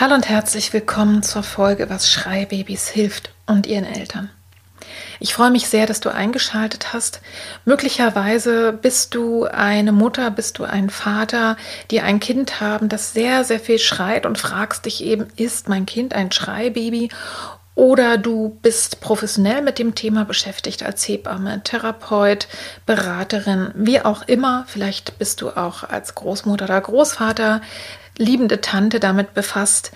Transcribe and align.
Hallo 0.00 0.14
und 0.14 0.28
herzlich 0.28 0.72
willkommen 0.72 1.24
zur 1.24 1.42
Folge 1.42 1.90
Was 1.90 2.08
Schreibabys 2.08 2.86
hilft 2.86 3.32
und 3.46 3.66
ihren 3.66 3.84
Eltern. 3.84 4.30
Ich 5.18 5.34
freue 5.34 5.50
mich 5.50 5.66
sehr, 5.66 5.86
dass 5.86 5.98
du 5.98 6.08
eingeschaltet 6.08 6.92
hast. 6.92 7.20
Möglicherweise 7.64 8.72
bist 8.72 9.16
du 9.16 9.46
eine 9.46 9.90
Mutter, 9.90 10.30
bist 10.30 10.60
du 10.60 10.62
ein 10.62 10.88
Vater, 10.88 11.56
die 11.90 12.00
ein 12.00 12.20
Kind 12.20 12.60
haben, 12.60 12.88
das 12.88 13.12
sehr, 13.12 13.42
sehr 13.42 13.58
viel 13.58 13.80
schreit 13.80 14.24
und 14.24 14.38
fragst 14.38 14.86
dich 14.86 15.02
eben, 15.02 15.26
ist 15.34 15.68
mein 15.68 15.84
Kind 15.84 16.14
ein 16.14 16.30
Schreibaby? 16.30 17.08
Oder 17.74 18.18
du 18.18 18.58
bist 18.62 19.00
professionell 19.00 19.62
mit 19.62 19.80
dem 19.80 19.96
Thema 19.96 20.24
beschäftigt 20.24 20.84
als 20.84 21.06
Hebamme, 21.08 21.62
Therapeut, 21.64 22.46
Beraterin, 22.86 23.72
wie 23.74 24.00
auch 24.00 24.22
immer. 24.28 24.64
Vielleicht 24.68 25.18
bist 25.18 25.40
du 25.40 25.50
auch 25.50 25.82
als 25.82 26.14
Großmutter 26.14 26.66
oder 26.66 26.80
Großvater, 26.80 27.62
liebende 28.18 28.60
Tante 28.60 29.00
damit 29.00 29.34
befasst. 29.34 29.92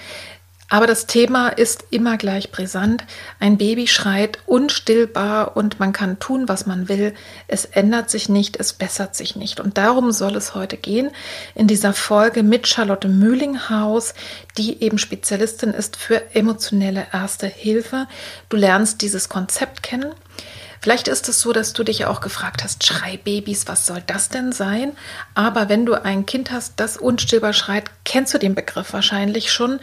Aber 0.72 0.86
das 0.86 1.04
Thema 1.04 1.48
ist 1.50 1.84
immer 1.90 2.16
gleich 2.16 2.50
brisant. 2.50 3.04
Ein 3.38 3.58
Baby 3.58 3.86
schreit 3.88 4.38
unstillbar 4.46 5.54
und 5.54 5.78
man 5.78 5.92
kann 5.92 6.18
tun, 6.18 6.48
was 6.48 6.64
man 6.64 6.88
will. 6.88 7.12
Es 7.46 7.66
ändert 7.66 8.08
sich 8.08 8.30
nicht, 8.30 8.56
es 8.58 8.72
bessert 8.72 9.14
sich 9.14 9.36
nicht. 9.36 9.60
Und 9.60 9.76
darum 9.76 10.12
soll 10.12 10.34
es 10.34 10.54
heute 10.54 10.78
gehen 10.78 11.10
in 11.54 11.66
dieser 11.66 11.92
Folge 11.92 12.42
mit 12.42 12.66
Charlotte 12.66 13.06
Mühlinghaus, 13.08 14.14
die 14.56 14.82
eben 14.82 14.96
Spezialistin 14.96 15.74
ist 15.74 15.96
für 15.98 16.34
emotionelle 16.34 17.06
Erste 17.12 17.48
Hilfe. 17.48 18.06
Du 18.48 18.56
lernst 18.56 19.02
dieses 19.02 19.28
Konzept 19.28 19.82
kennen. 19.82 20.14
Vielleicht 20.82 21.06
ist 21.06 21.28
es 21.28 21.40
so, 21.40 21.52
dass 21.52 21.74
du 21.74 21.84
dich 21.84 22.06
auch 22.06 22.20
gefragt 22.20 22.64
hast, 22.64 22.84
Schreibabys, 22.84 23.68
was 23.68 23.86
soll 23.86 24.02
das 24.04 24.30
denn 24.30 24.50
sein? 24.50 24.96
Aber 25.32 25.68
wenn 25.68 25.86
du 25.86 25.94
ein 25.94 26.26
Kind 26.26 26.50
hast, 26.50 26.74
das 26.80 26.96
unstillbar 26.96 27.52
schreit, 27.52 27.84
kennst 28.04 28.34
du 28.34 28.38
den 28.38 28.56
Begriff 28.56 28.92
wahrscheinlich 28.92 29.52
schon. 29.52 29.78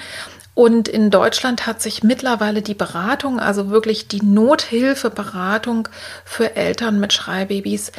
Und 0.55 0.89
in 0.89 1.09
Deutschland 1.09 1.65
hat 1.65 1.81
sich 1.81 2.03
mittlerweile 2.03 2.61
die 2.61 2.73
Beratung, 2.73 3.39
also 3.39 3.69
wirklich 3.69 4.09
die 4.09 4.21
Nothilfeberatung 4.21 5.87
für 6.25 6.57
Eltern 6.57 6.99
mit 6.99 7.13
Schreibabys 7.13 7.93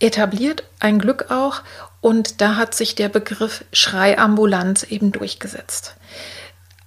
etabliert, 0.00 0.64
ein 0.80 0.98
Glück 0.98 1.30
auch. 1.30 1.60
Und 2.00 2.40
da 2.40 2.56
hat 2.56 2.74
sich 2.74 2.94
der 2.94 3.10
Begriff 3.10 3.66
Schreiambulanz 3.70 4.84
eben 4.84 5.12
durchgesetzt. 5.12 5.94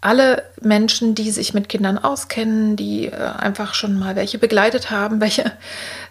Alle 0.02 0.44
Menschen, 0.62 1.14
die 1.14 1.30
sich 1.32 1.54
mit 1.54 1.68
Kindern 1.68 1.98
auskennen, 1.98 2.76
die 2.76 3.08
äh, 3.08 3.16
einfach 3.16 3.74
schon 3.74 4.00
mal 4.00 4.16
welche 4.16 4.38
begleitet 4.38 4.92
haben, 4.92 5.20
welche 5.22 5.52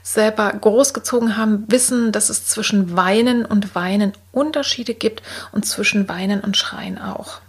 selber 0.02 0.52
großgezogen 0.52 1.36
haben, 1.36 1.64
wissen, 1.68 2.12
dass 2.12 2.28
es 2.28 2.46
zwischen 2.46 2.96
Weinen 2.96 3.44
und 3.44 3.74
Weinen 3.74 4.12
Unterschiede 4.32 4.94
gibt 4.94 5.22
und 5.52 5.66
zwischen 5.66 6.08
Weinen 6.08 6.40
und 6.40 6.56
Schreien 6.56 6.98
auch. 6.98 7.40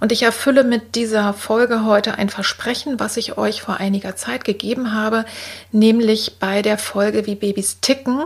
Und 0.00 0.12
ich 0.12 0.22
erfülle 0.22 0.64
mit 0.64 0.94
dieser 0.94 1.34
Folge 1.34 1.84
heute 1.84 2.16
ein 2.16 2.28
Versprechen, 2.28 2.98
was 2.98 3.16
ich 3.16 3.36
euch 3.38 3.62
vor 3.62 3.76
einiger 3.76 4.16
Zeit 4.16 4.44
gegeben 4.44 4.92
habe, 4.94 5.24
nämlich 5.70 6.38
bei 6.38 6.62
der 6.62 6.78
Folge 6.78 7.26
Wie 7.26 7.34
Babys 7.34 7.80
ticken. 7.80 8.24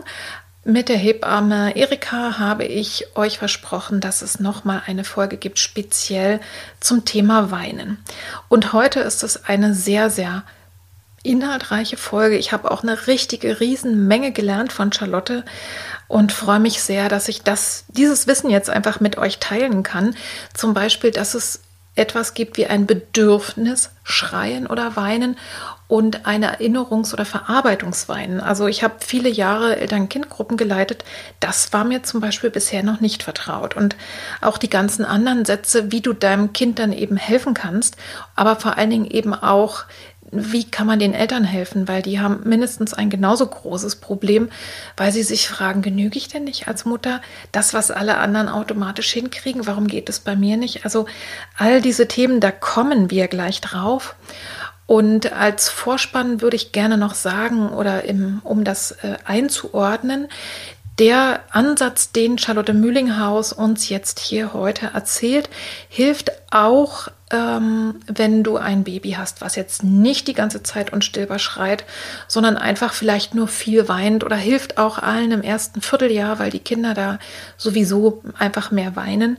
Mit 0.68 0.88
der 0.88 0.96
Hebamme 0.96 1.76
Erika 1.76 2.40
habe 2.40 2.64
ich 2.64 3.06
euch 3.14 3.38
versprochen, 3.38 4.00
dass 4.00 4.20
es 4.20 4.40
nochmal 4.40 4.82
eine 4.84 5.04
Folge 5.04 5.36
gibt, 5.36 5.60
speziell 5.60 6.40
zum 6.80 7.04
Thema 7.04 7.52
Weinen. 7.52 7.98
Und 8.48 8.72
heute 8.72 8.98
ist 8.98 9.22
es 9.22 9.44
eine 9.44 9.74
sehr, 9.74 10.10
sehr 10.10 10.42
inhaltreiche 11.22 11.96
Folge. 11.96 12.36
Ich 12.36 12.50
habe 12.50 12.68
auch 12.72 12.82
eine 12.82 13.06
richtige 13.06 13.60
Riesenmenge 13.60 14.32
gelernt 14.32 14.72
von 14.72 14.92
Charlotte 14.92 15.44
und 16.08 16.32
freue 16.32 16.58
mich 16.58 16.82
sehr, 16.82 17.08
dass 17.08 17.28
ich 17.28 17.42
das, 17.42 17.84
dieses 17.86 18.26
Wissen 18.26 18.50
jetzt 18.50 18.68
einfach 18.68 18.98
mit 18.98 19.18
euch 19.18 19.38
teilen 19.38 19.84
kann. 19.84 20.16
Zum 20.52 20.74
Beispiel, 20.74 21.12
dass 21.12 21.34
es 21.34 21.60
etwas 21.96 22.34
gibt 22.34 22.58
wie 22.58 22.66
ein 22.66 22.86
Bedürfnis, 22.86 23.90
Schreien 24.04 24.66
oder 24.66 24.96
Weinen 24.96 25.36
und 25.88 26.26
ein 26.26 26.44
Erinnerungs- 26.44 27.12
oder 27.12 27.24
Verarbeitungsweinen. 27.24 28.40
Also 28.40 28.66
ich 28.66 28.82
habe 28.82 28.96
viele 29.00 29.28
Jahre 29.28 29.76
Eltern-Kind-Gruppen 29.76 30.56
geleitet. 30.56 31.04
Das 31.40 31.72
war 31.72 31.84
mir 31.84 32.02
zum 32.02 32.20
Beispiel 32.20 32.50
bisher 32.50 32.82
noch 32.82 33.00
nicht 33.00 33.22
vertraut. 33.22 33.76
Und 33.76 33.96
auch 34.40 34.58
die 34.58 34.70
ganzen 34.70 35.04
anderen 35.04 35.44
Sätze, 35.44 35.90
wie 35.90 36.00
du 36.00 36.12
deinem 36.12 36.52
Kind 36.52 36.78
dann 36.78 36.92
eben 36.92 37.16
helfen 37.16 37.54
kannst, 37.54 37.96
aber 38.34 38.56
vor 38.56 38.76
allen 38.76 38.90
Dingen 38.90 39.06
eben 39.06 39.32
auch 39.32 39.84
wie 40.32 40.64
kann 40.64 40.86
man 40.86 40.98
den 40.98 41.14
Eltern 41.14 41.44
helfen? 41.44 41.88
Weil 41.88 42.02
die 42.02 42.20
haben 42.20 42.40
mindestens 42.44 42.94
ein 42.94 43.10
genauso 43.10 43.46
großes 43.46 43.96
Problem, 43.96 44.48
weil 44.96 45.12
sie 45.12 45.22
sich 45.22 45.48
fragen, 45.48 45.82
genüge 45.82 46.18
ich 46.18 46.28
denn 46.28 46.44
nicht 46.44 46.68
als 46.68 46.84
Mutter? 46.84 47.20
Das, 47.52 47.74
was 47.74 47.90
alle 47.90 48.18
anderen 48.18 48.48
automatisch 48.48 49.12
hinkriegen, 49.12 49.66
warum 49.66 49.86
geht 49.86 50.08
es 50.08 50.20
bei 50.20 50.36
mir 50.36 50.56
nicht? 50.56 50.84
Also 50.84 51.06
all 51.56 51.80
diese 51.80 52.08
Themen, 52.08 52.40
da 52.40 52.50
kommen 52.50 53.10
wir 53.10 53.28
gleich 53.28 53.60
drauf. 53.60 54.16
Und 54.86 55.32
als 55.32 55.68
Vorspann 55.68 56.40
würde 56.40 56.56
ich 56.56 56.72
gerne 56.72 56.96
noch 56.96 57.14
sagen, 57.14 57.70
oder 57.70 58.04
im, 58.04 58.40
um 58.44 58.62
das 58.62 58.92
äh, 58.92 59.16
einzuordnen, 59.24 60.28
der 60.98 61.40
Ansatz, 61.50 62.12
den 62.12 62.38
Charlotte 62.38 62.72
Mühlinghaus 62.72 63.52
uns 63.52 63.88
jetzt 63.90 64.18
hier 64.18 64.54
heute 64.54 64.92
erzählt, 64.94 65.50
hilft 65.88 66.32
auch 66.50 67.08
ähm, 67.32 67.96
wenn 68.06 68.44
du 68.44 68.56
ein 68.56 68.84
Baby 68.84 69.12
hast, 69.12 69.40
was 69.40 69.56
jetzt 69.56 69.82
nicht 69.82 70.28
die 70.28 70.34
ganze 70.34 70.62
Zeit 70.62 70.92
unstillbar 70.92 71.40
schreit, 71.40 71.84
sondern 72.28 72.56
einfach 72.56 72.92
vielleicht 72.92 73.34
nur 73.34 73.48
viel 73.48 73.88
weint 73.88 74.22
oder 74.22 74.36
hilft 74.36 74.78
auch 74.78 74.98
allen 74.98 75.32
im 75.32 75.42
ersten 75.42 75.80
Vierteljahr, 75.80 76.38
weil 76.38 76.50
die 76.50 76.60
Kinder 76.60 76.94
da 76.94 77.18
sowieso 77.56 78.22
einfach 78.38 78.70
mehr 78.70 78.94
weinen. 78.94 79.38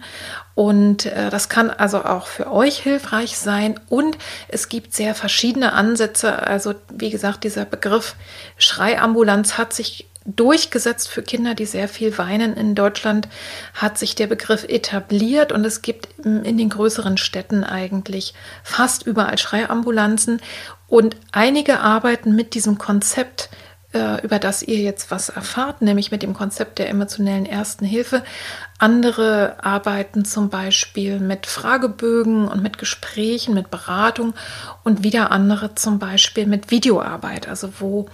Und 0.53 1.05
äh, 1.05 1.29
das 1.29 1.47
kann 1.47 1.69
also 1.69 2.03
auch 2.03 2.27
für 2.27 2.51
euch 2.51 2.79
hilfreich 2.79 3.37
sein. 3.37 3.79
Und 3.87 4.17
es 4.49 4.67
gibt 4.67 4.93
sehr 4.93 5.15
verschiedene 5.15 5.71
Ansätze. 5.71 6.45
Also 6.45 6.73
wie 6.91 7.09
gesagt, 7.09 7.43
dieser 7.43 7.63
Begriff 7.63 8.15
Schreiambulanz 8.57 9.57
hat 9.57 9.71
sich 9.71 10.07
durchgesetzt 10.27 11.07
für 11.07 11.23
Kinder, 11.23 11.55
die 11.55 11.65
sehr 11.65 11.87
viel 11.87 12.17
weinen. 12.17 12.55
In 12.55 12.75
Deutschland 12.75 13.27
hat 13.73 13.97
sich 13.97 14.13
der 14.13 14.27
Begriff 14.27 14.65
etabliert 14.65 15.51
und 15.51 15.65
es 15.65 15.81
gibt 15.81 16.09
in 16.23 16.57
den 16.57 16.69
größeren 16.69 17.17
Städten 17.17 17.63
eigentlich 17.63 18.33
fast 18.63 19.07
überall 19.07 19.37
Schreiambulanzen. 19.37 20.41
Und 20.87 21.15
einige 21.31 21.79
arbeiten 21.79 22.35
mit 22.35 22.53
diesem 22.53 22.77
Konzept 22.77 23.49
äh, 23.93 24.21
über 24.21 24.37
das 24.37 24.63
ihr 24.63 24.77
jetzt 24.77 25.11
was 25.11 25.29
erfahrt, 25.29 25.81
nämlich 25.81 26.11
mit 26.11 26.21
dem 26.21 26.33
Konzept 26.33 26.79
der 26.79 26.89
emotionellen 26.89 27.45
Ersten 27.45 27.85
Hilfe. 27.85 28.23
Andere 28.79 29.55
arbeiten 29.63 30.23
zum 30.23 30.49
Beispiel 30.49 31.19
mit 31.19 31.47
Fragebögen 31.47 32.47
und 32.47 32.61
mit 32.61 32.77
Gesprächen, 32.77 33.55
mit 33.55 33.71
Beratung 33.71 34.35
und 34.83 35.03
wieder 35.03 35.31
andere 35.31 35.73
zum 35.73 35.97
Beispiel 35.97 36.45
mit 36.45 36.69
Videoarbeit, 36.69 37.47
also 37.47 37.69
wo 37.79 38.07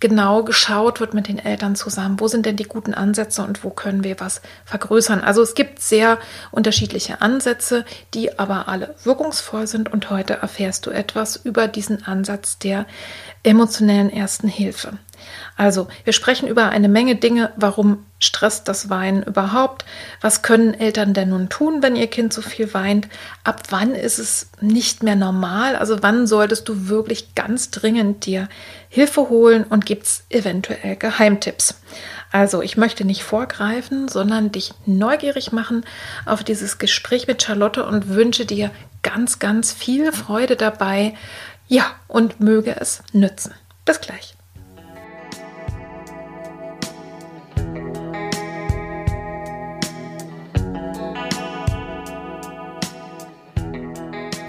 genau 0.00 0.42
geschaut 0.42 1.00
wird 1.00 1.12
mit 1.12 1.28
den 1.28 1.38
Eltern 1.38 1.76
zusammen, 1.76 2.18
wo 2.18 2.28
sind 2.28 2.46
denn 2.46 2.56
die 2.56 2.64
guten 2.64 2.94
Ansätze 2.94 3.42
und 3.42 3.62
wo 3.62 3.68
können 3.68 4.04
wir 4.04 4.18
was 4.18 4.40
vergrößern. 4.64 5.20
Also 5.20 5.42
es 5.42 5.54
gibt 5.54 5.80
sehr 5.80 6.18
unterschiedliche 6.50 7.20
Ansätze, 7.20 7.84
die 8.14 8.38
aber 8.38 8.68
alle 8.68 8.94
wirkungsvoll 9.04 9.66
sind 9.66 9.92
und 9.92 10.08
heute 10.08 10.34
erfährst 10.34 10.86
du 10.86 10.90
etwas 10.90 11.36
über 11.36 11.68
diesen 11.68 12.06
Ansatz 12.06 12.58
der 12.58 12.86
emotionellen 13.42 14.10
Ersten 14.10 14.48
Hilfe. 14.48 14.98
Also, 15.56 15.88
wir 16.04 16.12
sprechen 16.12 16.48
über 16.48 16.68
eine 16.68 16.88
Menge 16.88 17.16
Dinge. 17.16 17.50
Warum 17.56 18.04
stresst 18.18 18.68
das 18.68 18.90
Weinen 18.90 19.22
überhaupt? 19.22 19.86
Was 20.20 20.42
können 20.42 20.74
Eltern 20.74 21.14
denn 21.14 21.30
nun 21.30 21.48
tun, 21.48 21.82
wenn 21.82 21.96
ihr 21.96 22.08
Kind 22.08 22.34
so 22.34 22.42
viel 22.42 22.74
weint? 22.74 23.08
Ab 23.42 23.62
wann 23.70 23.94
ist 23.94 24.18
es 24.18 24.50
nicht 24.60 25.02
mehr 25.02 25.16
normal? 25.16 25.74
Also, 25.74 26.02
wann 26.02 26.26
solltest 26.26 26.68
du 26.68 26.88
wirklich 26.88 27.34
ganz 27.34 27.70
dringend 27.70 28.26
dir 28.26 28.48
Hilfe 28.90 29.30
holen 29.30 29.64
und 29.64 29.86
gibt 29.86 30.04
es 30.04 30.24
eventuell 30.28 30.96
Geheimtipps? 30.96 31.80
Also, 32.32 32.60
ich 32.60 32.76
möchte 32.76 33.06
nicht 33.06 33.22
vorgreifen, 33.22 34.08
sondern 34.08 34.52
dich 34.52 34.74
neugierig 34.84 35.52
machen 35.52 35.86
auf 36.26 36.44
dieses 36.44 36.76
Gespräch 36.76 37.26
mit 37.26 37.42
Charlotte 37.42 37.86
und 37.86 38.10
wünsche 38.10 38.44
dir 38.44 38.70
ganz, 39.02 39.38
ganz 39.38 39.72
viel 39.72 40.12
Freude 40.12 40.56
dabei. 40.56 41.14
Ja, 41.66 41.86
und 42.08 42.40
möge 42.40 42.78
es 42.78 43.02
nützen. 43.12 43.54
Bis 43.86 44.00
gleich. 44.02 44.35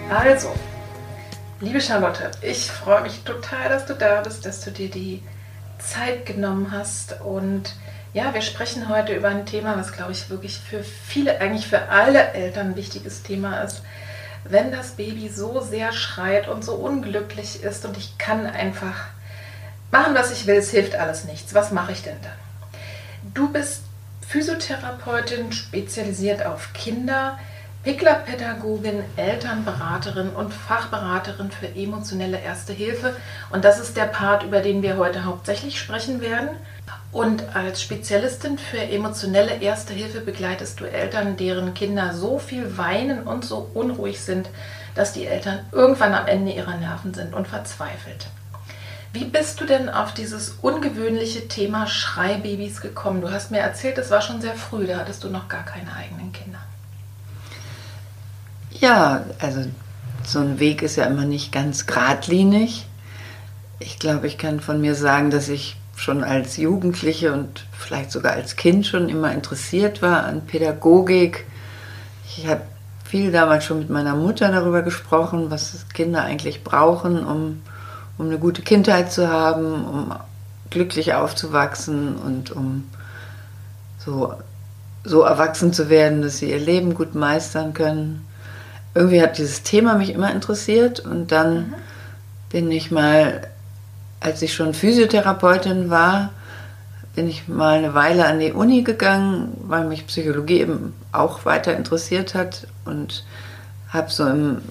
Also, 0.10 0.56
liebe 1.60 1.82
Charlotte, 1.82 2.32
ich 2.42 2.72
freue 2.72 3.02
mich 3.02 3.24
total, 3.26 3.68
dass 3.68 3.86
du 3.86 3.94
da 3.94 4.22
bist, 4.22 4.46
dass 4.46 4.64
du 4.64 4.72
dir 4.72 4.90
die 4.90 5.22
Zeit 5.80 6.26
genommen 6.26 6.72
hast. 6.72 7.20
Und 7.20 7.76
ja, 8.14 8.34
wir 8.34 8.42
sprechen 8.42 8.88
heute 8.88 9.14
über 9.14 9.28
ein 9.28 9.46
Thema, 9.46 9.78
was, 9.78 9.92
glaube 9.92 10.14
ich, 10.14 10.30
wirklich 10.30 10.60
für 10.60 10.82
viele, 10.82 11.42
eigentlich 11.42 11.68
für 11.68 11.90
alle 11.90 12.32
Eltern 12.32 12.68
ein 12.68 12.76
wichtiges 12.78 13.24
Thema 13.24 13.60
ist. 13.64 13.82
Wenn 14.46 14.72
das 14.72 14.92
Baby 14.92 15.28
so 15.28 15.60
sehr 15.60 15.92
schreit 15.92 16.48
und 16.48 16.64
so 16.64 16.76
unglücklich 16.76 17.62
ist 17.62 17.86
und 17.86 17.98
ich 17.98 18.18
kann 18.18 18.46
einfach 18.46 19.08
machen, 19.92 20.16
was 20.16 20.32
ich 20.32 20.48
will, 20.48 20.56
es 20.56 20.72
hilft 20.72 20.96
alles 20.96 21.26
nichts. 21.26 21.54
Was 21.54 21.72
mache 21.72 21.92
ich 21.92 22.04
denn 22.04 22.18
dann? 22.22 23.34
Du 23.34 23.52
bist 23.52 23.82
Physiotherapeutin, 24.26 25.52
spezialisiert 25.52 26.46
auf 26.46 26.72
Kinder 26.72 27.38
Pickler-Pädagogin, 27.88 29.02
Elternberaterin 29.16 30.32
und 30.32 30.54
Fachberaterin 30.54 31.52
für 31.52 31.74
emotionelle 31.74 32.38
Erste 32.38 32.74
Hilfe. 32.74 33.16
Und 33.50 33.64
das 33.64 33.80
ist 33.80 33.96
der 33.96 34.08
Part, 34.08 34.44
über 34.44 34.60
den 34.60 34.82
wir 34.82 34.98
heute 34.98 35.24
hauptsächlich 35.24 35.80
sprechen 35.80 36.20
werden. 36.20 36.50
Und 37.14 37.56
als 37.56 37.82
Spezialistin 37.82 38.58
für 38.58 38.82
emotionelle 38.82 39.62
Erste 39.62 39.94
Hilfe 39.94 40.20
begleitest 40.20 40.82
du 40.82 40.84
Eltern, 40.84 41.38
deren 41.38 41.74
Kinder 41.76 42.14
so 42.14 42.40
viel 42.40 42.78
weinen 42.78 43.24
und 43.24 43.46
so 43.46 43.72
unruhig 43.74 44.20
sind, 44.20 44.50
dass 44.94 45.14
die 45.14 45.26
Eltern 45.26 45.60
irgendwann 45.72 46.14
am 46.14 46.28
Ende 46.28 46.52
ihrer 46.52 46.76
Nerven 46.76 47.14
sind 47.14 47.34
und 47.34 47.48
verzweifelt. 47.48 48.28
Wie 49.14 49.24
bist 49.24 49.62
du 49.62 49.66
denn 49.66 49.88
auf 49.88 50.14
dieses 50.14 50.58
ungewöhnliche 50.62 51.48
Thema 51.48 51.88
Schreibabys 51.88 52.82
gekommen? 52.82 53.22
Du 53.22 53.32
hast 53.32 53.50
mir 53.50 53.60
erzählt, 53.60 53.98
es 53.98 54.12
war 54.12 54.20
schon 54.20 54.42
sehr 54.42 54.56
früh, 54.56 54.86
da 54.86 54.98
hattest 54.98 55.24
du 55.24 55.30
noch 55.30 55.48
gar 55.48 55.64
keine 55.64 55.96
eigenen 55.96 56.34
Kinder. 56.34 56.60
Ja, 58.72 59.26
also 59.40 59.62
so 60.24 60.40
ein 60.40 60.60
Weg 60.60 60.82
ist 60.82 60.98
ja 60.98 61.06
immer 61.06 61.26
nicht 61.26 61.52
ganz 61.52 61.86
geradlinig. 61.86 62.86
Ich 63.80 63.98
glaube, 64.00 64.28
ich 64.28 64.38
kann 64.38 64.60
von 64.60 64.82
mir 64.82 64.96
sagen, 64.96 65.30
dass 65.30 65.48
ich 65.48 65.78
schon 65.96 66.24
als 66.24 66.58
Jugendliche 66.58 67.34
und 67.34 67.66
vielleicht 67.72 68.12
sogar 68.12 68.34
als 68.34 68.56
Kind 68.56 68.86
schon 68.86 69.10
immer 69.10 69.32
interessiert 69.32 70.02
war 70.02 70.26
an 70.26 70.46
Pädagogik. 70.46 71.46
Ich 72.26 72.46
habe 72.48 72.62
viel 73.06 73.32
damals 73.32 73.64
schon 73.64 73.80
mit 73.80 73.90
meiner 73.90 74.16
Mutter 74.16 74.52
darüber 74.52 74.82
gesprochen, 74.82 75.50
was 75.50 75.86
Kinder 75.94 76.24
eigentlich 76.24 76.64
brauchen, 76.64 77.26
um, 77.26 77.62
um 78.18 78.26
eine 78.26 78.38
gute 78.38 78.62
Kindheit 78.62 79.12
zu 79.12 79.30
haben, 79.30 79.86
um 79.86 80.14
glücklich 80.70 81.14
aufzuwachsen 81.14 82.18
und 82.18 82.52
um 82.52 82.84
so, 83.98 84.34
so 85.06 85.22
erwachsen 85.22 85.72
zu 85.72 85.90
werden, 85.90 86.22
dass 86.22 86.40
sie 86.40 86.52
ihr 86.52 86.60
Leben 86.60 86.94
gut 86.94 87.16
meistern 87.16 87.74
können 87.74 88.27
irgendwie 88.98 89.22
hat 89.22 89.38
dieses 89.38 89.64
Thema 89.64 89.96
mich 89.96 90.10
immer 90.10 90.32
interessiert 90.32 91.00
und 91.00 91.32
dann 91.32 91.56
mhm. 91.56 91.74
bin 92.50 92.72
ich 92.72 92.92
mal, 92.92 93.48
als 94.20 94.42
ich 94.42 94.54
schon 94.54 94.74
Physiotherapeutin 94.74 95.90
war, 95.90 96.32
bin 97.16 97.28
ich 97.28 97.48
mal 97.48 97.80
eine 97.80 97.96
Weile 97.96 98.28
an 98.28 98.40
die 98.40 98.52
Uni 98.52 98.84
gegangen, 98.84 99.52
weil 99.64 99.86
mich 99.86 100.06
Psychologie 100.06 100.62
eben 100.62 100.94
auch 101.12 101.46
weiter 101.46 101.76
interessiert 101.76 102.36
hat 102.36 102.68
und 102.86 103.26
habe 103.90 104.12
so 104.12 104.28
im 104.28 104.62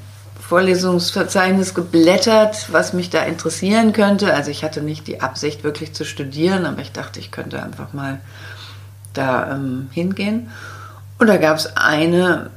Vorlesungsverzeichnis 0.41 1.75
geblättert, 1.75 2.69
was 2.71 2.93
mich 2.93 3.11
da 3.11 3.25
interessieren 3.25 3.93
könnte. 3.93 4.33
Also 4.33 4.53
ich 4.53 4.63
hatte 4.63 4.81
nicht 4.81 5.09
die 5.09 5.21
Absicht, 5.21 5.65
wirklich 5.65 5.93
zu 5.93 6.05
studieren, 6.05 6.67
aber 6.67 6.81
ich 6.83 6.93
dachte, 6.93 7.19
ich 7.19 7.33
könnte 7.33 7.61
einfach 7.61 7.93
mal 7.93 8.21
da 9.13 9.51
ähm, 9.51 9.89
hingehen. 9.91 10.51
Und 11.19 11.27
da 11.27 11.39
gab 11.39 11.57
es 11.57 11.77
eine 11.77 12.51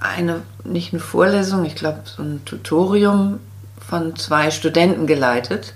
eine, 0.00 0.42
nicht 0.64 0.92
eine 0.92 1.00
Vorlesung, 1.00 1.64
ich 1.64 1.74
glaube 1.74 2.00
so 2.04 2.22
ein 2.22 2.44
Tutorium 2.44 3.40
von 3.80 4.16
zwei 4.16 4.50
Studenten 4.50 5.06
geleitet. 5.06 5.74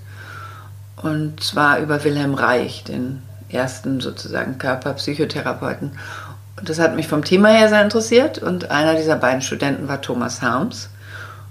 Und 0.96 1.42
zwar 1.42 1.80
über 1.80 2.04
Wilhelm 2.04 2.34
Reich, 2.34 2.84
den 2.84 3.22
ersten 3.48 4.00
sozusagen 4.00 4.58
Körperpsychotherapeuten. 4.58 5.98
Und 6.58 6.68
das 6.68 6.78
hat 6.78 6.94
mich 6.94 7.08
vom 7.08 7.24
Thema 7.24 7.48
her 7.48 7.68
sehr 7.68 7.82
interessiert. 7.82 8.38
Und 8.38 8.70
einer 8.70 8.94
dieser 8.94 9.16
beiden 9.16 9.42
Studenten 9.42 9.88
war 9.88 10.00
Thomas 10.00 10.40
Harms. 10.40 10.88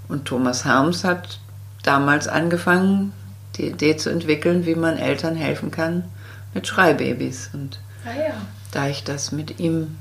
Und 0.08 0.24
Thomas 0.24 0.64
Harms 0.64 1.04
hat 1.04 1.38
damals 1.82 2.26
angefangen, 2.26 3.12
die 3.56 3.68
Idee 3.68 3.96
zu 3.96 4.10
entwickeln, 4.10 4.66
wie 4.66 4.74
man 4.74 4.96
Eltern 4.96 5.36
helfen 5.36 5.70
kann 5.70 6.04
mit 6.52 6.66
Schreibabys. 6.66 7.50
Und 7.52 7.78
ah 8.04 8.18
ja. 8.18 8.34
da 8.72 8.88
ich 8.88 9.04
das 9.04 9.30
mit 9.30 9.60
ihm 9.60 9.96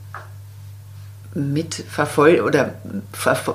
mitverfol 1.33 2.41
oder 2.41 2.75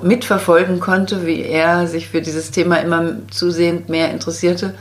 mitverfolgen 0.01 0.79
konnte, 0.79 1.25
wie 1.25 1.41
er 1.41 1.87
sich 1.87 2.09
für 2.09 2.21
dieses 2.21 2.51
Thema 2.51 2.77
immer 2.77 3.27
zusehend 3.29 3.89
mehr 3.89 4.11
interessierte, 4.11 4.75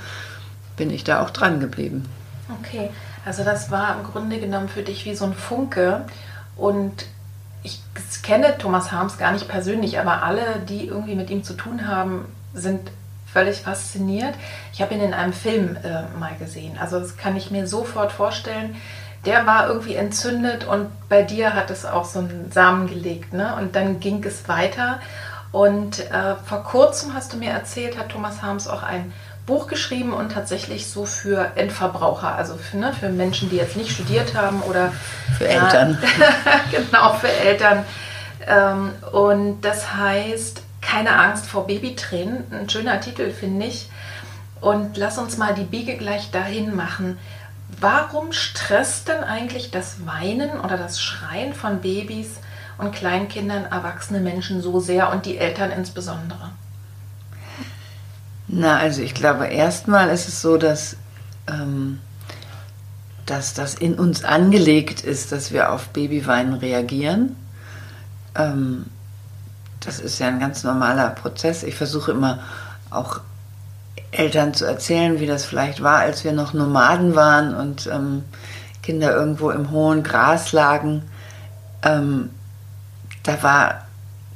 bin 0.76 0.90
ich 0.90 1.04
da 1.04 1.22
auch 1.22 1.30
dran 1.30 1.60
geblieben. 1.60 2.08
Okay, 2.60 2.90
also 3.24 3.44
das 3.44 3.70
war 3.70 3.98
im 3.98 4.04
Grunde 4.04 4.38
genommen 4.38 4.68
für 4.68 4.82
dich 4.82 5.04
wie 5.04 5.14
so 5.14 5.26
ein 5.26 5.34
Funke 5.34 6.02
und 6.56 7.06
ich 7.62 7.80
kenne 8.22 8.56
Thomas 8.58 8.92
Harms 8.92 9.18
gar 9.18 9.32
nicht 9.32 9.48
persönlich, 9.48 9.98
aber 9.98 10.22
alle, 10.22 10.60
die 10.68 10.86
irgendwie 10.86 11.14
mit 11.14 11.30
ihm 11.30 11.44
zu 11.44 11.54
tun 11.54 11.86
haben, 11.86 12.24
sind 12.54 12.90
völlig 13.32 13.58
fasziniert. 13.58 14.34
Ich 14.72 14.80
habe 14.80 14.94
ihn 14.94 15.00
in 15.00 15.12
einem 15.12 15.32
Film 15.32 15.76
äh, 15.82 16.02
mal 16.18 16.34
gesehen. 16.38 16.78
Also 16.80 16.98
das 16.98 17.16
kann 17.16 17.36
ich 17.36 17.50
mir 17.50 17.66
sofort 17.66 18.12
vorstellen, 18.12 18.76
der 19.28 19.46
war 19.46 19.68
irgendwie 19.68 19.94
entzündet 19.94 20.64
und 20.64 20.88
bei 21.10 21.20
dir 21.20 21.52
hat 21.52 21.70
es 21.70 21.84
auch 21.84 22.06
so 22.06 22.20
einen 22.20 22.50
Samen 22.50 22.86
gelegt. 22.86 23.34
Ne? 23.34 23.54
Und 23.56 23.76
dann 23.76 24.00
ging 24.00 24.24
es 24.24 24.48
weiter. 24.48 25.00
Und 25.52 26.00
äh, 26.10 26.34
vor 26.46 26.64
kurzem 26.64 27.12
hast 27.12 27.34
du 27.34 27.36
mir 27.36 27.50
erzählt, 27.50 27.98
hat 27.98 28.08
Thomas 28.08 28.40
Harms 28.40 28.66
auch 28.68 28.82
ein 28.82 29.12
Buch 29.44 29.66
geschrieben 29.66 30.14
und 30.14 30.32
tatsächlich 30.32 30.86
so 30.86 31.04
für 31.04 31.52
Endverbraucher, 31.56 32.34
also 32.34 32.56
für, 32.56 32.78
ne, 32.78 32.94
für 32.98 33.10
Menschen, 33.10 33.50
die 33.50 33.56
jetzt 33.56 33.76
nicht 33.76 33.90
studiert 33.90 34.34
haben 34.34 34.62
oder 34.62 34.92
für 35.36 35.46
Eltern. 35.46 35.98
Äh, 36.02 36.76
genau, 36.76 37.12
für 37.12 37.30
Eltern. 37.30 37.84
Ähm, 38.46 38.92
und 39.12 39.60
das 39.60 39.94
heißt, 39.94 40.62
keine 40.80 41.18
Angst 41.18 41.44
vor 41.44 41.66
Babytränen. 41.66 42.44
Ein 42.50 42.70
schöner 42.70 42.98
Titel, 43.02 43.30
finde 43.30 43.66
ich. 43.66 43.90
Und 44.62 44.96
lass 44.96 45.18
uns 45.18 45.36
mal 45.36 45.54
die 45.54 45.64
Biege 45.64 45.98
gleich 45.98 46.30
dahin 46.30 46.74
machen. 46.74 47.18
Warum 47.80 48.32
stresst 48.32 49.08
denn 49.08 49.22
eigentlich 49.22 49.70
das 49.70 50.04
Weinen 50.04 50.60
oder 50.60 50.76
das 50.76 51.00
Schreien 51.00 51.54
von 51.54 51.80
Babys 51.80 52.28
und 52.76 52.92
Kleinkindern 52.92 53.66
erwachsene 53.66 54.20
Menschen 54.20 54.62
so 54.62 54.80
sehr 54.80 55.12
und 55.12 55.26
die 55.26 55.38
Eltern 55.38 55.70
insbesondere? 55.70 56.50
Na, 58.48 58.78
also 58.78 59.02
ich 59.02 59.14
glaube, 59.14 59.46
erstmal 59.46 60.08
ist 60.08 60.26
es 60.26 60.40
so, 60.40 60.56
dass, 60.56 60.96
ähm, 61.46 62.00
dass 63.26 63.54
das 63.54 63.74
in 63.74 63.94
uns 63.94 64.24
angelegt 64.24 65.02
ist, 65.02 65.30
dass 65.30 65.52
wir 65.52 65.70
auf 65.70 65.88
Babyweinen 65.88 66.54
reagieren. 66.54 67.36
Ähm, 68.34 68.86
das 69.80 70.00
ist 70.00 70.18
ja 70.18 70.28
ein 70.28 70.40
ganz 70.40 70.64
normaler 70.64 71.10
Prozess. 71.10 71.62
Ich 71.62 71.76
versuche 71.76 72.10
immer 72.12 72.40
auch 72.90 73.20
Eltern 74.10 74.54
zu 74.54 74.64
erzählen, 74.64 75.20
wie 75.20 75.26
das 75.26 75.44
vielleicht 75.44 75.82
war, 75.82 75.98
als 75.98 76.24
wir 76.24 76.32
noch 76.32 76.54
Nomaden 76.54 77.14
waren 77.14 77.54
und 77.54 77.88
ähm, 77.92 78.24
Kinder 78.82 79.14
irgendwo 79.14 79.50
im 79.50 79.70
hohen 79.70 80.02
Gras 80.02 80.52
lagen. 80.52 81.02
Ähm, 81.82 82.30
da 83.22 83.42
war 83.42 83.86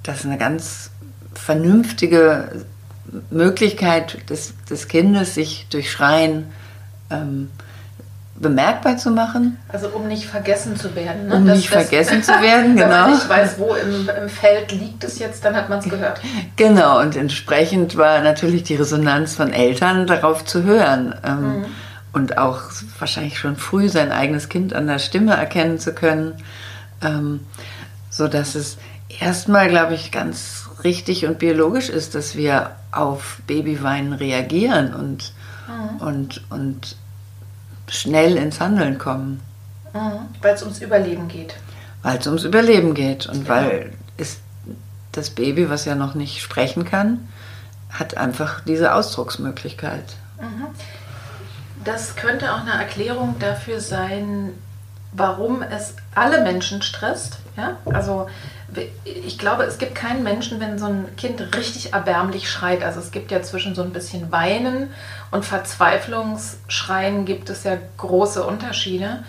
das 0.02 0.24
eine 0.24 0.36
ganz 0.36 0.90
vernünftige 1.34 2.64
Möglichkeit 3.30 4.28
des, 4.28 4.54
des 4.68 4.88
Kindes, 4.88 5.34
sich 5.34 5.66
durch 5.70 5.90
Schreien 5.90 6.52
ähm, 7.10 7.50
bemerkbar 8.42 8.98
zu 8.98 9.10
machen. 9.10 9.56
Also 9.68 9.88
um 9.88 10.06
nicht 10.08 10.26
vergessen 10.26 10.76
zu 10.76 10.94
werden. 10.94 11.28
Ne? 11.28 11.36
Um 11.36 11.46
das, 11.46 11.56
nicht 11.56 11.72
das, 11.72 11.82
vergessen 11.88 12.22
zu 12.22 12.32
werden, 12.32 12.76
genau. 12.76 12.88
Wenn 12.90 13.00
man 13.00 13.10
nicht 13.12 13.28
weiß, 13.28 13.58
wo 13.58 13.74
im, 13.74 14.10
im 14.22 14.28
Feld 14.28 14.72
liegt 14.72 15.04
es 15.04 15.18
jetzt, 15.18 15.44
dann 15.44 15.56
hat 15.56 15.70
man 15.70 15.78
es 15.78 15.88
gehört. 15.88 16.20
Genau, 16.56 17.00
und 17.00 17.16
entsprechend 17.16 17.96
war 17.96 18.20
natürlich 18.20 18.64
die 18.64 18.74
Resonanz 18.74 19.36
von 19.36 19.52
Eltern 19.52 20.06
darauf 20.06 20.44
zu 20.44 20.64
hören. 20.64 21.14
Ähm, 21.24 21.60
mhm. 21.60 21.64
und 22.12 22.36
auch 22.36 22.60
wahrscheinlich 22.98 23.38
schon 23.38 23.56
früh 23.56 23.88
sein 23.88 24.12
eigenes 24.12 24.50
Kind 24.50 24.74
an 24.74 24.86
der 24.86 24.98
Stimme 24.98 25.34
erkennen 25.34 25.78
zu 25.78 25.94
können, 25.94 26.34
ähm, 27.00 27.40
so 28.10 28.28
dass 28.28 28.54
es 28.54 28.76
erstmal, 29.20 29.68
glaube 29.68 29.94
ich, 29.94 30.10
ganz 30.10 30.68
richtig 30.84 31.26
und 31.26 31.38
biologisch 31.38 31.88
ist, 31.88 32.14
dass 32.14 32.36
wir 32.36 32.72
auf 32.90 33.40
Babyweinen 33.46 34.12
reagieren 34.12 34.94
und, 34.94 35.32
mhm. 35.68 36.06
und, 36.06 36.42
und 36.50 36.96
schnell 37.88 38.36
ins 38.36 38.60
Handeln 38.60 38.98
kommen. 38.98 39.40
Mhm. 39.92 40.28
Weil 40.40 40.54
es 40.54 40.62
ums 40.62 40.80
Überleben 40.80 41.28
geht. 41.28 41.54
Weil 42.02 42.18
es 42.18 42.26
ums 42.26 42.44
Überleben 42.44 42.94
geht 42.94 43.26
und 43.26 43.44
genau. 43.44 43.56
weil 43.56 43.92
es, 44.16 44.38
das 45.12 45.30
Baby, 45.30 45.68
was 45.70 45.84
ja 45.84 45.94
noch 45.94 46.14
nicht 46.14 46.40
sprechen 46.40 46.84
kann, 46.84 47.28
hat 47.90 48.16
einfach 48.16 48.60
diese 48.60 48.94
Ausdrucksmöglichkeit. 48.94 50.04
Mhm. 50.40 50.66
Das 51.84 52.16
könnte 52.16 52.54
auch 52.54 52.60
eine 52.60 52.72
Erklärung 52.72 53.36
dafür 53.38 53.80
sein, 53.80 54.52
warum 55.12 55.62
es 55.62 55.94
alle 56.14 56.42
Menschen 56.42 56.82
stresst. 56.82 57.38
Ja? 57.56 57.76
Also 57.84 58.28
ich 59.04 59.38
glaube, 59.38 59.64
es 59.64 59.78
gibt 59.78 59.94
keinen 59.94 60.22
Menschen, 60.22 60.60
wenn 60.60 60.78
so 60.78 60.86
ein 60.86 61.14
Kind 61.16 61.40
richtig 61.56 61.92
erbärmlich 61.92 62.50
schreit. 62.50 62.82
Also 62.82 63.00
es 63.00 63.10
gibt 63.10 63.30
ja 63.30 63.42
zwischen 63.42 63.74
so 63.74 63.82
ein 63.82 63.92
bisschen 63.92 64.32
Weinen 64.32 64.90
und 65.30 65.44
Verzweiflungsschreien 65.44 67.24
gibt 67.24 67.50
es 67.50 67.64
ja 67.64 67.76
große 67.98 68.42
Unterschiede. 68.44 69.24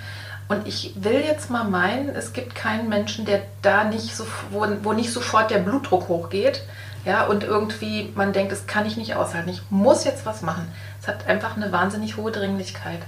Und 0.48 0.68
ich 0.68 0.94
will 0.96 1.22
jetzt 1.26 1.50
mal 1.50 1.64
meinen, 1.64 2.10
es 2.10 2.34
gibt 2.34 2.56
keinen 2.56 2.90
Menschen, 2.90 3.26
der 3.26 3.42
da 3.62 3.84
nicht 3.84 4.16
so, 4.16 4.26
wo, 4.52 4.66
wo 4.84 4.94
nicht 4.94 5.12
sofort 5.12 5.52
der 5.52 5.60
Blutdruck 5.60 6.08
hochgeht. 6.08 6.64
Ja, 7.06 7.26
und 7.26 7.44
irgendwie 7.44 8.12
man 8.16 8.32
denkt, 8.32 8.52
das 8.52 8.66
kann 8.66 8.86
ich 8.86 8.96
nicht 8.96 9.16
aushalten. 9.16 9.50
Ich 9.50 9.62
muss 9.70 10.06
jetzt 10.06 10.26
was 10.26 10.42
machen. 10.42 10.72
Es 11.02 11.08
hat 11.08 11.28
einfach 11.28 11.58
eine 11.58 11.72
wahnsinnig 11.72 12.16
hohe 12.16 12.32
Dringlichkeit. 12.32 13.00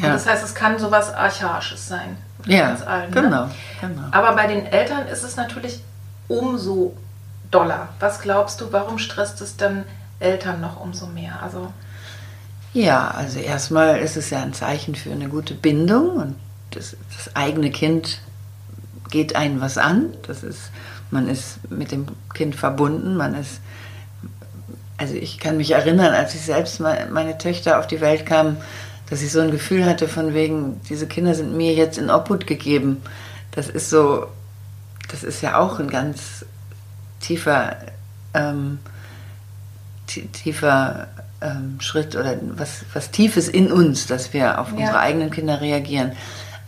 Ja. 0.00 0.12
das 0.12 0.26
heißt, 0.26 0.44
es 0.44 0.54
kann 0.54 0.78
so 0.78 0.90
was 0.90 1.14
Archaisches 1.14 1.88
sein. 1.88 2.16
Ja, 2.46 2.74
allen, 2.86 3.10
ne? 3.10 3.22
genau, 3.22 3.46
ne? 3.46 3.50
genau. 3.80 4.02
Aber 4.12 4.34
bei 4.34 4.46
den 4.46 4.66
Eltern 4.66 5.06
ist 5.08 5.24
es 5.24 5.36
natürlich 5.36 5.80
umso 6.28 6.96
doller. 7.50 7.88
Was 8.00 8.20
glaubst 8.20 8.60
du, 8.60 8.72
warum 8.72 8.98
stresst 8.98 9.40
es 9.40 9.56
dann 9.56 9.84
Eltern 10.20 10.60
noch 10.60 10.80
umso 10.80 11.06
mehr? 11.06 11.42
Also 11.42 11.72
ja, 12.72 13.08
also 13.08 13.38
erstmal 13.38 13.98
ist 13.98 14.16
es 14.16 14.30
ja 14.30 14.42
ein 14.42 14.52
Zeichen 14.52 14.94
für 14.94 15.10
eine 15.10 15.28
gute 15.28 15.54
Bindung 15.54 16.16
und 16.16 16.36
das, 16.72 16.96
das 17.16 17.34
eigene 17.34 17.70
Kind 17.70 18.20
geht 19.10 19.34
einen 19.34 19.60
was 19.60 19.78
an. 19.78 20.12
Das 20.26 20.42
ist, 20.42 20.70
man 21.10 21.28
ist 21.28 21.70
mit 21.70 21.90
dem 21.90 22.06
Kind 22.34 22.54
verbunden, 22.54 23.16
man 23.16 23.34
ist 23.34 23.60
also 24.98 25.14
ich 25.14 25.38
kann 25.38 25.56
mich 25.56 25.72
erinnern, 25.72 26.14
als 26.14 26.34
ich 26.34 26.42
selbst 26.42 26.80
meine 26.80 27.38
Töchter 27.38 27.78
auf 27.78 27.86
die 27.86 28.00
Welt 28.00 28.24
kam, 28.24 28.56
dass 29.08 29.22
ich 29.22 29.30
so 29.30 29.40
ein 29.40 29.50
Gefühl 29.50 29.84
hatte 29.84 30.08
von 30.08 30.34
wegen, 30.34 30.80
diese 30.88 31.06
Kinder 31.06 31.34
sind 31.34 31.56
mir 31.56 31.74
jetzt 31.74 31.98
in 31.98 32.10
Obhut 32.10 32.46
gegeben. 32.46 33.02
Das 33.52 33.68
ist 33.68 33.90
so, 33.90 34.26
das 35.08 35.22
ist 35.22 35.42
ja 35.42 35.58
auch 35.58 35.78
ein 35.78 35.88
ganz 35.88 36.44
tiefer, 37.20 37.76
ähm, 38.34 38.78
tiefer 40.06 41.08
ähm, 41.40 41.80
Schritt 41.80 42.16
oder 42.16 42.36
was, 42.56 42.84
was 42.92 43.10
Tiefes 43.10 43.48
in 43.48 43.70
uns, 43.70 44.06
dass 44.06 44.32
wir 44.32 44.60
auf 44.60 44.72
ja. 44.72 44.78
unsere 44.78 44.98
eigenen 44.98 45.30
Kinder 45.30 45.60
reagieren. 45.60 46.12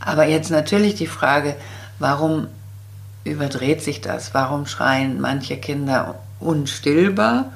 Aber 0.01 0.27
jetzt 0.27 0.51
natürlich 0.51 0.95
die 0.95 1.07
Frage, 1.07 1.57
warum 1.99 2.47
überdreht 3.25 3.83
sich 3.83 4.01
das? 4.01 4.33
Warum 4.33 4.67
schreien 4.67 5.21
manche 5.21 5.57
Kinder 5.57 6.21
unstillbar? 6.41 7.53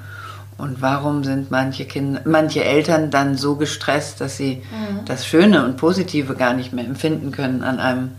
Und 0.59 0.81
warum 0.81 1.25
sind 1.25 1.51
manche 1.51 1.85
Kinder, 1.87 2.21
manche 2.25 2.65
Eltern 2.65 3.11
dann 3.11 3.37
so 3.37 3.57
gestresst, 3.57 4.21
dass 4.21 4.37
sie 4.37 4.57
mhm. 4.57 5.05
das 5.07 5.27
Schöne 5.27 5.65
und 5.65 5.77
Positive 5.77 6.35
gar 6.35 6.55
nicht 6.55 6.73
mehr 6.73 6.85
empfinden 6.85 7.33
können 7.33 7.65
an 7.65 7.81
einem, 7.81 8.13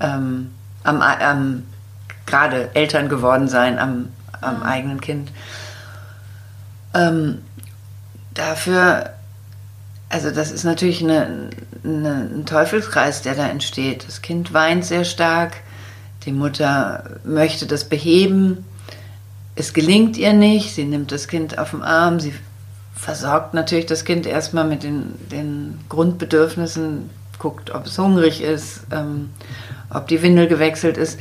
ähm, 0.00 0.50
am, 0.82 1.02
am 1.02 1.62
gerade 2.26 2.74
Eltern 2.74 3.08
geworden 3.08 3.48
sein 3.48 3.78
am, 3.78 4.08
am 4.40 4.58
mhm. 4.58 4.62
eigenen 4.62 5.00
Kind? 5.00 5.30
Ähm, 6.94 7.38
dafür, 8.34 9.10
also 10.08 10.30
das 10.30 10.50
ist 10.50 10.64
natürlich 10.64 11.02
eine, 11.02 11.50
eine, 11.84 12.30
ein 12.34 12.46
Teufelskreis, 12.46 13.22
der 13.22 13.34
da 13.34 13.46
entsteht. 13.46 14.06
Das 14.06 14.22
Kind 14.22 14.52
weint 14.52 14.84
sehr 14.84 15.04
stark, 15.04 15.58
die 16.24 16.32
Mutter 16.32 17.04
möchte 17.24 17.66
das 17.66 17.84
beheben 17.84 18.64
es 19.58 19.72
gelingt 19.72 20.16
ihr 20.16 20.32
nicht, 20.32 20.72
sie 20.74 20.84
nimmt 20.84 21.10
das 21.10 21.26
Kind 21.26 21.58
auf 21.58 21.72
den 21.72 21.82
Arm, 21.82 22.20
sie 22.20 22.32
versorgt 22.94 23.54
natürlich 23.54 23.86
das 23.86 24.04
Kind 24.04 24.24
erstmal 24.24 24.64
mit 24.64 24.84
den, 24.84 25.14
den 25.30 25.80
Grundbedürfnissen, 25.88 27.10
guckt, 27.40 27.72
ob 27.74 27.86
es 27.86 27.98
hungrig 27.98 28.40
ist, 28.40 28.82
ähm, 28.92 29.30
ob 29.90 30.06
die 30.06 30.22
Windel 30.22 30.46
gewechselt 30.46 30.96
ist. 30.96 31.18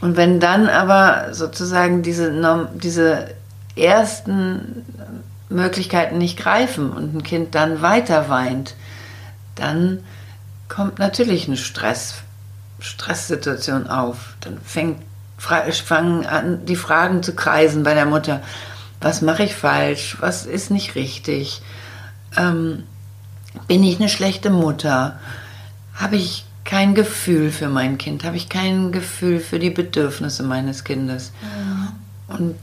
Und 0.00 0.16
wenn 0.16 0.40
dann 0.40 0.68
aber 0.68 1.34
sozusagen 1.34 2.02
diese, 2.02 2.32
diese 2.74 3.34
ersten 3.76 4.84
Möglichkeiten 5.48 6.18
nicht 6.18 6.38
greifen 6.38 6.90
und 6.90 7.14
ein 7.14 7.22
Kind 7.22 7.54
dann 7.54 7.80
weiter 7.80 8.28
weint, 8.28 8.74
dann 9.54 10.00
kommt 10.68 10.98
natürlich 10.98 11.46
eine 11.46 11.56
Stress, 11.56 12.22
Stresssituation 12.80 13.86
auf. 13.86 14.34
Dann 14.40 14.58
fängt 14.64 14.98
fangen 15.38 16.26
an, 16.26 16.66
die 16.66 16.76
Fragen 16.76 17.22
zu 17.22 17.34
kreisen 17.34 17.82
bei 17.82 17.94
der 17.94 18.06
Mutter. 18.06 18.42
Was 19.00 19.22
mache 19.22 19.44
ich 19.44 19.54
falsch? 19.54 20.16
Was 20.20 20.44
ist 20.44 20.70
nicht 20.70 20.94
richtig? 20.96 21.62
Ähm, 22.36 22.84
bin 23.66 23.84
ich 23.84 23.98
eine 23.98 24.08
schlechte 24.08 24.50
Mutter? 24.50 25.18
Habe 25.94 26.16
ich 26.16 26.44
kein 26.64 26.94
Gefühl 26.94 27.50
für 27.50 27.68
mein 27.68 27.96
Kind? 27.96 28.24
Habe 28.24 28.36
ich 28.36 28.48
kein 28.48 28.92
Gefühl 28.92 29.40
für 29.40 29.58
die 29.58 29.70
Bedürfnisse 29.70 30.42
meines 30.42 30.84
Kindes? 30.84 31.32
Ja. 31.40 32.36
Und 32.36 32.56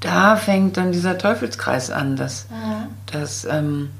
da 0.00 0.36
fängt 0.36 0.76
dann 0.76 0.92
dieser 0.92 1.18
Teufelskreis 1.18 1.90
an, 1.90 2.16
dass, 2.16 2.46
ja. 2.50 2.88
dass 3.06 3.44
ähm, 3.44 3.90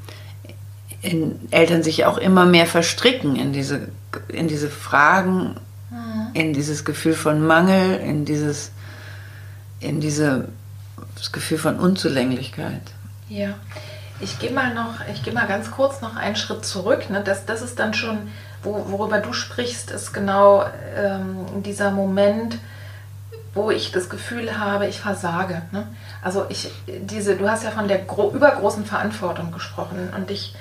Eltern 1.50 1.82
sich 1.82 2.04
auch 2.04 2.18
immer 2.18 2.46
mehr 2.46 2.66
verstricken 2.66 3.36
in 3.36 3.52
diese, 3.52 3.88
in 4.28 4.48
diese 4.48 4.70
Fragen 4.70 5.56
in 6.34 6.52
dieses 6.52 6.84
Gefühl 6.84 7.14
von 7.14 7.46
Mangel, 7.46 7.96
in 7.96 8.24
dieses, 8.24 8.72
in 9.80 10.00
diese, 10.00 10.48
das 11.16 11.32
Gefühl 11.32 11.58
von 11.58 11.78
Unzulänglichkeit. 11.78 12.82
Ja, 13.28 13.54
ich 14.20 14.38
gehe 14.38 14.50
mal 14.50 14.74
noch, 14.74 14.94
ich 15.12 15.22
gehe 15.22 15.32
mal 15.32 15.46
ganz 15.46 15.70
kurz 15.70 16.00
noch 16.00 16.16
einen 16.16 16.36
Schritt 16.36 16.64
zurück. 16.64 17.10
Ne? 17.10 17.22
Das, 17.24 17.46
das 17.46 17.62
ist 17.62 17.78
dann 17.78 17.94
schon, 17.94 18.30
wo, 18.62 18.86
worüber 18.88 19.20
du 19.20 19.32
sprichst, 19.32 19.90
ist 19.90 20.12
genau 20.12 20.64
ähm, 20.96 21.62
dieser 21.64 21.90
Moment, 21.90 22.58
wo 23.54 23.70
ich 23.70 23.92
das 23.92 24.08
Gefühl 24.08 24.58
habe, 24.58 24.86
ich 24.88 25.00
versage. 25.00 25.62
Ne? 25.70 25.86
Also 26.22 26.46
ich, 26.48 26.70
diese, 26.86 27.36
du 27.36 27.48
hast 27.48 27.64
ja 27.64 27.70
von 27.70 27.88
der 27.88 28.02
übergroßen 28.02 28.84
Verantwortung 28.84 29.52
gesprochen 29.52 30.12
und 30.16 30.30
ich 30.30 30.54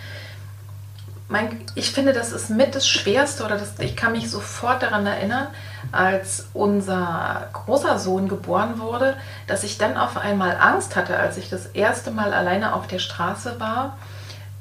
mein, 1.34 1.60
ich 1.74 1.90
finde, 1.90 2.14
das 2.14 2.32
ist 2.32 2.52
mit 2.52 2.76
das 2.76 2.88
Schwerste 2.88 3.44
oder 3.44 3.58
das, 3.58 3.80
ich 3.80 3.96
kann 3.96 4.12
mich 4.12 4.30
sofort 4.30 4.84
daran 4.84 5.08
erinnern, 5.08 5.48
als 5.92 6.46
unser 6.54 7.48
großer 7.54 7.98
Sohn 7.98 8.28
geboren 8.28 8.80
wurde, 8.80 9.16
dass 9.48 9.64
ich 9.64 9.80
dann 9.80 9.98
auf 9.98 10.16
einmal 10.16 10.56
Angst 10.58 10.96
hatte, 10.96 11.18
als 11.18 11.38
ich 11.38 11.50
das 11.50 11.66
erste 11.66 12.12
Mal 12.12 12.36
alleine 12.36 12.76
auf 12.76 12.86
der 12.86 13.00
Straße 13.00 13.60
war, 13.60 13.98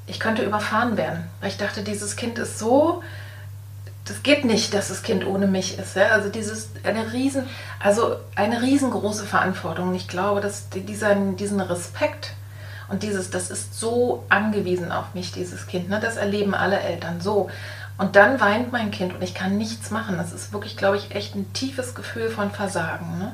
ich 0.07 0.19
könnte 0.19 0.45
überfahren 0.45 0.97
werden. 0.97 1.29
Weil 1.41 1.50
ich 1.50 1.59
dachte, 1.59 1.83
dieses 1.83 2.17
Kind 2.17 2.38
ist 2.38 2.59
so, 2.59 3.02
das 4.07 4.23
geht 4.23 4.47
nicht, 4.47 4.73
dass 4.73 4.88
das 4.88 5.02
Kind 5.02 5.26
ohne 5.26 5.49
mich 5.49 5.79
ist. 5.79 5.95
Ja? 5.95 6.07
Also 6.07 6.31
dieses 6.31 6.71
eine 6.85 7.12
riesen, 7.12 7.50
also 7.81 8.17
eine 8.35 8.62
riesengroße 8.62 9.26
Verantwortung. 9.26 9.95
Ich 9.95 10.09
glaube, 10.09 10.41
dass 10.41 10.71
dieser, 10.71 11.14
diesen 11.17 11.61
Respekt 11.61 12.33
und 12.92 13.02
dieses, 13.02 13.30
das 13.30 13.50
ist 13.50 13.80
so 13.80 14.22
angewiesen 14.28 14.92
auf 14.92 15.14
mich, 15.14 15.32
dieses 15.32 15.66
Kind. 15.66 15.88
Ne? 15.88 15.99
Das 15.99 16.18
erleben 16.18 16.54
alle 16.54 16.78
Eltern 16.78 17.22
so. 17.22 17.49
Und 17.96 18.16
dann 18.16 18.38
weint 18.38 18.70
mein 18.70 18.90
Kind 18.90 19.14
und 19.14 19.22
ich 19.22 19.34
kann 19.34 19.56
nichts 19.56 19.90
machen. 19.90 20.18
Das 20.18 20.34
ist 20.34 20.52
wirklich, 20.52 20.76
glaube 20.76 20.99
ich, 20.99 21.14
echt 21.14 21.34
ein 21.34 21.50
tiefes 21.54 21.94
Gefühl 21.94 22.28
von 22.28 22.50
Versagen. 22.50 23.18
Ne? 23.18 23.32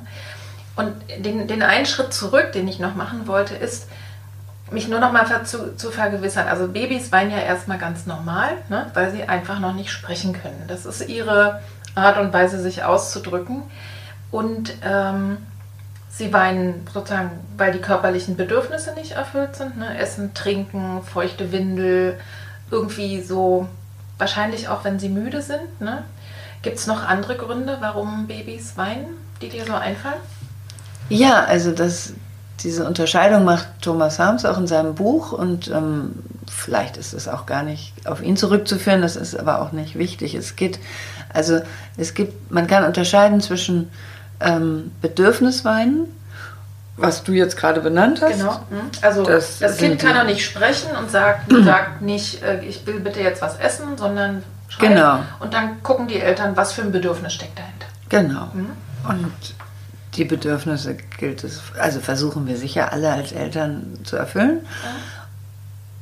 Und 0.76 0.92
den, 1.24 1.48
den 1.48 1.62
einen 1.62 1.86
Schritt 1.86 2.14
zurück, 2.14 2.52
den 2.52 2.68
ich 2.68 2.78
noch 2.78 2.94
machen 2.94 3.26
wollte, 3.26 3.56
ist, 3.56 3.88
mich 4.70 4.86
nur 4.86 5.00
noch 5.00 5.10
mal 5.10 5.26
zu, 5.44 5.74
zu 5.74 5.90
vergewissern. 5.90 6.46
Also 6.46 6.68
Babys 6.68 7.10
weinen 7.10 7.32
ja 7.32 7.38
erstmal 7.38 7.78
ganz 7.78 8.06
normal, 8.06 8.50
ne? 8.68 8.92
weil 8.94 9.10
sie 9.10 9.24
einfach 9.24 9.58
noch 9.58 9.74
nicht 9.74 9.90
sprechen 9.90 10.34
können. 10.34 10.64
Das 10.68 10.86
ist 10.86 11.08
ihre 11.08 11.62
Art 11.96 12.16
und 12.18 12.32
Weise, 12.32 12.60
sich 12.60 12.84
auszudrücken. 12.84 13.64
Und 14.30 14.72
ähm, 14.84 15.38
Sie 16.18 16.32
weinen 16.32 16.84
sozusagen, 16.92 17.30
weil 17.56 17.70
die 17.70 17.78
körperlichen 17.78 18.36
Bedürfnisse 18.36 18.92
nicht 18.94 19.12
erfüllt 19.12 19.54
sind. 19.54 19.78
Ne? 19.78 19.96
Essen, 19.96 20.34
trinken, 20.34 21.00
feuchte 21.04 21.52
Windel, 21.52 22.18
irgendwie 22.72 23.22
so, 23.22 23.68
wahrscheinlich 24.18 24.68
auch 24.68 24.82
wenn 24.82 24.98
sie 24.98 25.10
müde 25.10 25.42
sind. 25.42 25.80
Ne? 25.80 26.02
Gibt 26.62 26.78
es 26.78 26.88
noch 26.88 27.04
andere 27.04 27.36
Gründe, 27.36 27.76
warum 27.78 28.26
Babys 28.26 28.76
weinen, 28.76 29.06
die 29.40 29.48
dir 29.48 29.64
so 29.64 29.74
einfallen? 29.74 30.20
Ja, 31.08 31.44
also 31.44 31.70
das, 31.70 32.14
diese 32.64 32.84
Unterscheidung 32.84 33.44
macht 33.44 33.68
Thomas 33.80 34.18
Harms 34.18 34.44
auch 34.44 34.58
in 34.58 34.66
seinem 34.66 34.96
Buch 34.96 35.30
und 35.30 35.68
ähm, 35.68 36.16
vielleicht 36.50 36.96
ist 36.96 37.12
es 37.12 37.28
auch 37.28 37.46
gar 37.46 37.62
nicht 37.62 38.08
auf 38.08 38.22
ihn 38.24 38.36
zurückzuführen, 38.36 39.02
das 39.02 39.14
ist 39.14 39.38
aber 39.38 39.62
auch 39.62 39.70
nicht 39.70 39.96
wichtig. 39.96 40.34
Es 40.34 40.56
geht, 40.56 40.80
also 41.32 41.60
es 41.96 42.14
gibt, 42.14 42.50
man 42.50 42.66
kann 42.66 42.82
unterscheiden 42.82 43.40
zwischen 43.40 43.88
ähm, 44.40 44.92
Bedürfnisweinen, 45.00 46.06
was 46.96 47.22
du 47.22 47.32
jetzt 47.32 47.56
gerade 47.56 47.80
benannt 47.80 48.20
hast. 48.22 48.38
Genau. 48.38 48.60
Mhm. 48.70 48.90
Also 49.02 49.24
das, 49.24 49.58
das 49.58 49.76
Kind 49.76 50.00
kann 50.00 50.16
auch 50.16 50.24
nicht 50.24 50.44
sprechen 50.44 50.90
und 50.96 51.10
sagt, 51.10 51.52
sagt 51.64 52.02
nicht, 52.02 52.42
äh, 52.42 52.64
ich 52.64 52.86
will 52.86 53.00
bitte 53.00 53.20
jetzt 53.20 53.42
was 53.42 53.58
essen, 53.58 53.96
sondern 53.96 54.42
schreit. 54.68 54.90
Genau. 54.90 55.20
Und 55.40 55.54
dann 55.54 55.82
gucken 55.82 56.08
die 56.08 56.20
Eltern, 56.20 56.56
was 56.56 56.72
für 56.72 56.82
ein 56.82 56.92
Bedürfnis 56.92 57.34
steckt 57.34 57.58
dahinter. 57.58 57.86
Genau. 58.08 58.48
Mhm. 58.52 58.70
Und 59.08 59.54
die 60.14 60.24
Bedürfnisse 60.24 60.96
gilt 61.18 61.44
es, 61.44 61.62
also 61.78 62.00
versuchen 62.00 62.46
wir 62.46 62.56
sicher 62.56 62.92
alle 62.92 63.12
als 63.12 63.32
Eltern 63.32 63.98
zu 64.04 64.16
erfüllen. 64.16 64.66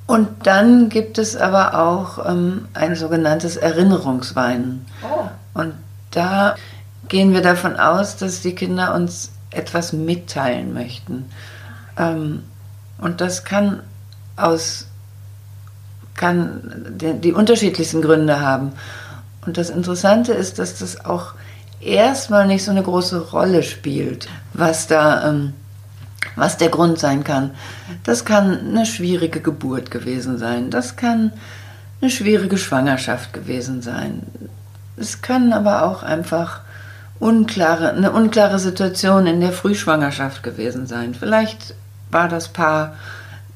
Und 0.06 0.46
dann 0.46 0.88
gibt 0.88 1.18
es 1.18 1.36
aber 1.36 1.78
auch 1.78 2.24
ähm, 2.26 2.68
ein 2.74 2.94
sogenanntes 2.94 3.56
Erinnerungsweinen. 3.56 4.86
Oh. 5.02 5.28
Und 5.52 5.74
da 6.12 6.54
gehen 7.08 7.32
wir 7.32 7.42
davon 7.42 7.76
aus, 7.76 8.16
dass 8.16 8.40
die 8.40 8.54
Kinder 8.54 8.94
uns 8.94 9.30
etwas 9.50 9.92
mitteilen 9.92 10.74
möchten. 10.74 11.26
Ähm, 11.96 12.44
und 12.98 13.20
das 13.20 13.44
kann 13.44 13.82
aus 14.36 14.86
kann 16.16 16.96
die, 16.98 17.12
die 17.14 17.32
unterschiedlichsten 17.32 18.02
Gründe 18.02 18.40
haben. 18.40 18.72
Und 19.44 19.56
das 19.56 19.70
Interessante 19.70 20.32
ist, 20.32 20.58
dass 20.58 20.78
das 20.78 21.04
auch 21.04 21.34
erstmal 21.80 22.46
nicht 22.46 22.64
so 22.64 22.70
eine 22.70 22.82
große 22.82 23.30
Rolle 23.30 23.62
spielt, 23.62 24.28
was 24.54 24.86
da, 24.86 25.28
ähm, 25.28 25.52
was 26.34 26.56
der 26.56 26.70
Grund 26.70 26.98
sein 26.98 27.22
kann. 27.22 27.52
Das 28.02 28.24
kann 28.24 28.58
eine 28.58 28.86
schwierige 28.86 29.40
Geburt 29.40 29.90
gewesen 29.90 30.38
sein. 30.38 30.70
Das 30.70 30.96
kann 30.96 31.32
eine 32.00 32.10
schwierige 32.10 32.58
Schwangerschaft 32.58 33.32
gewesen 33.32 33.82
sein. 33.82 34.22
Es 34.96 35.22
können 35.22 35.52
aber 35.52 35.82
auch 35.82 36.02
einfach 36.02 36.60
unklare, 37.18 37.90
eine 37.90 38.12
unklare 38.12 38.58
Situation 38.58 39.26
in 39.26 39.40
der 39.40 39.52
Frühschwangerschaft 39.52 40.42
gewesen 40.42 40.86
sein. 40.86 41.14
Vielleicht 41.14 41.74
war 42.10 42.28
das 42.28 42.48
Paar 42.48 42.94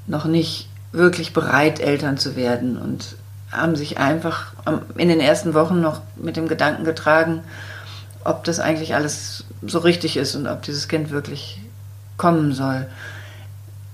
noch 0.06 0.24
nicht 0.24 0.68
wirklich 0.92 1.32
bereit, 1.32 1.80
Eltern 1.80 2.18
zu 2.18 2.36
werden 2.36 2.76
und 2.76 3.16
haben 3.52 3.76
sich 3.76 3.98
einfach 3.98 4.52
in 4.96 5.08
den 5.08 5.20
ersten 5.20 5.54
Wochen 5.54 5.80
noch 5.80 6.00
mit 6.16 6.36
dem 6.36 6.48
Gedanken 6.48 6.84
getragen, 6.84 7.42
ob 8.24 8.44
das 8.44 8.60
eigentlich 8.60 8.94
alles 8.94 9.44
so 9.62 9.78
richtig 9.78 10.16
ist 10.16 10.34
und 10.36 10.46
ob 10.46 10.62
dieses 10.62 10.88
Kind 10.88 11.10
wirklich 11.10 11.60
kommen 12.16 12.52
soll. 12.52 12.86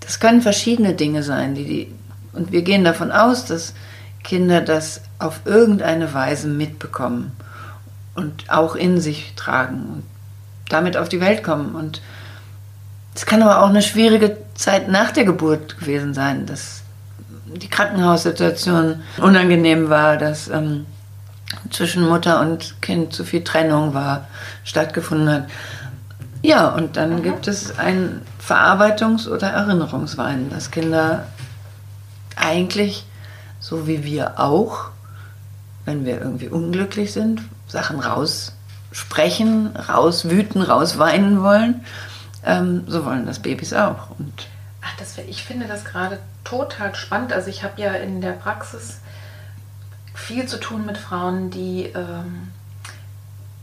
Das 0.00 0.20
können 0.20 0.42
verschiedene 0.42 0.94
Dinge 0.94 1.22
sein, 1.22 1.54
die 1.54 1.64
die, 1.64 1.94
und 2.32 2.52
wir 2.52 2.62
gehen 2.62 2.84
davon 2.84 3.12
aus, 3.12 3.46
dass 3.46 3.74
Kinder 4.22 4.60
das 4.60 5.00
auf 5.18 5.40
irgendeine 5.44 6.12
Weise 6.12 6.48
mitbekommen 6.48 7.32
und 8.16 8.50
auch 8.50 8.74
in 8.74 9.00
sich 9.00 9.34
tragen 9.36 9.86
und 9.94 10.02
damit 10.68 10.96
auf 10.96 11.08
die 11.08 11.20
Welt 11.20 11.42
kommen. 11.42 11.74
Und 11.74 12.00
es 13.14 13.26
kann 13.26 13.42
aber 13.42 13.62
auch 13.62 13.68
eine 13.68 13.82
schwierige 13.82 14.36
Zeit 14.54 14.88
nach 14.88 15.10
der 15.10 15.24
Geburt 15.24 15.78
gewesen 15.78 16.14
sein, 16.14 16.46
dass 16.46 16.82
die 17.46 17.68
Krankenhaussituation 17.68 19.02
unangenehm 19.18 19.88
war, 19.88 20.16
dass 20.16 20.48
ähm, 20.48 20.86
zwischen 21.70 22.06
Mutter 22.06 22.40
und 22.40 22.80
Kind 22.82 23.12
zu 23.12 23.24
viel 23.24 23.44
Trennung 23.44 23.94
war, 23.94 24.26
stattgefunden 24.64 25.28
hat. 25.30 25.44
Ja, 26.42 26.68
und 26.68 26.96
dann 26.96 27.16
mhm. 27.16 27.22
gibt 27.22 27.48
es 27.48 27.78
ein 27.78 28.22
Verarbeitungs- 28.46 29.28
oder 29.28 29.48
Erinnerungswein, 29.48 30.50
dass 30.50 30.70
Kinder 30.70 31.26
eigentlich, 32.36 33.06
so 33.60 33.86
wie 33.86 34.04
wir 34.04 34.38
auch, 34.38 34.90
wenn 35.84 36.04
wir 36.04 36.20
irgendwie 36.20 36.48
unglücklich 36.48 37.12
sind, 37.12 37.40
Sachen 37.76 38.00
raussprechen, 38.00 39.76
rauswüten, 39.76 40.62
rausweinen 40.62 41.42
wollen, 41.42 41.84
ähm, 42.42 42.84
so 42.86 43.04
wollen 43.04 43.26
das 43.26 43.40
Babys 43.40 43.74
auch. 43.74 44.10
Und 44.18 44.46
Ach, 44.82 44.96
das, 44.98 45.18
ich 45.18 45.42
finde 45.42 45.66
das 45.66 45.84
gerade 45.84 46.18
total 46.42 46.94
spannend. 46.94 47.34
Also 47.34 47.50
ich 47.50 47.62
habe 47.64 47.78
ja 47.82 47.92
in 47.92 48.22
der 48.22 48.32
Praxis 48.32 49.00
viel 50.14 50.46
zu 50.46 50.58
tun 50.58 50.86
mit 50.86 50.96
Frauen, 50.96 51.50
die 51.50 51.92
ähm, 51.94 52.48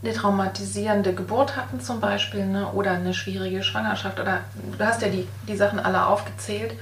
eine 0.04 0.12
traumatisierende 0.12 1.12
Geburt 1.12 1.56
hatten 1.56 1.80
zum 1.80 1.98
Beispiel 1.98 2.46
ne, 2.46 2.68
oder 2.68 2.92
eine 2.92 3.14
schwierige 3.14 3.64
Schwangerschaft. 3.64 4.20
Oder 4.20 4.42
du 4.78 4.84
hast 4.84 5.02
ja 5.02 5.08
die, 5.08 5.26
die 5.48 5.56
Sachen 5.56 5.80
alle 5.80 6.06
aufgezählt. 6.06 6.74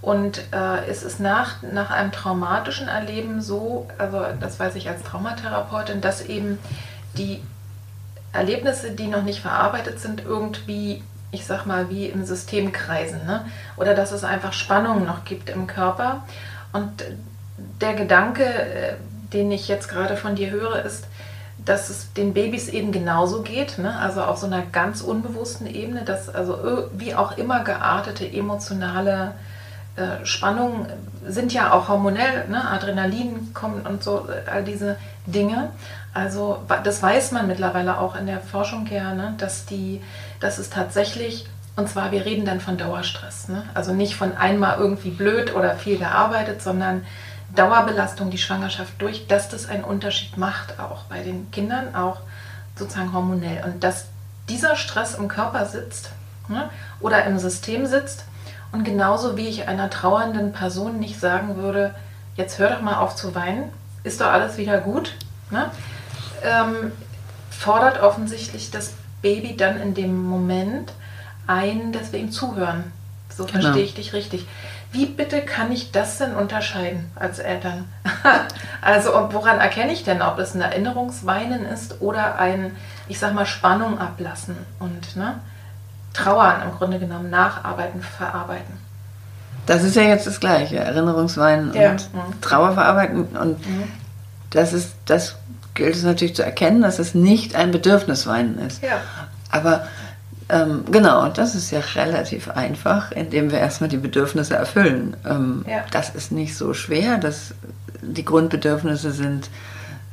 Und 0.00 0.38
äh, 0.52 0.86
es 0.88 1.02
ist 1.02 1.20
nach, 1.20 1.62
nach 1.62 1.90
einem 1.90 2.12
traumatischen 2.12 2.88
Erleben 2.88 3.40
so, 3.40 3.88
also 3.98 4.24
das 4.40 4.60
weiß 4.60 4.76
ich 4.76 4.88
als 4.88 5.02
Traumatherapeutin, 5.02 6.00
dass 6.00 6.24
eben 6.24 6.58
die 7.16 7.42
Erlebnisse, 8.32 8.92
die 8.92 9.06
noch 9.06 9.22
nicht 9.22 9.40
verarbeitet 9.40 9.98
sind, 9.98 10.22
irgendwie, 10.24 11.02
ich 11.32 11.46
sag 11.46 11.66
mal, 11.66 11.88
wie 11.90 12.06
im 12.06 12.24
System 12.24 12.72
kreisen. 12.72 13.24
Ne? 13.26 13.46
Oder 13.76 13.94
dass 13.94 14.12
es 14.12 14.22
einfach 14.22 14.52
Spannungen 14.52 15.04
noch 15.04 15.24
gibt 15.24 15.48
im 15.48 15.66
Körper. 15.66 16.22
Und 16.72 17.04
der 17.80 17.94
Gedanke, 17.94 18.44
äh, 18.44 18.94
den 19.32 19.50
ich 19.50 19.66
jetzt 19.66 19.88
gerade 19.88 20.16
von 20.16 20.36
dir 20.36 20.50
höre, 20.50 20.84
ist, 20.84 21.06
dass 21.64 21.90
es 21.90 22.12
den 22.12 22.32
Babys 22.32 22.68
eben 22.68 22.92
genauso 22.92 23.42
geht, 23.42 23.78
ne? 23.78 23.98
also 23.98 24.22
auf 24.22 24.36
so 24.36 24.46
einer 24.46 24.62
ganz 24.62 25.00
unbewussten 25.00 25.66
Ebene, 25.66 26.04
dass 26.04 26.28
also 26.28 26.88
wie 26.92 27.14
auch 27.14 27.36
immer 27.38 27.64
geartete 27.64 28.24
emotionale 28.30 29.32
äh, 29.32 29.55
Spannungen 30.24 30.86
sind 31.26 31.52
ja 31.52 31.72
auch 31.72 31.88
hormonell, 31.88 32.48
ne? 32.48 32.68
Adrenalin 32.68 33.52
kommt 33.54 33.86
und 33.88 34.02
so, 34.02 34.28
all 34.46 34.64
diese 34.64 34.96
Dinge. 35.26 35.70
Also 36.16 36.62
das 36.82 37.02
weiß 37.02 37.32
man 37.32 37.46
mittlerweile 37.46 37.98
auch 37.98 38.16
in 38.16 38.26
der 38.26 38.40
Forschung 38.40 38.86
ja, 38.90 39.12
ne? 39.12 39.34
dass, 39.36 39.66
die, 39.66 40.00
dass 40.40 40.56
es 40.56 40.70
tatsächlich, 40.70 41.46
und 41.76 41.90
zwar 41.90 42.10
wir 42.10 42.24
reden 42.24 42.46
dann 42.46 42.60
von 42.60 42.78
Dauerstress, 42.78 43.48
ne? 43.48 43.64
also 43.74 43.92
nicht 43.92 44.16
von 44.16 44.34
einmal 44.34 44.78
irgendwie 44.78 45.10
blöd 45.10 45.54
oder 45.54 45.76
viel 45.76 45.98
gearbeitet, 45.98 46.62
sondern 46.62 47.04
Dauerbelastung, 47.54 48.30
die 48.30 48.38
Schwangerschaft 48.38 48.94
durch, 48.98 49.26
dass 49.26 49.50
das 49.50 49.68
einen 49.68 49.84
Unterschied 49.84 50.38
macht, 50.38 50.80
auch 50.80 51.02
bei 51.04 51.22
den 51.22 51.50
Kindern, 51.50 51.94
auch 51.94 52.20
sozusagen 52.76 53.12
hormonell. 53.12 53.62
Und 53.64 53.84
dass 53.84 54.06
dieser 54.48 54.74
Stress 54.74 55.16
im 55.16 55.28
Körper 55.28 55.66
sitzt 55.66 56.12
ne, 56.48 56.70
oder 57.00 57.24
im 57.24 57.38
System 57.38 57.84
sitzt. 57.84 58.24
Und 58.72 58.84
genauso 58.84 59.36
wie 59.36 59.48
ich 59.48 59.68
einer 59.68 59.90
trauernden 59.90 60.52
Person 60.52 60.98
nicht 60.98 61.18
sagen 61.18 61.56
würde, 61.56 61.94
jetzt 62.36 62.58
hör 62.58 62.70
doch 62.70 62.82
mal 62.82 62.96
auf 62.96 63.16
zu 63.16 63.34
weinen, 63.34 63.70
ist 64.04 64.20
doch 64.20 64.26
alles 64.26 64.56
wieder 64.56 64.78
gut, 64.78 65.14
ne, 65.50 65.70
ähm, 66.42 66.92
fordert 67.50 68.02
offensichtlich 68.02 68.70
das 68.70 68.94
Baby 69.22 69.56
dann 69.56 69.80
in 69.80 69.94
dem 69.94 70.24
Moment 70.24 70.92
ein, 71.46 71.92
dass 71.92 72.12
wir 72.12 72.20
ihm 72.20 72.30
zuhören. 72.30 72.92
So 73.34 73.44
genau. 73.44 73.60
verstehe 73.60 73.84
ich 73.84 73.94
dich 73.94 74.12
richtig. 74.12 74.46
Wie 74.92 75.06
bitte 75.06 75.42
kann 75.42 75.72
ich 75.72 75.90
das 75.90 76.18
denn 76.18 76.34
unterscheiden 76.34 77.10
als 77.16 77.38
Eltern? 77.38 77.86
also 78.80 79.10
woran 79.32 79.58
erkenne 79.58 79.92
ich 79.92 80.04
denn, 80.04 80.22
ob 80.22 80.38
es 80.38 80.54
ein 80.54 80.60
Erinnerungsweinen 80.60 81.66
ist 81.66 82.00
oder 82.00 82.38
ein, 82.38 82.74
ich 83.08 83.18
sag 83.18 83.34
mal, 83.34 83.46
Spannung 83.46 83.98
ablassen 83.98 84.56
und 84.78 85.16
ne, 85.16 85.34
Trauern 86.16 86.62
im 86.62 86.72
Grunde 86.76 86.98
genommen 86.98 87.30
nacharbeiten, 87.30 88.02
verarbeiten? 88.02 88.74
Das 89.66 89.82
ist 89.82 89.96
ja 89.96 90.02
jetzt 90.02 90.26
das 90.26 90.40
Gleiche, 90.40 90.76
Erinnerungsweinen 90.76 91.74
ja. 91.74 91.90
und 91.90 92.14
mhm. 92.14 92.40
Trauer 92.40 92.72
verarbeiten. 92.72 93.24
Und 93.36 93.66
mhm. 93.66 93.84
das 94.50 94.72
ist, 94.72 94.94
das 95.06 95.36
gilt 95.74 95.94
es 95.94 96.04
natürlich 96.04 96.34
zu 96.34 96.44
erkennen, 96.44 96.82
dass 96.82 96.98
es 96.98 97.14
nicht 97.14 97.54
ein 97.54 97.72
Bedürfnisweinen 97.72 98.58
ist. 98.58 98.82
Ja. 98.82 99.00
Aber 99.50 99.86
ähm, 100.48 100.84
genau, 100.90 101.28
das 101.28 101.54
ist 101.56 101.72
ja 101.72 101.80
relativ 101.94 102.48
einfach, 102.50 103.10
indem 103.10 103.50
wir 103.50 103.58
erstmal 103.58 103.90
die 103.90 103.96
Bedürfnisse 103.96 104.54
erfüllen. 104.54 105.16
Ähm, 105.28 105.64
ja. 105.68 105.84
Das 105.90 106.10
ist 106.10 106.30
nicht 106.30 106.56
so 106.56 106.72
schwer. 106.72 107.18
Das, 107.18 107.54
die 108.00 108.24
Grundbedürfnisse 108.24 109.10
sind, 109.10 109.50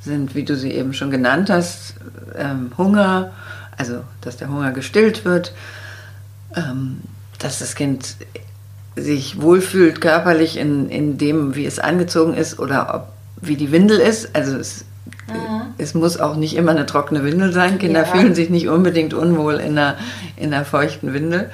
sind, 0.01 0.33
wie 0.33 0.43
du 0.43 0.55
sie 0.55 0.71
eben 0.71 0.93
schon 0.93 1.11
genannt 1.11 1.51
hast, 1.51 1.95
ähm, 2.35 2.71
Hunger, 2.77 3.31
also 3.77 4.03
dass 4.21 4.37
der 4.37 4.49
Hunger 4.49 4.71
gestillt 4.71 5.23
wird, 5.23 5.53
ähm, 6.55 7.01
dass 7.39 7.59
das 7.59 7.75
Kind 7.75 8.15
sich 8.95 9.41
wohlfühlt 9.41 10.01
körperlich 10.01 10.57
in, 10.57 10.89
in 10.89 11.17
dem, 11.17 11.55
wie 11.55 11.65
es 11.65 11.79
angezogen 11.79 12.33
ist 12.33 12.59
oder 12.59 12.93
ob, 12.93 13.07
wie 13.41 13.57
die 13.57 13.71
Windel 13.71 13.99
ist. 13.99 14.35
Also 14.35 14.57
es 14.57 14.85
Mhm. 15.27 15.73
Es 15.77 15.93
muss 15.93 16.19
auch 16.19 16.35
nicht 16.35 16.55
immer 16.55 16.71
eine 16.71 16.85
trockene 16.85 17.23
Windel 17.23 17.53
sein. 17.53 17.79
Kinder 17.79 18.01
ja. 18.01 18.05
fühlen 18.05 18.35
sich 18.35 18.49
nicht 18.49 18.67
unbedingt 18.67 19.13
unwohl 19.13 19.55
in 19.55 19.77
einer, 19.77 19.95
in 20.35 20.53
einer 20.53 20.65
feuchten 20.65 21.13
Windel. 21.13 21.49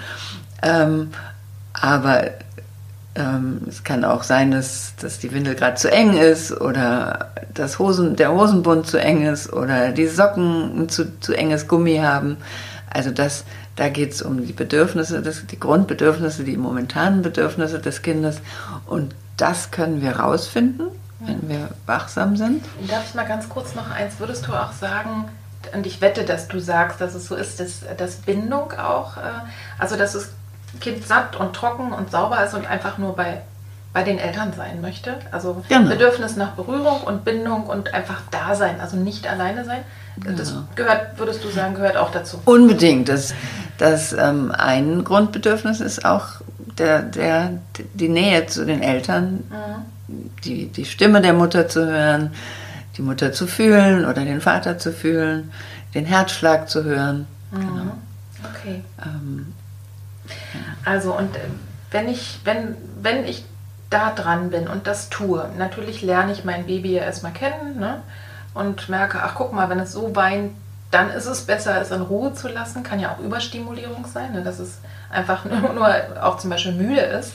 Ähm, 0.61 1.11
aber 1.73 2.25
ähm, 3.15 3.61
es 3.67 3.83
kann 3.83 4.03
auch 4.03 4.23
sein, 4.23 4.51
dass, 4.51 4.93
dass 4.99 5.19
die 5.19 5.31
Windel 5.33 5.55
gerade 5.55 5.75
zu 5.75 5.91
eng 5.91 6.17
ist 6.17 6.51
oder 6.59 7.31
das 7.53 7.79
Hosen, 7.79 8.15
der 8.15 8.31
Hosenbund 8.33 8.87
zu 8.87 8.97
eng 8.97 9.25
ist 9.25 9.51
oder 9.51 9.91
die 9.91 10.07
Socken 10.07 10.83
ein 10.83 10.89
zu, 10.89 11.19
zu 11.19 11.33
enges 11.33 11.67
Gummi 11.67 11.97
haben. 11.97 12.37
Also 12.89 13.11
das, 13.11 13.45
Da 13.79 13.87
geht 13.87 14.11
es 14.11 14.21
um 14.21 14.45
die 14.45 14.51
Bedürfnisse, 14.51 15.21
des, 15.21 15.47
die 15.47 15.57
Grundbedürfnisse, 15.57 16.43
die 16.43 16.57
momentanen 16.57 17.21
Bedürfnisse 17.21 17.79
des 17.79 18.01
Kindes. 18.01 18.41
Und 18.85 19.15
das 19.37 19.71
können 19.71 20.01
wir 20.01 20.17
rausfinden, 20.17 20.87
wenn 21.21 21.47
wir 21.47 21.69
wachsam 21.85 22.35
sind. 22.35 22.65
Darf 22.89 23.05
ich 23.07 23.15
mal 23.15 23.25
ganz 23.25 23.47
kurz 23.47 23.75
noch 23.75 23.89
eins? 23.89 24.19
Würdest 24.19 24.45
du 24.45 24.51
auch 24.51 24.73
sagen, 24.73 25.29
und 25.73 25.87
ich 25.87 26.01
wette, 26.01 26.25
dass 26.25 26.49
du 26.49 26.59
sagst, 26.59 26.99
dass 26.99 27.15
es 27.15 27.27
so 27.27 27.35
ist, 27.35 27.61
dass, 27.61 27.85
dass 27.95 28.15
Bindung 28.17 28.73
auch, 28.73 29.15
äh, 29.15 29.21
also 29.77 29.95
dass 29.95 30.11
das 30.11 30.31
Kind 30.81 31.07
satt 31.07 31.37
und 31.37 31.55
trocken 31.55 31.93
und 31.93 32.11
sauber 32.11 32.43
ist 32.43 32.53
und 32.53 32.69
einfach 32.69 32.97
nur 32.97 33.15
bei, 33.15 33.43
bei 33.93 34.03
den 34.03 34.19
Eltern 34.19 34.51
sein 34.57 34.81
möchte. 34.81 35.15
Also 35.31 35.63
genau. 35.69 35.87
Bedürfnis 35.87 36.35
nach 36.35 36.51
Berührung 36.51 36.99
und 37.03 37.23
Bindung 37.23 37.67
und 37.67 37.93
einfach 37.93 38.23
da 38.29 38.55
sein, 38.55 38.81
also 38.81 38.97
nicht 38.97 39.25
alleine 39.25 39.63
sein. 39.63 39.85
Das 40.17 40.49
genau. 40.49 40.63
gehört, 40.75 41.17
würdest 41.17 41.45
du 41.45 41.49
sagen, 41.49 41.75
gehört 41.75 41.95
auch 41.95 42.11
dazu. 42.11 42.41
Unbedingt. 42.43 43.07
Das, 43.07 43.33
das 43.79 44.13
ähm, 44.13 44.51
ein 44.51 45.03
Grundbedürfnis 45.05 45.79
ist 45.79 46.05
auch 46.05 46.41
der, 46.77 47.01
der, 47.01 47.59
die 47.93 48.09
Nähe 48.09 48.45
zu 48.45 48.65
den 48.65 48.81
Eltern, 48.81 49.45
mhm. 49.49 50.29
die, 50.43 50.67
die 50.67 50.85
Stimme 50.85 51.21
der 51.21 51.33
Mutter 51.33 51.67
zu 51.67 51.85
hören, 51.87 52.33
die 52.97 53.01
Mutter 53.01 53.31
zu 53.31 53.47
fühlen 53.47 54.05
oder 54.05 54.25
den 54.25 54.41
Vater 54.41 54.77
zu 54.77 54.91
fühlen, 54.91 55.51
den 55.95 56.05
Herzschlag 56.05 56.69
zu 56.69 56.83
hören. 56.83 57.25
Mhm. 57.51 57.59
Genau. 57.59 57.91
Okay. 58.53 58.83
Ähm, 59.03 59.53
ja. 60.27 60.59
Also 60.91 61.17
und 61.17 61.35
äh, 61.37 61.39
wenn 61.91 62.09
ich, 62.09 62.41
wenn, 62.43 62.75
wenn 63.01 63.25
ich 63.25 63.45
da 63.89 64.11
dran 64.11 64.49
bin 64.49 64.67
und 64.67 64.87
das 64.87 65.09
tue, 65.09 65.49
natürlich 65.57 66.01
lerne 66.01 66.33
ich 66.33 66.43
mein 66.43 66.65
Baby 66.65 66.95
ja 66.95 67.03
erstmal 67.03 67.31
kennen 67.31 67.79
ne? 67.79 68.01
und 68.53 68.89
merke, 68.89 69.23
ach 69.23 69.35
guck 69.35 69.53
mal, 69.53 69.69
wenn 69.69 69.79
es 69.79 69.93
so 69.93 70.15
weint, 70.17 70.51
dann 70.91 71.09
ist 71.11 71.25
es 71.25 71.41
besser, 71.41 71.79
es 71.81 71.91
in 71.91 72.01
Ruhe 72.01 72.33
zu 72.33 72.47
lassen. 72.47 72.83
Kann 72.83 72.99
ja 72.99 73.13
auch 73.13 73.19
Überstimulierung 73.19 74.05
sein, 74.11 74.33
ne? 74.33 74.43
dass 74.43 74.59
es 74.59 74.79
einfach 75.11 75.45
nur, 75.45 75.73
nur 75.73 75.87
auch 76.21 76.37
zum 76.37 76.49
Beispiel 76.49 76.73
müde 76.73 77.01
ist. 77.01 77.33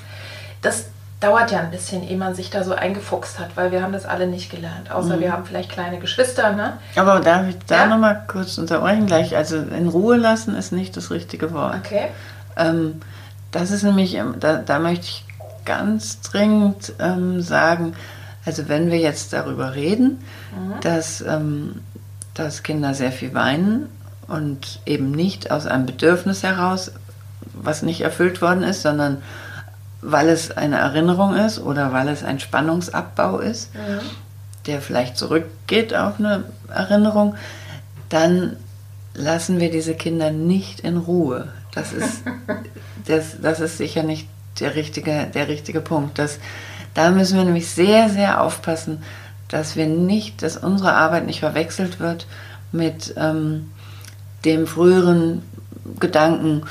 Das 0.62 0.86
dauert 1.20 1.50
ja 1.52 1.60
ein 1.60 1.70
bisschen, 1.70 2.06
ehe 2.06 2.16
man 2.16 2.34
sich 2.34 2.50
da 2.50 2.64
so 2.64 2.74
eingefuchst 2.74 3.38
hat, 3.38 3.56
weil 3.56 3.72
wir 3.72 3.82
haben 3.82 3.92
das 3.92 4.04
alle 4.04 4.26
nicht 4.26 4.50
gelernt. 4.50 4.90
Außer 4.90 5.16
mhm. 5.16 5.20
wir 5.20 5.32
haben 5.32 5.44
vielleicht 5.44 5.70
kleine 5.70 5.98
Geschwister. 5.98 6.52
Ne? 6.52 6.74
Aber 6.96 7.20
darf 7.20 7.48
ich 7.48 7.56
da 7.66 7.82
ja? 7.82 7.86
nochmal 7.86 8.24
kurz 8.26 8.58
unterbrechen 8.58 9.06
gleich? 9.06 9.36
Also 9.36 9.56
in 9.58 9.88
Ruhe 9.88 10.16
lassen 10.16 10.54
ist 10.54 10.72
nicht 10.72 10.96
das 10.96 11.10
richtige 11.10 11.52
Wort. 11.52 11.76
Okay. 11.84 12.08
Ähm, 12.56 13.00
das 13.52 13.70
ist 13.70 13.84
nämlich, 13.84 14.20
da, 14.40 14.56
da 14.56 14.78
möchte 14.78 15.06
ich 15.06 15.24
ganz 15.64 16.20
dringend 16.20 16.92
ähm, 16.98 17.40
sagen, 17.40 17.94
also 18.44 18.68
wenn 18.68 18.90
wir 18.90 18.98
jetzt 18.98 19.32
darüber 19.32 19.74
reden, 19.74 20.22
mhm. 20.54 20.80
dass, 20.80 21.22
ähm, 21.22 21.80
dass 22.34 22.62
Kinder 22.62 22.94
sehr 22.94 23.12
viel 23.12 23.32
weinen 23.34 23.88
und 24.26 24.80
eben 24.86 25.10
nicht 25.10 25.50
aus 25.50 25.66
einem 25.66 25.86
Bedürfnis 25.86 26.42
heraus, 26.42 26.92
was 27.52 27.82
nicht 27.82 28.00
erfüllt 28.00 28.42
worden 28.42 28.62
ist, 28.62 28.82
sondern 28.82 29.22
weil 30.02 30.28
es 30.28 30.50
eine 30.50 30.76
Erinnerung 30.76 31.34
ist 31.34 31.58
oder 31.58 31.92
weil 31.92 32.08
es 32.08 32.22
ein 32.22 32.40
Spannungsabbau 32.40 33.38
ist, 33.38 33.74
mhm. 33.74 34.00
der 34.66 34.82
vielleicht 34.82 35.16
zurückgeht 35.16 35.94
auf 35.94 36.18
eine 36.18 36.44
Erinnerung, 36.68 37.36
dann 38.08 38.56
lassen 39.14 39.60
wir 39.60 39.70
diese 39.70 39.94
Kinder 39.94 40.30
nicht 40.30 40.80
in 40.80 40.96
Ruhe. 40.96 41.48
Das 41.72 41.92
ist, 41.92 42.22
das, 43.06 43.40
das 43.40 43.60
ist 43.60 43.78
sicher 43.78 44.02
nicht 44.02 44.28
der 44.60 44.74
richtige, 44.74 45.26
der 45.32 45.48
richtige 45.48 45.80
Punkt. 45.80 46.18
Das, 46.18 46.38
da 46.92 47.10
müssen 47.10 47.36
wir 47.36 47.44
nämlich 47.44 47.70
sehr, 47.70 48.08
sehr 48.08 48.42
aufpassen, 48.42 49.02
dass 49.48 49.76
wir 49.76 49.86
nicht, 49.86 50.42
dass 50.42 50.56
unsere 50.56 50.94
Arbeit 50.94 51.26
nicht 51.26 51.40
verwechselt 51.40 52.00
wird 52.00 52.26
mit 52.72 53.14
ähm, 53.16 53.70
dem 54.44 54.66
früheren 54.66 55.42
Gedanken, 56.00 56.62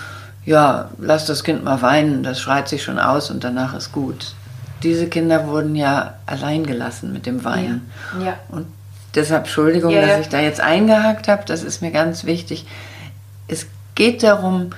ja, 0.45 0.89
lass 0.97 1.25
das 1.25 1.43
Kind 1.43 1.63
mal 1.63 1.81
weinen, 1.81 2.23
das 2.23 2.39
schreit 2.39 2.67
sich 2.67 2.83
schon 2.83 2.99
aus 2.99 3.31
und 3.31 3.43
danach 3.43 3.75
ist 3.75 3.91
gut. 3.91 4.35
Diese 4.83 5.07
Kinder 5.07 5.47
wurden 5.47 5.75
ja 5.75 6.15
allein 6.25 6.65
gelassen 6.65 7.13
mit 7.13 7.25
dem 7.25 7.45
Weinen. 7.45 7.89
Ja. 8.19 8.25
ja. 8.25 8.33
Und 8.49 8.67
deshalb, 9.15 9.43
Entschuldigung, 9.45 9.93
ja, 9.93 10.05
dass 10.05 10.19
ich 10.19 10.29
da 10.29 10.41
jetzt 10.41 10.59
eingehakt 10.59 11.27
habe, 11.29 11.43
das 11.45 11.63
ist 11.63 11.81
mir 11.81 11.91
ganz 11.91 12.25
wichtig. 12.25 12.65
Es 13.47 13.67
geht 13.95 14.23
darum, 14.23 14.71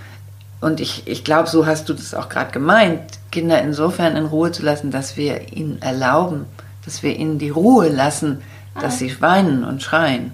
und 0.62 0.80
ich, 0.80 1.08
ich 1.08 1.24
glaube, 1.24 1.50
so 1.50 1.66
hast 1.66 1.90
du 1.90 1.94
das 1.94 2.14
auch 2.14 2.30
gerade 2.30 2.52
gemeint, 2.52 3.02
Kinder 3.32 3.62
insofern 3.62 4.16
in 4.16 4.26
Ruhe 4.26 4.52
zu 4.52 4.64
lassen, 4.64 4.92
dass 4.92 5.18
wir 5.18 5.52
ihnen 5.54 5.82
erlauben, 5.82 6.46
dass 6.86 7.04
wir 7.04 7.16
ihnen 7.16 7.40
die 7.40 7.50
Ruhe 7.50 7.90
lassen, 7.90 8.42
dass 8.80 8.96
mhm. 8.96 9.10
sie 9.10 9.22
weinen 9.22 9.64
und 9.64 9.82
schreien, 9.82 10.32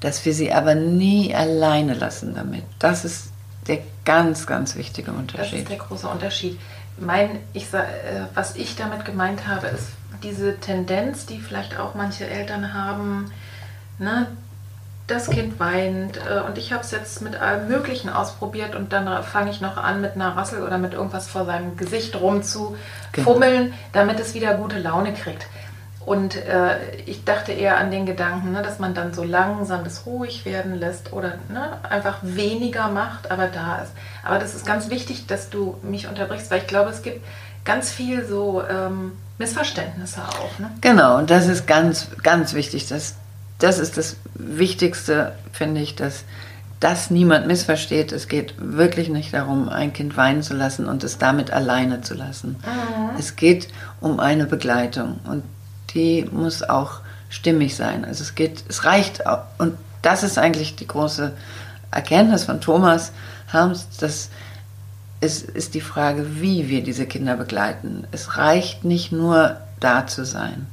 dass 0.00 0.24
wir 0.24 0.34
sie 0.34 0.52
aber 0.52 0.74
nie 0.74 1.34
alleine 1.34 1.94
lassen 1.94 2.34
damit. 2.34 2.64
Das 2.78 3.04
ist 3.04 3.30
der 3.66 3.78
ganz, 4.04 4.46
ganz 4.46 4.74
wichtige 4.74 5.12
Unterschied. 5.12 5.52
Das 5.52 5.58
ist 5.60 5.70
der 5.70 5.78
große 5.78 6.08
Unterschied. 6.08 6.58
Mein, 6.98 7.38
ich, 7.52 7.72
äh, 7.72 7.84
was 8.34 8.56
ich 8.56 8.76
damit 8.76 9.04
gemeint 9.04 9.46
habe, 9.46 9.68
ist 9.68 9.88
diese 10.22 10.58
Tendenz, 10.58 11.26
die 11.26 11.38
vielleicht 11.38 11.78
auch 11.78 11.94
manche 11.94 12.26
Eltern 12.26 12.74
haben, 12.74 13.30
ne, 13.98 14.26
das 15.06 15.28
Kind 15.28 15.58
weint 15.58 16.16
äh, 16.16 16.40
und 16.46 16.58
ich 16.58 16.72
habe 16.72 16.84
es 16.84 16.90
jetzt 16.90 17.22
mit 17.22 17.36
allem 17.36 17.68
Möglichen 17.68 18.08
ausprobiert 18.08 18.74
und 18.74 18.92
dann 18.92 19.22
fange 19.24 19.50
ich 19.50 19.60
noch 19.60 19.76
an 19.76 20.00
mit 20.00 20.14
einer 20.14 20.36
Rassel 20.36 20.62
oder 20.62 20.78
mit 20.78 20.94
irgendwas 20.94 21.28
vor 21.28 21.44
seinem 21.44 21.76
Gesicht 21.76 22.18
rum 22.20 22.42
zu 22.42 22.76
genau. 23.10 23.32
fummeln, 23.32 23.74
damit 23.92 24.20
es 24.20 24.34
wieder 24.34 24.54
gute 24.54 24.78
Laune 24.78 25.12
kriegt. 25.12 25.46
Und 26.04 26.34
äh, 26.34 26.96
ich 27.06 27.24
dachte 27.24 27.52
eher 27.52 27.78
an 27.78 27.90
den 27.90 28.06
Gedanken, 28.06 28.52
ne, 28.52 28.62
dass 28.62 28.78
man 28.78 28.92
dann 28.92 29.14
so 29.14 29.22
langsam 29.22 29.84
das 29.84 30.04
ruhig 30.04 30.44
werden 30.44 30.74
lässt 30.74 31.12
oder 31.12 31.34
ne, 31.48 31.78
einfach 31.88 32.18
weniger 32.22 32.88
macht, 32.88 33.30
aber 33.30 33.46
da 33.46 33.82
ist. 33.82 33.92
Aber 34.24 34.38
das 34.38 34.54
ist 34.54 34.66
ganz 34.66 34.90
wichtig, 34.90 35.26
dass 35.26 35.48
du 35.48 35.76
mich 35.82 36.08
unterbrichst, 36.08 36.50
weil 36.50 36.58
ich 36.58 36.66
glaube, 36.66 36.90
es 36.90 37.02
gibt 37.02 37.24
ganz 37.64 37.92
viel 37.92 38.26
so 38.26 38.62
ähm, 38.68 39.12
Missverständnisse 39.38 40.22
auch. 40.22 40.58
Ne? 40.58 40.70
Genau, 40.80 41.18
und 41.18 41.30
das 41.30 41.46
ist 41.46 41.66
ganz, 41.68 42.08
ganz 42.22 42.54
wichtig. 42.54 42.88
Das, 42.88 43.14
das 43.58 43.78
ist 43.78 43.96
das 43.96 44.16
Wichtigste, 44.34 45.32
finde 45.52 45.80
ich, 45.80 45.94
dass 45.94 46.24
das 46.80 47.10
niemand 47.10 47.46
missversteht. 47.46 48.10
Es 48.10 48.26
geht 48.26 48.54
wirklich 48.58 49.08
nicht 49.08 49.32
darum, 49.32 49.68
ein 49.68 49.92
Kind 49.92 50.16
weinen 50.16 50.42
zu 50.42 50.54
lassen 50.54 50.86
und 50.86 51.04
es 51.04 51.18
damit 51.18 51.52
alleine 51.52 52.00
zu 52.00 52.14
lassen. 52.14 52.56
Mhm. 52.66 53.16
Es 53.18 53.36
geht 53.36 53.68
um 54.00 54.18
eine 54.18 54.46
Begleitung. 54.46 55.20
Und 55.24 55.44
die 55.94 56.26
muss 56.30 56.62
auch 56.62 57.00
stimmig 57.30 57.76
sein. 57.76 58.04
Also 58.04 58.22
es 58.22 58.34
geht, 58.34 58.64
es 58.68 58.84
reicht, 58.84 59.22
und 59.58 59.76
das 60.02 60.22
ist 60.22 60.38
eigentlich 60.38 60.76
die 60.76 60.86
große 60.86 61.32
Erkenntnis 61.90 62.44
von 62.44 62.60
Thomas 62.60 63.12
Harms, 63.52 63.88
dass 63.98 64.30
es 65.20 65.42
ist 65.42 65.74
die 65.74 65.80
Frage, 65.80 66.40
wie 66.40 66.68
wir 66.68 66.82
diese 66.82 67.06
Kinder 67.06 67.36
begleiten. 67.36 68.08
Es 68.10 68.36
reicht 68.36 68.84
nicht 68.84 69.12
nur 69.12 69.56
da 69.78 70.06
zu 70.06 70.24
sein. 70.24 70.66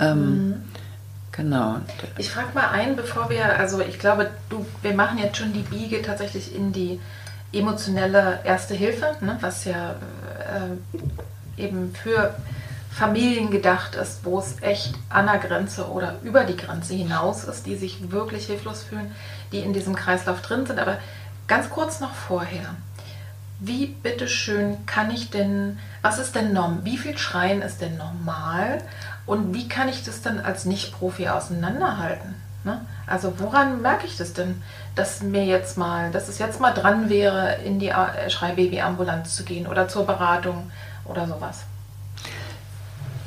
Ähm, 0.00 0.48
mhm. 0.48 0.54
Genau. 1.32 1.76
Ich 2.16 2.30
frage 2.30 2.48
mal 2.54 2.68
ein, 2.70 2.96
bevor 2.96 3.28
wir, 3.28 3.58
also 3.58 3.80
ich 3.80 3.98
glaube, 3.98 4.30
du, 4.48 4.64
wir 4.80 4.94
machen 4.94 5.18
jetzt 5.18 5.36
schon 5.36 5.52
die 5.52 5.60
Biege 5.60 6.00
tatsächlich 6.00 6.56
in 6.56 6.72
die 6.72 6.98
emotionelle 7.52 8.40
Erste 8.44 8.74
Hilfe, 8.74 9.14
ne, 9.20 9.36
was 9.40 9.66
ja 9.66 9.96
äh, 10.40 11.62
eben 11.62 11.94
für 11.94 12.34
Familien 12.96 13.50
gedacht 13.50 13.94
ist, 13.94 14.24
wo 14.24 14.38
es 14.38 14.62
echt 14.62 14.94
an 15.10 15.26
der 15.26 15.36
Grenze 15.36 15.90
oder 15.90 16.14
über 16.22 16.44
die 16.44 16.56
Grenze 16.56 16.94
hinaus 16.94 17.44
ist, 17.44 17.66
die 17.66 17.76
sich 17.76 18.10
wirklich 18.10 18.46
hilflos 18.46 18.84
fühlen, 18.84 19.14
die 19.52 19.58
in 19.58 19.74
diesem 19.74 19.94
Kreislauf 19.94 20.40
drin 20.40 20.64
sind. 20.64 20.80
Aber 20.80 20.96
ganz 21.46 21.68
kurz 21.68 22.00
noch 22.00 22.14
vorher. 22.14 22.74
Wie 23.60 23.88
bitteschön 23.88 24.86
kann 24.86 25.10
ich 25.10 25.28
denn, 25.28 25.78
was 26.00 26.18
ist 26.18 26.36
denn 26.36 26.54
norm, 26.54 26.80
wie 26.84 26.96
viel 26.96 27.18
Schreien 27.18 27.60
ist 27.60 27.82
denn 27.82 27.98
normal 27.98 28.78
und 29.26 29.52
wie 29.52 29.68
kann 29.68 29.90
ich 29.90 30.02
das 30.02 30.22
dann 30.22 30.40
als 30.40 30.64
Nicht-Profi 30.64 31.28
auseinanderhalten? 31.28 32.34
Ne? 32.64 32.80
Also 33.06 33.38
woran 33.38 33.82
merke 33.82 34.06
ich 34.06 34.16
das 34.16 34.32
denn, 34.32 34.62
dass 34.94 35.22
mir 35.22 35.44
jetzt 35.44 35.76
mal, 35.76 36.10
dass 36.12 36.28
es 36.28 36.38
jetzt 36.38 36.60
mal 36.60 36.72
dran 36.72 37.10
wäre, 37.10 37.56
in 37.56 37.78
die 37.78 37.92
Schreibaby-Ambulanz 38.28 39.36
zu 39.36 39.44
gehen 39.44 39.66
oder 39.66 39.86
zur 39.86 40.06
Beratung 40.06 40.70
oder 41.04 41.26
sowas? 41.26 41.64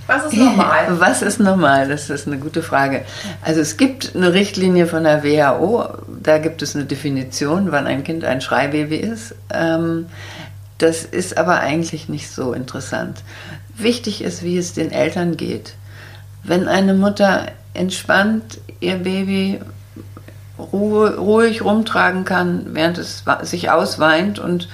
Was 0.09 0.25
ist 0.25 0.37
normal? 0.37 0.85
Was 0.99 1.21
ist 1.21 1.39
normal? 1.39 1.87
Das 1.87 2.09
ist 2.09 2.25
eine 2.25 2.39
gute 2.39 2.63
Frage. 2.63 3.05
Also 3.43 3.61
es 3.61 3.77
gibt 3.77 4.15
eine 4.15 4.33
Richtlinie 4.33 4.87
von 4.87 5.03
der 5.03 5.23
WHO, 5.23 5.87
da 6.23 6.39
gibt 6.39 6.63
es 6.63 6.75
eine 6.75 6.85
Definition, 6.85 7.71
wann 7.71 7.85
ein 7.85 8.03
Kind 8.03 8.25
ein 8.25 8.41
Schreibaby 8.41 8.95
ist. 8.95 9.35
Ähm, 9.53 10.07
das 10.79 11.03
ist 11.03 11.37
aber 11.37 11.59
eigentlich 11.59 12.09
nicht 12.09 12.31
so 12.31 12.53
interessant. 12.53 13.21
Wichtig 13.75 14.23
ist, 14.23 14.41
wie 14.41 14.57
es 14.57 14.73
den 14.73 14.91
Eltern 14.91 15.37
geht. 15.37 15.75
Wenn 16.43 16.67
eine 16.67 16.95
Mutter 16.95 17.45
entspannt 17.75 18.59
ihr 18.79 18.95
Baby 18.95 19.59
ruhig 20.57 21.63
rumtragen 21.63 22.25
kann, 22.25 22.73
während 22.73 22.97
es 22.97 23.23
sich 23.43 23.69
ausweint 23.69 24.39
und 24.39 24.69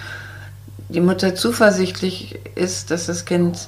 die 0.88 1.02
Mutter 1.02 1.36
zuversichtlich 1.36 2.40
ist, 2.56 2.90
dass 2.90 3.08
das 3.08 3.26
Kind 3.26 3.68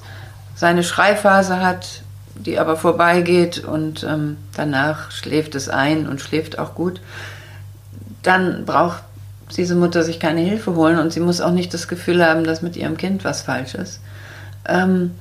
seine 0.58 0.84
Schreiphase 0.84 1.62
hat, 1.62 2.02
die 2.36 2.60
aber 2.60 2.76
vorbeigeht 2.76 3.64
und 3.64 4.04
ähm, 4.04 4.38
danach 4.56 5.12
schläft 5.12 5.54
es 5.56 5.70
ein 5.70 6.08
und 6.08 6.20
schläft 6.20 6.58
auch 6.58 6.74
gut, 6.74 7.00
dann 8.24 8.66
braucht 8.66 9.04
diese 9.56 9.76
Mutter 9.76 10.04
sich 10.04 10.20
keine 10.20 10.42
Hilfe 10.42 10.76
holen 10.76 11.00
und 11.00 11.14
sie 11.14 11.20
muss 11.20 11.42
auch 11.42 11.52
nicht 11.52 11.74
das 11.74 11.88
Gefühl 11.88 12.26
haben, 12.26 12.44
dass 12.44 12.64
mit 12.64 12.76
ihrem 12.76 12.98
Kind 12.98 13.24
was 13.24 13.44
falsch 13.44 13.76
ist. 13.76 14.02
Ähm, 14.68 15.12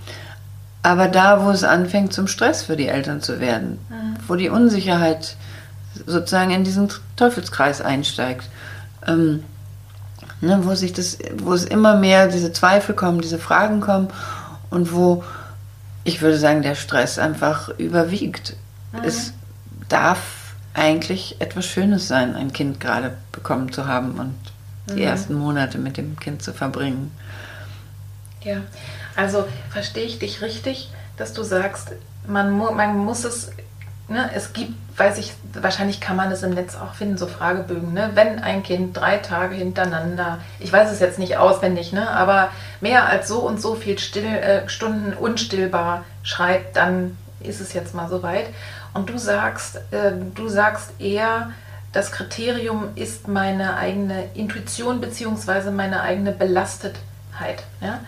aber 0.83 1.09
da, 1.09 1.45
wo 1.45 1.51
es 1.51 1.65
anfängt, 1.65 2.15
zum 2.15 2.29
Stress 2.29 2.63
für 2.63 2.77
die 2.77 2.89
Eltern 2.89 3.21
zu 3.21 3.39
werden, 3.39 3.79
mhm. 3.91 4.17
wo 4.27 4.37
die 4.37 4.49
Unsicherheit 4.49 5.37
sozusagen 6.07 6.51
in 6.51 6.65
diesen 6.65 6.89
Teufelskreis 7.17 7.83
einsteigt, 7.83 8.49
ähm, 9.07 9.45
ne, 10.41 10.61
wo 10.63 10.75
sich 10.75 10.95
das, 10.95 11.19
wo 11.37 11.53
es 11.53 11.65
immer 11.65 11.97
mehr 11.97 12.29
diese 12.29 12.53
Zweifel 12.53 12.95
kommen, 12.95 13.21
diese 13.21 13.39
Fragen 13.39 13.81
kommen 13.81 14.09
und 14.71 14.93
wo 14.93 15.25
ich 16.05 16.23
würde 16.23 16.39
sagen, 16.39 16.63
der 16.63 16.77
Stress 16.77 17.19
einfach 17.19 17.69
überwiegt. 17.79 18.57
Mhm. 18.93 19.05
Es 19.05 19.33
darf 19.89 20.55
eigentlich 20.73 21.41
etwas 21.41 21.67
Schönes 21.67 22.07
sein, 22.07 22.37
ein 22.37 22.53
Kind 22.53 22.79
gerade 22.79 23.17
bekommen 23.33 23.73
zu 23.73 23.87
haben 23.87 24.13
und 24.13 24.35
die 24.89 25.01
mhm. 25.01 25.09
ersten 25.09 25.35
Monate 25.35 25.79
mit 25.79 25.97
dem 25.97 26.19
Kind 26.19 26.43
zu 26.43 26.53
verbringen. 26.53 27.11
Ja, 28.43 28.59
also 29.17 29.49
verstehe 29.71 30.05
ich 30.05 30.21
dich 30.21 30.43
richtig, 30.43 30.91
dass 31.17 31.33
du 31.33 31.43
sagst, 31.43 31.93
man, 32.29 32.53
mu 32.53 32.71
man 32.71 32.97
muss 32.97 33.25
es, 33.25 33.51
ne, 34.09 34.31
es 34.35 34.53
gibt, 34.53 34.73
weiß 34.99 35.19
ich, 35.19 35.35
wahrscheinlich 35.53 36.01
kann 36.01 36.17
man 36.17 36.31
es 36.31 36.43
im 36.43 36.55
Netz 36.55 36.77
auch 36.77 36.95
finden, 36.95 37.19
so 37.19 37.27
Fragebögen, 37.27 37.93
ne? 37.93 38.11
wenn 38.15 38.39
ein 38.39 38.63
Kind 38.63 38.97
drei 38.97 39.19
Tage 39.19 39.55
hintereinander, 39.55 40.39
ich 40.59 40.73
weiß 40.73 40.91
es 40.91 41.01
jetzt 41.01 41.19
nicht 41.19 41.37
auswendig, 41.37 41.93
ne, 41.93 42.09
aber 42.11 42.51
mehr 42.81 43.07
als 43.07 43.29
so 43.29 43.41
und 43.41 43.61
so 43.61 43.75
viel 43.75 43.99
Still, 43.99 44.25
äh, 44.25 44.69
Stunden 44.69 45.13
unstillbar 45.13 46.05
schreibt, 46.23 46.77
dann 46.77 47.17
ist 47.41 47.61
es 47.61 47.73
jetzt 47.73 47.95
mal 47.95 48.09
soweit. 48.09 48.47
Und 48.95 49.11
du 49.11 49.19
sagst, 49.19 49.77
äh, 49.91 50.13
du 50.35 50.49
sagst 50.49 50.93
eher, 51.01 51.51
das 51.93 52.13
Kriterium 52.13 52.89
ist 52.95 53.29
meine 53.29 53.77
eigene 53.77 54.25
Intuition 54.35 55.01
bzw. 55.01 55.71
meine 55.71 56.03
eigene 56.03 56.33
Belastetheit. 56.33 57.65
Ja? 57.81 58.01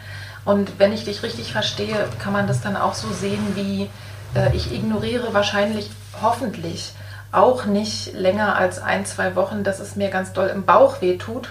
Und 0.44 0.78
wenn 0.78 0.92
ich 0.92 1.04
dich 1.04 1.22
richtig 1.22 1.52
verstehe, 1.52 2.08
kann 2.18 2.32
man 2.32 2.46
das 2.46 2.60
dann 2.60 2.76
auch 2.76 2.94
so 2.94 3.08
sehen 3.12 3.54
wie, 3.54 3.90
äh, 4.34 4.54
ich 4.54 4.72
ignoriere 4.72 5.32
wahrscheinlich, 5.34 5.90
hoffentlich 6.20 6.92
auch 7.30 7.66
nicht 7.66 8.14
länger 8.14 8.56
als 8.56 8.80
ein, 8.80 9.04
zwei 9.04 9.34
Wochen, 9.36 9.64
dass 9.64 9.80
es 9.80 9.96
mir 9.96 10.08
ganz 10.08 10.32
doll 10.32 10.48
im 10.48 10.64
Bauch 10.64 11.00
weh 11.00 11.18
tut, 11.18 11.50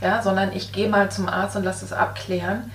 ja, 0.00 0.22
sondern 0.22 0.52
ich 0.52 0.72
gehe 0.72 0.88
mal 0.88 1.10
zum 1.10 1.28
Arzt 1.28 1.56
und 1.56 1.64
lasse 1.64 1.84
es 1.84 1.92
abklären. 1.92 2.70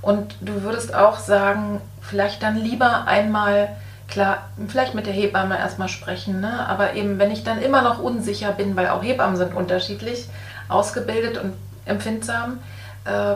Und 0.00 0.34
du 0.40 0.62
würdest 0.62 0.94
auch 0.94 1.18
sagen, 1.18 1.80
vielleicht 2.00 2.42
dann 2.42 2.56
lieber 2.56 3.06
einmal, 3.06 3.68
klar, 4.08 4.48
vielleicht 4.68 4.94
mit 4.94 5.06
der 5.06 5.12
Hebamme 5.12 5.58
erstmal 5.58 5.88
sprechen, 5.88 6.40
ne? 6.40 6.66
aber 6.66 6.94
eben, 6.94 7.18
wenn 7.18 7.30
ich 7.30 7.44
dann 7.44 7.60
immer 7.60 7.82
noch 7.82 7.98
unsicher 7.98 8.52
bin, 8.52 8.76
weil 8.76 8.88
auch 8.88 9.02
Hebammen 9.02 9.36
sind 9.36 9.54
unterschiedlich 9.54 10.28
ausgebildet 10.68 11.36
und 11.36 11.52
empfindsam, 11.84 12.60
äh, 13.04 13.34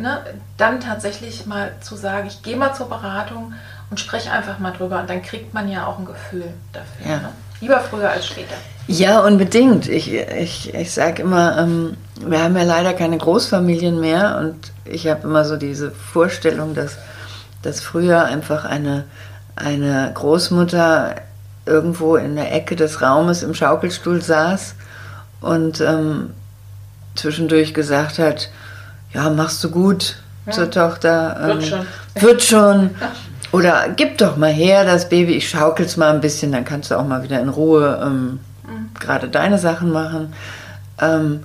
ne, 0.00 0.20
dann 0.56 0.80
tatsächlich 0.80 1.46
mal 1.46 1.72
zu 1.80 1.96
sagen, 1.96 2.26
ich 2.26 2.42
gehe 2.42 2.56
mal 2.56 2.74
zur 2.74 2.88
Beratung 2.88 3.54
und 3.90 4.00
spreche 4.00 4.30
einfach 4.30 4.58
mal 4.58 4.72
drüber 4.72 5.00
und 5.00 5.08
dann 5.08 5.22
kriegt 5.22 5.54
man 5.54 5.68
ja 5.68 5.86
auch 5.86 5.98
ein 5.98 6.04
Gefühl 6.04 6.52
dafür. 6.72 7.10
Ja. 7.10 7.16
Ne? 7.18 7.28
Lieber 7.60 7.80
früher 7.80 8.10
als 8.10 8.26
später. 8.26 8.54
Ja, 8.86 9.20
unbedingt. 9.20 9.88
Ich, 9.88 10.12
ich, 10.12 10.74
ich 10.74 10.92
sage 10.92 11.22
immer, 11.22 11.58
ähm, 11.58 11.96
wir 12.20 12.42
haben 12.42 12.56
ja 12.56 12.64
leider 12.64 12.92
keine 12.92 13.18
Großfamilien 13.18 13.98
mehr 13.98 14.38
und 14.38 14.72
ich 14.84 15.08
habe 15.08 15.22
immer 15.22 15.44
so 15.44 15.56
diese 15.56 15.90
Vorstellung, 15.90 16.74
dass, 16.74 16.96
dass 17.62 17.80
früher 17.80 18.24
einfach 18.24 18.64
eine, 18.64 19.04
eine 19.56 20.10
Großmutter 20.14 21.16
irgendwo 21.64 22.16
in 22.16 22.36
der 22.36 22.54
Ecke 22.54 22.76
des 22.76 23.02
Raumes 23.02 23.42
im 23.42 23.54
Schaukelstuhl 23.54 24.22
saß 24.22 24.74
und 25.40 25.80
ähm, 25.80 26.30
zwischendurch 27.16 27.74
gesagt 27.74 28.18
hat, 28.18 28.50
ja, 29.12 29.30
machst 29.30 29.64
du 29.64 29.70
gut 29.70 30.16
ja. 30.46 30.52
zur 30.52 30.70
Tochter. 30.70 31.36
Ähm, 31.40 31.48
wird 31.48 31.64
schon. 31.64 31.86
Wird 32.14 32.42
schon. 32.42 32.90
Oder 33.52 33.88
gib 33.94 34.18
doch 34.18 34.36
mal 34.36 34.52
her 34.52 34.84
das 34.84 35.08
Baby, 35.08 35.34
ich 35.34 35.48
schaukel's 35.48 35.96
mal 35.96 36.14
ein 36.14 36.20
bisschen, 36.20 36.52
dann 36.52 36.64
kannst 36.64 36.90
du 36.90 36.98
auch 36.98 37.06
mal 37.06 37.22
wieder 37.22 37.40
in 37.40 37.48
Ruhe 37.48 38.00
ähm, 38.02 38.40
mhm. 38.66 38.90
gerade 38.98 39.28
deine 39.28 39.58
Sachen 39.58 39.90
machen. 39.90 40.34
Ähm, 41.00 41.44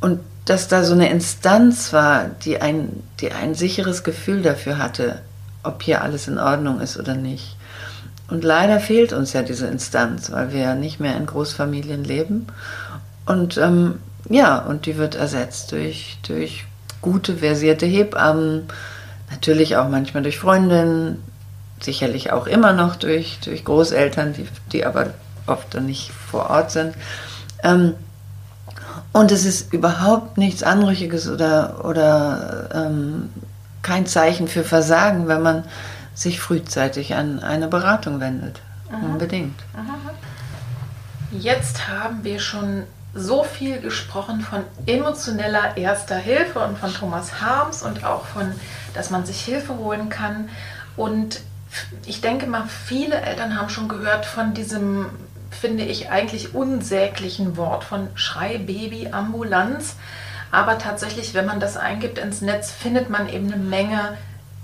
und 0.00 0.20
dass 0.44 0.68
da 0.68 0.84
so 0.84 0.94
eine 0.94 1.10
Instanz 1.10 1.92
war, 1.92 2.24
die 2.44 2.60
ein, 2.60 3.02
die 3.20 3.32
ein 3.32 3.54
sicheres 3.54 4.04
Gefühl 4.04 4.42
dafür 4.42 4.78
hatte, 4.78 5.20
ob 5.62 5.82
hier 5.82 6.02
alles 6.02 6.28
in 6.28 6.38
Ordnung 6.38 6.80
ist 6.80 6.98
oder 6.98 7.14
nicht. 7.14 7.56
Und 8.28 8.44
leider 8.44 8.80
fehlt 8.80 9.12
uns 9.12 9.32
ja 9.32 9.42
diese 9.42 9.66
Instanz, 9.66 10.30
weil 10.30 10.52
wir 10.52 10.60
ja 10.60 10.74
nicht 10.74 11.00
mehr 11.00 11.16
in 11.16 11.26
Großfamilien 11.26 12.04
leben. 12.04 12.46
Und 13.26 13.56
ähm, 13.56 14.00
ja, 14.28 14.58
und 14.58 14.86
die 14.86 14.96
wird 14.96 15.14
ersetzt 15.14 15.72
durch, 15.72 16.18
durch 16.26 16.66
gute, 17.00 17.36
versierte 17.38 17.86
Hebammen, 17.86 18.68
natürlich 19.30 19.76
auch 19.76 19.88
manchmal 19.88 20.22
durch 20.22 20.38
Freundinnen, 20.38 21.22
sicherlich 21.80 22.32
auch 22.32 22.46
immer 22.46 22.72
noch 22.72 22.96
durch, 22.96 23.38
durch 23.44 23.64
Großeltern, 23.64 24.32
die, 24.32 24.48
die 24.72 24.84
aber 24.84 25.14
oft 25.46 25.74
dann 25.74 25.86
nicht 25.86 26.10
vor 26.10 26.50
Ort 26.50 26.70
sind. 26.70 26.94
Ähm, 27.62 27.94
und 29.12 29.32
es 29.32 29.44
ist 29.44 29.72
überhaupt 29.72 30.38
nichts 30.38 30.62
Anrüchiges 30.62 31.28
oder, 31.28 31.84
oder 31.84 32.68
ähm, 32.74 33.30
kein 33.82 34.06
Zeichen 34.06 34.48
für 34.48 34.64
Versagen, 34.64 35.28
wenn 35.28 35.42
man 35.42 35.64
sich 36.14 36.40
frühzeitig 36.40 37.14
an 37.14 37.40
eine 37.40 37.68
Beratung 37.68 38.20
wendet. 38.20 38.60
Aha. 38.90 39.06
Unbedingt. 39.06 39.58
Aha. 39.74 40.12
Jetzt 41.30 41.88
haben 41.88 42.24
wir 42.24 42.40
schon 42.40 42.84
so 43.18 43.44
viel 43.44 43.80
gesprochen 43.80 44.40
von 44.40 44.64
emotioneller 44.86 45.76
erster 45.76 46.16
Hilfe 46.16 46.60
und 46.60 46.78
von 46.78 46.92
Thomas 46.92 47.40
Harms 47.40 47.82
und 47.82 48.04
auch 48.04 48.24
von, 48.24 48.52
dass 48.94 49.10
man 49.10 49.26
sich 49.26 49.40
Hilfe 49.40 49.76
holen 49.76 50.08
kann. 50.08 50.48
Und 50.96 51.40
ich 52.06 52.20
denke 52.20 52.46
mal, 52.46 52.64
viele 52.66 53.20
Eltern 53.20 53.58
haben 53.58 53.68
schon 53.68 53.88
gehört 53.88 54.24
von 54.24 54.54
diesem, 54.54 55.06
finde 55.50 55.84
ich, 55.84 56.10
eigentlich 56.10 56.54
unsäglichen 56.54 57.56
Wort 57.56 57.84
von 57.84 58.08
Schreibaby-Ambulanz. 58.14 59.96
Aber 60.50 60.78
tatsächlich, 60.78 61.34
wenn 61.34 61.46
man 61.46 61.60
das 61.60 61.76
eingibt 61.76 62.18
ins 62.18 62.40
Netz, 62.40 62.70
findet 62.70 63.10
man 63.10 63.28
eben 63.28 63.52
eine 63.52 63.62
Menge, 63.62 64.16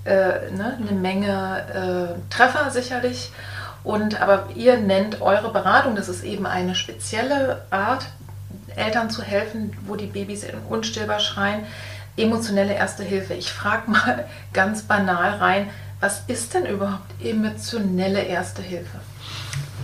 äh, 0.04 0.50
ne, 0.50 0.78
eine 0.80 0.98
Menge 0.98 2.16
äh, 2.18 2.34
Treffer 2.34 2.70
sicherlich. 2.70 3.32
Und 3.82 4.20
aber 4.22 4.48
ihr 4.54 4.78
nennt 4.78 5.20
eure 5.20 5.52
Beratung, 5.52 5.94
das 5.94 6.08
ist 6.08 6.24
eben 6.24 6.46
eine 6.46 6.74
spezielle 6.74 7.66
Art 7.70 8.06
Eltern 8.76 9.10
zu 9.10 9.22
helfen, 9.22 9.72
wo 9.86 9.96
die 9.96 10.06
Babys 10.06 10.46
unstillbar 10.68 11.20
schreien. 11.20 11.60
Emotionelle 12.16 12.74
Erste 12.74 13.02
Hilfe. 13.02 13.34
Ich 13.34 13.52
frage 13.52 13.90
mal 13.90 14.26
ganz 14.52 14.82
banal 14.82 15.36
rein, 15.36 15.68
was 16.00 16.22
ist 16.26 16.54
denn 16.54 16.66
überhaupt 16.66 17.10
emotionelle 17.22 18.22
Erste 18.22 18.62
Hilfe? 18.62 18.98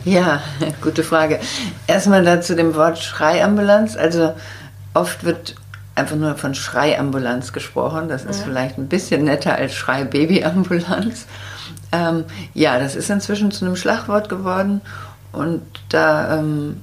Ja, 0.05 0.43
gute 0.81 1.03
Frage. 1.03 1.41
Erstmal 1.87 2.25
dazu 2.25 2.55
dem 2.55 2.75
Wort 2.75 2.99
Schreiambulanz. 2.99 3.97
Also 3.97 4.35
oft 4.95 5.25
wird 5.25 5.55
einfach 5.95 6.17
nur 6.17 6.35
von 6.37 6.55
Schreiambulanz 6.55 7.53
gesprochen. 7.53 8.09
Das 8.09 8.25
ist 8.25 8.41
ja. 8.41 8.45
vielleicht 8.47 8.79
ein 8.79 8.89
bisschen 8.89 9.25
netter 9.25 9.55
als 9.55 9.75
Schreibabyambulanz. 9.75 11.27
Ähm, 11.93 12.25
ja, 12.55 12.79
das 12.79 12.95
ist 12.95 13.11
inzwischen 13.11 13.51
zu 13.51 13.65
einem 13.65 13.77
Schlagwort 13.77 14.29
geworden 14.29 14.81
und 15.33 15.63
da 15.89 16.39
ähm, 16.39 16.81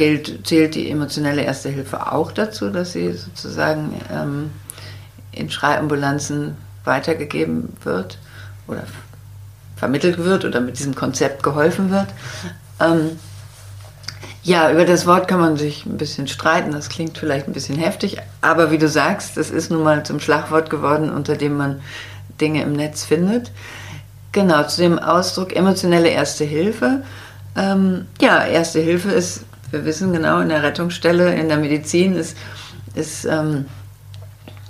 gilt, 0.00 0.46
zählt 0.46 0.76
die 0.76 0.90
emotionelle 0.90 1.42
Erste 1.42 1.68
Hilfe 1.68 2.10
auch 2.10 2.32
dazu, 2.32 2.70
dass 2.70 2.92
sie 2.92 3.12
sozusagen 3.12 4.00
ähm, 4.10 4.50
in 5.30 5.50
Schreiambulanzen 5.50 6.56
weitergegeben 6.84 7.76
wird 7.84 8.16
oder 8.66 8.84
vermittelt 9.76 10.16
wird 10.16 10.46
oder 10.46 10.62
mit 10.62 10.78
diesem 10.78 10.94
Konzept 10.94 11.42
geholfen 11.42 11.90
wird. 11.90 12.06
Ähm, 12.80 13.18
ja, 14.42 14.72
über 14.72 14.86
das 14.86 15.06
Wort 15.06 15.28
kann 15.28 15.38
man 15.38 15.58
sich 15.58 15.84
ein 15.84 15.98
bisschen 15.98 16.28
streiten, 16.28 16.72
das 16.72 16.88
klingt 16.88 17.18
vielleicht 17.18 17.46
ein 17.46 17.52
bisschen 17.52 17.76
heftig, 17.76 18.16
aber 18.40 18.70
wie 18.70 18.78
du 18.78 18.88
sagst, 18.88 19.36
das 19.36 19.50
ist 19.50 19.70
nun 19.70 19.82
mal 19.82 20.02
zum 20.02 20.18
Schlagwort 20.18 20.70
geworden, 20.70 21.10
unter 21.10 21.36
dem 21.36 21.58
man 21.58 21.82
Dinge 22.40 22.62
im 22.62 22.72
Netz 22.72 23.04
findet. 23.04 23.52
Genau, 24.32 24.62
zu 24.62 24.80
dem 24.80 24.98
Ausdruck 24.98 25.54
emotionelle 25.54 26.08
Erste 26.08 26.44
Hilfe. 26.44 27.02
Ähm, 27.54 28.06
ja, 28.18 28.46
Erste 28.46 28.80
Hilfe 28.80 29.10
ist 29.10 29.44
wir 29.70 29.84
wissen 29.84 30.12
genau, 30.12 30.40
in 30.40 30.48
der 30.48 30.62
Rettungsstelle, 30.62 31.34
in 31.34 31.48
der 31.48 31.58
Medizin 31.58 32.16
ist, 32.16 32.36
ist 32.94 33.24
ähm, 33.24 33.66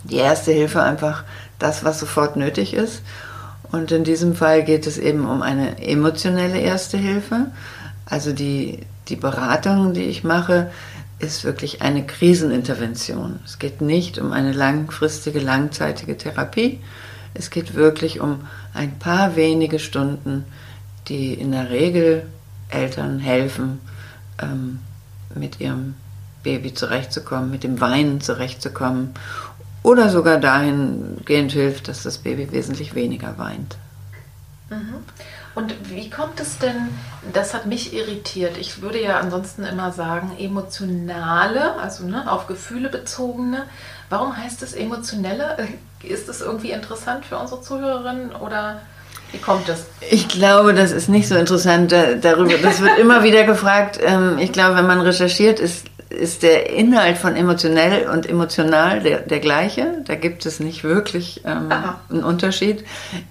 die 0.04 0.16
erste 0.16 0.52
Hilfe 0.52 0.82
einfach 0.82 1.24
das, 1.58 1.84
was 1.84 2.00
sofort 2.00 2.36
nötig 2.36 2.74
ist. 2.74 3.02
Und 3.72 3.92
in 3.92 4.04
diesem 4.04 4.34
Fall 4.34 4.64
geht 4.64 4.86
es 4.86 4.98
eben 4.98 5.28
um 5.28 5.42
eine 5.42 5.80
emotionelle 5.80 6.58
Erste 6.58 6.96
Hilfe. 6.96 7.46
Also 8.04 8.32
die, 8.32 8.80
die 9.08 9.16
Beratung, 9.16 9.92
die 9.94 10.04
ich 10.04 10.24
mache, 10.24 10.70
ist 11.20 11.44
wirklich 11.44 11.82
eine 11.82 12.04
Krisenintervention. 12.04 13.40
Es 13.44 13.58
geht 13.58 13.80
nicht 13.80 14.18
um 14.18 14.32
eine 14.32 14.52
langfristige, 14.52 15.38
langzeitige 15.38 16.16
Therapie. 16.16 16.80
Es 17.34 17.50
geht 17.50 17.74
wirklich 17.74 18.20
um 18.20 18.40
ein 18.74 18.98
paar 18.98 19.36
wenige 19.36 19.78
Stunden, 19.78 20.44
die 21.08 21.34
in 21.34 21.52
der 21.52 21.70
Regel 21.70 22.24
Eltern 22.70 23.18
helfen, 23.18 23.80
ähm, 24.40 24.80
mit 25.34 25.60
ihrem 25.60 25.94
Baby 26.42 26.74
zurechtzukommen, 26.74 27.50
mit 27.50 27.64
dem 27.64 27.80
Weinen 27.80 28.20
zurechtzukommen 28.20 29.14
oder 29.82 30.08
sogar 30.08 30.38
dahingehend 30.38 31.52
hilft, 31.52 31.88
dass 31.88 32.02
das 32.02 32.18
Baby 32.18 32.52
wesentlich 32.52 32.94
weniger 32.94 33.38
weint. 33.38 33.76
Mhm. 34.70 34.96
Und 35.54 35.74
wie 35.90 36.08
kommt 36.08 36.38
es 36.38 36.58
denn, 36.58 36.88
das 37.32 37.54
hat 37.54 37.66
mich 37.66 37.92
irritiert, 37.92 38.56
ich 38.56 38.82
würde 38.82 39.02
ja 39.02 39.18
ansonsten 39.18 39.64
immer 39.64 39.90
sagen, 39.90 40.32
emotionale, 40.38 41.74
also 41.80 42.04
ne, 42.04 42.30
auf 42.30 42.46
Gefühle 42.46 42.88
bezogene. 42.88 43.64
Warum 44.08 44.36
heißt 44.36 44.62
es 44.62 44.74
emotionelle? 44.74 45.56
Ist 46.02 46.28
das 46.28 46.40
irgendwie 46.40 46.70
interessant 46.70 47.24
für 47.24 47.36
unsere 47.36 47.62
Zuhörerinnen 47.62 48.32
oder 48.36 48.80
wie 49.32 49.38
kommt 49.38 49.68
das? 49.68 49.86
Ich 50.10 50.28
glaube, 50.28 50.74
das 50.74 50.90
ist 50.90 51.08
nicht 51.08 51.28
so 51.28 51.36
interessant 51.36 51.92
darüber. 51.92 52.58
Das 52.58 52.80
wird 52.80 52.98
immer 52.98 53.22
wieder 53.22 53.44
gefragt. 53.44 53.98
Ähm, 54.02 54.38
ich 54.38 54.52
glaube, 54.52 54.76
wenn 54.76 54.86
man 54.86 55.00
recherchiert, 55.00 55.60
ist, 55.60 55.86
ist 56.08 56.42
der 56.42 56.70
Inhalt 56.70 57.16
von 57.16 57.36
emotionell 57.36 58.08
und 58.08 58.28
emotional 58.28 59.00
der, 59.00 59.20
der 59.20 59.38
gleiche. 59.38 60.02
Da 60.04 60.16
gibt 60.16 60.46
es 60.46 60.58
nicht 60.58 60.82
wirklich 60.82 61.42
ähm, 61.44 61.72
einen 62.10 62.24
Unterschied. 62.24 62.84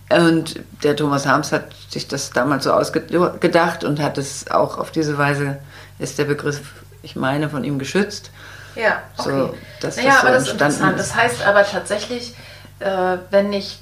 Und 0.09 0.61
der 0.83 0.95
Thomas 0.95 1.25
Harms 1.25 1.51
hat 1.51 1.65
sich 1.89 2.07
das 2.07 2.31
damals 2.31 2.63
so 2.63 2.71
ausgedacht 2.71 3.83
und 3.83 3.99
hat 3.99 4.17
es 4.17 4.49
auch 4.49 4.77
auf 4.77 4.91
diese 4.91 5.17
Weise, 5.17 5.57
ist 5.99 6.17
der 6.17 6.25
Begriff, 6.25 6.61
ich 7.03 7.15
meine, 7.15 7.49
von 7.49 7.63
ihm 7.65 7.77
geschützt. 7.79 8.31
Ja, 8.75 9.01
okay. 9.17 9.29
So, 9.29 9.55
dass 9.81 9.97
naja, 9.97 10.09
das 10.09 10.21
so 10.21 10.27
aber 10.27 10.35
das 10.35 10.43
ist 10.43 10.51
interessant. 10.53 10.99
Ist. 10.99 11.09
Das 11.09 11.15
heißt 11.15 11.45
aber 11.45 11.65
tatsächlich, 11.65 12.35
äh, 12.79 13.17
wenn 13.31 13.51
ich 13.51 13.79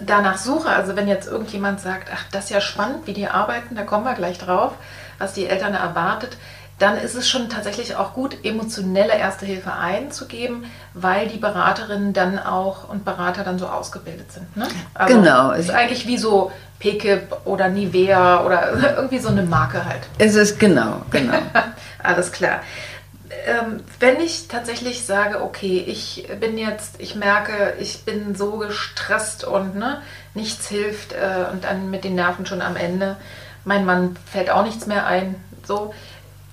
danach 0.00 0.38
suche, 0.38 0.68
also 0.68 0.96
wenn 0.96 1.08
jetzt 1.08 1.28
irgendjemand 1.28 1.80
sagt, 1.80 2.10
ach, 2.12 2.24
das 2.30 2.44
ist 2.44 2.50
ja 2.50 2.60
spannend, 2.60 3.06
wie 3.06 3.12
die 3.12 3.28
arbeiten, 3.28 3.74
da 3.74 3.82
kommen 3.82 4.04
wir 4.04 4.14
gleich 4.14 4.38
drauf, 4.38 4.72
was 5.18 5.32
die 5.32 5.46
Eltern 5.46 5.74
erwartet, 5.74 6.36
dann 6.78 6.98
ist 6.98 7.14
es 7.14 7.26
schon 7.26 7.48
tatsächlich 7.48 7.96
auch 7.96 8.12
gut, 8.12 8.44
emotionelle 8.44 9.16
Erste 9.16 9.46
Hilfe 9.46 9.72
einzugeben, 9.72 10.66
weil 10.92 11.26
die 11.26 11.38
Beraterinnen 11.38 12.12
dann 12.12 12.38
auch 12.38 12.90
und 12.90 13.04
Berater 13.04 13.44
dann 13.44 13.58
so 13.58 13.66
ausgebildet 13.66 14.30
sind. 14.30 14.54
Ne? 14.56 14.68
Also 14.92 15.14
genau. 15.14 15.52
Es 15.52 15.66
ist 15.66 15.70
eigentlich 15.70 16.06
wie 16.06 16.18
so 16.18 16.52
PKIP 16.78 17.34
oder 17.46 17.68
Nivea 17.68 18.44
oder 18.44 18.72
irgendwie 18.96 19.20
so 19.20 19.30
eine 19.30 19.42
Marke 19.42 19.86
halt. 19.86 20.02
Es 20.18 20.34
ist 20.34 20.60
genau, 20.60 21.00
genau. 21.10 21.38
Alles 22.02 22.30
klar 22.30 22.60
ähm, 23.46 23.84
wenn 24.00 24.20
ich 24.20 24.48
tatsächlich 24.48 25.06
sage, 25.06 25.40
okay, 25.40 25.78
ich 25.86 26.28
bin 26.40 26.58
jetzt, 26.58 27.00
ich 27.00 27.14
merke, 27.14 27.74
ich 27.78 28.04
bin 28.04 28.34
so 28.34 28.58
gestresst 28.58 29.44
und 29.44 29.76
ne, 29.76 30.02
nichts 30.34 30.68
hilft 30.68 31.12
äh, 31.12 31.46
und 31.52 31.62
dann 31.64 31.88
mit 31.90 32.02
den 32.02 32.16
Nerven 32.16 32.44
schon 32.44 32.60
am 32.60 32.74
Ende, 32.76 33.16
mein 33.64 33.84
Mann 33.84 34.16
fällt 34.30 34.50
auch 34.50 34.64
nichts 34.64 34.86
mehr 34.86 35.06
ein, 35.06 35.36
so. 35.64 35.94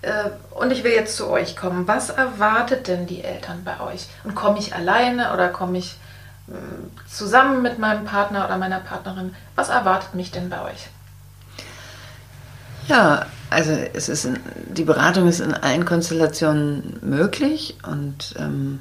Äh, 0.03 0.29
und 0.51 0.71
ich 0.71 0.83
will 0.83 0.91
jetzt 0.91 1.17
zu 1.17 1.29
euch 1.29 1.55
kommen. 1.55 1.87
Was 1.87 2.11
erwartet 2.11 2.87
denn 2.87 3.07
die 3.07 3.23
Eltern 3.23 3.63
bei 3.63 3.79
euch? 3.79 4.07
Und 4.23 4.35
komme 4.35 4.59
ich 4.59 4.75
alleine 4.75 5.33
oder 5.33 5.49
komme 5.49 5.79
ich 5.79 5.95
mh, 6.45 6.57
hm, 6.57 6.91
zusammen 7.09 7.63
mit 7.63 7.79
meinem 7.79 8.05
Partner 8.05 8.45
oder 8.45 8.57
meiner 8.57 8.79
Partnerin? 8.79 9.35
Was 9.55 9.69
erwartet 9.69 10.13
mich 10.13 10.31
denn 10.31 10.49
bei 10.49 10.61
euch? 10.61 10.89
Ja, 12.87 13.25
also 13.49 13.71
es 13.71 14.09
ist 14.09 14.25
in, 14.25 14.39
die 14.69 14.83
Beratung 14.83 15.27
ist 15.27 15.39
in 15.39 15.53
allen 15.53 15.85
Konstellationen 15.85 16.97
möglich 17.01 17.75
und 17.87 18.35
ähm, 18.37 18.79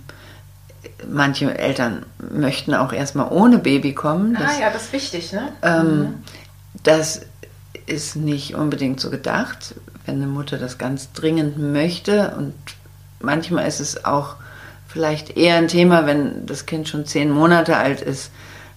manche 1.09 1.57
Eltern 1.59 2.07
möchten 2.33 2.75
auch 2.75 2.93
erstmal 2.93 3.31
ohne 3.31 3.59
Baby 3.59 3.95
kommen. 3.95 4.35
Das, 4.35 4.57
ah 4.57 4.61
ja, 4.61 4.71
das 4.71 4.85
ist 4.85 4.93
wichtig, 4.93 5.33
ne? 5.33 5.53
Ähm, 5.63 5.99
mhm. 5.99 6.15
Das 6.83 7.23
ist 7.87 8.17
nicht 8.17 8.55
unbedingt 8.55 9.01
so 9.01 9.11
gedacht, 9.11 9.75
wenn 10.07 10.17
eine 10.17 10.27
Mutter 10.27 10.59
das 10.59 10.79
ganz 10.79 11.13
dringend 11.13 11.59
möchte 11.59 12.35
und 12.37 12.55
manchmal 13.21 13.67
ist 13.67 13.81
es 13.81 14.05
auch 14.05 14.37
vielleicht 14.89 15.37
eher 15.37 15.57
ein 15.57 15.69
Thema, 15.69 16.07
wenn 16.07 16.47
das 16.47 16.67
Kind 16.67 16.89
schon 16.89 17.07
zehn 17.07 17.31
Monate 17.31 17.77
alt 17.77 18.01
ist, 18.01 18.31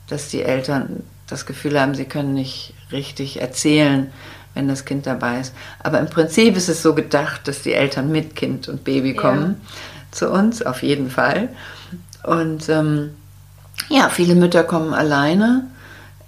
dass 0.07 0.29
die 0.29 0.43
Eltern 0.43 1.03
das 1.27 1.45
Gefühl 1.45 1.79
haben, 1.79 1.95
sie 1.95 2.05
können 2.05 2.33
nicht 2.33 2.73
richtig 2.91 3.41
erzählen, 3.41 4.11
wenn 4.55 4.67
das 4.67 4.85
Kind 4.85 5.05
dabei 5.05 5.41
ist. 5.41 5.53
Aber 5.83 5.99
im 5.99 6.07
Prinzip 6.07 6.57
ist 6.57 6.69
es 6.69 6.81
so 6.81 6.95
gedacht, 6.95 7.47
dass 7.47 7.61
die 7.61 7.73
Eltern 7.73 8.11
mit 8.11 8.35
Kind 8.35 8.67
und 8.67 8.83
Baby 8.83 9.13
kommen 9.13 9.61
ja. 9.61 10.11
zu 10.11 10.31
uns, 10.31 10.63
auf 10.63 10.81
jeden 10.81 11.11
Fall. 11.11 11.49
Und 12.23 12.67
ähm, 12.69 13.11
ja, 13.89 14.09
viele 14.09 14.33
Mütter 14.33 14.63
kommen 14.63 14.93
alleine. 14.93 15.67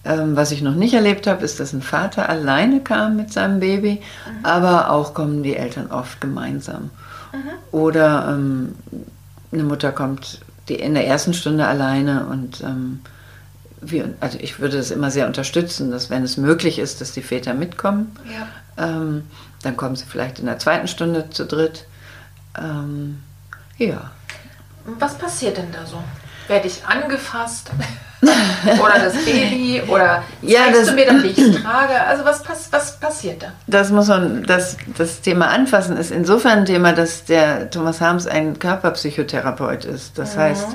Ähm, 0.05 0.35
was 0.35 0.51
ich 0.51 0.61
noch 0.61 0.75
nicht 0.75 0.93
erlebt 0.93 1.25
habe, 1.27 1.43
ist, 1.43 1.59
dass 1.59 1.73
ein 1.73 1.81
Vater 1.81 2.29
alleine 2.29 2.81
kam 2.81 3.17
mit 3.17 3.33
seinem 3.33 3.59
Baby, 3.59 4.01
mhm. 4.01 4.45
aber 4.45 4.91
auch 4.91 5.13
kommen 5.13 5.41
die 5.43 5.55
Eltern 5.55 5.87
oft 5.91 6.21
gemeinsam. 6.21 6.91
Mhm. 7.33 7.49
Oder 7.71 8.27
ähm, 8.29 8.75
eine 9.51 9.63
Mutter 9.63 9.91
kommt 9.91 10.39
die 10.69 10.75
in 10.75 10.93
der 10.93 11.07
ersten 11.07 11.33
Stunde 11.33 11.65
alleine 11.65 12.25
und 12.25 12.61
ähm, 12.61 12.99
wir, 13.81 14.13
also 14.19 14.37
ich 14.39 14.59
würde 14.59 14.77
es 14.77 14.91
immer 14.91 15.11
sehr 15.11 15.27
unterstützen, 15.27 15.91
dass 15.91 16.09
wenn 16.09 16.23
es 16.23 16.37
möglich 16.37 16.79
ist, 16.79 17.01
dass 17.01 17.11
die 17.11 17.21
Väter 17.21 17.53
mitkommen. 17.53 18.15
Ja. 18.25 18.47
Ähm, 18.83 19.23
dann 19.63 19.77
kommen 19.77 19.95
sie 19.95 20.05
vielleicht 20.05 20.39
in 20.39 20.45
der 20.45 20.59
zweiten 20.59 20.87
Stunde 20.87 21.29
zu 21.29 21.45
dritt. 21.45 21.85
Ähm, 22.57 23.21
ja. 23.77 24.11
Was 24.85 25.17
passiert 25.17 25.57
denn 25.57 25.71
da 25.71 25.85
so? 25.85 26.03
Werde 26.47 26.67
ich 26.67 26.85
angefasst? 26.85 27.71
oder 28.81 28.99
das 28.99 29.13
Baby? 29.25 29.81
Oder 29.87 30.23
ja, 30.41 30.71
das, 30.71 30.87
du 30.87 30.93
mir 30.93 31.05
dann, 31.05 31.21
wie 31.21 31.27
ich 31.27 31.61
trage? 31.61 32.01
Also 32.01 32.25
was, 32.25 32.41
pass, 32.41 32.67
was 32.71 32.99
passiert 32.99 33.43
da? 33.43 33.51
Das 33.67 33.91
muss 33.91 34.07
man, 34.07 34.43
das, 34.43 34.77
das 34.97 35.21
Thema 35.21 35.49
Anfassen 35.49 35.97
ist 35.97 36.11
insofern 36.11 36.59
ein 36.59 36.65
Thema, 36.65 36.93
dass 36.93 37.25
der 37.25 37.69
Thomas 37.69 38.01
Harms 38.01 38.25
ein 38.25 38.57
Körperpsychotherapeut 38.57 39.85
ist. 39.85 40.17
Das 40.17 40.35
mhm. 40.35 40.39
heißt, 40.39 40.67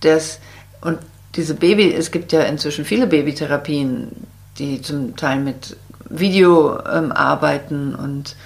dass, 0.00 0.38
und 0.80 0.98
diese 1.36 1.54
Baby, 1.54 1.92
es 1.92 2.10
gibt 2.10 2.32
ja 2.32 2.42
inzwischen 2.42 2.84
viele 2.84 3.06
Babytherapien, 3.06 4.08
die 4.58 4.80
zum 4.82 5.16
Teil 5.16 5.40
mit 5.40 5.76
Video 6.08 6.78
ähm, 6.86 7.12
arbeiten 7.12 7.94
und 7.94 8.36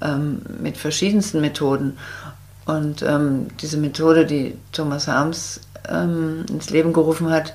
ähm, 0.00 0.42
mit 0.60 0.76
verschiedensten 0.76 1.40
Methoden. 1.40 1.98
Und 2.66 3.02
ähm, 3.02 3.48
diese 3.60 3.76
Methode, 3.76 4.26
die 4.26 4.56
Thomas 4.72 5.08
Harms 5.08 5.60
ähm, 5.88 6.44
ins 6.48 6.70
Leben 6.70 6.92
gerufen 6.92 7.30
hat, 7.30 7.52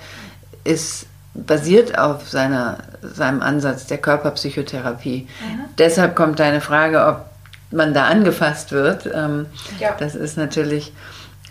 ist 0.64 1.08
basiert 1.34 1.98
auf 1.98 2.30
seiner, 2.30 2.78
seinem 3.02 3.42
Ansatz 3.42 3.88
der 3.88 3.98
Körperpsychotherapie. 3.98 5.28
Mhm. 5.28 5.60
Deshalb 5.78 6.16
kommt 6.16 6.40
deine 6.40 6.62
Frage, 6.62 7.06
ob 7.06 7.26
man 7.72 7.94
da 7.94 8.06
angefasst 8.06 8.72
wird. 8.72 9.10
Ähm, 9.14 9.48
ja. 9.80 9.96
Das 10.00 10.16
ist 10.16 10.38
natürlich 10.38 10.94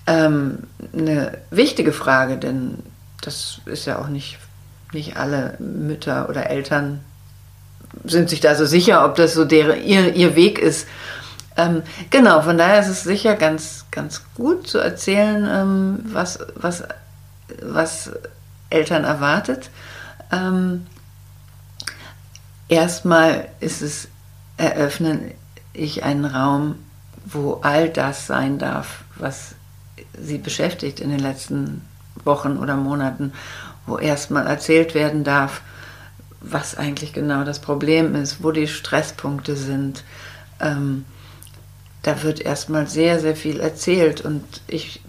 ähm, 0.07 0.61
eine 0.97 1.39
wichtige 1.51 1.93
Frage, 1.93 2.39
denn 2.39 2.79
das 3.21 3.61
ist 3.67 3.87
ja 3.87 3.99
auch 3.99 4.09
nicht, 4.09 4.39
nicht 4.93 5.17
alle 5.17 5.57
Mütter 5.59 6.29
oder 6.29 6.51
Eltern 6.51 7.01
sind 8.05 8.29
sich 8.29 8.41
da 8.41 8.55
so 8.55 8.67
sicher, 8.67 9.05
ob 9.05 9.15
das 9.17 9.35
so 9.35 9.45
der, 9.45 9.83
ihr, 9.83 10.15
ihr 10.15 10.35
Weg 10.35 10.59
ist. 10.59 10.87
Ähm, 11.57 11.83
genau, 12.11 12.43
von 12.43 12.59
daher 12.59 12.81
ist 12.81 12.89
es 12.89 13.05
sicher 13.05 13.37
ganz, 13.37 13.87
ganz 13.91 14.23
gut 14.35 14.67
zu 14.67 14.79
erzählen, 14.79 15.49
ähm, 15.49 15.99
was, 16.05 16.41
was, 16.57 16.83
was 17.63 18.11
Eltern 18.71 19.05
erwartet. 19.05 19.71
Ähm, 20.33 20.87
erstmal 22.69 23.49
ist 23.61 23.83
es, 23.83 24.09
eröffnen 24.57 25.31
ich 25.73 26.05
einen 26.05 26.25
Raum, 26.25 26.77
wo 27.25 27.61
all 27.63 27.89
das 27.89 28.27
sein 28.27 28.59
darf, 28.59 29.05
was 29.17 29.55
sie 30.21 30.39
beschäftigt 30.39 31.01
in 31.01 31.11
den 31.11 31.21
letzten 31.21 31.83
Wochen 32.25 32.57
oder 32.59 32.77
Monaten, 32.77 33.33
wo 33.87 33.99
erstmal 33.99 34.47
erzählt 34.47 34.95
werden 34.95 35.25
darf, 35.25 35.63
was 36.41 36.77
eigentlich 36.77 37.13
genau 37.13 37.45
das 37.45 37.59
Problem 37.59 38.15
ist, 38.15 38.43
wo 38.43 38.51
die 38.51 38.69
Stresspunkte 38.69 39.57
sind. 39.57 40.05
Ähm, 40.61 41.05
da 42.03 42.23
wird 42.23 42.41
erstmal 42.41 42.87
sehr, 42.87 43.19
sehr 43.19 43.35
viel 43.35 43.61
erzählt 43.61 44.21
und 44.21 44.45
ich, 44.67 45.01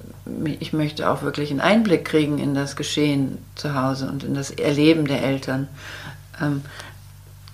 ich 0.59 0.71
möchte 0.71 1.09
auch 1.09 1.23
wirklich 1.23 1.51
einen 1.51 1.59
Einblick 1.59 2.05
kriegen 2.05 2.39
in 2.39 2.55
das 2.55 2.77
Geschehen 2.77 3.37
zu 3.55 3.75
Hause 3.75 4.07
und 4.07 4.23
in 4.23 4.33
das 4.33 4.49
Erleben 4.49 5.05
der 5.05 5.21
Eltern. 5.21 5.67
Ähm, 6.41 6.63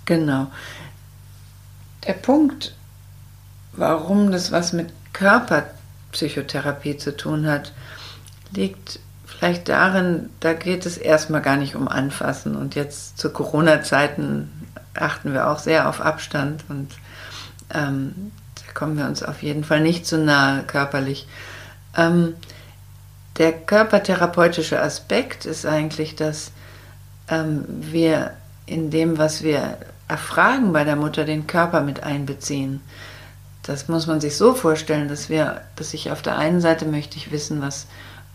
genau. 0.05 0.47
Der 2.05 2.13
Punkt, 2.13 2.75
warum 3.73 4.31
das 4.31 4.51
was 4.51 4.73
mit 4.73 4.89
Körperpsychotherapie 5.13 6.97
zu 6.97 7.17
tun 7.17 7.47
hat, 7.47 7.73
liegt 8.53 8.99
vielleicht 9.41 9.69
darin, 9.69 10.29
da 10.39 10.53
geht 10.53 10.85
es 10.85 10.97
erstmal 10.97 11.41
gar 11.41 11.57
nicht 11.57 11.75
um 11.75 11.87
Anfassen. 11.87 12.55
Und 12.55 12.75
jetzt 12.75 13.17
zu 13.17 13.31
Corona-Zeiten 13.31 14.51
achten 14.93 15.33
wir 15.33 15.47
auch 15.47 15.57
sehr 15.57 15.89
auf 15.89 15.99
Abstand 15.99 16.63
und 16.69 16.91
ähm, 17.73 18.31
da 18.55 18.71
kommen 18.75 18.99
wir 18.99 19.05
uns 19.05 19.23
auf 19.23 19.41
jeden 19.41 19.63
Fall 19.63 19.81
nicht 19.81 20.05
zu 20.05 20.19
nahe 20.19 20.61
körperlich. 20.61 21.27
Ähm, 21.97 22.35
der 23.39 23.53
körpertherapeutische 23.53 24.79
Aspekt 24.79 25.47
ist 25.47 25.65
eigentlich, 25.65 26.15
dass 26.15 26.51
ähm, 27.27 27.65
wir 27.67 28.33
in 28.67 28.91
dem, 28.91 29.17
was 29.17 29.41
wir 29.41 29.79
erfragen 30.07 30.71
bei 30.71 30.83
der 30.83 30.97
Mutter, 30.97 31.25
den 31.25 31.47
Körper 31.47 31.81
mit 31.81 32.03
einbeziehen. 32.03 32.79
das 33.63 33.87
muss 33.87 34.05
man 34.05 34.21
sich 34.21 34.37
so 34.37 34.53
vorstellen, 34.53 35.07
dass 35.07 35.29
wir, 35.29 35.61
dass 35.77 35.95
ich 35.95 36.11
auf 36.11 36.21
der 36.21 36.37
einen 36.37 36.61
Seite 36.61 36.85
möchte 36.85 37.17
ich 37.17 37.31
wissen, 37.31 37.59
was, 37.59 37.87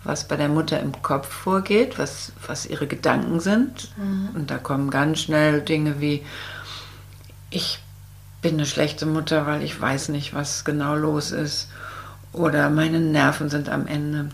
was 0.07 0.29
bei 0.29 0.37
der 0.37 0.49
Mutter 0.49 0.81
im 0.81 1.03
Kopf 1.03 1.29
vorgeht, 1.29 1.99
was, 1.99 2.33
was 2.47 2.67
ihre 2.67 2.87
Gedanken 2.87 3.41
sind. 3.41 3.91
Mhm. 3.97 4.31
Und 4.35 4.51
da 4.51 4.59
kommen 4.59 4.91
ganz 4.91 5.21
schnell 5.21 5.61
Dinge 5.61 6.01
wie, 6.01 6.25
ich 7.51 7.81
bin 8.43 8.55
eine 8.55 8.67
schlechte 8.67 9.07
Mutter, 9.07 9.47
weil 9.47 9.63
ich 9.63 9.81
weiß 9.81 10.11
nicht, 10.11 10.35
was 10.35 10.65
genau 10.65 10.95
los 10.95 11.33
ist. 11.33 11.69
Oder 12.33 12.71
meine 12.71 13.01
Nerven 13.01 13.49
sind 13.49 13.69
am 13.69 13.87
Ende. 13.87 14.29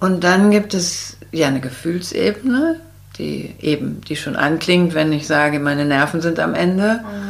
Und 0.00 0.22
dann 0.24 0.50
gibt 0.50 0.74
es 0.74 1.16
ja 1.32 1.48
eine 1.48 1.60
Gefühlsebene, 1.60 2.80
die 3.18 3.54
eben, 3.60 4.00
die 4.02 4.16
schon 4.16 4.36
anklingt, 4.36 4.94
wenn 4.94 5.12
ich 5.12 5.26
sage, 5.26 5.58
meine 5.58 5.84
Nerven 5.84 6.20
sind 6.20 6.38
am 6.38 6.54
Ende. 6.54 7.00
Mhm. 7.02 7.28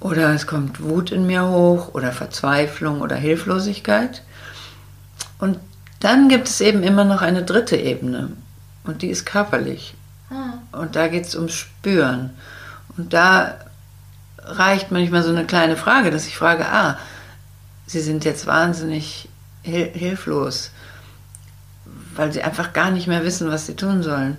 Oder 0.00 0.34
es 0.34 0.46
kommt 0.46 0.82
Wut 0.82 1.10
in 1.10 1.26
mir 1.26 1.48
hoch 1.48 1.94
oder 1.94 2.12
Verzweiflung 2.12 3.00
oder 3.00 3.16
Hilflosigkeit. 3.16 4.22
Und 5.38 5.58
dann 6.00 6.28
gibt 6.28 6.48
es 6.48 6.60
eben 6.60 6.82
immer 6.82 7.04
noch 7.04 7.22
eine 7.22 7.44
dritte 7.44 7.76
Ebene 7.76 8.30
und 8.84 9.02
die 9.02 9.08
ist 9.08 9.26
körperlich. 9.26 9.94
Mhm. 10.30 10.54
Und 10.72 10.96
da 10.96 11.08
geht 11.08 11.26
es 11.26 11.34
ums 11.34 11.54
Spüren. 11.54 12.30
Und 12.96 13.12
da 13.12 13.54
reicht 14.38 14.90
manchmal 14.90 15.22
so 15.22 15.28
eine 15.28 15.44
kleine 15.44 15.76
Frage, 15.76 16.10
dass 16.10 16.26
ich 16.26 16.36
frage, 16.36 16.66
ah, 16.66 16.98
Sie 17.86 18.00
sind 18.00 18.24
jetzt 18.24 18.46
wahnsinnig 18.46 19.28
hil 19.62 19.90
hilflos, 19.92 20.70
weil 22.14 22.32
Sie 22.32 22.42
einfach 22.42 22.72
gar 22.72 22.90
nicht 22.90 23.06
mehr 23.06 23.24
wissen, 23.24 23.50
was 23.50 23.66
Sie 23.66 23.74
tun 23.74 24.02
sollen. 24.02 24.38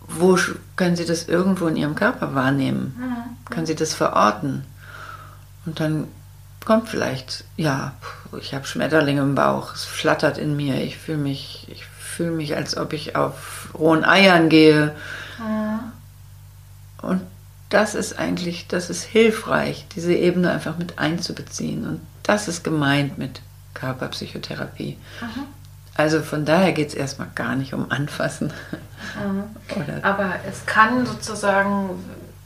Wo 0.00 0.36
können 0.76 0.96
Sie 0.96 1.06
das 1.06 1.28
irgendwo 1.28 1.68
in 1.68 1.76
Ihrem 1.76 1.94
Körper 1.94 2.34
wahrnehmen? 2.34 2.96
Mhm. 2.98 3.50
Können 3.50 3.66
Sie 3.66 3.76
das 3.76 3.94
verorten? 3.94 4.64
Und 5.64 5.80
dann 5.80 6.08
kommt 6.64 6.88
vielleicht, 6.88 7.44
ja, 7.56 7.92
ich 8.40 8.54
habe 8.54 8.66
Schmetterlinge 8.66 9.22
im 9.22 9.34
Bauch, 9.34 9.74
es 9.74 9.84
flattert 9.84 10.38
in 10.38 10.56
mir, 10.56 10.82
ich 10.82 10.98
fühle 10.98 11.18
mich, 11.18 11.66
ich 11.70 11.84
fühle 11.84 12.32
mich, 12.32 12.56
als 12.56 12.76
ob 12.76 12.92
ich 12.92 13.16
auf 13.16 13.70
rohen 13.74 14.04
Eiern 14.04 14.48
gehe. 14.48 14.94
Mhm. 15.38 15.80
Und 17.02 17.22
das 17.70 17.94
ist 17.94 18.18
eigentlich, 18.18 18.68
das 18.68 18.90
ist 18.90 19.02
hilfreich, 19.02 19.86
diese 19.94 20.14
Ebene 20.14 20.50
einfach 20.50 20.76
mit 20.76 20.98
einzubeziehen. 20.98 21.86
Und 21.86 22.00
das 22.22 22.48
ist 22.48 22.62
gemeint 22.62 23.18
mit 23.18 23.40
Körperpsychotherapie. 23.74 24.98
Mhm. 25.20 25.44
Also 25.94 26.22
von 26.22 26.44
daher 26.44 26.72
geht 26.72 26.88
es 26.88 26.94
erstmal 26.94 27.28
gar 27.34 27.54
nicht 27.56 27.74
um 27.74 27.90
Anfassen. 27.90 28.52
Mhm. 29.18 30.02
Aber 30.02 30.34
es 30.48 30.64
kann 30.66 31.06
sozusagen, 31.06 31.90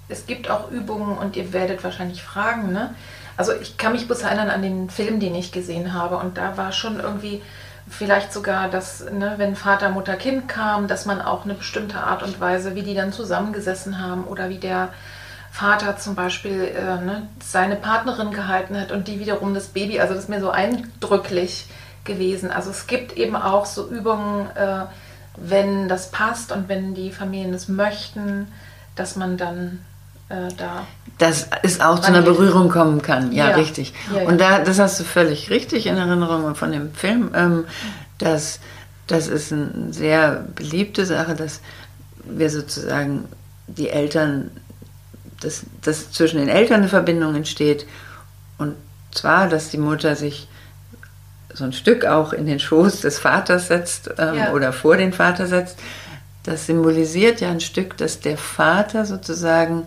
es 0.08 0.26
gibt 0.26 0.50
auch 0.50 0.70
Übungen 0.70 1.18
und 1.18 1.36
ihr 1.36 1.52
werdet 1.52 1.84
wahrscheinlich 1.84 2.22
fragen, 2.22 2.72
ne? 2.72 2.94
Also 3.36 3.52
ich 3.52 3.76
kann 3.76 3.92
mich 3.92 4.06
bloß 4.06 4.22
erinnern 4.22 4.50
an 4.50 4.62
den 4.62 4.90
Film, 4.90 5.20
den 5.20 5.34
ich 5.34 5.52
gesehen 5.52 5.92
habe 5.92 6.16
und 6.16 6.38
da 6.38 6.56
war 6.56 6.72
schon 6.72 7.00
irgendwie 7.00 7.42
vielleicht 7.88 8.32
sogar, 8.32 8.68
dass, 8.68 9.04
ne, 9.10 9.34
wenn 9.36 9.56
Vater, 9.56 9.90
Mutter, 9.90 10.16
Kind 10.16 10.48
kam, 10.48 10.88
dass 10.88 11.06
man 11.06 11.20
auch 11.20 11.44
eine 11.44 11.54
bestimmte 11.54 11.98
Art 11.98 12.22
und 12.22 12.40
Weise, 12.40 12.74
wie 12.74 12.82
die 12.82 12.94
dann 12.94 13.12
zusammengesessen 13.12 14.00
haben 14.00 14.24
oder 14.24 14.48
wie 14.48 14.58
der 14.58 14.88
Vater 15.52 15.96
zum 15.96 16.14
Beispiel 16.14 16.64
äh, 16.76 16.96
ne, 16.96 17.28
seine 17.42 17.76
Partnerin 17.76 18.30
gehalten 18.30 18.78
hat 18.78 18.92
und 18.92 19.08
die 19.08 19.20
wiederum 19.20 19.54
das 19.54 19.68
Baby. 19.68 20.00
Also 20.00 20.14
das 20.14 20.24
ist 20.24 20.28
mir 20.28 20.40
so 20.40 20.50
eindrücklich 20.50 21.66
gewesen. 22.04 22.50
Also 22.50 22.70
es 22.70 22.86
gibt 22.86 23.16
eben 23.16 23.36
auch 23.36 23.66
so 23.66 23.88
Übungen, 23.88 24.50
äh, 24.56 24.84
wenn 25.36 25.88
das 25.88 26.10
passt 26.10 26.52
und 26.52 26.68
wenn 26.68 26.94
die 26.94 27.10
Familien 27.10 27.54
es 27.54 27.68
möchten, 27.68 28.48
dass 28.96 29.16
man 29.16 29.36
dann 29.36 29.80
äh, 30.28 30.48
da. 30.56 30.86
Dass 31.18 31.48
es 31.62 31.80
auch 31.80 31.98
zu 32.00 32.08
einer 32.08 32.22
Berührung 32.22 32.68
kommen 32.68 33.00
kann, 33.00 33.32
ja, 33.32 33.50
ja. 33.50 33.56
richtig. 33.56 33.94
Ja, 34.12 34.22
ja. 34.22 34.28
Und 34.28 34.40
da, 34.40 34.58
das 34.60 34.78
hast 34.78 35.00
du 35.00 35.04
völlig 35.04 35.50
richtig 35.50 35.86
in 35.86 35.96
Erinnerung 35.96 36.54
von 36.54 36.72
dem 36.72 36.92
Film. 36.92 37.30
Ähm, 37.34 37.64
dass, 38.18 38.60
das 39.06 39.28
ist 39.28 39.52
eine 39.52 39.92
sehr 39.92 40.44
beliebte 40.54 41.06
Sache, 41.06 41.34
dass 41.34 41.60
wir 42.24 42.50
sozusagen 42.50 43.24
die 43.66 43.88
Eltern 43.88 44.50
dass, 45.40 45.62
dass 45.82 46.12
zwischen 46.12 46.38
den 46.38 46.48
Eltern 46.48 46.80
eine 46.80 46.88
Verbindung 46.88 47.34
entsteht. 47.34 47.86
Und 48.58 48.74
zwar, 49.12 49.48
dass 49.48 49.70
die 49.70 49.78
Mutter 49.78 50.16
sich 50.16 50.48
so 51.52 51.64
ein 51.64 51.72
Stück 51.72 52.04
auch 52.04 52.32
in 52.32 52.46
den 52.46 52.60
Schoß 52.60 53.00
des 53.00 53.18
Vaters 53.18 53.68
setzt 53.68 54.10
ähm, 54.18 54.34
ja. 54.36 54.52
oder 54.52 54.72
vor 54.72 54.96
den 54.96 55.12
Vater 55.12 55.46
setzt. 55.46 55.78
Das 56.42 56.66
symbolisiert 56.66 57.40
ja 57.40 57.50
ein 57.50 57.60
Stück, 57.60 57.96
dass 57.96 58.20
der 58.20 58.36
Vater 58.36 59.04
sozusagen 59.04 59.86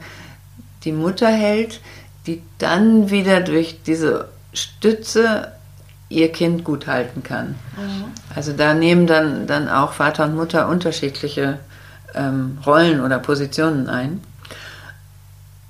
die 0.84 0.92
Mutter 0.92 1.28
hält, 1.28 1.82
die 2.26 2.42
dann 2.58 3.10
wieder 3.10 3.42
durch 3.42 3.82
diese 3.86 4.30
Stütze 4.54 5.52
ihr 6.10 6.32
Kind 6.32 6.64
gut 6.64 6.88
halten 6.88 7.24
kann. 7.24 7.56
Mhm. 7.78 8.06
Also 8.36 8.54
da 8.54 8.74
nehmen 8.74 9.08
dann, 9.08 9.48
dann 9.48 9.70
auch 9.70 9.94
Vater 9.94 10.26
und 10.26 10.36
Mutter 10.36 10.68
unterschiedliche 10.68 11.60
ähm, 12.16 12.58
Rollen 12.66 13.02
oder 13.02 13.20
Positionen 13.20 13.88
ein. 13.90 14.22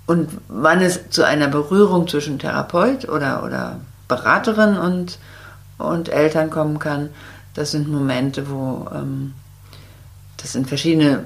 Und 0.06 0.30
wann 0.48 0.82
es 0.82 1.10
zu 1.10 1.24
einer 1.24 1.50
Berührung 1.50 2.08
zwischen 2.08 2.40
Therapeut 2.40 3.08
oder, 3.08 3.44
oder 3.44 3.80
Beraterin 4.08 4.78
und, 4.78 5.20
und 5.78 6.10
Eltern 6.10 6.50
kommen 6.50 6.80
kann, 6.80 7.10
das 7.54 7.72
sind 7.72 7.90
Momente, 7.90 8.50
wo 8.50 8.88
ähm, 8.94 9.34
das 10.38 10.54
sind 10.54 10.68
verschiedene 10.68 11.26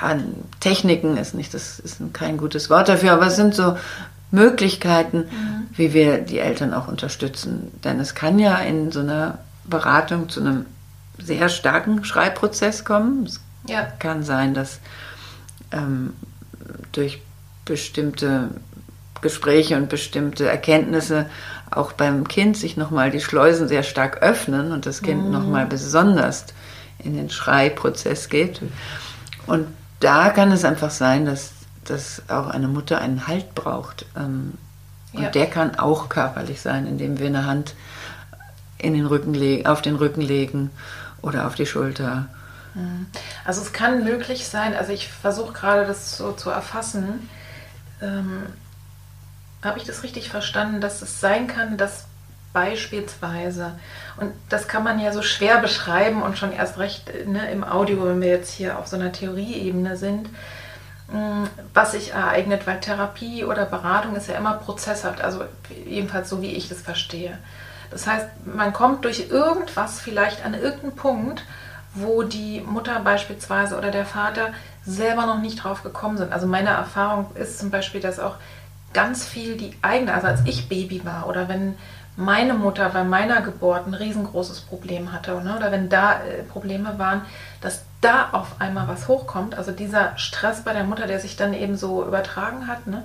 ja, 0.00 0.16
Techniken, 0.60 1.16
ist 1.16 1.34
nicht, 1.34 1.54
das 1.54 1.78
ist 1.78 2.00
kein 2.12 2.36
gutes 2.36 2.70
Wort 2.70 2.88
dafür, 2.88 3.12
aber 3.12 3.26
es 3.26 3.36
sind 3.36 3.54
so 3.54 3.76
Möglichkeiten, 4.30 5.18
mhm. 5.18 5.66
wie 5.76 5.92
wir 5.94 6.18
die 6.18 6.38
Eltern 6.38 6.74
auch 6.74 6.88
unterstützen. 6.88 7.70
Denn 7.84 8.00
es 8.00 8.14
kann 8.14 8.38
ja 8.38 8.58
in 8.58 8.90
so 8.90 9.00
einer 9.00 9.38
Beratung 9.64 10.28
zu 10.28 10.40
einem 10.40 10.66
sehr 11.18 11.48
starken 11.48 12.04
Schreibprozess 12.04 12.84
kommen. 12.84 13.24
Es 13.26 13.40
ja. 13.68 13.82
kann 13.98 14.24
sein, 14.24 14.54
dass 14.54 14.80
ähm, 15.70 16.14
durch 16.92 17.22
bestimmte 17.64 18.50
Gespräche 19.20 19.76
und 19.76 19.88
bestimmte 19.88 20.46
Erkenntnisse 20.46 21.26
auch 21.70 21.92
beim 21.92 22.28
Kind 22.28 22.56
sich 22.56 22.76
nochmal 22.76 23.10
die 23.10 23.20
Schleusen 23.20 23.68
sehr 23.68 23.82
stark 23.82 24.22
öffnen 24.22 24.72
und 24.72 24.86
das 24.86 25.02
Kind 25.02 25.24
mhm. 25.24 25.30
nochmal 25.30 25.66
besonders 25.66 26.46
in 26.98 27.16
den 27.16 27.30
Schreiprozess 27.30 28.28
geht. 28.28 28.60
Und 29.46 29.66
da 30.00 30.30
kann 30.30 30.52
es 30.52 30.64
einfach 30.64 30.90
sein, 30.90 31.24
dass, 31.24 31.52
dass 31.84 32.22
auch 32.28 32.48
eine 32.48 32.68
Mutter 32.68 33.00
einen 33.00 33.26
Halt 33.26 33.54
braucht. 33.54 34.06
Ähm, 34.16 34.54
und 35.12 35.22
ja. 35.22 35.30
der 35.30 35.46
kann 35.46 35.78
auch 35.78 36.08
körperlich 36.08 36.60
sein, 36.60 36.86
indem 36.86 37.18
wir 37.18 37.28
eine 37.28 37.46
Hand 37.46 37.74
in 38.78 38.94
den 38.94 39.06
Rücken 39.06 39.66
auf 39.66 39.80
den 39.80 39.96
Rücken 39.96 40.20
legen 40.20 40.70
oder 41.22 41.46
auf 41.46 41.54
die 41.54 41.66
Schulter. 41.66 42.26
Mhm. 42.74 43.06
Also 43.44 43.62
es 43.62 43.72
kann 43.72 44.04
möglich 44.04 44.46
sein, 44.48 44.74
also 44.74 44.92
ich 44.92 45.08
versuche 45.08 45.52
gerade 45.52 45.86
das 45.86 46.16
so 46.16 46.32
zu 46.32 46.50
erfassen, 46.50 47.28
ähm, 48.02 48.42
habe 49.62 49.78
ich 49.78 49.84
das 49.84 50.02
richtig 50.02 50.28
verstanden, 50.28 50.80
dass 50.80 51.00
es 51.00 51.20
sein 51.20 51.46
kann, 51.46 51.78
dass 51.78 52.04
beispielsweise, 52.54 53.72
und 54.16 54.32
das 54.48 54.68
kann 54.68 54.84
man 54.84 55.00
ja 55.00 55.12
so 55.12 55.20
schwer 55.20 55.58
beschreiben 55.58 56.22
und 56.22 56.38
schon 56.38 56.52
erst 56.52 56.78
recht 56.78 57.10
ne, 57.26 57.50
im 57.50 57.64
Audio, 57.64 58.06
wenn 58.06 58.22
wir 58.22 58.28
jetzt 58.28 58.52
hier 58.52 58.78
auf 58.78 58.86
so 58.86 58.96
einer 58.96 59.12
Theorieebene 59.12 59.96
sind, 59.96 60.30
mm, 61.12 61.44
was 61.74 61.92
sich 61.92 62.14
ereignet, 62.14 62.66
weil 62.66 62.80
Therapie 62.80 63.44
oder 63.44 63.66
Beratung 63.66 64.14
ist 64.14 64.28
ja 64.28 64.36
immer 64.36 64.54
prozesshaft, 64.54 65.20
also 65.20 65.44
jedenfalls 65.84 66.30
so 66.30 66.40
wie 66.40 66.54
ich 66.54 66.68
das 66.68 66.80
verstehe. 66.80 67.36
Das 67.90 68.06
heißt, 68.06 68.28
man 68.46 68.72
kommt 68.72 69.04
durch 69.04 69.28
irgendwas 69.30 70.00
vielleicht 70.00 70.46
an 70.46 70.54
irgendeinen 70.54 70.96
Punkt, 70.96 71.44
wo 71.92 72.22
die 72.22 72.60
Mutter 72.60 73.00
beispielsweise 73.00 73.76
oder 73.76 73.90
der 73.90 74.06
Vater 74.06 74.52
selber 74.86 75.26
noch 75.26 75.40
nicht 75.40 75.62
drauf 75.62 75.82
gekommen 75.82 76.18
sind. 76.18 76.32
Also 76.32 76.46
meine 76.46 76.70
Erfahrung 76.70 77.34
ist 77.34 77.58
zum 77.58 77.70
Beispiel, 77.70 78.00
dass 78.00 78.20
auch 78.20 78.36
ganz 78.92 79.26
viel 79.26 79.56
die 79.56 79.74
eigene, 79.82 80.14
also 80.14 80.28
als 80.28 80.40
ich 80.44 80.68
Baby 80.68 81.04
war 81.04 81.28
oder 81.28 81.48
wenn 81.48 81.74
meine 82.16 82.54
Mutter 82.54 82.88
bei 82.90 83.02
meiner 83.02 83.42
Geburt 83.42 83.86
ein 83.86 83.94
riesengroßes 83.94 84.60
Problem 84.62 85.12
hatte 85.12 85.32
ne, 85.42 85.56
oder 85.56 85.72
wenn 85.72 85.88
da 85.88 86.20
äh, 86.22 86.42
Probleme 86.42 86.98
waren, 86.98 87.22
dass 87.60 87.82
da 88.00 88.28
auf 88.32 88.60
einmal 88.60 88.86
was 88.86 89.08
hochkommt, 89.08 89.56
also 89.56 89.72
dieser 89.72 90.16
Stress 90.16 90.62
bei 90.62 90.72
der 90.72 90.84
Mutter, 90.84 91.06
der 91.06 91.18
sich 91.18 91.36
dann 91.36 91.54
eben 91.54 91.76
so 91.76 92.04
übertragen 92.04 92.68
hat. 92.68 92.86
Ne, 92.86 93.04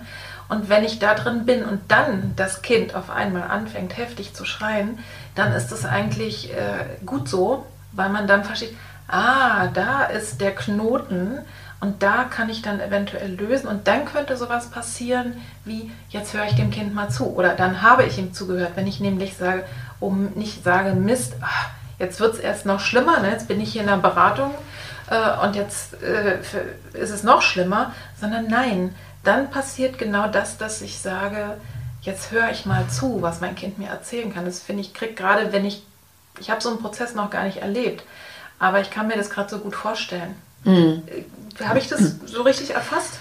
und 0.49 0.69
wenn 0.69 0.83
ich 0.83 0.99
da 0.99 1.15
drin 1.15 1.45
bin 1.45 1.63
und 1.63 1.81
dann 1.87 2.33
das 2.35 2.61
Kind 2.61 2.93
auf 2.95 3.09
einmal 3.09 3.43
anfängt 3.43 3.97
heftig 3.97 4.33
zu 4.33 4.45
schreien, 4.45 4.99
dann 5.35 5.53
ist 5.53 5.71
das 5.71 5.85
eigentlich 5.85 6.53
äh, 6.53 7.03
gut 7.05 7.27
so, 7.29 7.65
weil 7.93 8.09
man 8.09 8.27
dann 8.27 8.43
versteht, 8.43 8.75
ah, 9.07 9.67
da 9.67 10.03
ist 10.03 10.41
der 10.41 10.53
Knoten 10.53 11.39
und 11.81 12.03
da 12.03 12.25
kann 12.25 12.49
ich 12.49 12.61
dann 12.61 12.79
eventuell 12.79 13.35
lösen 13.35 13.67
und 13.67 13.87
dann 13.87 14.05
könnte 14.05 14.35
sowas 14.35 14.69
passieren 14.69 15.41
wie, 15.63 15.91
jetzt 16.09 16.33
höre 16.33 16.45
ich 16.45 16.55
dem 16.55 16.71
Kind 16.71 16.93
mal 16.93 17.09
zu 17.09 17.33
oder 17.35 17.55
dann 17.55 17.81
habe 17.81 18.03
ich 18.03 18.17
ihm 18.17 18.33
zugehört, 18.33 18.73
wenn 18.75 18.87
ich 18.87 18.99
nämlich 18.99 19.37
sage, 19.37 19.63
um 19.99 20.31
nicht 20.35 20.63
sage, 20.63 20.93
Mist, 20.93 21.35
ach, 21.41 21.69
jetzt 21.97 22.19
wird 22.19 22.35
es 22.35 22.39
erst 22.39 22.65
noch 22.65 22.79
schlimmer, 22.79 23.19
ne? 23.19 23.31
jetzt 23.31 23.47
bin 23.47 23.61
ich 23.61 23.71
hier 23.71 23.81
in 23.81 23.87
der 23.87 23.97
Beratung 23.97 24.53
äh, 25.09 25.45
und 25.45 25.55
jetzt 25.55 26.01
äh, 26.01 26.39
ist 26.93 27.11
es 27.11 27.23
noch 27.23 27.41
schlimmer, 27.41 27.93
sondern 28.19 28.47
nein, 28.47 28.93
dann 29.23 29.49
passiert 29.49 29.97
genau 29.97 30.27
das, 30.27 30.57
dass 30.57 30.81
ich 30.81 30.99
sage, 30.99 31.57
jetzt 32.01 32.31
höre 32.31 32.49
ich 32.51 32.65
mal 32.65 32.87
zu, 32.87 33.21
was 33.21 33.41
mein 33.41 33.55
Kind 33.55 33.77
mir 33.77 33.89
erzählen 33.89 34.33
kann. 34.33 34.45
Das 34.45 34.61
finde 34.61 34.81
ich, 34.81 34.93
krieg 34.93 35.15
gerade, 35.17 35.51
wenn 35.51 35.65
ich, 35.65 35.83
ich 36.39 36.49
habe 36.49 36.61
so 36.61 36.69
einen 36.69 36.79
Prozess 36.79 37.15
noch 37.15 37.29
gar 37.29 37.43
nicht 37.43 37.57
erlebt, 37.57 38.03
aber 38.59 38.79
ich 38.81 38.91
kann 38.91 39.07
mir 39.07 39.17
das 39.17 39.29
gerade 39.29 39.49
so 39.49 39.59
gut 39.59 39.75
vorstellen. 39.75 40.35
Mhm. 40.63 41.03
Habe 41.63 41.79
ich 41.79 41.87
das 41.87 42.15
so 42.25 42.41
richtig 42.43 42.71
erfasst? 42.71 43.19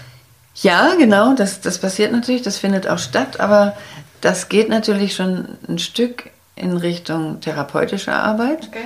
Ja, 0.55 0.95
genau, 0.95 1.33
das, 1.35 1.61
das 1.61 1.77
passiert 1.77 2.11
natürlich, 2.11 2.41
das 2.41 2.57
findet 2.57 2.87
auch 2.87 2.99
statt, 2.99 3.39
aber 3.39 3.75
das 4.21 4.49
geht 4.49 4.69
natürlich 4.69 5.15
schon 5.15 5.57
ein 5.67 5.79
Stück 5.79 6.29
in 6.55 6.75
Richtung 6.75 7.39
therapeutischer 7.39 8.21
Arbeit. 8.21 8.67
Okay. 8.67 8.85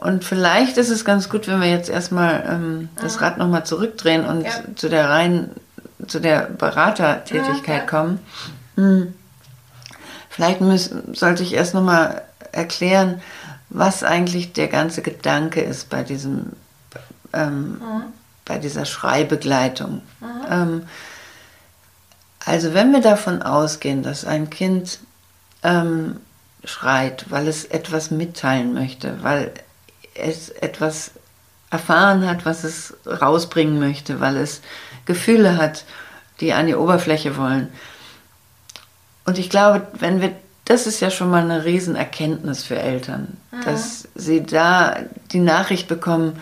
Und 0.00 0.24
vielleicht 0.24 0.78
ist 0.78 0.88
es 0.88 1.04
ganz 1.04 1.28
gut, 1.28 1.46
wenn 1.46 1.60
wir 1.60 1.68
jetzt 1.68 1.90
erstmal 1.90 2.42
ähm, 2.48 2.88
das 3.00 3.16
mhm. 3.16 3.22
Rad 3.22 3.38
nochmal 3.38 3.66
zurückdrehen 3.66 4.24
und 4.24 4.44
ja. 4.44 4.52
zu 4.74 4.88
der 4.88 5.10
rein, 5.10 5.50
zu 6.06 6.20
der 6.20 6.42
Beratertätigkeit 6.44 7.82
ja, 7.82 7.86
kommen. 7.86 8.18
Hm. 8.76 9.14
Vielleicht 10.30 10.62
muss, 10.62 10.90
sollte 11.12 11.42
ich 11.42 11.52
erst 11.52 11.74
nochmal 11.74 12.22
erklären, 12.52 13.20
was 13.68 14.02
eigentlich 14.02 14.54
der 14.54 14.68
ganze 14.68 15.02
Gedanke 15.02 15.60
ist 15.60 15.90
bei 15.90 16.02
diesem, 16.02 16.52
ähm, 17.32 17.72
mhm. 17.72 18.02
bei 18.44 18.58
dieser 18.58 18.84
Schreibegleitung. 18.84 20.02
Mhm. 20.20 20.46
Ähm, 20.50 20.82
also 22.44 22.74
wenn 22.74 22.92
wir 22.92 23.00
davon 23.00 23.42
ausgehen, 23.42 24.02
dass 24.02 24.24
ein 24.24 24.50
Kind 24.50 25.00
ähm, 25.62 26.16
schreit, 26.64 27.26
weil 27.30 27.48
es 27.48 27.64
etwas 27.64 28.10
mitteilen 28.10 28.74
möchte, 28.74 29.22
weil 29.22 29.52
es 30.14 30.48
etwas 30.48 31.12
erfahren 31.70 32.26
hat, 32.26 32.44
was 32.44 32.64
es 32.64 32.94
rausbringen 33.06 33.78
möchte, 33.78 34.20
weil 34.20 34.36
es 34.36 34.60
Gefühle 35.06 35.56
hat, 35.56 35.84
die 36.40 36.52
an 36.52 36.66
die 36.66 36.74
Oberfläche 36.74 37.36
wollen. 37.36 37.68
Und 39.24 39.38
ich 39.38 39.50
glaube, 39.50 39.86
wenn 39.92 40.20
wir, 40.20 40.32
das 40.64 40.86
ist 40.86 41.00
ja 41.00 41.10
schon 41.10 41.30
mal 41.30 41.42
eine 41.42 41.64
Riesenerkenntnis 41.64 42.64
für 42.64 42.78
Eltern, 42.78 43.36
mhm. 43.52 43.60
dass 43.64 44.08
sie 44.14 44.42
da 44.42 44.96
die 45.32 45.40
Nachricht 45.40 45.88
bekommen, 45.88 46.40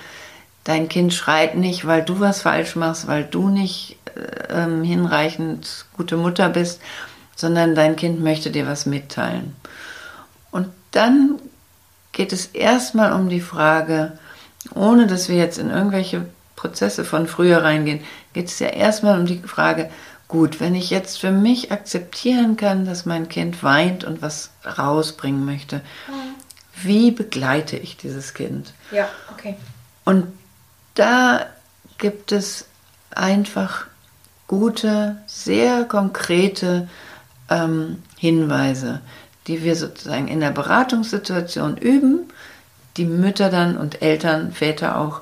dein 0.68 0.90
Kind 0.90 1.14
schreit 1.14 1.54
nicht, 1.54 1.86
weil 1.86 2.02
du 2.02 2.20
was 2.20 2.42
falsch 2.42 2.76
machst, 2.76 3.06
weil 3.06 3.24
du 3.24 3.48
nicht 3.48 3.96
äh, 4.14 4.64
ähm, 4.64 4.84
hinreichend 4.84 5.86
gute 5.96 6.18
Mutter 6.18 6.50
bist, 6.50 6.82
sondern 7.34 7.74
dein 7.74 7.96
Kind 7.96 8.20
möchte 8.20 8.50
dir 8.50 8.66
was 8.66 8.84
mitteilen. 8.84 9.56
Und 10.50 10.68
dann 10.90 11.38
geht 12.12 12.34
es 12.34 12.46
erstmal 12.46 13.14
um 13.14 13.30
die 13.30 13.40
Frage, 13.40 14.18
ohne 14.74 15.06
dass 15.06 15.30
wir 15.30 15.36
jetzt 15.36 15.56
in 15.56 15.70
irgendwelche 15.70 16.26
Prozesse 16.54 17.06
von 17.06 17.26
früher 17.26 17.64
reingehen, 17.64 18.00
geht 18.34 18.48
es 18.48 18.58
ja 18.58 18.68
erstmal 18.68 19.18
um 19.18 19.24
die 19.24 19.38
Frage, 19.38 19.88
gut, 20.26 20.60
wenn 20.60 20.74
ich 20.74 20.90
jetzt 20.90 21.18
für 21.18 21.30
mich 21.30 21.72
akzeptieren 21.72 22.58
kann, 22.58 22.84
dass 22.84 23.06
mein 23.06 23.30
Kind 23.30 23.62
weint 23.62 24.04
und 24.04 24.20
was 24.20 24.50
rausbringen 24.66 25.46
möchte, 25.46 25.76
mhm. 26.08 26.34
wie 26.82 27.10
begleite 27.10 27.78
ich 27.78 27.96
dieses 27.96 28.34
Kind? 28.34 28.74
Ja, 28.90 29.08
okay. 29.32 29.56
Und 30.04 30.26
da 30.98 31.46
gibt 31.98 32.32
es 32.32 32.66
einfach 33.10 33.86
gute, 34.46 35.16
sehr 35.26 35.84
konkrete 35.84 36.88
ähm, 37.48 38.02
Hinweise, 38.16 39.00
die 39.46 39.62
wir 39.62 39.76
sozusagen 39.76 40.28
in 40.28 40.40
der 40.40 40.50
Beratungssituation 40.50 41.76
üben, 41.76 42.32
die 42.96 43.04
Mütter 43.04 43.50
dann 43.50 43.76
und 43.76 44.02
Eltern, 44.02 44.52
Väter 44.52 44.98
auch 44.98 45.20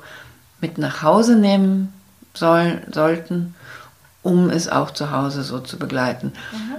mit 0.61 0.77
nach 0.77 1.03
Hause 1.03 1.35
nehmen 1.35 1.93
sollen, 2.33 2.81
sollten, 2.91 3.55
um 4.23 4.49
es 4.49 4.67
auch 4.67 4.91
zu 4.91 5.11
Hause 5.11 5.43
so 5.43 5.59
zu 5.59 5.77
begleiten. 5.77 6.33
Mhm. 6.51 6.75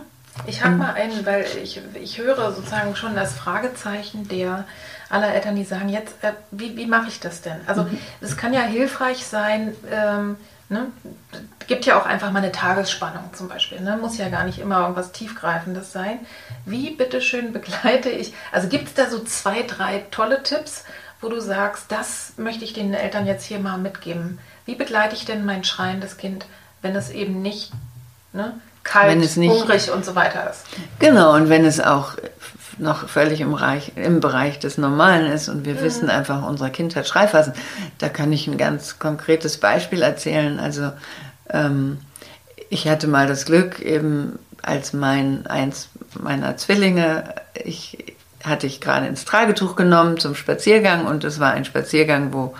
Ich 0.46 0.64
habe 0.64 0.76
mal 0.76 0.94
einen, 0.94 1.26
weil 1.26 1.44
ich, 1.62 1.80
ich 2.01 2.18
höre 2.18 2.53
sozusagen 2.53 2.94
schon 2.94 3.14
das 3.16 3.32
Fragezeichen 3.32 4.28
der 4.28 4.64
aller 5.11 5.35
Eltern, 5.35 5.57
die 5.57 5.65
sagen, 5.65 5.89
jetzt, 5.89 6.15
äh, 6.23 6.33
wie, 6.51 6.77
wie 6.77 6.87
mache 6.87 7.09
ich 7.09 7.21
das 7.21 7.43
denn? 7.43 7.61
Also 7.67 7.85
mhm. 7.85 7.99
es 8.21 8.37
kann 8.37 8.53
ja 8.53 8.63
hilfreich 8.63 9.27
sein, 9.27 9.75
ähm, 9.91 10.37
Ne? 10.71 10.89
Gibt 11.67 11.87
ja 11.87 11.99
auch 11.99 12.05
einfach 12.05 12.31
mal 12.31 12.41
eine 12.41 12.53
Tagesspannung 12.53 13.33
zum 13.33 13.49
Beispiel. 13.49 13.81
Ne? 13.81 13.97
Muss 13.97 14.19
ja 14.19 14.29
gar 14.29 14.45
nicht 14.45 14.59
immer 14.59 14.81
irgendwas 14.81 15.13
Tiefgreifendes 15.13 15.93
sein. 15.93 16.19
Wie 16.67 16.91
bitteschön 16.91 17.53
begleite 17.53 18.11
ich? 18.11 18.35
Also 18.53 18.69
gibt 18.69 18.89
es 18.89 18.95
da 18.95 19.09
so 19.09 19.21
zwei, 19.21 19.63
drei 19.63 20.05
tolle 20.11 20.43
Tipps, 20.43 20.85
wo 21.23 21.29
du 21.31 21.41
sagst, 21.41 21.87
das 21.89 22.35
möchte 22.37 22.65
ich 22.65 22.75
den 22.75 22.93
Eltern 22.93 23.27
jetzt 23.27 23.45
hier 23.45 23.59
mal 23.59 23.79
mitgeben. 23.79 24.39
Wie 24.67 24.75
begleite 24.75 25.17
ich 25.17 25.25
denn 25.25 25.47
mein 25.47 25.65
schreiendes 25.65 26.19
Kind, 26.19 26.45
wenn 26.83 26.95
es 26.95 27.09
eben 27.09 27.41
nicht 27.41 27.73
ne, 28.35 28.53
kalt, 28.85 29.11
wenn 29.11 29.23
es 29.23 29.37
nicht, 29.37 29.51
hungrig 29.51 29.91
und 29.91 30.05
so 30.05 30.15
weiter 30.15 30.51
ist? 30.51 30.65
Genau, 30.99 31.35
und 31.35 31.49
wenn 31.49 31.65
es 31.65 31.81
auch 31.81 32.13
noch 32.79 33.09
völlig 33.09 33.41
im, 33.41 33.53
Bereich, 33.53 33.93
im 33.97 34.20
Bereich 34.20 34.59
des 34.59 34.79
Normalen 34.79 35.31
ist 35.31 35.49
und 35.49 35.64
wir 35.64 35.74
mhm. 35.74 35.81
wissen 35.81 36.11
einfach, 36.11 36.47
unser 36.47 36.70
Kind 36.70 36.97
hat 36.97 37.07
Schreiphasen. 37.07 37.53
Da 37.99 38.09
kann 38.09 38.33
ich 38.33 38.47
ein 38.47 38.59
ganz 38.59 38.99
konkretes 38.99 39.59
Beispiel 39.59 40.03
erzählen. 40.03 40.59
Also 40.61 40.93
ähm, 41.51 41.99
ich 42.70 42.89
hatte 42.89 43.07
mal 43.07 43.26
das 43.26 43.45
Glück, 43.47 43.81
eben 43.81 44.39
als 44.62 44.93
mein 44.93 45.47
eins 45.47 45.89
meiner 46.20 46.57
Zwillinge, 46.57 47.35
ich 47.55 48.14
hatte 48.45 48.66
ich 48.66 48.81
gerade 48.81 49.07
ins 49.07 49.24
Tragetuch 49.24 49.76
genommen 49.76 50.18
zum 50.18 50.35
Spaziergang 50.35 51.07
und 51.07 51.24
es 51.24 51.41
war 51.41 51.53
ein 51.53 51.64
Spaziergang, 51.64 52.33
wo, 52.33 52.55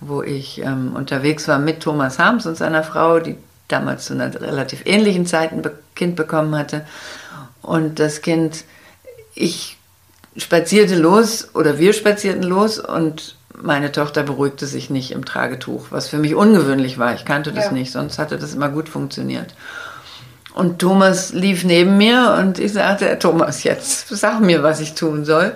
wo 0.00 0.22
ich 0.22 0.60
ähm, 0.60 0.94
unterwegs 0.94 1.46
war 1.48 1.58
mit 1.58 1.80
Thomas 1.80 2.18
Harms 2.18 2.46
und 2.46 2.56
seiner 2.56 2.82
Frau, 2.82 3.20
die 3.20 3.36
damals 3.68 4.06
zu 4.06 4.14
einer 4.14 4.34
relativ 4.40 4.82
ähnlichen 4.86 5.26
Zeit 5.26 5.52
ein 5.52 5.62
Kind 5.94 6.16
bekommen 6.16 6.56
hatte. 6.56 6.84
Und 7.62 7.98
das 7.98 8.22
Kind 8.22 8.64
ich 9.40 9.78
spazierte 10.36 10.96
los 10.96 11.48
oder 11.54 11.78
wir 11.78 11.92
spazierten 11.92 12.42
los 12.42 12.78
und 12.78 13.36
meine 13.62 13.92
Tochter 13.92 14.22
beruhigte 14.22 14.66
sich 14.66 14.90
nicht 14.90 15.10
im 15.10 15.24
Tragetuch, 15.24 15.86
was 15.90 16.08
für 16.08 16.18
mich 16.18 16.34
ungewöhnlich 16.34 16.98
war. 16.98 17.14
Ich 17.14 17.24
kannte 17.24 17.52
das 17.52 17.66
ja. 17.66 17.72
nicht, 17.72 17.92
sonst 17.92 18.18
hatte 18.18 18.38
das 18.38 18.54
immer 18.54 18.68
gut 18.68 18.88
funktioniert. 18.88 19.54
Und 20.54 20.78
Thomas 20.78 21.32
lief 21.32 21.64
neben 21.64 21.96
mir 21.96 22.36
und 22.38 22.58
ich 22.58 22.72
sagte, 22.72 23.18
Thomas, 23.18 23.62
jetzt 23.62 24.08
sag 24.08 24.40
mir, 24.40 24.62
was 24.62 24.80
ich 24.80 24.94
tun 24.94 25.24
soll. 25.24 25.54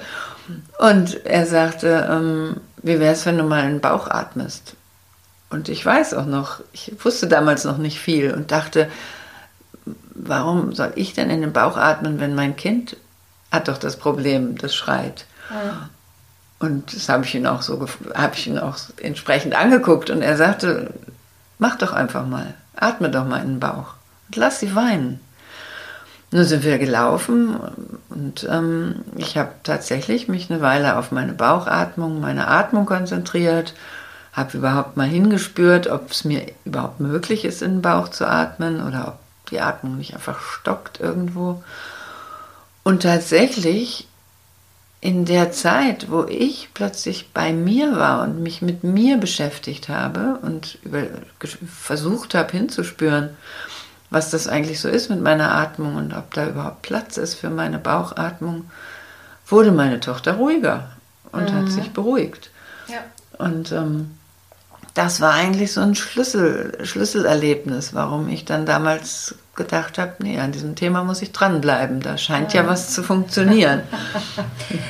Und 0.78 1.24
er 1.24 1.47
sagte, 1.47 2.09
ähm, 2.11 2.57
wie 2.82 3.01
wäre 3.01 3.14
es, 3.14 3.26
wenn 3.26 3.39
du 3.39 3.45
mal 3.45 3.64
in 3.64 3.72
den 3.72 3.80
Bauch 3.80 4.09
atmest? 4.09 4.74
Und 5.51 5.68
ich 5.68 5.85
weiß 5.85 6.14
auch 6.14 6.26
noch, 6.26 6.61
ich 6.72 6.93
wusste 7.03 7.26
damals 7.26 7.64
noch 7.64 7.78
nicht 7.78 7.99
viel 7.99 8.32
und 8.32 8.51
dachte, 8.51 8.89
warum 10.14 10.74
soll 10.74 10.93
ich 10.97 11.14
denn 11.14 11.30
in 11.30 11.41
den 11.41 11.53
Bauch 11.53 11.76
atmen, 11.76 12.20
wenn 12.20 12.35
mein 12.35 12.57
Kind 12.57 12.97
hat 13.55 13.69
doch 13.69 13.79
das 13.79 13.97
Problem, 13.97 14.59
das 14.59 14.75
schreit. 14.75 15.27
Ja. 15.51 15.89
Und 16.59 16.95
das 16.95 17.09
habe 17.09 17.25
ich 17.25 17.35
ihn 17.35 17.47
auch 17.47 17.63
so, 17.63 17.87
habe 18.15 18.35
ich 18.35 18.47
ihn 18.47 18.59
auch 18.59 18.77
entsprechend 19.01 19.55
angeguckt 19.55 20.11
und 20.11 20.23
er 20.23 20.37
sagte, 20.37 20.93
mach 21.59 21.77
doch 21.77 21.93
einfach 21.93 22.27
mal, 22.27 22.55
atme 22.77 23.11
doch 23.11 23.27
mal 23.27 23.43
in 23.43 23.55
den 23.55 23.61
Bauch 23.61 23.95
und 24.29 24.37
lass 24.37 24.61
sie 24.61 24.75
weinen. 24.75 25.21
Nun 26.31 26.45
sind 26.45 26.65
wir 26.65 26.79
gelaufen 26.79 27.57
und 28.09 28.47
ähm, 28.51 29.05
ich 29.17 29.37
habe 29.37 29.53
tatsächlich 29.63 30.27
mich 30.27 30.51
eine 30.51 30.61
Weile 30.61 30.97
auf 30.97 31.13
meine 31.13 31.33
Bauchatmung, 31.33 32.21
meine 32.21 32.49
Atmung 32.49 32.87
konzentriert, 32.87 33.75
habe 34.33 34.57
überhaupt 34.57 34.97
mal 34.97 35.07
hingespürt, 35.07 35.87
ob 35.87 36.11
es 36.11 36.25
mir 36.25 36.47
überhaupt 36.65 36.99
möglich 36.99 37.45
ist, 37.45 37.63
in 37.63 37.77
den 37.77 37.83
Bauch 37.83 38.09
zu 38.09 38.27
atmen 38.27 38.85
oder 38.85 39.09
ob 39.09 39.19
die 39.51 39.61
Atmung 39.61 39.97
nicht 39.97 40.15
einfach 40.15 40.41
stockt 40.41 40.99
irgendwo. 40.99 41.63
Und 42.85 43.03
tatsächlich 43.03 44.07
in 45.01 45.24
der 45.24 45.53
Zeit, 45.53 46.11
wo 46.11 46.24
ich 46.24 46.70
plötzlich 46.72 47.30
bei 47.35 47.53
mir 47.53 47.97
war 47.97 48.22
und 48.22 48.43
mich 48.43 48.62
mit 48.62 48.85
mir 48.85 49.18
beschäftigt 49.18 49.89
habe 49.89 50.39
und 50.41 50.78
über, 50.82 51.03
versucht 51.66 52.35
habe 52.35 52.53
hinzuspüren, 52.53 53.37
was 54.09 54.30
das 54.30 54.49
eigentlich 54.49 54.80
so 54.80 54.89
ist 54.89 55.11
mit 55.11 55.20
meiner 55.20 55.55
Atmung 55.55 55.97
und 55.97 56.14
ob 56.14 56.32
da 56.32 56.49
überhaupt 56.49 56.82
Platz 56.82 57.16
ist 57.16 57.35
für 57.35 57.51
meine 57.51 57.78
Bauchatmung, 57.78 58.70
wurde 59.47 59.72
meine 59.72 60.01
Tochter 60.01 60.35
ruhiger 60.35 60.91
und 61.32 61.51
mhm. 61.51 61.55
hat 61.55 61.68
sich 61.68 61.91
beruhigt. 61.91 62.51
Ja. 62.89 63.01
Und 63.45 63.72
ähm, 63.72 64.12
das 64.95 65.21
war 65.21 65.33
eigentlich 65.33 65.73
so 65.73 65.81
ein 65.81 65.97
Schlüssel, 65.97 66.79
Schlüsselerlebnis, 66.85 67.95
warum 67.95 68.29
ich 68.29 68.45
dann 68.45 68.65
damals 68.65 69.35
gedacht 69.57 69.99
habe, 69.99 70.15
nee, 70.21 70.39
an 70.39 70.53
diesem 70.53 70.77
Thema 70.77 71.03
muss 71.05 71.21
ich 71.21 71.33
dranbleiben. 71.33 72.01
Da 72.01 72.17
scheint 72.17 72.53
ja, 72.55 72.63
ja 72.63 72.69
was 72.69 72.95
zu 72.95 73.03
funktionieren. 73.03 73.83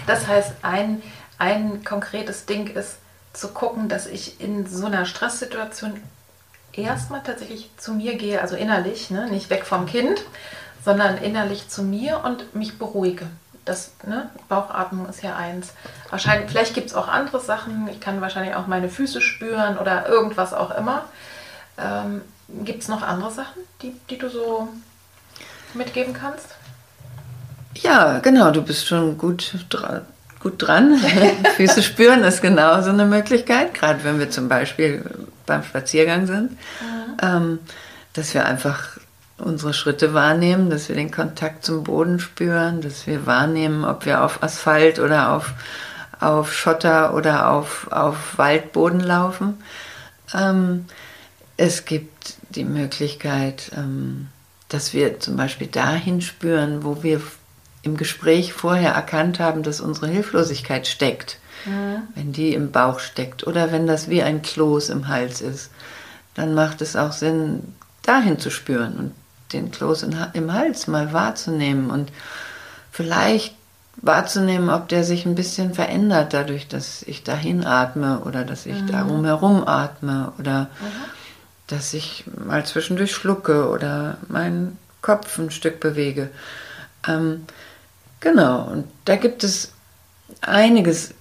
Das 0.07 0.27
heißt, 0.27 0.53
ein, 0.63 1.03
ein 1.39 1.83
konkretes 1.85 2.45
Ding 2.47 2.69
ist 2.69 2.99
zu 3.33 3.49
gucken, 3.49 3.89
dass 3.89 4.07
ich 4.07 4.41
in 4.41 4.67
so 4.67 4.87
einer 4.87 5.07
Stresssituation 5.07 6.01
erstmal 6.73 7.23
tatsächlich 7.23 7.71
zu 7.77 7.93
mir 7.93 8.17
gehe, 8.17 8.41
also 8.41 8.57
innerlich, 8.57 9.11
ne, 9.11 9.29
nicht 9.31 9.51
weg 9.51 9.65
vom 9.65 9.87
Kind, 9.87 10.23
sondern 10.85 11.19
innerlich 11.19 11.69
zu 11.69 11.83
mir 11.83 12.23
und 12.25 12.55
mich 12.55 12.79
beruhige. 12.79 13.27
Das, 13.65 13.93
ne, 14.07 14.29
Bauchatmung 14.49 15.09
ist 15.09 15.23
ja 15.23 15.37
eins. 15.37 15.73
Wahrscheinlich, 16.11 16.51
vielleicht 16.51 16.75
gibt 16.75 16.89
es 16.89 16.95
auch 16.95 17.09
andere 17.09 17.41
Sachen. 17.41 17.89
Ich 17.89 18.01
kann 18.01 18.21
wahrscheinlich 18.21 18.55
auch 18.55 18.67
meine 18.67 18.89
Füße 18.89 19.21
spüren 19.21 19.79
oder 19.79 20.07
irgendwas 20.07 20.53
auch 20.53 20.77
immer. 20.77 21.05
Ähm, 21.79 22.21
Gibt 22.49 22.83
es 22.83 22.89
noch 22.89 23.03
andere 23.03 23.31
Sachen, 23.31 23.63
die, 23.81 23.95
die 24.11 24.19
du 24.19 24.29
so 24.29 24.69
mitgeben 25.73 26.13
kannst? 26.13 26.49
Ja, 27.77 28.19
genau, 28.19 28.51
du 28.51 28.63
bist 28.63 28.87
schon 28.87 29.19
gut, 29.19 29.55
dra 29.71 30.03
gut 30.41 30.55
dran. 30.59 30.99
Füße 31.57 31.83
spüren 31.83 32.23
ist 32.23 32.43
genauso 32.43 32.91
eine 32.91 33.07
Möglichkeit, 33.07 33.73
gerade 33.73 34.05
wenn 34.05 34.19
wir 34.19 34.31
zum 34.31 34.49
Beispiel 34.49 35.03
beim 35.47 35.65
Spaziergang 35.65 36.27
sind, 36.27 36.53
mhm. 36.53 37.17
ähm, 37.23 37.59
dass 38.13 38.35
wir 38.35 38.45
einfach 38.45 38.99
unsere 39.45 39.75
Schritte 39.75 40.15
wahrnehmen, 40.15 40.71
dass 40.71 40.89
wir 40.89 40.97
den 40.97 41.11
Kontakt 41.11 41.65
zum 41.65 41.85
Boden 41.85 42.19
spüren, 42.19 42.81
dass 42.81 43.07
wir 43.07 43.27
wahrnehmen, 43.27 43.85
ob 43.85 44.07
wir 44.07 44.25
auf 44.25 44.43
Asphalt 44.43 44.99
oder 44.99 45.33
auf, 45.33 45.53
auf 46.19 46.53
Schotter 46.53 47.15
oder 47.15 47.51
auf, 47.51 47.89
auf 47.91 48.39
Waldboden 48.39 49.01
laufen. 49.01 49.63
Ähm, 50.35 50.87
es 51.57 51.85
gibt 51.85 52.35
die 52.51 52.65
Möglichkeit, 52.65 53.71
ähm, 53.77 54.29
dass 54.69 54.93
wir 54.93 55.21
zum 55.21 55.37
Beispiel 55.37 55.67
dahin 55.67 56.21
spüren, 56.21 56.83
wo 56.83 57.03
wir 57.03 57.21
im 57.83 57.97
Gespräch 57.97 58.55
vorher 58.55 58.93
erkannt 58.93 59.39
haben, 59.39 59.63
dass 59.63 59.81
unsere 59.81 60.09
Hilflosigkeit 60.09 60.87
steckt. 60.87 61.39
Mhm. 61.67 62.03
Wenn 62.15 62.33
die 62.33 62.55
im 62.55 62.73
Bauch 62.73 62.99
steckt 62.99 63.47
oder 63.47 63.73
wenn 63.73 63.87
das 63.87 64.09
wie 64.09 64.23
ein 64.23 64.43
Kloß 64.43 64.89
im 64.89 65.09
Hals 65.09 65.43
ist, 65.43 65.71
dann 66.35 66.55
macht 66.55 66.81
es 66.81 66.97
auch 66.97 67.13
Sinn, 67.13 67.75
dahin 68.03 68.39
zu 68.39 68.51
spüren 68.51 68.97
und 68.97 69.13
den 69.53 69.71
Kloß 69.71 70.05
im 70.33 70.53
Hals 70.53 70.87
mal 70.87 71.13
wahrzunehmen 71.13 71.91
und 71.91 72.11
vielleicht 72.91 73.55
wahrzunehmen, 73.97 74.71
ob 74.71 74.89
der 74.89 75.05
sich 75.05 75.25
ein 75.25 75.35
bisschen 75.35 75.75
verändert 75.75 76.33
dadurch, 76.33 76.69
dass 76.69 77.03
ich 77.03 77.23
dahin 77.23 77.65
atme 77.65 78.21
oder 78.21 78.45
dass 78.45 78.67
ich 78.67 78.81
mhm. 78.83 78.87
darum 78.89 79.25
herum 79.25 79.67
atme 79.67 80.33
oder 80.39 80.63
mhm. 80.63 80.87
dass 81.69 81.95
ich 81.95 82.25
mal 82.45 82.65
zwischendurch 82.67 83.13
schlucke 83.13 83.69
oder 83.69 84.19
meinen 84.29 84.79
Kopf 85.01 85.39
ein 85.39 85.51
Stück 85.51 85.81
bewege. 85.81 86.31
Ähm, 87.07 87.45
genau, 88.21 88.63
und 88.65 88.87
da 89.05 89.17
gibt 89.17 89.45
es 89.45 89.73
einiges. 90.41 91.15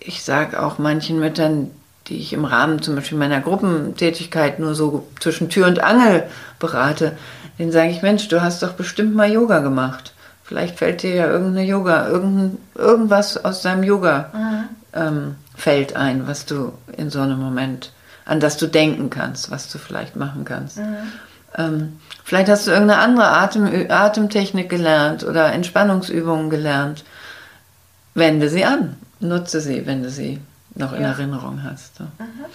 Ich 0.00 0.22
sage 0.22 0.62
auch 0.62 0.78
manchen 0.78 1.18
Müttern, 1.18 1.70
die 2.08 2.18
ich 2.18 2.32
im 2.32 2.44
Rahmen 2.44 2.82
zum 2.82 2.96
Beispiel 2.96 3.18
meiner 3.18 3.40
Gruppentätigkeit 3.40 4.58
nur 4.58 4.74
so 4.74 5.06
zwischen 5.20 5.50
Tür 5.50 5.66
und 5.66 5.80
Angel 5.80 6.28
berate, 6.58 7.16
denen 7.58 7.72
sage 7.72 7.90
ich, 7.90 8.02
Mensch, 8.02 8.28
du 8.28 8.42
hast 8.42 8.62
doch 8.62 8.72
bestimmt 8.72 9.14
mal 9.14 9.30
Yoga 9.30 9.60
gemacht. 9.60 10.12
Vielleicht 10.44 10.78
fällt 10.78 11.02
dir 11.02 11.14
ja 11.14 11.26
irgendeine 11.26 11.66
Yoga, 11.66 12.08
irgendein, 12.08 12.58
irgendwas 12.74 13.44
aus 13.44 13.60
deinem 13.60 13.82
Yoga-Feld 13.82 15.90
mhm. 15.90 15.96
ähm, 15.96 16.00
ein, 16.00 16.26
was 16.26 16.46
du 16.46 16.72
in 16.96 17.10
so 17.10 17.20
einem 17.20 17.38
Moment, 17.38 17.92
an 18.24 18.40
das 18.40 18.56
du 18.56 18.66
denken 18.66 19.10
kannst, 19.10 19.50
was 19.50 19.70
du 19.70 19.78
vielleicht 19.78 20.16
machen 20.16 20.46
kannst. 20.46 20.78
Mhm. 20.78 20.96
Ähm, 21.56 22.00
vielleicht 22.24 22.48
hast 22.48 22.66
du 22.66 22.70
irgendeine 22.70 23.02
andere 23.02 23.28
Atem, 23.28 23.90
Atemtechnik 23.90 24.70
gelernt 24.70 25.24
oder 25.24 25.52
Entspannungsübungen 25.52 26.48
gelernt. 26.48 27.04
Wende 28.14 28.48
sie 28.48 28.64
an, 28.64 28.96
nutze 29.20 29.60
sie, 29.60 29.86
wenn 29.86 30.02
du 30.02 30.10
sie 30.10 30.40
noch 30.74 30.92
in 30.92 31.02
Erinnerung 31.02 31.62
hast. 31.62 31.96
So. 31.96 32.04
Mhm. 32.04 32.46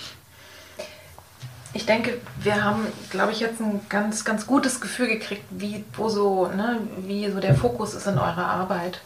Ich 1.73 1.85
denke, 1.85 2.21
wir 2.39 2.63
haben, 2.63 2.87
glaube 3.09 3.31
ich, 3.31 3.39
jetzt 3.39 3.59
ein 3.59 3.81
ganz, 3.89 4.25
ganz 4.25 4.45
gutes 4.45 4.79
Gefühl 4.79 5.07
gekriegt, 5.07 5.43
wie, 5.49 5.83
wo 5.93 6.07
so, 6.07 6.47
ne, 6.47 6.79
wie 6.99 7.29
so 7.31 7.39
der 7.39 7.55
Fokus 7.55 7.95
ist 7.95 8.05
in 8.05 8.19
eurer 8.19 8.45
Arbeit. 8.45 9.01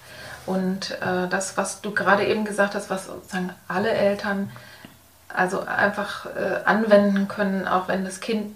Und 0.46 0.92
äh, 1.02 1.28
das, 1.30 1.58
was 1.58 1.82
du 1.82 1.94
gerade 1.94 2.26
eben 2.26 2.46
gesagt 2.46 2.76
hast, 2.76 2.90
was 2.90 3.08
sozusagen 3.08 3.54
alle 3.68 3.92
Eltern 3.92 4.50
also 5.34 5.62
einfach 5.66 6.26
äh, 6.26 6.62
anwenden 6.66 7.28
können, 7.28 7.68
auch 7.68 7.88
wenn 7.88 8.06
das 8.06 8.20
Kind, 8.20 8.56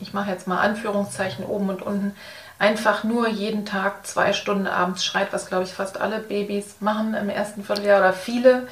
ich 0.00 0.12
mache 0.12 0.30
jetzt 0.30 0.46
mal 0.46 0.60
Anführungszeichen 0.60 1.44
oben 1.44 1.68
und 1.70 1.82
unten, 1.82 2.14
einfach 2.58 3.04
nur 3.04 3.28
jeden 3.28 3.64
Tag 3.64 4.06
zwei 4.06 4.32
Stunden 4.32 4.66
abends 4.66 5.04
schreit, 5.04 5.32
was 5.32 5.46
glaube 5.46 5.64
ich 5.64 5.72
fast 5.72 6.00
alle 6.00 6.18
Babys 6.18 6.76
machen 6.80 7.14
im 7.14 7.28
ersten 7.28 7.62
Vierteljahr 7.62 8.00
oder 8.00 8.12
viele. 8.12 8.66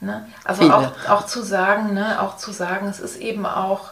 Ne? 0.00 0.26
Also 0.44 0.62
viele. 0.62 0.76
Auch, 0.76 1.08
auch 1.08 1.26
zu 1.26 1.42
sagen, 1.42 1.94
ne, 1.94 2.20
auch 2.20 2.36
zu 2.36 2.52
sagen, 2.52 2.88
es 2.88 3.00
ist 3.00 3.16
eben 3.16 3.46
auch 3.46 3.90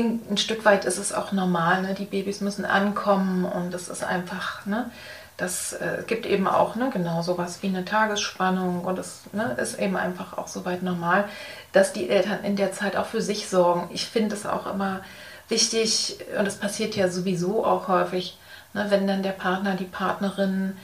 ein 0.00 0.36
Stück 0.36 0.64
weit 0.64 0.84
ist 0.84 0.98
es 0.98 1.12
auch 1.12 1.32
normal, 1.32 1.82
ne? 1.82 1.94
die 1.94 2.04
Babys 2.04 2.40
müssen 2.40 2.64
ankommen 2.64 3.44
und 3.44 3.72
es 3.74 3.88
ist 3.88 4.04
einfach, 4.04 4.66
ne? 4.66 4.90
das 5.36 5.72
äh, 5.72 6.02
gibt 6.06 6.26
eben 6.26 6.46
auch 6.46 6.76
ne, 6.76 6.90
genau 6.92 7.22
sowas 7.22 7.58
wie 7.62 7.66
eine 7.66 7.84
Tagesspannung 7.84 8.84
und 8.84 8.98
es 8.98 9.22
ne, 9.32 9.56
ist 9.60 9.78
eben 9.80 9.96
einfach 9.96 10.38
auch 10.38 10.46
soweit 10.46 10.82
normal, 10.82 11.24
dass 11.72 11.92
die 11.92 12.08
Eltern 12.08 12.44
in 12.44 12.56
der 12.56 12.72
Zeit 12.72 12.96
auch 12.96 13.06
für 13.06 13.20
sich 13.20 13.48
sorgen. 13.48 13.88
Ich 13.92 14.06
finde 14.06 14.36
es 14.36 14.46
auch 14.46 14.72
immer 14.72 15.00
wichtig 15.48 16.18
und 16.38 16.46
es 16.46 16.56
passiert 16.56 16.94
ja 16.94 17.08
sowieso 17.08 17.64
auch 17.64 17.88
häufig, 17.88 18.38
ne, 18.74 18.86
wenn 18.90 19.08
dann 19.08 19.24
der 19.24 19.32
Partner, 19.32 19.74
die 19.74 19.84
Partnerin 19.84 20.76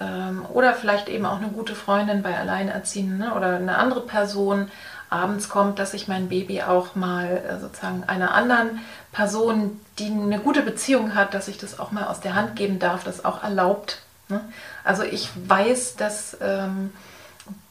ähm, 0.00 0.46
oder 0.54 0.72
vielleicht 0.72 1.10
eben 1.10 1.26
auch 1.26 1.38
eine 1.38 1.48
gute 1.48 1.74
Freundin 1.74 2.22
bei 2.22 2.36
Alleinerziehenden 2.36 3.18
ne, 3.18 3.34
oder 3.34 3.56
eine 3.56 3.76
andere 3.76 4.00
Person 4.00 4.70
abends 5.10 5.48
kommt, 5.48 5.78
dass 5.78 5.94
ich 5.94 6.08
mein 6.08 6.28
Baby 6.28 6.62
auch 6.62 6.94
mal 6.94 7.38
äh, 7.38 7.58
sozusagen 7.60 8.04
einer 8.06 8.34
anderen 8.34 8.80
Person, 9.12 9.80
die 9.98 10.06
eine 10.06 10.38
gute 10.38 10.62
Beziehung 10.62 11.14
hat, 11.14 11.34
dass 11.34 11.48
ich 11.48 11.58
das 11.58 11.78
auch 11.78 11.92
mal 11.92 12.04
aus 12.04 12.20
der 12.20 12.34
Hand 12.34 12.56
geben 12.56 12.78
darf, 12.78 13.04
das 13.04 13.24
auch 13.24 13.42
erlaubt. 13.42 14.02
Ne? 14.28 14.40
Also 14.84 15.02
ich 15.02 15.30
weiß, 15.46 15.96
dass 15.96 16.36
ähm, 16.40 16.92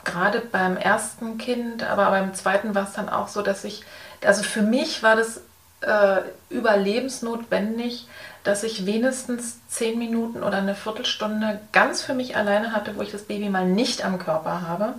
gerade 0.03 0.39
beim 0.39 0.77
ersten 0.77 1.37
Kind, 1.37 1.83
aber 1.83 2.09
beim 2.09 2.33
zweiten 2.33 2.73
war 2.73 2.83
es 2.83 2.93
dann 2.93 3.09
auch 3.09 3.27
so, 3.27 3.41
dass 3.41 3.63
ich, 3.63 3.83
also 4.25 4.41
für 4.43 4.63
mich 4.63 5.03
war 5.03 5.15
das 5.15 5.41
äh, 5.81 6.21
überlebensnotwendig, 6.49 8.07
dass 8.43 8.63
ich 8.63 8.85
wenigstens 8.85 9.59
zehn 9.67 9.99
Minuten 9.99 10.41
oder 10.41 10.57
eine 10.57 10.73
Viertelstunde 10.73 11.59
ganz 11.71 12.01
für 12.01 12.13
mich 12.13 12.35
alleine 12.35 12.71
hatte, 12.71 12.95
wo 12.95 13.01
ich 13.01 13.11
das 13.11 13.23
Baby 13.23 13.49
mal 13.49 13.65
nicht 13.65 14.03
am 14.03 14.17
Körper 14.17 14.61
habe 14.61 14.95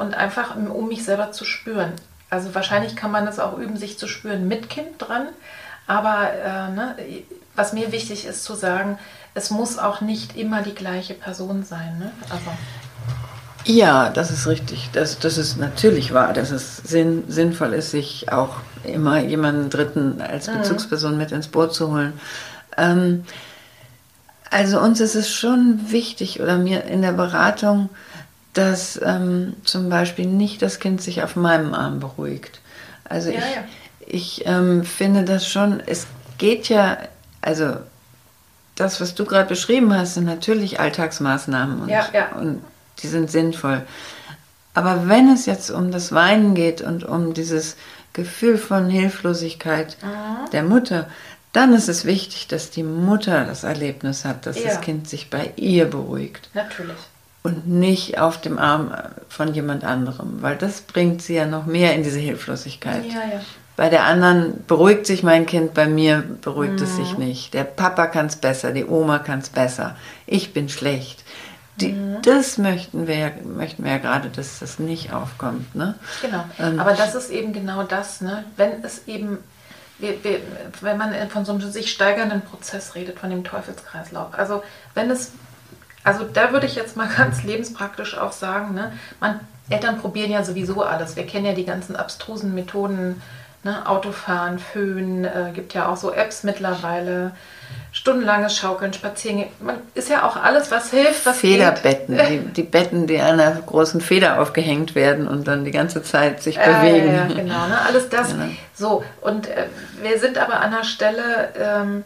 und 0.00 0.14
einfach 0.14 0.56
um 0.56 0.88
mich 0.88 1.04
selber 1.04 1.32
zu 1.32 1.44
spüren. 1.44 1.92
Also 2.30 2.54
wahrscheinlich 2.54 2.96
kann 2.96 3.10
man 3.10 3.26
das 3.26 3.38
auch 3.38 3.56
üben, 3.58 3.76
sich 3.76 3.98
zu 3.98 4.08
spüren 4.08 4.48
mit 4.48 4.68
Kind 4.68 4.88
dran. 4.98 5.28
Aber 5.86 6.32
äh, 6.32 6.70
ne, 6.72 6.96
was 7.54 7.72
mir 7.72 7.92
wichtig 7.92 8.26
ist 8.26 8.44
zu 8.44 8.54
sagen, 8.54 8.98
es 9.34 9.50
muss 9.50 9.78
auch 9.78 10.00
nicht 10.00 10.36
immer 10.36 10.62
die 10.62 10.74
gleiche 10.74 11.14
Person 11.14 11.62
sein. 11.62 11.98
Ne? 11.98 12.10
Also. 12.30 12.50
Ja, 13.64 14.10
das 14.10 14.30
ist 14.30 14.46
richtig. 14.46 14.90
Das, 14.92 15.18
das 15.18 15.38
ist 15.38 15.58
natürlich 15.58 16.14
wahr, 16.14 16.32
dass 16.32 16.50
es 16.50 16.78
sinn, 16.78 17.24
sinnvoll 17.28 17.72
ist, 17.74 17.90
sich 17.90 18.32
auch 18.32 18.56
immer 18.84 19.20
jemanden 19.20 19.70
Dritten 19.70 20.20
als 20.20 20.48
mhm. 20.48 20.58
Bezugsperson 20.58 21.12
mhm. 21.12 21.18
mit 21.18 21.32
ins 21.32 21.48
Boot 21.48 21.74
zu 21.74 21.90
holen. 21.90 22.12
Ähm, 22.76 23.24
also 24.50 24.80
uns 24.80 25.00
ist 25.00 25.16
es 25.16 25.32
schon 25.32 25.90
wichtig, 25.90 26.40
oder 26.40 26.56
mir 26.56 26.84
in 26.84 27.02
der 27.02 27.12
Beratung, 27.12 27.90
dass 28.56 28.98
ähm, 29.04 29.54
zum 29.64 29.90
Beispiel 29.90 30.24
nicht 30.26 30.62
das 30.62 30.78
Kind 30.80 31.02
sich 31.02 31.22
auf 31.22 31.36
meinem 31.36 31.74
Arm 31.74 32.00
beruhigt. 32.00 32.60
Also 33.04 33.28
ja, 33.28 33.38
ich, 33.38 33.44
ja. 33.44 33.64
ich 34.06 34.46
ähm, 34.46 34.82
finde 34.82 35.24
das 35.24 35.46
schon, 35.46 35.82
es 35.84 36.06
geht 36.38 36.70
ja, 36.70 36.96
also 37.42 37.76
das, 38.74 38.98
was 38.98 39.14
du 39.14 39.26
gerade 39.26 39.46
beschrieben 39.46 39.94
hast, 39.94 40.14
sind 40.14 40.24
natürlich 40.24 40.80
Alltagsmaßnahmen 40.80 41.82
und, 41.82 41.88
ja, 41.90 42.06
und 42.38 42.62
die 43.00 43.08
sind 43.08 43.30
sinnvoll. 43.30 43.82
Aber 44.72 45.06
wenn 45.06 45.30
es 45.30 45.44
jetzt 45.44 45.70
um 45.70 45.90
das 45.90 46.12
Weinen 46.12 46.54
geht 46.54 46.80
und 46.80 47.04
um 47.04 47.34
dieses 47.34 47.76
Gefühl 48.14 48.56
von 48.56 48.88
Hilflosigkeit 48.88 49.98
mhm. 50.02 50.50
der 50.52 50.62
Mutter, 50.62 51.10
dann 51.52 51.74
ist 51.74 51.90
es 51.90 52.06
wichtig, 52.06 52.48
dass 52.48 52.70
die 52.70 52.82
Mutter 52.82 53.44
das 53.44 53.64
Erlebnis 53.64 54.24
hat, 54.24 54.46
dass 54.46 54.62
das 54.62 54.80
Kind 54.80 55.08
sich 55.10 55.28
bei 55.28 55.52
ihr 55.56 55.84
beruhigt. 55.84 56.48
Natürlich 56.54 56.96
und 57.46 57.68
nicht 57.68 58.18
auf 58.18 58.40
dem 58.40 58.58
Arm 58.58 58.92
von 59.28 59.54
jemand 59.54 59.84
anderem, 59.84 60.42
weil 60.42 60.56
das 60.56 60.80
bringt 60.80 61.22
sie 61.22 61.34
ja 61.34 61.46
noch 61.46 61.64
mehr 61.64 61.94
in 61.94 62.02
diese 62.02 62.18
Hilflosigkeit. 62.18 63.04
Ja, 63.06 63.20
ja. 63.20 63.40
Bei 63.76 63.88
der 63.88 64.02
anderen 64.02 64.64
beruhigt 64.66 65.06
sich 65.06 65.22
mein 65.22 65.46
Kind, 65.46 65.72
bei 65.72 65.86
mir 65.86 66.24
beruhigt 66.40 66.80
mhm. 66.80 66.82
es 66.82 66.96
sich 66.96 67.12
mhm. 67.16 67.24
nicht. 67.24 67.54
Der 67.54 67.62
Papa 67.62 68.08
kann 68.08 68.26
es 68.26 68.34
besser, 68.34 68.72
die 68.72 68.84
Oma 68.84 69.20
kann 69.20 69.38
es 69.38 69.50
besser. 69.50 69.94
Ich 70.26 70.52
bin 70.52 70.68
schlecht. 70.68 71.22
Die, 71.76 71.92
mhm. 71.92 72.20
Das 72.22 72.58
möchten 72.58 73.06
wir, 73.06 73.16
ja, 73.16 73.30
möchten 73.44 73.84
wir 73.84 73.92
ja 73.92 73.98
gerade, 73.98 74.28
dass 74.28 74.58
das 74.58 74.80
nicht 74.80 75.12
aufkommt. 75.12 75.72
Ne? 75.76 75.94
Genau, 76.22 76.44
ähm, 76.58 76.80
aber 76.80 76.94
das 76.94 77.14
ist 77.14 77.30
eben 77.30 77.52
genau 77.52 77.84
das, 77.84 78.22
ne? 78.22 78.44
wenn 78.56 78.82
es 78.82 79.06
eben, 79.06 79.38
wir, 80.00 80.24
wir, 80.24 80.40
wenn 80.80 80.98
man 80.98 81.14
von 81.28 81.44
so 81.44 81.52
einem 81.52 81.60
sich 81.70 81.92
steigernden 81.92 82.40
Prozess 82.40 82.96
redet, 82.96 83.20
von 83.20 83.30
dem 83.30 83.44
Teufelskreislauf. 83.44 84.34
Also 84.36 84.64
wenn 84.94 85.10
es 85.12 85.30
also 86.06 86.24
da 86.24 86.52
würde 86.52 86.66
ich 86.66 86.76
jetzt 86.76 86.96
mal 86.96 87.08
ganz 87.16 87.42
lebenspraktisch 87.42 88.16
auch 88.16 88.32
sagen, 88.32 88.74
ne, 88.74 88.92
man, 89.20 89.40
Eltern 89.68 89.98
probieren 89.98 90.30
ja 90.30 90.44
sowieso 90.44 90.82
alles. 90.82 91.16
Wir 91.16 91.26
kennen 91.26 91.44
ja 91.44 91.52
die 91.52 91.64
ganzen 91.64 91.96
abstrusen 91.96 92.54
Methoden, 92.54 93.20
ne, 93.64 93.84
Autofahren, 93.88 94.60
Föhn, 94.60 95.24
äh, 95.24 95.50
gibt 95.52 95.74
ja 95.74 95.88
auch 95.88 95.96
so 95.96 96.12
Apps 96.12 96.44
mittlerweile, 96.44 97.32
stundenlanges 97.90 98.56
Schaukeln, 98.56 98.92
Spazieren. 98.92 99.46
Man 99.58 99.78
ist 99.94 100.08
ja 100.08 100.24
auch 100.24 100.36
alles, 100.36 100.70
was 100.70 100.92
hilft, 100.92 101.26
was 101.26 101.38
Federbetten, 101.38 102.16
die, 102.30 102.38
die, 102.38 102.62
Betten, 102.62 103.08
die 103.08 103.18
an 103.18 103.40
einer 103.40 103.60
großen 103.60 104.00
Feder 104.00 104.40
aufgehängt 104.40 104.94
werden 104.94 105.26
und 105.26 105.48
dann 105.48 105.64
die 105.64 105.72
ganze 105.72 106.04
Zeit 106.04 106.40
sich 106.40 106.56
äh, 106.56 106.66
bewegen. 106.66 107.12
Ja, 107.12 107.26
genau, 107.26 107.66
ne, 107.66 107.80
alles 107.86 108.08
das. 108.08 108.30
Ja. 108.30 108.36
So, 108.78 109.02
und 109.22 109.48
äh, 109.48 109.68
wir 110.02 110.18
sind 110.18 110.38
aber 110.38 110.60
an 110.60 110.70
der 110.70 110.84
Stelle... 110.84 111.48
Ähm, 111.58 112.04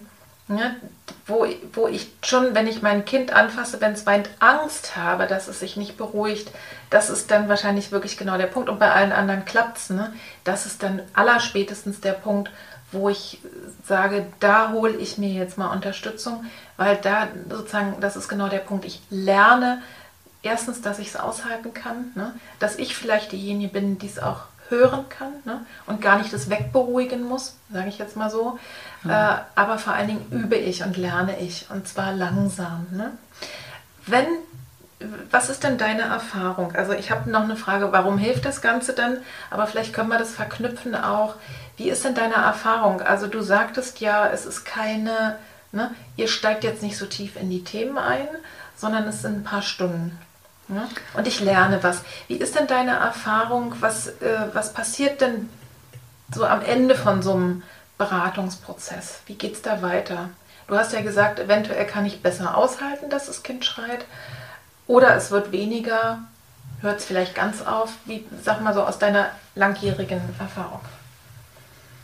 Ja, 0.51 0.75
wo, 1.29 1.47
wo 1.75 1.87
ich 1.87 2.11
schon, 2.25 2.57
wenn 2.57 2.67
ich 2.67 2.83
mein 2.83 3.05
Kind 3.05 3.33
anfasse, 3.33 3.81
wenn 3.81 3.93
es 3.93 4.05
weint, 4.05 4.29
Angst 4.41 4.97
habe, 4.97 5.29
dass 5.29 5.47
es 5.47 5.61
sich 5.61 5.77
nicht 5.77 5.97
beruhigt, 5.97 6.51
das 6.91 7.09
ist 7.09 7.31
dann 7.31 7.49
wahrscheinlich 7.49 7.93
wirklich 7.93 8.17
genau 8.17 8.37
der 8.37 8.49
Punkt. 8.49 8.69
Und 8.69 8.81
bei 8.81 8.91
allen 8.91 9.13
anderen 9.13 9.45
klappt 9.45 9.79
es. 9.79 9.91
Ne? 9.91 10.13
Das 10.43 10.67
ist 10.67 10.83
dann 10.83 11.03
allerspätestens 11.15 12.01
der 12.01 12.15
Punkt, 12.15 12.51
wo 12.91 13.09
ich 13.09 13.41
sage, 13.87 14.27
da 14.41 14.73
hole 14.73 14.97
ich 14.97 15.19
mir 15.19 15.29
jetzt 15.29 15.57
mal 15.57 15.73
Unterstützung, 15.73 16.45
weil 16.77 16.97
da 16.97 17.29
sozusagen, 17.49 18.01
das 18.01 18.17
ist 18.17 18.29
genau 18.29 18.49
der 18.49 18.59
Punkt. 18.59 18.85
Ich 18.85 19.01
lerne 19.09 19.81
erstens, 20.43 20.83
dass 20.83 20.99
ich 20.99 21.09
es 21.09 21.17
aushalten 21.17 21.73
kann, 21.73 22.11
ne? 22.17 22.35
dass 22.59 22.77
ich 22.77 22.97
vielleicht 22.97 23.31
diejenige 23.31 23.73
bin, 23.73 23.99
die 23.99 24.07
es 24.07 24.19
auch 24.19 24.41
hören 24.71 25.09
kann 25.09 25.33
ne? 25.45 25.65
und 25.87 26.01
gar 26.01 26.19
nicht 26.19 26.33
das 26.33 26.49
wegberuhigen 26.49 27.23
muss, 27.23 27.57
sage 27.73 27.89
ich 27.89 27.99
jetzt 27.99 28.17
mal 28.17 28.31
so. 28.31 28.59
Mhm. 29.03 29.11
Äh, 29.11 29.37
aber 29.55 29.79
vor 29.79 29.93
allen 29.93 30.09
Dingen 30.09 30.27
übe 30.31 30.57
ich 30.57 30.83
und 30.85 30.97
lerne 30.97 31.39
ich 31.41 31.67
und 31.71 31.87
zwar 31.87 32.13
langsam. 32.13 32.87
Ne? 32.93 33.11
Wenn, 34.07 34.27
was 35.31 35.51
ist 35.51 35.65
denn 35.65 35.79
deine 35.79 36.03
Erfahrung? 36.03 36.73
Also 36.75 36.93
ich 36.93 37.11
habe 37.11 37.31
noch 37.31 37.45
eine 37.45 37.57
Frage, 37.57 37.93
warum 37.93 38.19
hilft 38.19 38.45
das 38.45 38.63
Ganze 38.63 38.93
denn? 38.93 39.19
Aber 39.51 39.67
vielleicht 39.67 39.93
können 39.93 40.09
wir 40.09 40.19
das 40.19 40.33
verknüpfen 40.33 40.95
auch. 40.95 41.35
Wie 41.77 41.91
ist 41.91 42.05
denn 42.05 42.15
deine 42.15 42.35
Erfahrung? 42.35 43.01
Also 43.01 43.27
du 43.27 43.43
sagtest 43.43 44.01
ja, 44.01 44.29
es 44.29 44.47
ist 44.47 44.65
keine, 44.65 45.37
ne? 45.73 45.91
ihr 46.17 46.29
steigt 46.29 46.65
jetzt 46.65 46.83
nicht 46.83 46.97
so 46.97 47.07
tief 47.07 47.37
in 47.37 47.51
die 47.51 47.65
Themen 47.65 47.99
ein, 47.99 48.29
sondern 48.77 49.05
es 49.09 49.23
sind 49.23 49.41
ein 49.41 49.45
paar 49.45 49.63
Stunden. 49.63 50.19
Ne? 50.71 50.89
Und 51.15 51.27
ich 51.27 51.41
lerne 51.41 51.83
was. 51.83 52.03
Wie 52.29 52.37
ist 52.37 52.57
denn 52.57 52.69
deine 52.69 52.93
Erfahrung? 52.93 53.75
Was, 53.81 54.07
äh, 54.07 54.47
was 54.53 54.73
passiert 54.73 55.21
denn 55.21 55.49
so 56.33 56.45
am 56.45 56.63
Ende 56.63 56.95
von 56.95 57.23
so 57.23 57.35
einem 57.35 57.63
Beratungsprozess? 57.99 59.21
Wie 59.27 59.35
geht 59.35 59.55
es 59.55 59.63
da 59.63 59.83
weiter? 59.83 60.31
Du 60.69 60.77
hast 60.77 60.93
ja 60.93 61.01
gesagt, 61.01 61.41
eventuell 61.41 61.85
kann 61.87 62.07
ich 62.07 62.23
besser 62.23 62.57
aushalten, 62.57 63.11
dass 63.11 63.27
das 63.27 63.43
Kind 63.43 63.65
schreit. 63.65 64.05
Oder 64.87 65.17
es 65.17 65.33
wird 65.33 65.51
weniger, 65.51 66.21
hört 66.81 67.01
es 67.01 67.05
vielleicht 67.05 67.35
ganz 67.35 67.63
auf. 67.63 67.95
Wie, 68.05 68.25
sag 68.43 68.61
mal 68.61 68.73
so 68.73 68.85
aus 68.85 69.01
deiner 69.01 69.31
langjährigen 69.57 70.21
Erfahrung. 70.39 70.81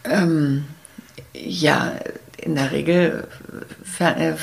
Ähm, 0.03 0.67
ja, 1.33 1.93
in 2.37 2.57
der 2.57 2.73
Regel 2.73 3.29
äh, 4.01 4.31
äh, 4.31 4.35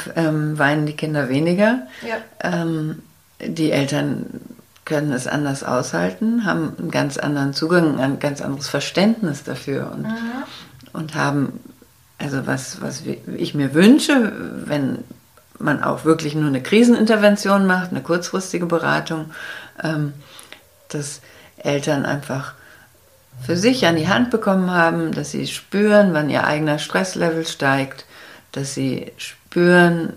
weinen 0.58 0.86
die 0.86 0.96
Kinder 0.96 1.28
weniger. 1.28 1.88
Ja. 2.08 2.18
Ähm, 2.40 3.04
die 3.48 3.72
Eltern 3.72 4.42
können 4.86 5.14
es 5.14 5.28
anders 5.28 5.64
aushalten, 5.64 6.46
haben 6.46 6.74
einen 6.78 6.92
ganz 6.92 7.18
anderen 7.18 7.54
Zugang, 7.54 8.00
ein 8.00 8.20
ganz 8.20 8.42
anderes 8.42 8.68
Verständnis 8.68 9.44
dafür 9.44 9.92
und, 9.94 10.04
mhm. 10.04 10.44
und 10.92 11.16
haben, 11.16 11.60
also 12.18 12.46
was, 12.46 12.82
was 12.82 13.04
ich 13.38 13.54
mir 13.54 13.74
wünsche, 13.74 14.34
wenn 14.66 15.00
man 15.60 15.82
auch 15.82 16.04
wirklich 16.04 16.36
nur 16.36 16.48
eine 16.48 16.62
Krisenintervention 16.62 17.66
macht, 17.66 17.92
eine 17.92 18.02
kurzfristige 18.02 18.66
Beratung, 18.66 19.32
ähm, 19.82 20.14
dass 20.90 21.22
Eltern 21.58 22.06
einfach 22.06 22.54
für 23.42 23.58
sich 23.58 23.86
an 23.86 23.96
die 23.96 24.08
Hand 24.08 24.30
bekommen 24.30 24.72
haben, 24.72 25.12
dass 25.12 25.32
sie 25.32 25.48
spüren, 25.48 26.14
wann 26.14 26.30
ihr 26.30 26.46
eigener 26.46 26.78
Stresslevel 26.78 27.48
steigt, 27.48 28.06
dass 28.52 28.74
sie 28.74 29.12
spüren, 29.18 30.14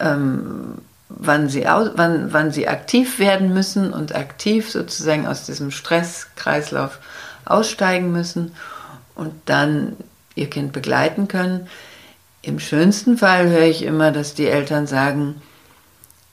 ähm, 0.00 0.78
wann 1.10 1.48
sie, 1.48 1.64
wann, 1.64 2.32
wann 2.32 2.50
sie 2.52 2.68
aktiv 2.68 3.18
werden 3.18 3.52
müssen 3.52 3.92
und 3.92 4.14
aktiv 4.14 4.70
sozusagen 4.70 5.26
aus 5.26 5.44
diesem 5.44 5.70
Stresskreislauf 5.70 6.98
aussteigen 7.44 8.12
müssen 8.12 8.54
und 9.14 9.32
dann 9.46 9.96
ihr 10.34 10.48
Kind 10.48 10.72
begleiten 10.72 11.28
können. 11.28 11.68
Im 12.42 12.58
schönsten 12.58 13.18
Fall 13.18 13.48
höre 13.50 13.66
ich 13.66 13.82
immer, 13.82 14.12
dass 14.12 14.34
die 14.34 14.46
Eltern 14.46 14.86
sagen, 14.86 15.42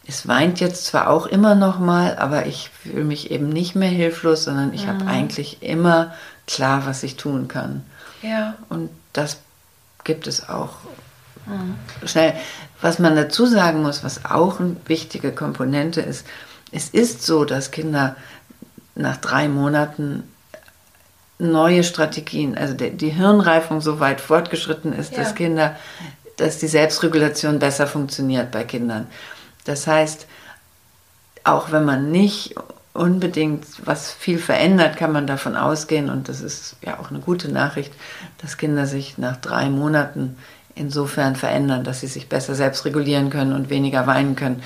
es 0.08 0.28
weint 0.28 0.62
jetzt 0.62 0.86
zwar 0.86 1.10
auch 1.10 1.26
immer 1.26 1.54
noch 1.56 1.80
mal, 1.80 2.18
aber 2.18 2.46
ich 2.46 2.70
fühle 2.82 3.04
mich 3.04 3.30
eben 3.30 3.50
nicht 3.50 3.76
mehr 3.76 3.90
hilflos, 3.90 4.46
sondern 4.46 4.74
ich 4.74 4.86
mhm. 4.86 4.90
habe 4.90 5.08
eigentlich 5.08 5.62
immer 5.62 6.14
klar, 6.46 6.86
was 6.86 7.04
ich 7.04 7.18
tun 7.18 7.50
kann. 7.50 7.84
Ja. 8.22 8.56
Und 8.70 8.90
das 9.12 9.40
gibt 10.06 10.28
es 10.28 10.48
auch 10.48 10.78
mhm. 11.46 11.76
schnell. 12.08 12.34
Was 12.82 13.00
man 13.00 13.16
dazu 13.16 13.46
sagen 13.46 13.82
muss, 13.82 14.04
was 14.04 14.26
auch 14.26 14.60
eine 14.60 14.76
wichtige 14.86 15.32
Komponente 15.32 16.02
ist, 16.02 16.26
es 16.72 16.90
ist 16.90 17.24
so, 17.24 17.46
dass 17.46 17.72
Kinder 17.72 18.16
nach 18.96 19.18
drei 19.18 19.48
Monaten 19.48 20.24
neue 21.40 21.84
Strategien, 21.84 22.58
also 22.58 22.74
die 22.74 23.10
Hirnreifung 23.10 23.82
so 23.82 24.00
weit 24.00 24.22
fortgeschritten 24.22 24.94
ist, 24.94 25.12
ja. 25.14 25.20
dass 25.20 25.36
Kinder, 25.36 25.76
dass 26.38 26.58
die 26.58 26.68
Selbstregulation 26.68 27.60
besser 27.60 27.88
funktioniert 27.88 28.52
bei 28.52 28.64
Kindern. 28.64 29.08
Das 29.66 29.86
heißt, 29.86 30.26
auch 31.44 31.72
wenn 31.72 31.86
man 31.86 32.12
nicht 32.12 32.56
unbedingt 32.94 33.66
was 33.86 34.12
viel 34.12 34.40
verändert, 34.40 34.98
kann 34.98 35.12
man 35.12 35.28
davon 35.28 35.56
ausgehen, 35.56 36.10
und 36.10 36.28
das 36.28 36.42
ist 36.42 36.76
ja 36.82 37.00
auch 37.00 37.12
eine 37.12 37.20
gute 37.20 37.52
Nachricht, 37.52 37.94
dass 38.40 38.58
Kinder 38.58 38.88
sich 38.88 39.18
nach 39.18 39.38
drei 39.38 39.70
Monaten 39.70 40.38
insofern 40.78 41.36
verändern, 41.36 41.84
dass 41.84 42.02
sie 42.02 42.08
sich 42.08 42.30
besser 42.30 42.56
selbst 42.56 42.86
regulieren 42.86 43.30
können 43.30 43.54
und 43.54 43.70
weniger 43.70 44.08
weinen 44.08 44.36
können. 44.36 44.62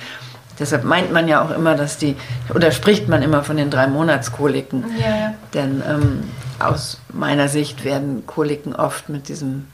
Deshalb 0.58 0.84
meint 0.84 1.12
man 1.12 1.28
ja 1.28 1.42
auch 1.42 1.50
immer, 1.50 1.74
dass 1.74 1.98
die, 1.98 2.16
oder 2.54 2.70
spricht 2.70 3.08
man 3.08 3.22
immer 3.22 3.42
von 3.42 3.56
den 3.56 3.70
drei 3.70 3.86
Monatskoliken. 3.86 4.84
Ja, 5.00 5.08
ja. 5.08 5.34
Denn 5.54 5.82
ähm, 5.88 6.24
aus 6.58 7.00
meiner 7.12 7.48
Sicht 7.48 7.84
werden 7.84 8.26
Koliken 8.26 8.74
oft 8.74 9.08
mit 9.08 9.28
diesem, 9.28 9.66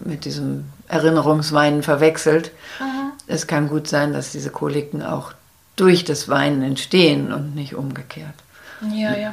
mit 0.00 0.24
diesem 0.24 0.66
Erinnerungsweinen 0.88 1.82
verwechselt. 1.82 2.50
Mhm. 2.80 3.12
Es 3.26 3.46
kann 3.46 3.68
gut 3.68 3.88
sein, 3.88 4.12
dass 4.12 4.32
diese 4.32 4.50
Koliken 4.50 5.02
auch 5.02 5.32
durch 5.76 6.04
das 6.04 6.28
Weinen 6.28 6.62
entstehen 6.62 7.32
und 7.32 7.54
nicht 7.54 7.74
umgekehrt. 7.74 8.34
Ja, 8.92 9.16
ja 9.16 9.32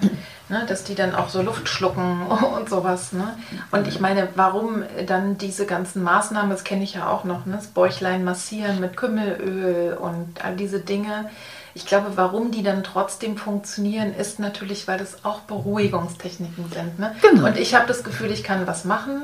ne, 0.52 0.66
dass 0.68 0.84
die 0.84 0.94
dann 0.94 1.16
auch 1.16 1.30
so 1.30 1.42
Luft 1.42 1.68
schlucken 1.68 2.28
und 2.56 2.70
sowas. 2.70 3.14
Ne? 3.14 3.36
Und 3.72 3.88
ich 3.88 4.00
meine, 4.00 4.28
warum 4.36 4.84
dann 5.08 5.38
diese 5.38 5.66
ganzen 5.66 6.04
Maßnahmen, 6.04 6.52
das 6.52 6.64
kenne 6.64 6.84
ich 6.84 6.94
ja 6.94 7.10
auch 7.10 7.24
noch, 7.24 7.46
ne? 7.46 7.56
das 7.56 7.68
Bäuchlein 7.68 8.24
massieren 8.24 8.80
mit 8.80 8.96
Kümmelöl 8.98 9.94
und 9.94 10.44
all 10.44 10.56
diese 10.56 10.80
Dinge. 10.80 11.30
Ich 11.74 11.86
glaube, 11.86 12.12
warum 12.16 12.52
die 12.52 12.64
dann 12.64 12.84
trotzdem 12.84 13.38
funktionieren, 13.38 14.14
ist 14.14 14.40
natürlich, 14.40 14.88
weil 14.88 15.00
das 15.00 15.24
auch 15.24 15.40
Beruhigungstechniken 15.42 16.70
sind. 16.72 17.00
Ne? 17.00 17.16
Genau. 17.22 17.48
Und 17.48 17.58
ich 17.58 17.74
habe 17.74 17.88
das 17.88 18.04
Gefühl, 18.04 18.30
ich 18.30 18.44
kann 18.44 18.68
was 18.68 18.84
machen 18.84 19.24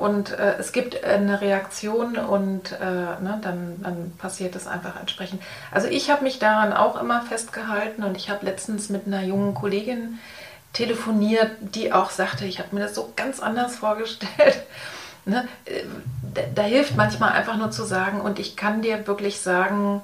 und 0.00 0.32
äh, 0.32 0.56
es 0.58 0.72
gibt 0.72 1.04
eine 1.04 1.40
Reaktion 1.40 2.16
und 2.16 2.72
äh, 2.72 2.84
ne, 2.84 3.38
dann, 3.40 3.80
dann 3.82 4.12
passiert 4.18 4.56
es 4.56 4.66
einfach 4.66 4.98
entsprechend. 4.98 5.42
Also 5.70 5.86
ich 5.86 6.10
habe 6.10 6.24
mich 6.24 6.38
daran 6.38 6.72
auch 6.72 7.00
immer 7.00 7.22
festgehalten 7.22 8.02
und 8.02 8.16
ich 8.16 8.30
habe 8.30 8.44
letztens 8.44 8.88
mit 8.88 9.06
einer 9.06 9.22
jungen 9.22 9.54
Kollegin 9.54 10.18
telefoniert, 10.72 11.52
die 11.60 11.92
auch 11.92 12.10
sagte, 12.10 12.44
ich 12.44 12.58
habe 12.58 12.74
mir 12.74 12.82
das 12.82 12.94
so 12.94 13.12
ganz 13.16 13.40
anders 13.40 13.76
vorgestellt. 13.76 14.62
Ne? 15.26 15.48
Da, 16.34 16.42
da 16.54 16.62
hilft 16.64 16.98
manchmal 16.98 17.32
einfach 17.32 17.56
nur 17.56 17.70
zu 17.70 17.84
sagen 17.84 18.20
und 18.20 18.38
ich 18.38 18.56
kann 18.56 18.82
dir 18.82 19.06
wirklich 19.06 19.40
sagen, 19.40 20.02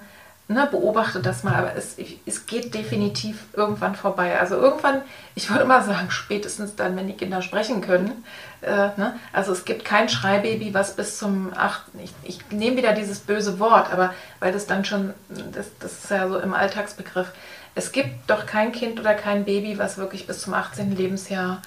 ne, 0.51 0.66
beobachte 0.68 1.20
das 1.20 1.44
mal, 1.44 1.55
aber 1.55 1.76
es, 1.76 1.96
es 2.26 2.46
geht 2.46 2.74
definitiv 2.74 3.44
irgendwann 3.53 3.94
vorbei. 3.94 4.38
Also 4.38 4.57
irgendwann, 4.57 5.03
ich 5.36 5.48
würde 5.48 5.64
mal 5.64 5.82
sagen, 5.82 6.11
spätestens 6.11 6.74
dann, 6.74 6.96
wenn 6.96 7.07
die 7.07 7.16
Kinder 7.16 7.40
sprechen 7.40 7.80
können. 7.80 8.24
Äh, 8.61 8.88
ne? 8.96 9.14
Also 9.32 9.53
es 9.53 9.64
gibt 9.64 9.84
kein 9.84 10.09
Schreibaby, 10.09 10.74
was 10.74 10.96
bis 10.96 11.18
zum 11.18 11.53
8. 11.55 11.82
Ich, 12.03 12.12
ich 12.24 12.51
nehme 12.51 12.76
wieder 12.76 12.92
dieses 12.92 13.20
böse 13.20 13.61
Wort, 13.61 13.92
aber 13.92 14.12
weil 14.40 14.53
das 14.53 14.66
dann 14.66 14.84
schon, 14.84 15.14
das, 15.53 15.68
das 15.78 16.05
ist 16.05 16.11
ja 16.11 16.28
so 16.28 16.38
im 16.40 16.53
Alltagsbegriff. 16.53 17.30
Es 17.76 17.92
gibt 17.92 18.28
doch 18.28 18.44
kein 18.44 18.72
Kind 18.72 18.98
oder 18.98 19.14
kein 19.14 19.44
Baby, 19.44 19.78
was 19.78 19.98
wirklich 19.98 20.26
bis 20.26 20.40
zum 20.40 20.55
18. 20.55 20.96
Lebensjahr 20.96 21.62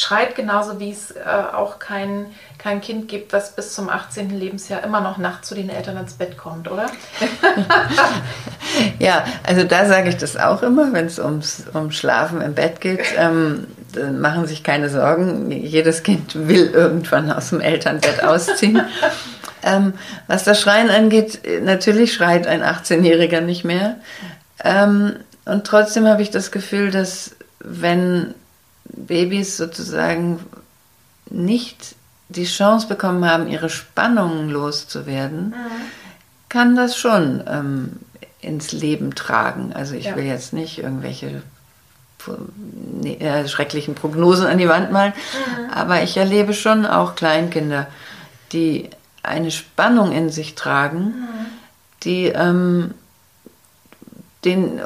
schreit, 0.00 0.34
genauso 0.34 0.80
wie 0.80 0.90
es 0.90 1.10
äh, 1.10 1.22
auch 1.52 1.78
kein, 1.78 2.26
kein 2.58 2.80
Kind 2.80 3.08
gibt, 3.08 3.32
was 3.32 3.54
bis 3.54 3.74
zum 3.74 3.88
18. 3.88 4.30
Lebensjahr 4.30 4.82
immer 4.82 5.00
noch 5.00 5.18
nachts 5.18 5.48
zu 5.48 5.54
den 5.54 5.68
Eltern 5.68 5.96
ins 5.96 6.14
Bett 6.14 6.36
kommt, 6.36 6.70
oder? 6.70 6.86
ja, 8.98 9.24
also 9.46 9.64
da 9.64 9.86
sage 9.86 10.08
ich 10.08 10.16
das 10.16 10.36
auch 10.36 10.62
immer, 10.62 10.92
wenn 10.92 11.06
es 11.06 11.18
ums, 11.18 11.64
um 11.72 11.90
Schlafen 11.90 12.40
im 12.40 12.54
Bett 12.54 12.80
geht. 12.80 13.04
Ähm, 13.16 13.66
machen 14.18 14.46
sich 14.46 14.62
keine 14.62 14.88
Sorgen. 14.88 15.50
Jedes 15.50 16.02
Kind 16.02 16.48
will 16.48 16.70
irgendwann 16.72 17.30
aus 17.30 17.50
dem 17.50 17.60
Elternbett 17.60 18.22
ausziehen. 18.22 18.80
ähm, 19.62 19.94
was 20.26 20.44
das 20.44 20.60
Schreien 20.60 20.90
angeht, 20.90 21.40
natürlich 21.62 22.14
schreit 22.14 22.46
ein 22.46 22.62
18-Jähriger 22.62 23.40
nicht 23.40 23.64
mehr. 23.64 23.96
Ähm, 24.64 25.16
und 25.44 25.66
trotzdem 25.66 26.06
habe 26.06 26.22
ich 26.22 26.30
das 26.30 26.50
Gefühl, 26.50 26.90
dass 26.90 27.36
wenn 27.58 28.34
Babys 28.92 29.56
sozusagen 29.56 30.40
nicht 31.28 31.94
die 32.28 32.44
Chance 32.44 32.86
bekommen 32.86 33.24
haben, 33.24 33.48
ihre 33.48 33.70
Spannungen 33.70 34.50
loszuwerden, 34.50 35.48
mhm. 35.48 35.54
kann 36.48 36.76
das 36.76 36.96
schon 36.96 37.42
ähm, 37.46 37.96
ins 38.40 38.72
Leben 38.72 39.14
tragen. 39.14 39.72
Also 39.72 39.94
ich 39.94 40.06
ja. 40.06 40.16
will 40.16 40.24
jetzt 40.24 40.52
nicht 40.52 40.78
irgendwelche 40.78 41.42
äh, 43.04 43.48
schrecklichen 43.48 43.94
Prognosen 43.94 44.46
an 44.46 44.58
die 44.58 44.68
Wand 44.68 44.92
malen, 44.92 45.12
mhm. 45.12 45.70
aber 45.70 46.02
ich 46.02 46.16
erlebe 46.16 46.54
schon 46.54 46.86
auch 46.86 47.14
Kleinkinder, 47.14 47.86
die 48.52 48.90
eine 49.22 49.50
Spannung 49.50 50.12
in 50.12 50.30
sich 50.30 50.54
tragen, 50.54 51.00
mhm. 51.00 51.46
die 52.04 52.26
ähm, 52.26 52.94
den, 54.44 54.80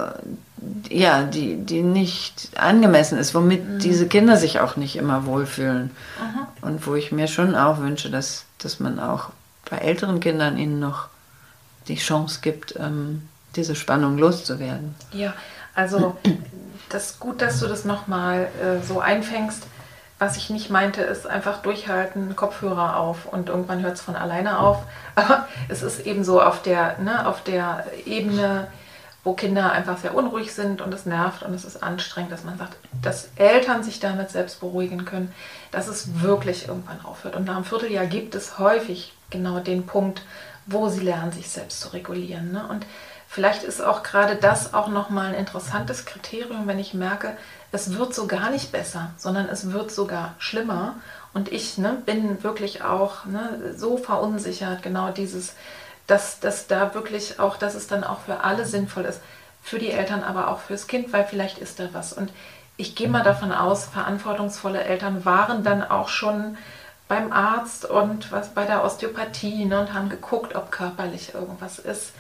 ja, 0.89 1.23
die, 1.23 1.57
die 1.57 1.83
nicht 1.83 2.51
angemessen 2.57 3.19
ist, 3.19 3.35
womit 3.35 3.69
mhm. 3.69 3.79
diese 3.79 4.07
Kinder 4.07 4.37
sich 4.37 4.61
auch 4.61 4.77
nicht 4.77 4.97
immer 4.97 5.27
wohlfühlen. 5.27 5.91
Mhm. 6.21 6.69
Und 6.69 6.87
wo 6.87 6.95
ich 6.95 7.13
mir 7.13 7.29
schon 7.29 7.55
auch 7.55 7.79
wünsche, 7.79 8.11
dass, 8.11 8.45
dass 8.59 8.81
man 8.81 8.99
auch 9.01 9.31
bei 9.69 9.79
älteren 9.79 10.21
Kindern 10.21 10.59
ihnen 10.59 10.81
noch 10.81 11.09
die 11.89 11.97
Chance 11.97 12.41
gibt, 12.43 12.75
ähm, 12.79 13.29
diese 13.57 13.75
Spannung 13.75 14.19
loszuwerden. 14.19 14.95
Ja, 15.13 15.35
also 15.75 16.17
das 16.89 17.11
ist 17.11 17.21
gut, 17.21 17.41
dass 17.41 17.61
du 17.61 17.67
das 17.67 17.85
nochmal 17.85 18.49
äh, 18.63 18.85
so 18.85 19.01
einfängst. 19.01 19.65
Was 20.19 20.37
ich 20.37 20.49
nicht 20.49 20.71
meinte, 20.71 21.03
ist 21.03 21.27
einfach 21.27 21.61
durchhalten, 21.63 22.37
Kopfhörer 22.37 22.97
auf 22.97 23.27
und 23.27 23.49
irgendwann 23.49 23.83
hört 23.83 23.95
es 23.95 24.01
von 24.01 24.17
alleine 24.17 24.59
auf. 24.61 24.79
Aber 25.15 25.49
es 25.69 25.83
ist 25.83 26.07
eben 26.07 26.25
so 26.25 26.41
auf 26.41 26.63
der, 26.63 26.99
ne, 26.99 27.27
auf 27.27 27.43
der 27.43 27.87
Ebene, 28.07 28.69
wo 29.25 29.33
Kinder 29.33 29.73
einfach 29.73 29.99
sehr 29.99 30.15
unruhig 30.15 30.55
sind 30.55 30.83
und 30.83 30.93
es 30.93 31.07
nervt 31.07 31.43
und 31.43 31.55
es 31.55 31.65
ist 31.65 31.83
anstrengend, 31.83 32.31
dass 32.31 32.45
man 32.45 32.59
sagt, 32.59 32.77
dass 33.03 33.31
Eltern 33.37 33.83
sich 33.83 33.99
damit 33.99 34.31
selbst 34.31 34.61
beruhigen 34.61 35.07
können, 35.07 35.33
dass 35.71 35.89
es 35.89 36.21
wirklich 36.21 36.69
irgendwann 36.69 37.03
aufhört. 37.05 37.35
Und 37.35 37.47
nach 37.47 37.57
einem 37.57 37.65
Vierteljahr 37.65 38.07
gibt 38.07 38.35
es 38.35 38.59
häufig 38.59 39.15
genau 39.31 39.61
den 39.61 39.87
Punkt, 39.87 40.23
wo 40.67 40.89
sie 40.89 41.01
lernen, 41.01 41.33
sich 41.33 41.49
selbst 41.49 41.81
zu 41.81 41.89
regulieren. 41.95 42.53
Ne? 42.53 42.67
Und 42.69 42.87
vielleicht 43.27 43.63
ist 43.63 43.83
auch 43.83 44.03
gerade 44.03 44.37
das 44.37 44.75
auch 44.75 44.89
nochmal 44.89 45.29
ein 45.29 45.41
interessantes 45.41 46.05
Kriterium, 46.05 46.67
wenn 46.67 46.79
ich 46.79 46.93
merke, 46.93 47.37
es 47.73 47.97
wird 47.97 48.15
so 48.15 48.27
gar 48.27 48.51
nicht 48.51 48.73
besser, 48.73 49.11
sondern 49.17 49.49
es 49.49 49.73
wird 49.73 49.91
sogar 49.91 50.35
schlimmer. 50.39 50.97
Und 51.33 51.51
ich 51.51 51.79
ne, 51.79 51.97
bin 52.05 52.45
wirklich 52.45 52.83
auch 52.83 53.25
ne, 53.25 53.75
so 53.77 53.97
verunsichert, 53.97 54.83
genau 54.83 55.11
dieses 55.11 55.55
dass, 56.07 56.41
dass 56.41 56.67
da 56.67 56.95
wirklich 56.95 57.41
auch, 57.41 57.57
dass 57.57 57.75
es 57.75 57.87
dann 57.87 58.05
auch 58.05 58.21
für 58.21 58.45
alle 58.45 58.67
sinnvoll 58.67 59.05
ist, 59.05 59.21
für 59.63 59.79
die 59.79 59.91
Eltern, 59.91 60.23
aber 60.23 60.49
auch 60.49 60.61
fürs 60.61 60.87
Kind, 60.87 61.13
weil 61.13 61.25
vielleicht 61.25 61.59
ist 61.59 61.81
da 61.81 61.89
was. 61.93 62.13
Und 62.13 62.31
ich 62.77 62.95
gehe 62.95 63.09
mal 63.09 63.23
davon 63.23 63.53
aus, 63.53 63.87
verantwortungsvolle 63.87 64.85
Eltern 64.85 65.25
waren 65.25 65.65
dann 65.65 65.83
auch 65.83 66.09
schon 66.09 66.57
beim 67.09 67.33
Arzt 67.33 67.85
und 67.85 68.33
was 68.33 68.51
bei 68.51 68.65
der 68.65 68.85
Osteopathie 68.85 69.65
ne, 69.67 69.81
und 69.81 69.95
haben 69.95 70.09
geguckt, 70.09 70.55
ob 70.55 70.71
körperlich 70.71 71.35
irgendwas 71.35 71.79
ist. 71.79 72.13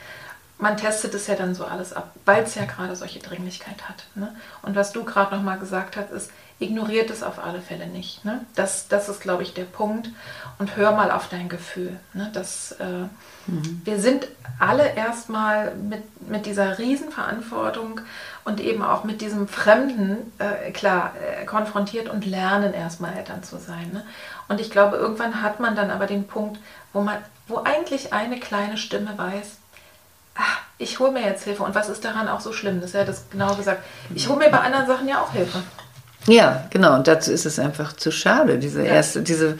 Man 0.58 0.76
testet 0.76 1.14
es 1.14 1.26
ja 1.26 1.34
dann 1.34 1.54
so 1.54 1.64
alles 1.64 1.92
ab, 1.92 2.12
weil 2.24 2.44
es 2.44 2.54
ja 2.54 2.64
gerade 2.64 2.94
solche 2.94 3.18
Dringlichkeit 3.18 3.88
hat. 3.88 4.04
Ne? 4.14 4.34
Und 4.62 4.76
was 4.76 4.92
du 4.92 5.04
gerade 5.04 5.34
nochmal 5.34 5.58
gesagt 5.58 5.96
hast, 5.96 6.12
ist, 6.12 6.30
ignoriert 6.60 7.10
es 7.10 7.24
auf 7.24 7.38
alle 7.42 7.60
Fälle 7.60 7.88
nicht. 7.88 8.24
Ne? 8.24 8.44
Das, 8.54 8.86
das 8.86 9.08
ist, 9.08 9.20
glaube 9.20 9.42
ich, 9.42 9.54
der 9.54 9.64
Punkt. 9.64 10.10
Und 10.58 10.76
hör 10.76 10.92
mal 10.92 11.10
auf 11.10 11.28
dein 11.28 11.48
Gefühl. 11.48 11.98
Ne? 12.12 12.30
Das, 12.32 12.72
äh, 12.72 13.08
Wir 13.46 13.98
sind 13.98 14.26
alle 14.58 14.94
erstmal 14.94 15.74
mit, 15.74 16.02
mit 16.28 16.46
dieser 16.46 16.78
Riesenverantwortung 16.78 18.00
und 18.44 18.60
eben 18.60 18.82
auch 18.82 19.04
mit 19.04 19.20
diesem 19.20 19.48
Fremden, 19.48 20.32
äh, 20.38 20.70
klar, 20.70 21.12
äh, 21.16 21.44
konfrontiert 21.44 22.08
und 22.08 22.24
lernen 22.24 22.72
erstmal 22.72 23.14
Eltern 23.14 23.42
zu 23.42 23.58
sein. 23.58 23.90
Ne? 23.92 24.04
Und 24.48 24.60
ich 24.60 24.70
glaube, 24.70 24.96
irgendwann 24.96 25.42
hat 25.42 25.60
man 25.60 25.76
dann 25.76 25.90
aber 25.90 26.06
den 26.06 26.26
Punkt, 26.26 26.60
wo 26.92 27.00
man, 27.00 27.18
wo 27.48 27.58
eigentlich 27.58 28.12
eine 28.12 28.38
kleine 28.38 28.76
Stimme 28.76 29.16
weiß, 29.16 29.58
ach, 30.36 30.60
ich 30.78 30.98
hole 30.98 31.12
mir 31.12 31.22
jetzt 31.22 31.44
Hilfe. 31.44 31.62
Und 31.62 31.74
was 31.74 31.88
ist 31.88 32.04
daran 32.04 32.28
auch 32.28 32.40
so 32.40 32.52
schlimm? 32.52 32.80
Das 32.80 32.90
ist 32.90 32.96
ja 32.96 33.04
das 33.04 33.30
genau 33.30 33.54
gesagt. 33.54 33.82
Ich 34.14 34.28
hole 34.28 34.38
mir 34.38 34.50
bei 34.50 34.60
anderen 34.60 34.86
Sachen 34.86 35.08
ja 35.08 35.20
auch 35.20 35.32
Hilfe. 35.32 35.62
Ja, 36.26 36.66
genau. 36.70 36.94
Und 36.94 37.06
dazu 37.06 37.32
ist 37.32 37.46
es 37.46 37.58
einfach 37.58 37.92
zu 37.92 38.10
schade. 38.10 38.58
Diese 38.58 38.82
erste, 38.82 39.22
diese, 39.22 39.58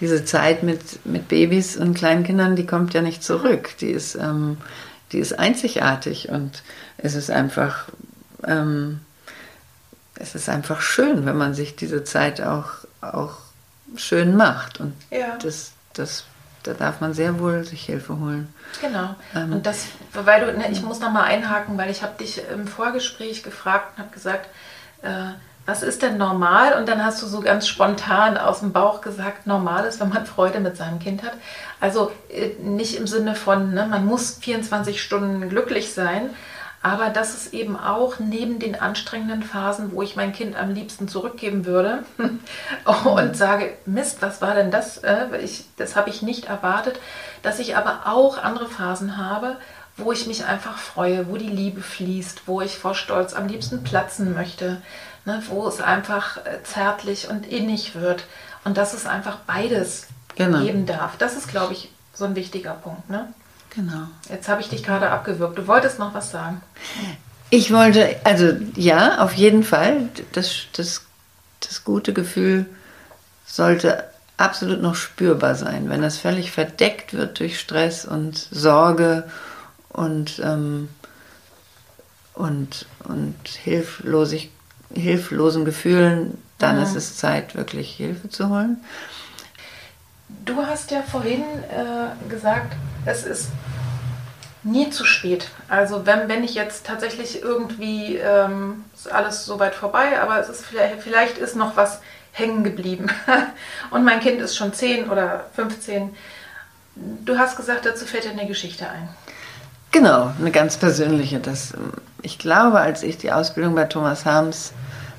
diese 0.00 0.24
Zeit 0.24 0.62
mit, 0.62 1.04
mit 1.04 1.28
Babys 1.28 1.76
und 1.76 1.94
Kleinkindern, 1.94 2.56
die 2.56 2.66
kommt 2.66 2.94
ja 2.94 3.02
nicht 3.02 3.22
zurück. 3.22 3.76
Die 3.80 3.90
ist, 3.90 4.14
ähm, 4.14 4.56
die 5.12 5.18
ist 5.18 5.38
einzigartig 5.38 6.30
und 6.30 6.62
es 6.98 7.14
ist 7.14 7.30
einfach, 7.30 7.86
ähm, 8.44 9.00
es 10.18 10.34
ist 10.34 10.48
einfach 10.48 10.80
schön, 10.80 11.26
wenn 11.26 11.36
man 11.36 11.54
sich 11.54 11.76
diese 11.76 12.04
Zeit 12.04 12.40
auch, 12.40 12.70
auch 13.02 13.34
schön 13.96 14.36
macht. 14.36 14.80
Und 14.80 14.94
ja. 15.10 15.36
das, 15.42 15.72
das, 15.92 16.24
da 16.62 16.72
darf 16.72 17.00
man 17.00 17.12
sehr 17.12 17.38
wohl 17.38 17.64
sich 17.64 17.84
Hilfe 17.84 18.18
holen. 18.18 18.52
Genau. 18.80 19.14
Ähm, 19.34 19.52
und 19.52 19.66
das, 19.66 19.88
weil 20.12 20.46
du, 20.46 20.58
ne, 20.58 20.70
ich 20.70 20.82
muss 20.82 21.00
noch 21.00 21.12
mal 21.12 21.24
einhaken, 21.24 21.76
weil 21.76 21.90
ich 21.90 22.02
habe 22.02 22.18
dich 22.18 22.40
im 22.50 22.66
Vorgespräch 22.66 23.42
gefragt 23.42 23.92
und 23.96 24.04
habe 24.04 24.14
gesagt, 24.14 24.48
äh, 25.02 25.32
was 25.66 25.82
ist 25.82 26.02
denn 26.02 26.16
normal? 26.16 26.74
Und 26.74 26.88
dann 26.88 27.04
hast 27.04 27.20
du 27.22 27.26
so 27.26 27.40
ganz 27.40 27.66
spontan 27.66 28.38
aus 28.38 28.60
dem 28.60 28.72
Bauch 28.72 29.00
gesagt, 29.00 29.46
normal 29.46 29.84
ist, 29.84 30.00
wenn 30.00 30.08
man 30.08 30.24
Freude 30.36 30.60
mit 30.60 30.76
seinem 30.76 31.00
Kind 31.00 31.22
hat. 31.22 31.34
Also 31.80 32.10
äh, 32.30 32.50
nicht 32.62 32.96
im 32.96 33.06
Sinne 33.06 33.34
von, 33.34 33.74
ne, 33.74 33.86
man 33.86 34.06
muss 34.06 34.38
24 34.40 35.02
Stunden 35.02 35.48
glücklich 35.48 35.92
sein, 35.92 36.30
aber 36.82 37.10
dass 37.10 37.34
es 37.34 37.52
eben 37.52 37.76
auch 37.76 38.20
neben 38.20 38.60
den 38.60 38.76
anstrengenden 38.76 39.42
Phasen, 39.42 39.90
wo 39.90 40.02
ich 40.02 40.14
mein 40.14 40.32
Kind 40.32 40.56
am 40.56 40.72
liebsten 40.72 41.08
zurückgeben 41.08 41.66
würde 41.66 42.04
und 43.04 43.36
sage, 43.36 43.72
Mist, 43.86 44.22
was 44.22 44.40
war 44.40 44.54
denn 44.54 44.70
das? 44.70 44.98
Äh, 44.98 45.36
ich, 45.42 45.64
das 45.76 45.96
habe 45.96 46.10
ich 46.10 46.22
nicht 46.22 46.44
erwartet, 46.44 47.00
dass 47.42 47.58
ich 47.58 47.76
aber 47.76 48.02
auch 48.04 48.38
andere 48.38 48.68
Phasen 48.68 49.16
habe, 49.16 49.56
wo 49.96 50.12
ich 50.12 50.26
mich 50.26 50.44
einfach 50.44 50.78
freue, 50.78 51.28
wo 51.28 51.36
die 51.36 51.48
Liebe 51.48 51.80
fließt, 51.80 52.42
wo 52.46 52.60
ich 52.60 52.78
vor 52.78 52.94
Stolz 52.94 53.32
am 53.32 53.48
liebsten 53.48 53.82
platzen 53.82 54.34
möchte, 54.34 54.82
ne, 55.24 55.42
wo 55.48 55.66
es 55.66 55.80
einfach 55.80 56.38
äh, 56.38 56.62
zärtlich 56.64 57.28
und 57.28 57.46
innig 57.46 57.94
wird 57.94 58.24
und 58.64 58.76
dass 58.76 58.94
es 58.94 59.06
einfach 59.06 59.38
beides 59.46 60.06
genau. 60.34 60.60
geben 60.60 60.86
darf. 60.86 61.16
Das 61.16 61.36
ist, 61.36 61.48
glaube 61.48 61.72
ich, 61.72 61.90
so 62.12 62.24
ein 62.24 62.34
wichtiger 62.36 62.74
Punkt. 62.74 63.08
Ne? 63.08 63.32
Genau. 63.74 64.08
Jetzt 64.30 64.48
habe 64.48 64.60
ich 64.60 64.68
dich 64.68 64.82
gerade 64.82 65.10
abgewürgt. 65.10 65.58
Du 65.58 65.66
wolltest 65.66 65.98
noch 65.98 66.14
was 66.14 66.30
sagen. 66.30 66.62
Ich 67.50 67.72
wollte, 67.72 68.16
also 68.24 68.52
ja, 68.74 69.22
auf 69.22 69.34
jeden 69.34 69.62
Fall. 69.64 70.08
Das, 70.32 70.66
das, 70.72 71.02
das 71.60 71.84
gute 71.84 72.12
Gefühl 72.12 72.66
sollte 73.46 74.04
absolut 74.36 74.82
noch 74.82 74.94
spürbar 74.94 75.54
sein. 75.54 75.88
Wenn 75.88 76.02
das 76.02 76.18
völlig 76.18 76.50
verdeckt 76.50 77.14
wird 77.14 77.38
durch 77.38 77.58
Stress 77.58 78.04
und 78.04 78.36
Sorge 78.36 79.24
und, 79.96 80.40
ähm, 80.44 80.88
und, 82.34 82.86
und 83.04 83.34
Hilflosigkeit, 83.48 84.52
hilflosen 84.94 85.64
Gefühlen, 85.64 86.38
dann 86.58 86.76
mhm. 86.76 86.82
ist 86.82 86.94
es 86.94 87.16
Zeit, 87.16 87.56
wirklich 87.56 87.96
Hilfe 87.96 88.28
zu 88.28 88.48
holen. 88.48 88.78
Du 90.44 90.56
hast 90.58 90.90
ja 90.90 91.02
vorhin 91.02 91.42
äh, 91.42 92.30
gesagt, 92.30 92.76
es 93.04 93.24
ist 93.24 93.48
nie 94.62 94.90
zu 94.90 95.04
spät. 95.04 95.48
Also 95.68 96.06
wenn, 96.06 96.28
wenn 96.28 96.44
ich 96.44 96.54
jetzt 96.54 96.86
tatsächlich 96.86 97.42
irgendwie 97.42 98.16
ähm, 98.16 98.84
ist 98.94 99.10
alles 99.10 99.44
soweit 99.44 99.74
vorbei, 99.74 100.20
aber 100.20 100.38
es 100.40 100.48
ist 100.48 100.64
vielleicht, 100.64 101.00
vielleicht 101.00 101.38
ist 101.38 101.56
noch 101.56 101.76
was 101.76 102.00
hängen 102.32 102.64
geblieben 102.64 103.08
und 103.90 104.04
mein 104.04 104.20
Kind 104.20 104.40
ist 104.40 104.56
schon 104.56 104.72
10 104.72 105.10
oder 105.10 105.46
15. 105.54 106.14
Du 107.24 107.38
hast 107.38 107.56
gesagt, 107.56 107.86
dazu 107.86 108.04
fällt 108.06 108.24
dir 108.24 108.30
eine 108.30 108.46
Geschichte 108.46 108.88
ein. 108.88 109.08
Genau, 109.92 110.32
eine 110.38 110.50
ganz 110.50 110.76
persönliche. 110.76 111.40
Das, 111.40 111.72
ich 112.22 112.38
glaube, 112.38 112.80
als 112.80 113.02
ich 113.02 113.18
die 113.18 113.32
Ausbildung 113.32 113.74
bei 113.74 113.84
Thomas 113.84 114.24
Harms 114.24 114.72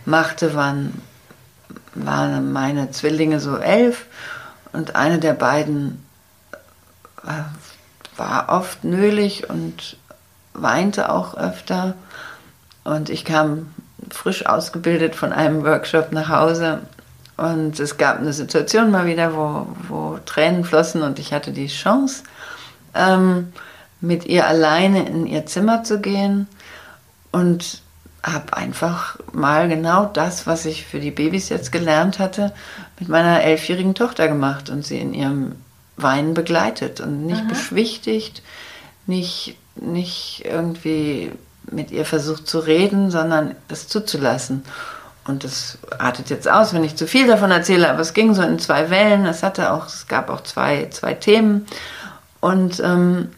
machte, 0.06 0.54
waren, 0.56 1.02
waren 1.96 2.52
meine 2.52 2.92
Zwillinge 2.92 3.40
so 3.40 3.58
elf 3.58 4.06
und 4.74 4.96
eine 4.96 5.20
der 5.20 5.34
beiden 5.34 6.06
äh, 7.26 7.32
war 8.18 8.50
oft 8.50 8.84
nölig 8.84 9.50
und 9.50 9.98
weinte 10.54 11.12
auch 11.12 11.36
öfter. 11.36 11.96
Und 12.84 13.10
ich 13.10 13.26
kam 13.26 13.74
frisch 14.10 14.46
ausgebildet 14.46 15.16
von 15.16 15.34
einem 15.34 15.64
Workshop 15.64 16.12
nach 16.12 16.30
Hause 16.30 16.82
und 17.36 17.80
es 17.80 17.98
gab 17.98 18.20
eine 18.20 18.34
Situation 18.34 18.92
mal 18.92 19.06
wieder, 19.06 19.36
wo, 19.36 19.68
wo 19.88 20.20
Tränen 20.26 20.64
flossen 20.64 21.04
und 21.04 21.20
ich 21.20 21.34
hatte 21.34 21.52
die 21.52 21.68
Chance, 21.68 22.24
ähm, 22.96 23.54
mit 24.02 24.26
ihr 24.26 24.48
alleine 24.48 25.08
in 25.08 25.26
ihr 25.26 25.46
Zimmer 25.46 25.84
zu 25.84 26.00
gehen 26.00 26.48
und 27.32 27.82
habe 28.24 28.56
einfach 28.56 29.18
mal 29.32 29.70
genau 29.70 30.06
das, 30.06 30.48
was 30.48 30.66
ich 30.66 30.86
für 30.86 31.00
die 31.00 31.12
Babys 31.12 31.50
jetzt 31.50 31.72
gelernt 31.72 32.20
hatte, 32.20 32.54
mit 33.00 33.10
meiner 33.10 33.42
elfjährigen 33.42 33.96
Tochter 33.96 34.28
gemacht 34.28 34.70
und 34.70 34.86
sie 34.86 35.00
in 35.00 35.14
ihrem 35.14 35.56
Weinen 35.96 36.34
begleitet 36.34 37.00
und 37.00 37.26
nicht 37.26 37.44
mhm. 37.44 37.48
beschwichtigt, 37.48 38.44
nicht, 39.06 39.58
nicht 39.76 40.44
irgendwie 40.46 41.32
mit 41.72 41.92
ihr 41.92 42.06
versucht 42.06 42.48
zu 42.48 42.60
reden, 42.60 43.12
sondern 43.12 43.56
das 43.68 43.88
zuzulassen. 43.88 44.64
Und 45.26 45.44
das 45.44 45.78
artet 46.00 46.30
jetzt 46.30 46.50
aus, 46.50 46.74
wenn 46.74 46.84
ich 46.84 46.96
zu 46.96 47.06
viel 47.06 47.28
davon 47.28 47.52
erzähle, 47.52 47.90
aber 47.90 48.00
es 48.00 48.14
ging 48.14 48.34
so 48.34 48.42
in 48.42 48.60
zwei 48.60 48.90
Wellen. 48.90 49.26
Es 49.26 49.44
hatte 49.44 49.74
auch, 49.74 49.88
es 49.88 50.08
gab 50.08 50.30
auch 50.30 50.42
zwei, 50.42 50.88
zwei 50.90 51.14
Themen. 51.14 51.66
Und 52.40 52.80
ähm, 52.80 53.32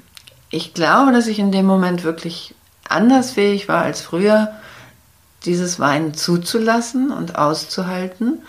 ich 0.50 0.74
glaube, 0.74 1.12
dass 1.12 1.28
ich 1.28 1.40
in 1.40 1.52
dem 1.52 1.66
Moment 1.66 2.04
wirklich 2.04 2.56
anders 2.88 3.32
fähig 3.32 3.68
war 3.68 3.84
als 3.84 4.02
früher, 4.02 4.52
dieses 5.46 5.80
Weinen 5.80 6.14
zuzulassen 6.14 7.12
und 7.12 7.38
auszuhalten 7.38 8.40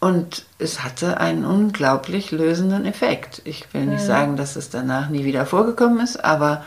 Und 0.00 0.46
es 0.58 0.82
hatte 0.84 1.18
einen 1.18 1.44
unglaublich 1.44 2.30
lösenden 2.30 2.84
Effekt. 2.84 3.42
Ich 3.44 3.72
will 3.74 3.86
nicht 3.86 4.02
mhm. 4.02 4.06
sagen, 4.06 4.36
dass 4.36 4.56
es 4.56 4.70
danach 4.70 5.08
nie 5.08 5.24
wieder 5.24 5.44
vorgekommen 5.44 6.00
ist, 6.00 6.24
aber 6.24 6.64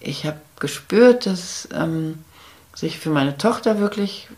ich 0.00 0.26
habe 0.26 0.38
gespürt, 0.60 1.26
dass 1.26 1.68
ähm, 1.72 2.22
sich 2.74 2.98
für 2.98 3.10
meine 3.10 3.36
Tochter 3.36 3.80
wirklich 3.80 4.28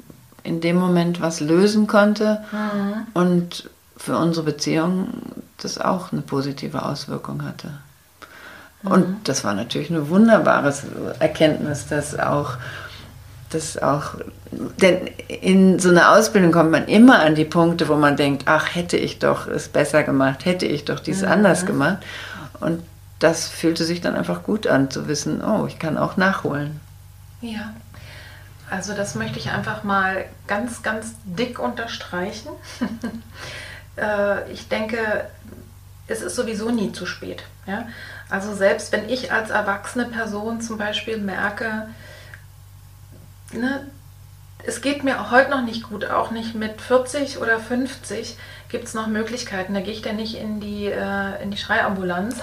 in 0.43 0.62
dem 0.62 0.77
Moment 0.77 1.21
was 1.21 1.41
lösen 1.41 1.87
konnte 1.87 2.43
mhm. 2.51 3.07
und 3.12 3.71
für 3.97 4.16
unsere 4.16 4.47
Beziehung 4.47 5.09
das 5.59 5.79
auch 5.79 6.12
eine 6.12 6.23
positive 6.23 6.83
Auswirkung 6.83 7.45
hatte. 7.45 7.73
Und 8.83 9.28
das 9.28 9.45
war 9.45 9.55
natürlich 9.55 9.91
eine 9.91 10.09
wunderbare 10.09 10.72
Erkenntnis, 11.18 11.87
dass 11.87 12.18
auch, 12.18 12.55
dass 13.51 13.76
auch, 13.76 14.14
denn 14.81 15.09
in 15.28 15.78
so 15.78 15.91
einer 15.91 16.12
Ausbildung 16.12 16.51
kommt 16.51 16.70
man 16.70 16.87
immer 16.87 17.20
an 17.20 17.35
die 17.35 17.45
Punkte, 17.45 17.89
wo 17.89 17.97
man 17.97 18.16
denkt, 18.16 18.45
ach, 18.47 18.74
hätte 18.74 18.97
ich 18.97 19.18
doch 19.18 19.47
es 19.47 19.68
besser 19.68 20.03
gemacht, 20.03 20.47
hätte 20.47 20.66
ich 20.66 20.87
doch 20.87 21.01
dies 21.01 21.22
mhm. 21.22 21.28
anders 21.28 21.66
gemacht. 21.66 21.99
Und 22.61 22.83
das 23.18 23.49
fühlte 23.49 23.85
sich 23.85 24.01
dann 24.01 24.16
einfach 24.16 24.43
gut 24.43 24.66
an, 24.66 24.91
zu 24.91 25.07
wissen, 25.09 25.45
oh, 25.45 25.66
ich 25.66 25.78
kann 25.78 25.99
auch 25.99 26.16
nachholen. 26.16 26.81
Ja. 27.43 27.74
Also 28.70 28.95
das 28.95 29.14
möchte 29.14 29.39
ich 29.39 29.51
einfach 29.51 29.83
mal 29.83 30.24
ganz, 30.47 30.83
ganz 30.83 31.14
dick 31.24 31.59
unterstreichen. 31.59 32.51
Äh, 33.97 34.51
ich 34.53 34.68
denke, 34.68 35.26
es 36.07 36.22
ist 36.22 36.37
sowieso 36.37 36.70
nie 36.70 36.93
zu 36.93 37.07
spät. 37.07 37.43
Ja? 37.71 37.89
Also 38.29 38.55
selbst 38.55 38.93
wenn 38.93 39.09
ich 39.09 39.33
als 39.33 39.51
erwachsene 39.51 40.07
Person 40.07 40.61
zum 40.61 40.79
Beispiel 40.79 41.18
merke, 41.18 41.89
ne, 43.53 43.87
es 44.66 44.81
geht 44.83 45.05
mir 45.05 45.31
heute 45.31 45.51
noch 45.51 45.62
nicht 45.62 45.85
gut, 45.85 46.05
auch 46.11 46.31
nicht 46.31 46.55
mit 46.55 46.81
40 46.81 47.39
oder 47.39 47.59
50 47.59 48.37
gibt 48.68 48.85
es 48.85 48.95
noch 48.95 49.07
Möglichkeiten. 49.07 49.75
Da 49.75 49.81
gehe 49.81 49.93
ich 49.93 50.03
dann 50.03 50.16
nicht 50.16 50.37
in 50.37 50.61
die, 50.61 50.87
äh, 50.87 51.43
in 51.43 51.51
die 51.51 51.57
Schreiambulanz, 51.57 52.37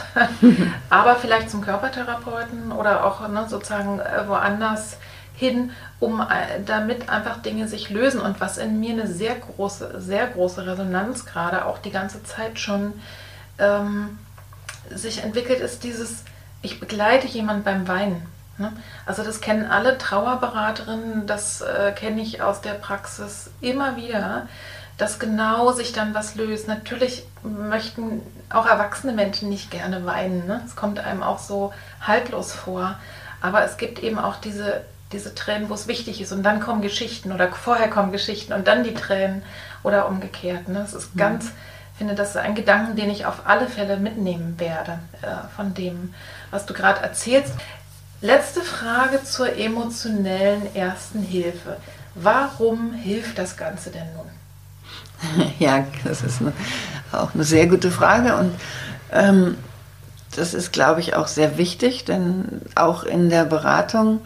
aber 0.89 1.15
vielleicht 1.15 1.49
zum 1.49 1.61
Körpertherapeuten 1.61 2.71
oder 2.71 3.05
auch 3.05 3.27
ne, 3.27 3.45
sozusagen 3.47 3.99
äh, 3.99 4.27
woanders 4.27 4.97
hin, 5.35 5.71
um 5.99 6.19
äh, 6.21 6.61
damit 6.65 7.09
einfach 7.09 7.41
Dinge 7.41 7.67
sich 7.67 7.89
lösen. 7.89 8.19
Und 8.19 8.41
was 8.41 8.57
in 8.57 8.79
mir 8.79 8.93
eine 8.93 9.07
sehr 9.07 9.35
große, 9.35 10.01
sehr 10.01 10.27
große 10.27 10.65
Resonanz 10.65 11.25
gerade 11.25 11.65
auch 11.65 11.77
die 11.77 11.91
ganze 11.91 12.23
Zeit 12.23 12.59
schon 12.59 12.93
ähm, 13.59 14.17
sich 14.89 15.23
entwickelt, 15.23 15.59
ist 15.59 15.83
dieses, 15.83 16.23
ich 16.61 16.79
begleite 16.79 17.27
jemand 17.27 17.63
beim 17.63 17.87
Weinen. 17.87 18.25
Ne? 18.57 18.73
Also 19.05 19.23
das 19.23 19.41
kennen 19.41 19.65
alle 19.65 19.97
Trauerberaterinnen, 19.97 21.27
das 21.27 21.61
äh, 21.61 21.91
kenne 21.91 22.21
ich 22.21 22.41
aus 22.41 22.61
der 22.61 22.73
Praxis 22.73 23.49
immer 23.61 23.95
wieder, 23.95 24.47
dass 24.97 25.19
genau 25.19 25.71
sich 25.71 25.93
dann 25.93 26.13
was 26.15 26.35
löst. 26.35 26.67
Natürlich 26.67 27.23
möchten 27.43 28.21
auch 28.49 28.65
erwachsene 28.65 29.13
Menschen 29.13 29.49
nicht 29.49 29.69
gerne 29.69 30.05
weinen. 30.05 30.47
Ne? 30.47 30.63
Es 30.65 30.75
kommt 30.75 30.99
einem 30.99 31.21
auch 31.21 31.37
so 31.37 31.73
haltlos 32.01 32.51
vor. 32.51 32.95
Aber 33.41 33.63
es 33.63 33.77
gibt 33.77 33.99
eben 33.99 34.17
auch 34.17 34.37
diese 34.37 34.81
diese 35.11 35.33
Tränen, 35.33 35.69
wo 35.69 35.73
es 35.73 35.87
wichtig 35.87 36.21
ist. 36.21 36.31
Und 36.31 36.43
dann 36.43 36.59
kommen 36.59 36.81
Geschichten 36.81 37.31
oder 37.31 37.51
vorher 37.51 37.89
kommen 37.89 38.11
Geschichten 38.11 38.53
und 38.53 38.67
dann 38.67 38.83
die 38.83 38.93
Tränen 38.93 39.41
oder 39.83 40.07
umgekehrt. 40.07 40.67
Ne? 40.67 40.79
Das 40.79 40.93
ist 40.93 41.15
mhm. 41.15 41.19
ganz, 41.19 41.51
finde, 41.97 42.15
das 42.15 42.29
ist 42.29 42.37
ein 42.37 42.55
Gedanken, 42.55 42.95
den 42.95 43.09
ich 43.09 43.25
auf 43.25 43.41
alle 43.45 43.67
Fälle 43.67 43.97
mitnehmen 43.97 44.55
werde 44.59 44.99
äh, 45.21 45.55
von 45.55 45.73
dem, 45.73 46.13
was 46.51 46.65
du 46.65 46.73
gerade 46.73 47.01
erzählst. 47.01 47.53
Letzte 48.21 48.61
Frage 48.61 49.23
zur 49.23 49.55
emotionellen 49.57 50.75
ersten 50.75 51.21
Hilfe. 51.21 51.77
Warum 52.15 52.93
hilft 52.93 53.37
das 53.37 53.57
Ganze 53.57 53.91
denn 53.91 54.07
nun? 54.15 55.47
Ja, 55.59 55.85
das 56.03 56.21
ist 56.21 56.41
eine, 56.41 56.53
auch 57.11 57.33
eine 57.33 57.43
sehr 57.43 57.67
gute 57.67 57.91
Frage 57.91 58.35
und 58.35 58.53
ähm, 59.11 59.57
das 60.35 60.53
ist, 60.53 60.71
glaube 60.71 60.99
ich, 60.99 61.15
auch 61.15 61.27
sehr 61.27 61.57
wichtig, 61.57 62.05
denn 62.05 62.61
auch 62.75 63.03
in 63.03 63.29
der 63.29 63.45
Beratung 63.45 64.21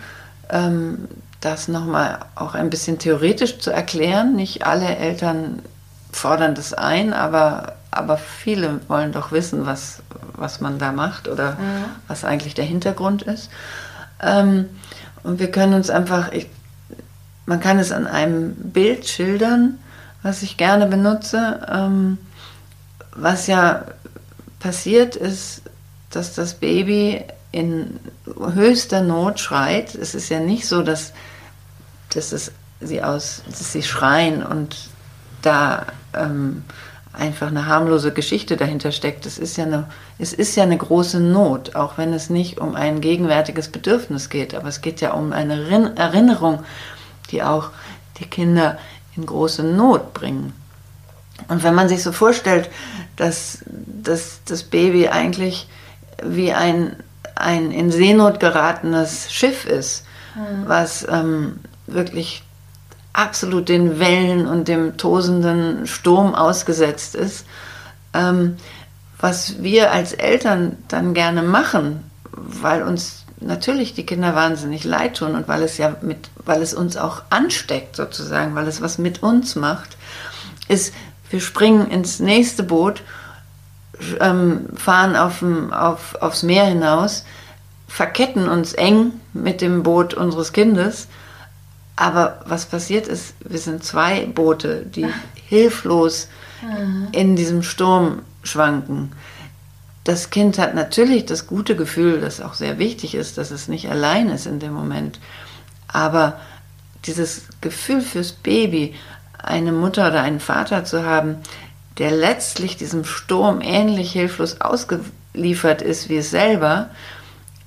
ähm, 0.49 1.07
das 1.39 1.67
nochmal 1.67 2.19
auch 2.35 2.53
ein 2.53 2.69
bisschen 2.69 2.99
theoretisch 2.99 3.59
zu 3.59 3.71
erklären. 3.71 4.35
Nicht 4.35 4.65
alle 4.65 4.95
Eltern 4.95 5.61
fordern 6.11 6.55
das 6.55 6.73
ein, 6.73 7.13
aber, 7.13 7.73
aber 7.91 8.17
viele 8.17 8.79
wollen 8.87 9.11
doch 9.11 9.31
wissen, 9.31 9.65
was, 9.65 10.01
was 10.33 10.61
man 10.61 10.79
da 10.79 10.91
macht 10.91 11.27
oder 11.27 11.53
mhm. 11.53 11.85
was 12.07 12.23
eigentlich 12.23 12.53
der 12.53 12.65
Hintergrund 12.65 13.23
ist. 13.23 13.49
Ähm, 14.21 14.69
und 15.23 15.39
wir 15.39 15.51
können 15.51 15.73
uns 15.73 15.89
einfach, 15.89 16.31
ich, 16.31 16.47
man 17.45 17.59
kann 17.59 17.79
es 17.79 17.91
an 17.91 18.07
einem 18.07 18.55
Bild 18.55 19.07
schildern, 19.07 19.79
was 20.23 20.43
ich 20.43 20.57
gerne 20.57 20.85
benutze. 20.85 21.67
Ähm, 21.71 22.17
was 23.15 23.47
ja 23.47 23.85
passiert 24.59 25.15
ist, 25.15 25.63
dass 26.11 26.33
das 26.33 26.55
Baby 26.55 27.23
in 27.51 27.99
höchster 28.25 29.01
Not 29.01 29.39
schreit. 29.39 29.95
Es 29.95 30.15
ist 30.15 30.29
ja 30.29 30.39
nicht 30.39 30.67
so, 30.67 30.81
dass, 30.81 31.13
dass, 32.13 32.31
es 32.31 32.51
sie 32.79 33.03
aus, 33.03 33.43
dass 33.49 33.71
sie 33.71 33.83
schreien 33.83 34.43
und 34.43 34.75
da 35.41 35.85
ähm, 36.13 36.63
einfach 37.13 37.47
eine 37.47 37.65
harmlose 37.65 38.11
Geschichte 38.13 38.57
dahinter 38.57 38.91
steckt. 38.91 39.25
Es 39.25 39.37
ist, 39.37 39.57
ja 39.57 39.65
eine, 39.65 39.87
es 40.17 40.33
ist 40.33 40.55
ja 40.55 40.63
eine 40.63 40.77
große 40.77 41.19
Not, 41.19 41.75
auch 41.75 41.97
wenn 41.97 42.13
es 42.13 42.29
nicht 42.29 42.59
um 42.59 42.75
ein 42.75 43.01
gegenwärtiges 43.01 43.69
Bedürfnis 43.69 44.29
geht, 44.29 44.55
aber 44.55 44.69
es 44.69 44.81
geht 44.81 45.01
ja 45.01 45.11
um 45.13 45.33
eine 45.33 45.95
Erinnerung, 45.95 46.63
die 47.31 47.43
auch 47.43 47.69
die 48.19 48.25
Kinder 48.25 48.77
in 49.15 49.25
große 49.25 49.63
Not 49.63 50.13
bringen. 50.13 50.53
Und 51.47 51.63
wenn 51.63 51.75
man 51.75 51.89
sich 51.89 52.03
so 52.03 52.11
vorstellt, 52.11 52.69
dass, 53.17 53.59
dass 53.65 54.41
das 54.45 54.63
Baby 54.63 55.07
eigentlich 55.09 55.67
wie 56.23 56.53
ein 56.53 56.95
ein 57.35 57.71
in 57.71 57.91
Seenot 57.91 58.39
geratenes 58.39 59.31
Schiff 59.31 59.65
ist, 59.65 60.05
mhm. 60.35 60.67
was 60.67 61.07
ähm, 61.09 61.59
wirklich 61.87 62.43
absolut 63.13 63.69
den 63.69 63.99
Wellen 63.99 64.47
und 64.47 64.67
dem 64.67 64.97
tosenden 64.97 65.87
Sturm 65.87 66.35
ausgesetzt 66.35 67.15
ist. 67.15 67.45
Ähm, 68.13 68.57
was 69.19 69.61
wir 69.61 69.91
als 69.91 70.13
Eltern 70.13 70.77
dann 70.87 71.13
gerne 71.13 71.43
machen, 71.43 72.03
weil 72.31 72.83
uns 72.83 73.25
natürlich 73.39 73.93
die 73.93 74.05
Kinder 74.05 74.35
wahnsinnig 74.35 74.83
leid 74.83 75.17
tun 75.17 75.35
und 75.35 75.47
weil 75.47 75.63
es 75.63 75.77
ja 75.77 75.95
mit, 76.01 76.29
weil 76.45 76.61
es 76.61 76.73
uns 76.73 76.97
auch 76.97 77.23
ansteckt 77.29 77.95
sozusagen, 77.95 78.55
weil 78.55 78.67
es 78.67 78.81
was 78.81 78.97
mit 78.97 79.23
uns 79.23 79.55
macht, 79.55 79.97
ist, 80.67 80.93
wir 81.29 81.39
springen 81.39 81.89
ins 81.89 82.19
nächste 82.19 82.63
Boot 82.63 83.03
ähm, 84.19 84.67
fahren 84.75 85.15
aufm, 85.15 85.71
auf, 85.71 86.15
aufs 86.21 86.43
Meer 86.43 86.65
hinaus, 86.65 87.23
verketten 87.87 88.47
uns 88.47 88.73
eng 88.73 89.13
mit 89.33 89.61
dem 89.61 89.83
Boot 89.83 90.13
unseres 90.13 90.53
Kindes. 90.53 91.07
Aber 92.01 92.39
was 92.47 92.65
passiert 92.65 93.05
ist, 93.05 93.35
wir 93.47 93.59
sind 93.59 93.83
zwei 93.83 94.25
Boote, 94.25 94.87
die 94.87 95.05
hilflos 95.47 96.29
mhm. 96.63 97.09
in 97.11 97.35
diesem 97.35 97.61
Sturm 97.61 98.23
schwanken. 98.41 99.11
Das 100.03 100.31
Kind 100.31 100.57
hat 100.57 100.73
natürlich 100.73 101.27
das 101.27 101.45
gute 101.45 101.75
Gefühl, 101.75 102.19
das 102.19 102.41
auch 102.41 102.55
sehr 102.55 102.79
wichtig 102.79 103.13
ist, 103.13 103.37
dass 103.37 103.51
es 103.51 103.67
nicht 103.67 103.87
allein 103.87 104.29
ist 104.29 104.47
in 104.47 104.57
dem 104.57 104.73
Moment. 104.73 105.19
Aber 105.87 106.39
dieses 107.05 107.43
Gefühl 107.61 108.01
fürs 108.01 108.31
Baby, 108.31 108.95
eine 109.37 109.71
Mutter 109.71 110.07
oder 110.07 110.23
einen 110.23 110.39
Vater 110.39 110.83
zu 110.85 111.05
haben, 111.05 111.35
der 111.99 112.09
letztlich 112.09 112.77
diesem 112.77 113.05
Sturm 113.05 113.61
ähnlich 113.61 114.11
hilflos 114.11 114.59
ausgeliefert 114.59 115.83
ist 115.83 116.09
wie 116.09 116.17
es 116.17 116.31
selber, 116.31 116.89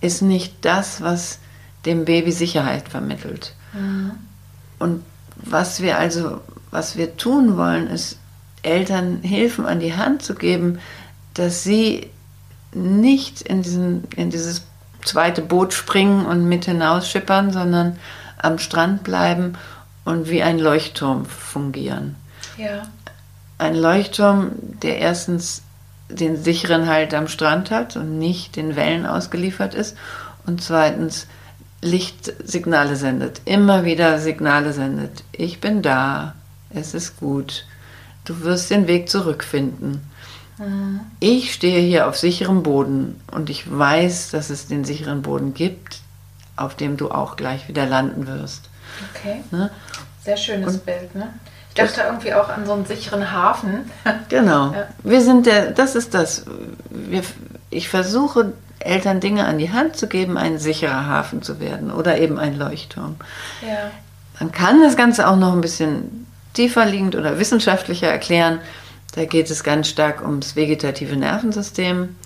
ist 0.01 0.23
nicht 0.23 0.57
das, 0.63 1.03
was 1.03 1.39
dem 1.87 2.05
Baby 2.05 2.33
Sicherheit 2.33 2.89
vermittelt. 2.89 3.55
Mhm. 3.75 4.13
Und 4.85 5.05
was 5.37 5.81
wir 5.81 5.99
also, 5.99 6.41
was 6.71 6.97
wir 6.97 7.17
tun 7.17 7.57
wollen, 7.57 7.89
ist 7.89 8.19
Eltern 8.63 9.21
Hilfen 9.23 9.67
an 9.67 9.81
die 9.81 9.97
Hand 9.97 10.23
zu 10.23 10.35
geben, 10.35 10.79
dass 11.35 11.65
sie 11.65 12.11
nicht 12.73 13.43
in, 13.43 13.63
diesen, 13.63 14.05
in 14.17 14.31
dieses 14.31 14.63
zweite 15.05 15.43
Boot 15.43 15.73
springen 15.73 16.27
und 16.27 16.49
mit 16.49 16.67
hinausschippern, 16.67 17.53
sondern 17.53 17.99
am 18.39 18.59
Strand 18.59 19.05
bleiben 19.05 19.55
und 20.05 20.29
wie 20.29 20.43
ein 20.43 20.59
Leuchtturm 20.59 21.25
fungieren. 21.27 22.17
Ja 22.57 22.83
ein 23.59 23.75
Leuchtturm, 23.75 24.53
der 24.83 24.99
erstens 24.99 25.63
den 26.09 26.43
sicheren 26.43 26.87
Halt 26.87 27.15
am 27.15 27.29
Strand 27.29 27.71
hat 27.71 27.97
und 27.97 28.19
nicht 28.19 28.57
den 28.57 28.77
Wellen 28.77 29.07
ausgeliefert 29.07 29.75
ist 29.75 29.97
und 30.47 30.63
zweitens 30.63 31.27
Lichtsignale 31.85 32.97
sendet, 32.97 33.43
immer 33.45 33.85
wieder 33.85 34.19
Signale 34.19 34.73
sendet. 34.73 35.23
Ich 35.33 35.61
bin 35.61 35.83
da, 35.83 36.35
es 36.71 36.95
ist 36.95 37.19
gut, 37.19 37.67
du 38.25 38.41
wirst 38.41 38.71
den 38.71 38.87
Weg 38.87 39.09
zurückfinden. 39.09 40.01
Mhm. 40.59 41.01
Ich 41.21 41.53
stehe 41.53 41.81
hier 41.81 42.09
auf 42.09 42.17
sicherem 42.17 42.63
Boden 42.63 43.21
und 43.31 43.51
ich 43.51 43.71
weiß, 43.71 44.31
dass 44.31 44.51
es 44.51 44.67
den 44.67 44.85
sicheren 44.85 45.23
Boden 45.23 45.55
gibt, 45.55 46.01
auf 46.57 46.75
dem 46.75 46.97
du 46.97 47.11
auch 47.11 47.37
gleich 47.37 47.69
wieder 47.69 47.87
landen 47.87 48.27
wirst. 48.27 48.71
Okay. 49.11 49.43
Ne? 49.51 49.71
Sehr 50.23 50.37
schönes 50.37 50.75
und, 50.75 50.87
Bild, 50.87 51.15
ne? 51.15 51.33
Ich 51.69 51.75
dachte 51.75 52.03
irgendwie 52.03 52.33
auch 52.35 52.49
an 52.49 52.67
so 52.67 52.73
einen 52.73 52.87
sicheren 52.87 53.33
Hafen. 53.33 53.91
genau. 54.29 54.73
Ja. 54.75 54.89
Wir 55.03 55.21
sind 55.21 55.47
der, 55.47 55.73
das 55.73 55.97
ist 55.97 56.15
das. 56.15 56.45
Wir, 56.89 57.23
ich 57.71 57.89
versuche 57.89 58.53
Eltern 58.81 59.21
Dinge 59.21 59.47
an 59.47 59.59
die 59.59 59.73
Hand 59.73 59.97
zu 59.97 60.09
geben, 60.09 60.37
ein 60.37 60.59
sicherer 60.59 61.07
Hafen 61.07 61.43
zu 61.43 61.61
werden 61.61 61.91
oder 61.91 62.19
eben 62.19 62.39
ein 62.39 62.59
Leuchtturm. 62.59 63.17
Ja. 63.63 63.91
Man 64.41 64.53
kann 64.53 64.83
das 64.83 64.97
Ganze 64.97 65.29
auch 65.29 65.37
noch 65.37 65.53
ein 65.53 65.61
bisschen 65.61 66.27
tiefer 66.55 66.85
liegend 66.85 67.15
oder 67.15 67.39
wissenschaftlicher 67.39 68.09
erklären. 68.09 68.61
Da 69.15 69.25
geht 69.25 69.51
es 69.51 69.63
ganz 69.63 69.89
stark 69.89 70.23
ums 70.23 70.57
vegetative 70.57 71.17
Nervensystem. 71.17 72.17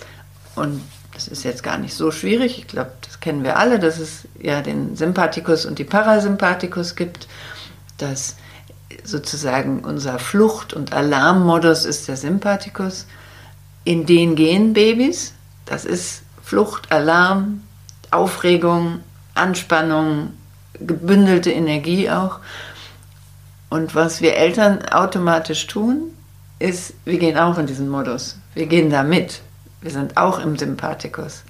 Und 0.54 0.82
das 1.12 1.28
ist 1.28 1.44
jetzt 1.44 1.62
gar 1.62 1.78
nicht 1.78 1.94
so 1.94 2.10
schwierig. 2.10 2.58
Ich 2.58 2.66
glaube, 2.66 2.92
das 3.02 3.20
kennen 3.20 3.44
wir 3.44 3.58
alle, 3.58 3.78
dass 3.78 3.98
es 3.98 4.26
ja 4.40 4.62
den 4.62 4.96
Sympathikus 4.96 5.66
und 5.66 5.78
die 5.78 5.84
Parasympathikus 5.84 6.96
gibt. 6.96 7.28
Dass 7.98 8.36
sozusagen 9.04 9.80
unser 9.80 10.18
Flucht- 10.18 10.72
und 10.72 10.92
Alarmmodus 10.92 11.84
ist 11.84 12.08
der 12.08 12.16
Sympathikus. 12.16 13.06
In 13.84 14.06
den 14.06 14.34
gehen 14.34 14.72
Babys. 14.72 15.34
Das 15.66 15.84
ist 15.84 16.22
Flucht, 16.48 16.90
Alarm, 16.90 17.60
Aufregung, 18.10 19.00
Anspannung, 19.34 20.32
gebündelte 20.80 21.50
Energie 21.50 22.08
auch. 22.08 22.38
Und 23.68 23.94
was 23.94 24.22
wir 24.22 24.34
Eltern 24.34 24.82
automatisch 24.88 25.66
tun, 25.66 26.14
ist, 26.58 26.94
wir 27.04 27.18
gehen 27.18 27.36
auch 27.36 27.58
in 27.58 27.66
diesen 27.66 27.90
Modus. 27.90 28.38
Wir 28.54 28.64
gehen 28.64 28.88
da 28.88 29.02
mit. 29.02 29.42
Wir 29.82 29.90
sind 29.90 30.16
auch 30.16 30.38
im 30.38 30.56
Sympathikus. 30.56 31.44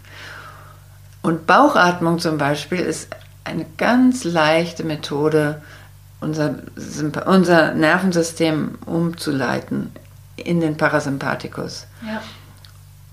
Und 1.23 1.47
Bauchatmung 1.47 2.19
zum 2.19 2.37
Beispiel 2.37 2.81
ist 2.81 3.09
eine 3.45 3.67
ganz 3.77 4.25
leichte 4.25 4.83
Methode, 4.83 5.63
unser, 6.21 6.57
unser 7.25 7.73
Nervensystem 7.73 8.79
umzuleiten 8.85 9.93
in 10.35 10.59
den 10.61 10.77
Parasympathikus. 10.77 11.87
Ja. 12.05 12.21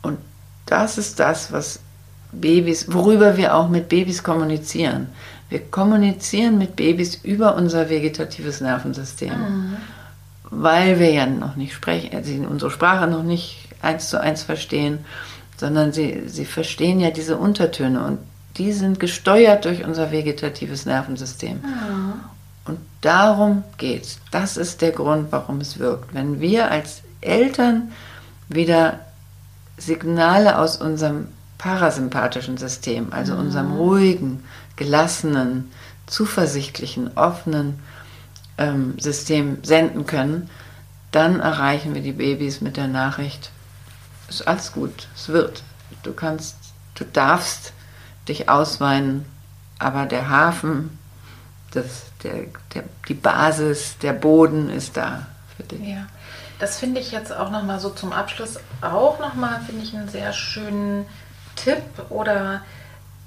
Und 0.02 0.18
das 0.66 0.98
ist 0.98 1.20
das, 1.20 1.52
was 1.52 1.80
Babys, 2.32 2.92
worüber 2.92 3.38
wir 3.38 3.56
auch 3.56 3.70
mit 3.70 3.90
Babys 3.90 4.24
kommunizieren. 4.24 5.08
Wir 5.50 5.60
kommunizieren 5.60 6.58
mit 6.58 6.76
Babys 6.76 7.16
über 7.16 7.56
unser 7.56 7.90
vegetatives 7.90 8.62
Nervensystem, 8.62 9.30
mhm. 9.30 9.78
weil 10.50 11.00
wir 11.00 11.12
ja 11.12 11.26
noch 11.26 11.56
nicht 11.56 11.74
sprechen, 11.74 12.24
sie 12.24 12.40
unsere 12.40 12.72
Sprache 12.72 13.08
noch 13.08 13.24
nicht 13.24 13.70
eins 13.82 14.10
zu 14.10 14.20
eins 14.20 14.44
verstehen, 14.44 15.06
sondern 15.58 15.94
sie, 15.94 16.24
sie 16.28 16.46
verstehen 16.46 17.00
ja 17.00 17.12
diese 17.12 17.38
Untertöne 17.38 18.04
und 18.04 18.20
die 18.58 18.72
sind 18.72 19.00
gesteuert 19.00 19.66
durch 19.66 19.86
unser 19.86 20.12
vegetatives 20.12 20.86
Nervensystem. 20.86 21.58
Mhm. 21.58 22.14
Und 22.66 22.80
darum 23.02 23.64
geht's. 23.78 24.20
Das 24.32 24.58
ist 24.58 24.82
der 24.82 24.92
Grund, 24.92 25.32
warum 25.32 25.62
es 25.62 25.78
wirkt. 25.78 26.14
Wenn 26.14 26.40
wir 26.40 26.72
als 26.72 27.04
Eltern 27.22 27.92
wieder 28.50 29.05
Signale 29.78 30.58
aus 30.58 30.78
unserem 30.78 31.28
parasympathischen 31.58 32.58
System, 32.58 33.12
also 33.12 33.34
mhm. 33.34 33.40
unserem 33.40 33.74
ruhigen, 33.74 34.44
gelassenen, 34.76 35.72
zuversichtlichen, 36.06 37.18
offenen 37.18 37.80
ähm, 38.58 38.98
System 39.00 39.64
senden 39.64 40.06
können, 40.06 40.50
dann 41.12 41.40
erreichen 41.40 41.94
wir 41.94 42.02
die 42.02 42.12
Babys 42.12 42.62
mit 42.62 42.78
der 42.78 42.88
Nachricht, 42.88 43.52
ist 44.30 44.48
alles 44.48 44.72
gut, 44.72 45.08
es 45.16 45.30
wird. 45.30 45.64
Du 46.04 46.14
kannst, 46.14 46.56
du 46.96 47.06
darfst 47.06 47.74
dich 48.28 48.50
ausweinen, 48.50 49.26
aber 49.80 50.06
der 50.06 50.30
Hafen, 50.30 50.98
das, 51.72 52.04
der, 52.24 52.46
der, 52.74 52.84
die 53.08 53.14
Basis, 53.14 53.98
der 54.02 54.14
Boden 54.14 54.70
ist 54.70 54.98
da 54.98 55.26
für 55.56 55.64
dich. 55.64 55.88
Ja. 55.88 56.08
Das 56.60 56.78
finde 56.80 57.02
ich 57.02 57.12
jetzt 57.12 57.34
auch 57.34 57.52
nochmal 57.52 57.80
so 57.80 57.90
zum 57.90 58.14
Abschluss 58.14 58.60
auch 58.82 59.20
nochmal, 59.20 59.60
finde 59.66 59.84
ich 59.84 59.94
einen 59.94 60.08
sehr 60.08 60.32
schönen 60.32 61.06
Tipp 61.56 61.84
oder 62.10 62.62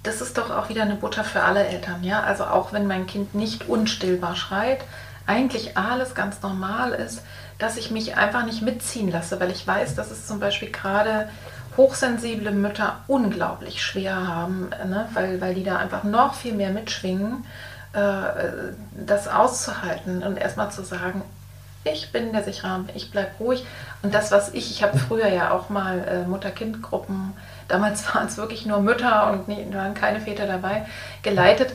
das 0.03 0.21
ist 0.21 0.39
doch 0.39 0.51
auch 0.51 0.69
wieder 0.69 0.83
eine 0.83 0.95
Butter 0.95 1.25
für 1.25 1.43
alle 1.43 1.67
Eltern, 1.67 2.03
ja. 2.05 2.23
Also 2.23 2.45
auch 2.45 2.73
wenn 2.73 2.87
mein 2.87 3.07
Kind 3.07 3.35
nicht 3.35 3.69
unstillbar 3.69 4.37
schreit, 4.37 4.81
eigentlich 5.27 5.77
alles 5.77 6.15
ganz 6.15 6.41
normal 6.41 6.93
ist, 6.93 7.23
dass 7.59 7.77
ich 7.77 7.91
mich 7.91 8.17
einfach 8.17 8.47
nicht 8.47 8.63
mitziehen 8.63 9.11
lasse, 9.11 9.39
weil 9.41 9.51
ich 9.51 9.67
weiß, 9.67 9.95
dass 9.95 10.11
es 10.11 10.27
zum 10.27 10.41
Beispiel 10.41 10.71
gerade 10.71 11.29
hochsensible 11.77 12.51
Mütter 12.51 13.01
unglaublich 13.07 13.83
schwer 13.83 14.27
haben, 14.27 14.71
ne? 14.71 15.09
weil, 15.13 15.41
weil 15.41 15.55
die 15.55 15.65
da 15.65 15.77
einfach 15.77 16.05
noch 16.05 16.35
viel 16.35 16.55
mehr 16.55 16.71
mitschwingen, 16.71 17.45
äh, 17.93 18.71
das 19.07 19.29
auszuhalten 19.29 20.23
und 20.23 20.37
erstmal 20.37 20.71
zu 20.71 20.83
sagen, 20.83 21.23
ich 21.93 22.13
bin 22.13 22.33
der 22.33 22.45
sichere 22.45 22.69
Rahmen, 22.69 22.89
ich 22.95 23.11
bleibe 23.11 23.31
ruhig. 23.41 23.65
Und 24.03 24.15
das, 24.15 24.31
was 24.31 24.55
ich, 24.55 24.71
ich 24.71 24.83
habe 24.83 24.99
früher 24.99 25.29
ja 25.29 25.51
auch 25.51 25.69
mal 25.69 25.99
äh, 26.07 26.29
Mutter-Kind-Gruppen, 26.29 27.35
damals 27.69 28.15
waren 28.15 28.27
es 28.27 28.37
wirklich 28.37 28.67
nur 28.67 28.81
Mütter 28.81 29.31
und 29.33 29.49
nie, 29.49 29.67
waren 29.73 29.95
keine 29.95 30.21
Väter 30.21 30.47
dabei, 30.47 30.87
geleitet. 31.23 31.73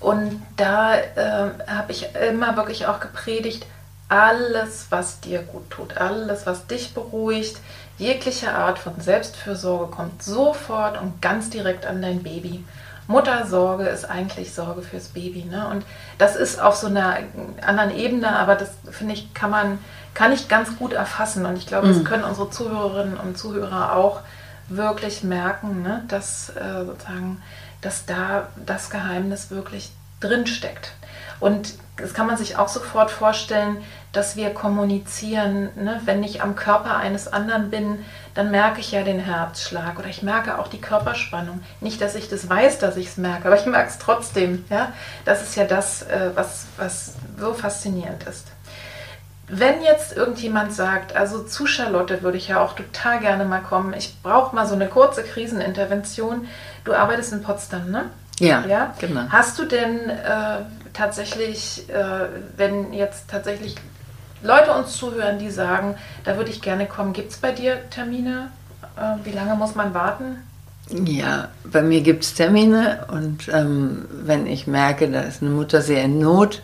Und 0.00 0.42
da 0.56 0.94
äh, 0.94 1.50
habe 1.66 1.90
ich 1.90 2.08
immer 2.14 2.56
wirklich 2.56 2.86
auch 2.86 3.00
gepredigt, 3.00 3.66
alles, 4.08 4.86
was 4.90 5.20
dir 5.20 5.40
gut 5.42 5.70
tut, 5.70 5.98
alles, 5.98 6.46
was 6.46 6.66
dich 6.66 6.94
beruhigt, 6.94 7.58
jegliche 7.98 8.52
Art 8.52 8.78
von 8.78 9.00
Selbstfürsorge 9.00 9.88
kommt 9.88 10.22
sofort 10.22 11.00
und 11.00 11.20
ganz 11.20 11.50
direkt 11.50 11.84
an 11.84 12.00
dein 12.00 12.22
Baby. 12.22 12.64
Muttersorge 13.08 13.84
ist 13.88 14.04
eigentlich 14.04 14.54
Sorge 14.54 14.82
fürs 14.82 15.08
Baby. 15.08 15.44
Ne? 15.44 15.66
Und 15.68 15.84
das 16.18 16.36
ist 16.36 16.60
auf 16.60 16.76
so 16.76 16.86
einer 16.86 17.16
anderen 17.66 17.90
Ebene, 17.90 18.36
aber 18.36 18.54
das 18.54 18.70
finde 18.90 19.14
ich, 19.14 19.34
kann 19.34 19.50
man, 19.50 19.78
kann 20.14 20.30
ich 20.32 20.48
ganz 20.48 20.76
gut 20.76 20.92
erfassen. 20.92 21.44
Und 21.46 21.56
ich 21.56 21.66
glaube, 21.66 21.88
mhm. 21.88 21.94
das 21.94 22.04
können 22.04 22.24
unsere 22.24 22.50
Zuhörerinnen 22.50 23.16
und 23.16 23.36
Zuhörer 23.36 23.96
auch 23.96 24.20
wirklich 24.68 25.24
merken, 25.24 25.82
ne? 25.82 26.04
dass 26.08 26.50
äh, 26.50 26.84
sozusagen, 26.84 27.42
dass 27.80 28.04
da 28.04 28.48
das 28.64 28.90
Geheimnis 28.90 29.50
wirklich 29.50 29.90
drin 30.20 30.46
steckt. 30.46 30.92
Und 31.40 31.74
das 31.96 32.14
kann 32.14 32.26
man 32.26 32.36
sich 32.36 32.56
auch 32.56 32.68
sofort 32.68 33.10
vorstellen, 33.10 33.78
dass 34.12 34.36
wir 34.36 34.50
kommunizieren. 34.50 35.70
Ne? 35.76 36.00
Wenn 36.04 36.22
ich 36.22 36.42
am 36.42 36.54
Körper 36.56 36.96
eines 36.96 37.32
anderen 37.32 37.70
bin, 37.70 38.04
dann 38.34 38.50
merke 38.50 38.80
ich 38.80 38.92
ja 38.92 39.02
den 39.02 39.18
Herzschlag 39.18 39.98
oder 39.98 40.08
ich 40.08 40.22
merke 40.22 40.58
auch 40.58 40.68
die 40.68 40.80
Körperspannung. 40.80 41.60
Nicht, 41.80 42.00
dass 42.00 42.14
ich 42.14 42.28
das 42.28 42.48
weiß, 42.48 42.78
dass 42.78 42.96
ich 42.96 43.08
es 43.08 43.16
merke, 43.16 43.46
aber 43.46 43.58
ich 43.58 43.66
merke 43.66 43.90
es 43.90 43.98
trotzdem. 43.98 44.64
Ja? 44.70 44.92
Das 45.24 45.42
ist 45.42 45.56
ja 45.56 45.64
das, 45.64 46.02
äh, 46.02 46.30
was, 46.34 46.66
was 46.76 47.14
so 47.38 47.52
faszinierend 47.52 48.24
ist. 48.24 48.46
Wenn 49.50 49.82
jetzt 49.82 50.14
irgendjemand 50.14 50.74
sagt, 50.74 51.16
also 51.16 51.42
zu 51.42 51.66
Charlotte 51.66 52.22
würde 52.22 52.36
ich 52.36 52.48
ja 52.48 52.60
auch 52.60 52.74
total 52.74 53.18
gerne 53.20 53.46
mal 53.46 53.62
kommen, 53.62 53.94
ich 53.94 54.22
brauche 54.22 54.54
mal 54.54 54.66
so 54.66 54.74
eine 54.74 54.88
kurze 54.88 55.22
Krisenintervention. 55.22 56.46
Du 56.84 56.92
arbeitest 56.92 57.32
in 57.32 57.42
Potsdam, 57.42 57.90
ne? 57.90 58.10
Ja, 58.38 58.64
ja? 58.66 58.94
genau. 58.98 59.22
Hast 59.28 59.58
du 59.58 59.64
denn 59.64 60.08
äh, 60.08 60.58
tatsächlich, 60.92 61.88
äh, 61.88 62.26
wenn 62.56 62.92
jetzt 62.92 63.28
tatsächlich 63.28 63.74
Leute 64.42 64.72
uns 64.72 64.96
zuhören, 64.96 65.38
die 65.38 65.50
sagen, 65.50 65.96
da 66.24 66.36
würde 66.36 66.50
ich 66.50 66.62
gerne 66.62 66.86
kommen, 66.86 67.12
gibt 67.12 67.32
es 67.32 67.38
bei 67.38 67.52
dir 67.52 67.78
Termine? 67.90 68.50
Äh, 68.96 69.24
wie 69.24 69.32
lange 69.32 69.54
muss 69.54 69.74
man 69.74 69.94
warten? 69.94 70.38
Ja, 70.90 71.48
bei 71.64 71.82
mir 71.82 72.00
gibt 72.00 72.24
es 72.24 72.34
Termine 72.34 73.06
und 73.12 73.48
ähm, 73.52 74.06
wenn 74.10 74.46
ich 74.46 74.66
merke, 74.66 75.10
da 75.10 75.20
ist 75.20 75.42
eine 75.42 75.50
Mutter 75.50 75.82
sehr 75.82 76.02
in 76.04 76.18
Not, 76.18 76.62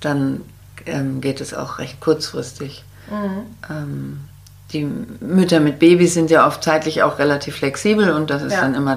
dann 0.00 0.42
ähm, 0.86 1.20
geht 1.20 1.40
es 1.40 1.52
auch 1.52 1.78
recht 1.78 2.00
kurzfristig. 2.00 2.84
Mhm. 3.10 3.42
Ähm, 3.68 4.20
die 4.72 4.84
Mütter 4.84 5.60
mit 5.60 5.78
Babys 5.78 6.14
sind 6.14 6.30
ja 6.30 6.46
oft 6.46 6.64
zeitlich 6.64 7.02
auch 7.02 7.18
relativ 7.18 7.56
flexibel 7.56 8.10
und 8.12 8.30
das 8.30 8.42
ist 8.42 8.54
ja. 8.54 8.62
dann 8.62 8.74
immer 8.74 8.96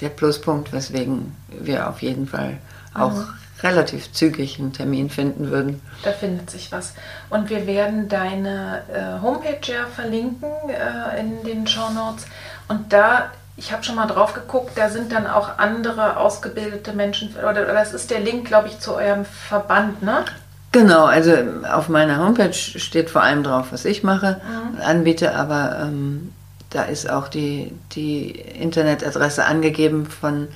der, 0.00 0.08
Pluspunkt, 0.08 0.72
weswegen 0.72 1.36
wir 1.48 1.88
auf 1.88 2.02
jeden 2.02 2.26
Fall 2.26 2.58
auch 2.94 3.12
mhm. 3.12 3.26
relativ 3.62 4.12
zügig 4.12 4.58
einen 4.58 4.72
Termin 4.72 5.10
finden 5.10 5.50
würden. 5.50 5.80
Da 6.02 6.12
findet 6.12 6.50
sich 6.50 6.72
was. 6.72 6.94
Und 7.28 7.50
wir 7.50 7.66
werden 7.66 8.08
deine 8.08 8.82
äh, 8.92 9.22
Homepage 9.22 9.60
ja 9.72 9.86
verlinken 9.86 10.48
äh, 10.68 11.20
in 11.20 11.44
den 11.44 11.66
Show 11.66 11.90
Notes. 11.90 12.26
Und 12.68 12.92
da 12.92 13.30
ich 13.60 13.72
habe 13.72 13.84
schon 13.84 13.96
mal 13.96 14.06
drauf 14.06 14.32
geguckt, 14.32 14.72
da 14.76 14.88
sind 14.88 15.12
dann 15.12 15.26
auch 15.26 15.58
andere 15.58 16.16
ausgebildete 16.16 16.94
Menschen, 16.94 17.34
oder, 17.36 17.50
oder 17.50 17.74
das 17.74 17.92
ist 17.92 18.10
der 18.10 18.20
Link, 18.20 18.46
glaube 18.46 18.68
ich, 18.68 18.78
zu 18.78 18.94
eurem 18.94 19.26
Verband, 19.26 20.02
ne? 20.02 20.24
Genau, 20.72 21.04
also 21.04 21.32
auf 21.70 21.88
meiner 21.88 22.24
Homepage 22.24 22.54
steht 22.54 23.10
vor 23.10 23.22
allem 23.22 23.42
drauf, 23.42 23.66
was 23.70 23.84
ich 23.84 24.02
mache, 24.02 24.40
mhm. 24.44 24.80
anbiete, 24.80 25.34
aber 25.34 25.80
ähm, 25.82 26.32
da 26.70 26.84
ist 26.84 27.10
auch 27.10 27.28
die, 27.28 27.72
die 27.92 28.30
Internetadresse 28.30 29.44
angegeben 29.44 30.06
von 30.06 30.48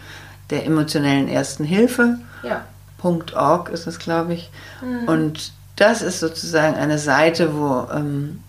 der 0.51 0.67
emotionellen 0.67 1.29
Ersten 1.29 1.65
Hilfe. 1.65 2.19
Ja. 2.43 2.65
.org 3.03 3.69
ist 3.69 3.87
es, 3.87 3.99
glaube 3.99 4.33
ich. 4.33 4.51
Mhm. 4.81 5.09
Und 5.09 5.53
das 5.77 6.01
ist 6.01 6.21
sozusagen 6.21 6.77
eine 6.77 6.99
Seite, 6.99 7.55
wo, 7.55 7.87
ähm, 7.93 8.41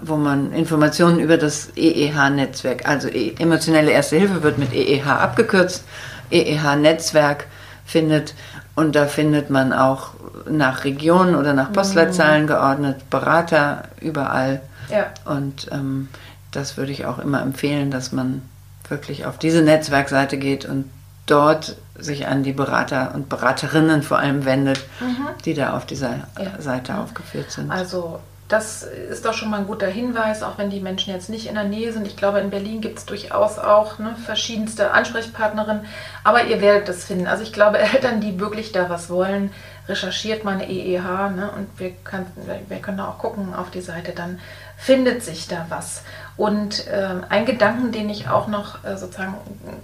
wo 0.00 0.16
man 0.16 0.52
Informationen 0.52 1.18
über 1.18 1.36
das 1.36 1.70
EEH-Netzwerk, 1.76 2.88
also 2.88 3.08
e 3.08 3.34
emotionelle 3.38 3.90
Erste 3.90 4.16
Hilfe 4.16 4.42
wird 4.42 4.56
mit 4.56 4.72
EEH 4.72 5.06
abgekürzt, 5.06 5.84
EEH-Netzwerk 6.30 7.46
findet. 7.84 8.34
Und 8.74 8.96
da 8.96 9.06
findet 9.06 9.50
man 9.50 9.72
auch 9.74 10.14
nach 10.48 10.84
Regionen 10.84 11.34
oder 11.34 11.52
nach 11.52 11.72
Postleitzahlen 11.72 12.44
mhm. 12.44 12.48
geordnet, 12.48 13.10
Berater 13.10 13.84
überall. 14.00 14.62
Ja. 14.90 15.06
Und 15.24 15.68
ähm, 15.72 16.08
das 16.52 16.76
würde 16.76 16.92
ich 16.92 17.06
auch 17.06 17.18
immer 17.18 17.42
empfehlen, 17.42 17.90
dass 17.90 18.12
man 18.12 18.42
wirklich 18.88 19.26
auf 19.26 19.38
diese 19.38 19.62
Netzwerkseite 19.62 20.36
geht 20.36 20.64
und 20.64 20.90
dort 21.26 21.76
sich 21.96 22.26
an 22.26 22.42
die 22.42 22.52
Berater 22.52 23.12
und 23.14 23.28
Beraterinnen 23.28 24.02
vor 24.02 24.18
allem 24.18 24.44
wendet, 24.44 24.80
mhm. 25.00 25.28
die 25.44 25.54
da 25.54 25.76
auf 25.76 25.86
dieser 25.86 26.28
ja. 26.38 26.60
Seite 26.60 26.96
aufgeführt 26.96 27.50
sind. 27.50 27.70
Also 27.70 28.20
das 28.50 28.82
ist 28.82 29.24
doch 29.24 29.32
schon 29.32 29.50
mal 29.50 29.58
ein 29.58 29.66
guter 29.66 29.86
Hinweis, 29.86 30.42
auch 30.42 30.58
wenn 30.58 30.70
die 30.70 30.80
Menschen 30.80 31.14
jetzt 31.14 31.30
nicht 31.30 31.46
in 31.46 31.54
der 31.54 31.64
Nähe 31.64 31.92
sind. 31.92 32.06
Ich 32.06 32.16
glaube, 32.16 32.40
in 32.40 32.50
Berlin 32.50 32.80
gibt 32.80 32.98
es 32.98 33.06
durchaus 33.06 33.60
auch 33.60 34.00
ne, 34.00 34.16
verschiedenste 34.24 34.90
Ansprechpartnerinnen, 34.90 35.84
aber 36.24 36.44
ihr 36.46 36.60
werdet 36.60 36.88
das 36.88 37.04
finden. 37.04 37.28
Also 37.28 37.44
ich 37.44 37.52
glaube, 37.52 37.78
Eltern, 37.94 38.20
die 38.20 38.40
wirklich 38.40 38.72
da 38.72 38.90
was 38.90 39.08
wollen, 39.08 39.52
recherchiert 39.90 40.44
meine 40.44 40.70
EEH 40.70 41.30
ne, 41.30 41.50
und 41.54 41.68
wir, 41.78 41.92
kann, 42.04 42.26
wir 42.68 42.78
können 42.78 43.00
auch 43.00 43.18
gucken 43.18 43.54
auf 43.54 43.70
die 43.70 43.82
Seite, 43.82 44.12
dann 44.12 44.40
findet 44.78 45.22
sich 45.22 45.48
da 45.48 45.66
was. 45.68 46.02
Und 46.36 46.86
äh, 46.86 47.16
ein 47.28 47.44
Gedanken, 47.44 47.92
den 47.92 48.08
ich 48.08 48.28
auch 48.28 48.48
noch 48.48 48.82
äh, 48.84 48.96
sozusagen 48.96 49.34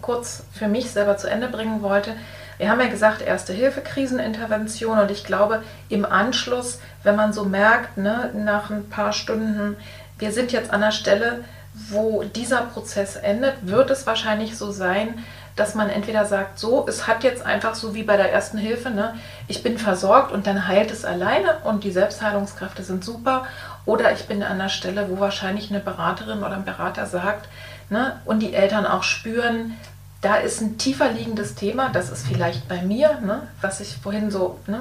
kurz 0.01 0.45
für 0.53 0.69
mich 0.69 0.91
selber 0.91 1.19
zu 1.19 1.29
Ende 1.29 1.49
bringen 1.49 1.83
wollte, 1.83 2.13
wir 2.59 2.71
haben 2.71 2.81
ja 2.81 2.89
gesagt, 2.89 3.21
erste 3.21 3.53
Hilfe, 3.53 3.83
Krisenintervention 3.83 4.99
und 4.99 5.11
ich 5.11 5.25
glaube, 5.25 5.63
im 5.91 6.07
Anschluss, 6.07 6.79
wenn 7.03 7.15
man 7.15 7.35
so 7.35 7.45
merkt, 7.45 7.99
ne, 7.99 8.31
nach 8.35 8.71
ein 8.71 8.89
paar 8.89 9.13
Stunden, 9.13 9.77
wir 10.19 10.33
sind 10.33 10.53
jetzt 10.53 10.71
an 10.71 10.81
der 10.81 10.93
Stelle, 10.93 11.45
wo 11.91 12.23
dieser 12.23 12.63
Prozess 12.63 13.17
endet, 13.17 13.55
wird 13.67 13.91
es 13.91 14.07
wahrscheinlich 14.07 14.57
so 14.57 14.71
sein, 14.71 15.19
dass 15.57 15.75
man 15.75 15.89
entweder 15.89 16.27
sagt, 16.27 16.59
so, 16.59 16.87
es 16.87 17.07
hat 17.07 17.25
jetzt 17.25 17.45
einfach 17.45 17.75
so 17.75 17.95
wie 17.95 18.03
bei 18.03 18.19
der 18.19 18.31
ersten 18.31 18.59
Hilfe, 18.59 18.91
ne, 18.91 19.15
ich 19.49 19.63
bin 19.63 19.79
versorgt 19.79 20.31
und 20.31 20.47
dann 20.47 20.69
heilt 20.69 20.91
es 20.91 21.07
alleine 21.07 21.59
und 21.65 21.83
die 21.83 21.91
Selbstheilungskräfte 21.91 22.83
sind 22.83 23.03
super. 23.03 23.47
Oder 23.87 24.13
ich 24.13 24.27
bin 24.27 24.43
an 24.43 24.59
der 24.59 24.69
Stelle, 24.69 25.09
wo 25.09 25.19
wahrscheinlich 25.19 25.71
eine 25.71 25.81
Beraterin 25.81 26.41
oder 26.41 26.57
ein 26.57 26.67
Berater 26.67 27.07
sagt, 27.07 27.49
ne, 27.89 28.21
und 28.27 28.41
die 28.41 28.53
Eltern 28.53 28.87
auch 28.87 29.03
spüren, 29.03 29.73
da 30.21 30.37
ist 30.37 30.61
ein 30.61 30.77
tiefer 30.77 31.11
liegendes 31.11 31.55
Thema, 31.55 31.89
das 31.89 32.11
ist 32.11 32.27
vielleicht 32.27 32.69
bei 32.69 32.83
mir, 32.83 33.21
ne, 33.21 33.49
was 33.63 33.81
ich 33.81 33.97
vorhin 33.97 34.31
so 34.31 34.59
ne, 34.67 34.81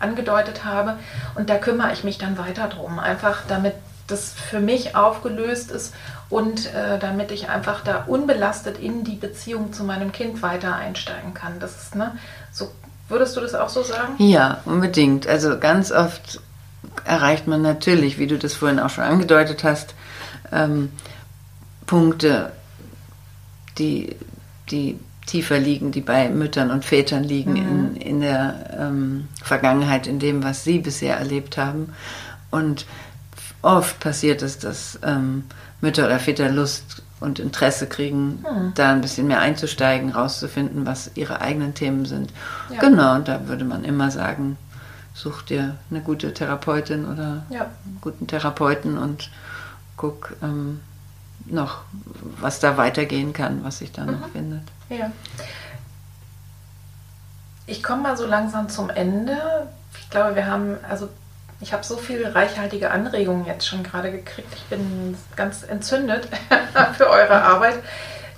angedeutet 0.00 0.64
habe. 0.64 0.96
Und 1.36 1.48
da 1.48 1.58
kümmere 1.58 1.92
ich 1.92 2.02
mich 2.02 2.18
dann 2.18 2.38
weiter 2.38 2.68
drum, 2.68 2.98
einfach 2.98 3.42
damit 3.46 3.74
das 4.08 4.32
für 4.32 4.60
mich 4.60 4.96
aufgelöst 4.96 5.70
ist 5.70 5.94
und 6.30 6.72
äh, 6.74 6.98
damit 6.98 7.30
ich 7.30 7.48
einfach 7.48 7.82
da 7.82 8.04
unbelastet 8.06 8.78
in 8.78 9.04
die 9.04 9.16
Beziehung 9.16 9.72
zu 9.72 9.84
meinem 9.84 10.12
Kind 10.12 10.42
weiter 10.42 10.74
einsteigen 10.74 11.34
kann. 11.34 11.58
Das 11.60 11.82
ist, 11.82 11.94
ne, 11.94 12.16
so, 12.52 12.70
würdest 13.08 13.36
du 13.36 13.40
das 13.40 13.54
auch 13.54 13.68
so 13.68 13.82
sagen? 13.82 14.14
Ja, 14.18 14.60
unbedingt. 14.64 15.26
Also 15.26 15.58
ganz 15.58 15.90
oft 15.90 16.40
erreicht 17.04 17.46
man 17.46 17.62
natürlich, 17.62 18.18
wie 18.18 18.26
du 18.26 18.38
das 18.38 18.54
vorhin 18.54 18.78
auch 18.78 18.90
schon 18.90 19.04
angedeutet 19.04 19.64
hast, 19.64 19.94
ähm, 20.52 20.90
Punkte, 21.86 22.52
die 23.78 24.16
die 24.70 24.98
tiefer 25.26 25.58
liegen, 25.58 25.92
die 25.92 26.00
bei 26.00 26.28
Müttern 26.28 26.70
und 26.70 26.84
Vätern 26.84 27.24
liegen 27.24 27.52
mhm. 27.52 27.58
in, 27.58 27.96
in 27.96 28.20
der 28.20 28.76
ähm, 28.78 29.28
Vergangenheit, 29.42 30.06
in 30.06 30.18
dem, 30.18 30.42
was 30.42 30.64
sie 30.64 30.78
bisher 30.78 31.16
erlebt 31.18 31.56
haben. 31.58 31.92
Und 32.50 32.86
oft 33.62 34.00
passiert 34.00 34.42
es, 34.42 34.58
dass 34.58 34.98
ähm, 35.02 35.44
Mütter 35.80 36.06
oder 36.06 36.18
Väter 36.18 36.50
Lust 36.50 37.02
und 37.20 37.38
Interesse 37.38 37.86
kriegen, 37.86 38.42
mhm. 38.42 38.72
da 38.74 38.92
ein 38.92 39.00
bisschen 39.00 39.26
mehr 39.26 39.40
einzusteigen, 39.40 40.10
rauszufinden, 40.10 40.86
was 40.86 41.10
ihre 41.14 41.40
eigenen 41.40 41.74
Themen 41.74 42.04
sind. 42.04 42.32
Ja. 42.70 42.80
Genau, 42.80 43.16
und 43.16 43.28
da 43.28 43.48
würde 43.48 43.64
man 43.64 43.84
immer 43.84 44.10
sagen, 44.10 44.56
such 45.14 45.42
dir 45.42 45.76
eine 45.90 46.00
gute 46.00 46.32
Therapeutin 46.32 47.06
oder 47.06 47.44
ja. 47.50 47.62
einen 47.62 47.98
guten 48.00 48.26
Therapeuten 48.26 48.98
und 48.98 49.30
guck, 49.96 50.36
ähm, 50.42 50.80
noch, 51.46 51.82
was 52.40 52.60
da 52.60 52.76
weitergehen 52.76 53.32
kann, 53.32 53.64
was 53.64 53.78
sich 53.78 53.92
da 53.92 54.04
mhm. 54.04 54.12
noch 54.12 54.28
findet. 54.28 54.62
Ja. 54.88 55.10
Ich 57.66 57.82
komme 57.82 58.02
mal 58.02 58.16
so 58.16 58.26
langsam 58.26 58.68
zum 58.68 58.90
Ende. 58.90 59.36
Ich 60.00 60.08
glaube, 60.10 60.36
wir 60.36 60.46
haben, 60.46 60.76
also 60.88 61.08
ich 61.60 61.72
habe 61.72 61.84
so 61.84 61.96
viele 61.96 62.34
reichhaltige 62.34 62.90
Anregungen 62.90 63.46
jetzt 63.46 63.66
schon 63.66 63.82
gerade 63.82 64.12
gekriegt. 64.12 64.52
Ich 64.54 64.64
bin 64.64 65.16
ganz 65.36 65.64
entzündet 65.64 66.28
für 66.96 67.08
eure 67.08 67.42
Arbeit 67.42 67.78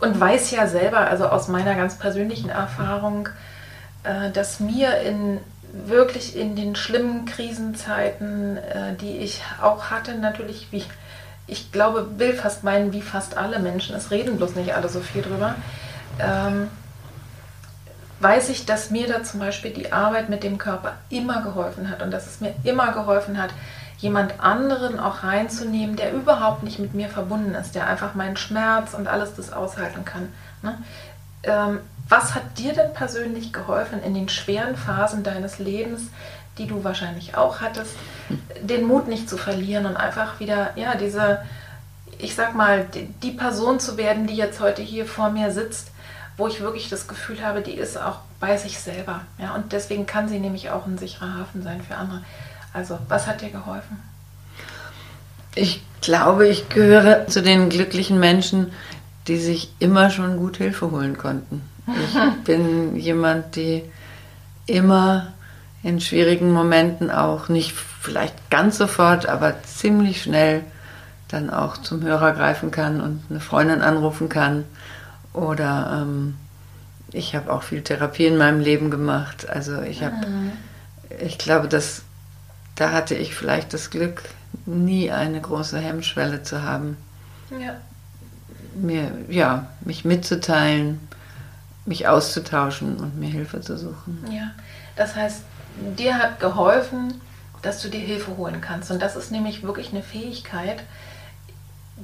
und 0.00 0.18
weiß 0.18 0.50
ja 0.52 0.66
selber, 0.66 1.00
also 1.00 1.26
aus 1.26 1.48
meiner 1.48 1.74
ganz 1.74 1.98
persönlichen 1.98 2.48
Erfahrung, 2.48 3.28
äh, 4.04 4.30
dass 4.30 4.60
mir 4.60 4.98
in 5.00 5.40
wirklich 5.72 6.36
in 6.36 6.56
den 6.56 6.74
schlimmen 6.74 7.26
Krisenzeiten, 7.26 8.56
äh, 8.56 8.94
die 9.00 9.18
ich 9.18 9.42
auch 9.62 9.90
hatte, 9.90 10.14
natürlich 10.14 10.68
wie 10.70 10.84
ich 11.50 11.72
glaube, 11.72 12.18
will 12.18 12.32
fast 12.32 12.62
meinen, 12.62 12.92
wie 12.92 13.02
fast 13.02 13.36
alle 13.36 13.58
Menschen, 13.58 13.96
es 13.96 14.10
reden 14.12 14.36
bloß 14.36 14.54
nicht 14.54 14.74
alle 14.74 14.88
so 14.88 15.00
viel 15.00 15.22
drüber, 15.22 15.56
ähm, 16.20 16.68
weiß 18.20 18.50
ich, 18.50 18.66
dass 18.66 18.90
mir 18.90 19.08
da 19.08 19.22
zum 19.22 19.40
Beispiel 19.40 19.72
die 19.72 19.92
Arbeit 19.92 20.28
mit 20.28 20.42
dem 20.42 20.58
Körper 20.58 20.94
immer 21.08 21.42
geholfen 21.42 21.90
hat 21.90 22.02
und 22.02 22.10
dass 22.10 22.26
es 22.26 22.40
mir 22.40 22.54
immer 22.64 22.92
geholfen 22.92 23.40
hat, 23.42 23.50
jemand 23.98 24.40
anderen 24.40 24.98
auch 24.98 25.22
reinzunehmen, 25.22 25.96
der 25.96 26.12
überhaupt 26.12 26.62
nicht 26.62 26.78
mit 26.78 26.94
mir 26.94 27.08
verbunden 27.08 27.54
ist, 27.54 27.74
der 27.74 27.86
einfach 27.86 28.14
meinen 28.14 28.36
Schmerz 28.36 28.94
und 28.94 29.08
alles 29.08 29.34
das 29.34 29.52
aushalten 29.52 30.04
kann. 30.04 30.28
Ne? 30.62 30.78
Ähm, 31.42 31.80
was 32.08 32.34
hat 32.34 32.58
dir 32.58 32.72
denn 32.72 32.92
persönlich 32.92 33.52
geholfen 33.52 34.02
in 34.02 34.14
den 34.14 34.28
schweren 34.28 34.76
Phasen 34.76 35.22
deines 35.22 35.58
Lebens, 35.58 36.02
die 36.58 36.66
du 36.66 36.82
wahrscheinlich 36.82 37.36
auch 37.36 37.60
hattest, 37.60 37.94
den 38.60 38.86
Mut 38.86 39.06
nicht 39.06 39.28
zu 39.28 39.36
verlieren 39.36 39.86
und 39.86 39.96
einfach 39.96 40.40
wieder, 40.40 40.70
ja, 40.76 40.94
diese, 40.94 41.40
ich 42.18 42.34
sag 42.34 42.54
mal, 42.54 42.86
die, 42.94 43.06
die 43.22 43.30
Person 43.30 43.80
zu 43.80 43.96
werden, 43.96 44.26
die 44.26 44.36
jetzt 44.36 44.60
heute 44.60 44.82
hier 44.82 45.06
vor 45.06 45.30
mir 45.30 45.52
sitzt, 45.52 45.90
wo 46.40 46.48
ich 46.48 46.60
wirklich 46.60 46.88
das 46.88 47.06
Gefühl 47.06 47.44
habe, 47.44 47.60
die 47.60 47.74
ist 47.74 47.96
auch 47.96 48.18
bei 48.40 48.56
sich 48.56 48.80
selber. 48.80 49.20
Ja, 49.38 49.54
und 49.54 49.72
deswegen 49.72 50.06
kann 50.06 50.28
sie 50.28 50.40
nämlich 50.40 50.70
auch 50.70 50.86
ein 50.86 50.98
sicherer 50.98 51.34
Hafen 51.34 51.62
sein 51.62 51.82
für 51.82 51.96
andere. 51.96 52.22
Also, 52.72 52.98
was 53.08 53.26
hat 53.26 53.42
dir 53.42 53.50
geholfen? 53.50 54.00
Ich 55.54 55.82
glaube, 56.00 56.48
ich 56.48 56.68
gehöre 56.68 57.26
zu 57.26 57.42
den 57.42 57.68
glücklichen 57.68 58.18
Menschen, 58.18 58.72
die 59.28 59.38
sich 59.38 59.72
immer 59.78 60.10
schon 60.10 60.38
gut 60.38 60.56
Hilfe 60.56 60.90
holen 60.90 61.18
konnten. 61.18 61.62
Ich 61.86 62.18
bin 62.44 62.96
jemand, 62.96 63.56
die 63.56 63.84
immer 64.66 65.32
in 65.82 66.00
schwierigen 66.00 66.52
Momenten 66.52 67.10
auch 67.10 67.48
nicht 67.48 67.72
vielleicht 67.72 68.50
ganz 68.50 68.78
sofort, 68.78 69.28
aber 69.28 69.62
ziemlich 69.62 70.22
schnell 70.22 70.62
dann 71.28 71.50
auch 71.50 71.76
zum 71.78 72.02
Hörer 72.02 72.32
greifen 72.32 72.70
kann 72.70 73.00
und 73.00 73.22
eine 73.30 73.40
Freundin 73.40 73.82
anrufen 73.82 74.28
kann. 74.28 74.64
Oder 75.32 76.02
ähm, 76.02 76.36
ich 77.12 77.34
habe 77.34 77.52
auch 77.52 77.62
viel 77.62 77.82
Therapie 77.82 78.26
in 78.26 78.36
meinem 78.36 78.60
Leben 78.60 78.90
gemacht. 78.90 79.48
Also 79.48 79.80
ich 79.82 80.02
habe, 80.02 80.26
mhm. 80.26 80.52
ich 81.20 81.38
glaube, 81.38 81.68
dass 81.68 82.02
da 82.80 82.92
hatte 82.92 83.14
ich 83.14 83.34
vielleicht 83.34 83.74
das 83.74 83.90
Glück, 83.90 84.22
nie 84.64 85.10
eine 85.10 85.38
große 85.38 85.78
Hemmschwelle 85.78 86.42
zu 86.42 86.62
haben. 86.62 86.96
Ja. 87.50 87.76
Mir, 88.74 89.12
ja, 89.28 89.66
mich 89.82 90.06
mitzuteilen, 90.06 90.98
mich 91.84 92.08
auszutauschen 92.08 92.96
und 92.96 93.18
mir 93.18 93.28
Hilfe 93.28 93.60
zu 93.60 93.76
suchen. 93.76 94.24
Ja, 94.30 94.52
das 94.96 95.14
heißt, 95.14 95.42
dir 95.98 96.16
hat 96.16 96.40
geholfen, 96.40 97.20
dass 97.60 97.82
du 97.82 97.90
dir 97.90 98.00
Hilfe 98.00 98.36
holen 98.38 98.62
kannst. 98.62 98.90
Und 98.90 99.02
das 99.02 99.14
ist 99.14 99.30
nämlich 99.30 99.62
wirklich 99.62 99.90
eine 99.92 100.02
Fähigkeit, 100.02 100.82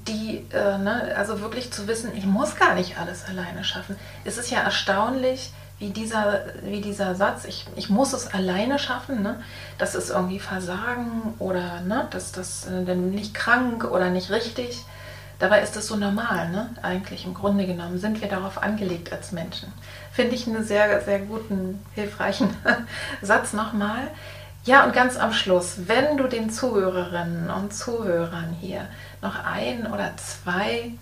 die, 0.07 0.47
äh, 0.53 0.79
ne, 0.79 1.15
also 1.17 1.41
wirklich 1.41 1.73
zu 1.73 1.87
wissen, 1.89 2.13
ich 2.17 2.27
muss 2.27 2.57
gar 2.57 2.75
nicht 2.75 2.99
alles 2.99 3.25
alleine 3.27 3.65
schaffen. 3.65 3.97
Es 4.25 4.39
ist 4.39 4.51
ja 4.51 4.61
erstaunlich, 4.61 5.53
wie 5.79 5.91
dieser, 5.91 6.45
wie 6.63 6.81
dieser 6.81 7.15
Satz, 7.15 7.45
ich, 7.45 7.67
ich 7.77 7.91
muss 7.91 8.13
es 8.13 8.33
alleine 8.33 8.79
schaffen, 8.79 9.23
ne? 9.23 9.43
das 9.79 9.95
ist 9.95 10.11
irgendwie 10.11 10.39
Versagen 10.41 11.35
oder 11.39 11.81
ne? 11.83 12.09
das, 12.11 12.33
das 12.33 12.67
äh, 12.67 12.95
nicht 12.95 13.35
krank 13.35 13.85
oder 13.85 14.11
nicht 14.11 14.31
richtig. 14.31 14.85
Dabei 15.39 15.61
ist 15.61 15.77
es 15.77 15.87
so 15.87 15.97
normal, 15.97 16.49
ne? 16.49 16.71
Eigentlich 16.81 17.27
im 17.27 17.35
Grunde 17.35 17.67
genommen 17.67 17.99
sind 17.99 18.23
wir 18.23 18.29
darauf 18.29 18.63
angelegt 18.63 19.13
als 19.13 19.33
Menschen. 19.33 19.71
Finde 20.11 20.35
ich 20.35 20.47
einen 20.47 20.65
sehr, 20.65 21.03
sehr 21.03 21.19
guten, 21.19 21.85
hilfreichen 21.95 22.57
Satz 23.21 23.53
nochmal. 23.53 24.09
Ja, 24.65 24.85
und 24.85 24.95
ganz 24.95 25.19
am 25.19 25.35
Schluss, 25.35 25.87
wenn 25.87 26.17
du 26.17 26.27
den 26.27 26.49
Zuhörerinnen 26.49 27.51
und 27.51 27.75
Zuhörern 27.75 28.57
hier 28.59 28.89
noch 29.27 29.45
ein 29.45 29.87
oder 29.87 30.13
zwei 30.17 30.93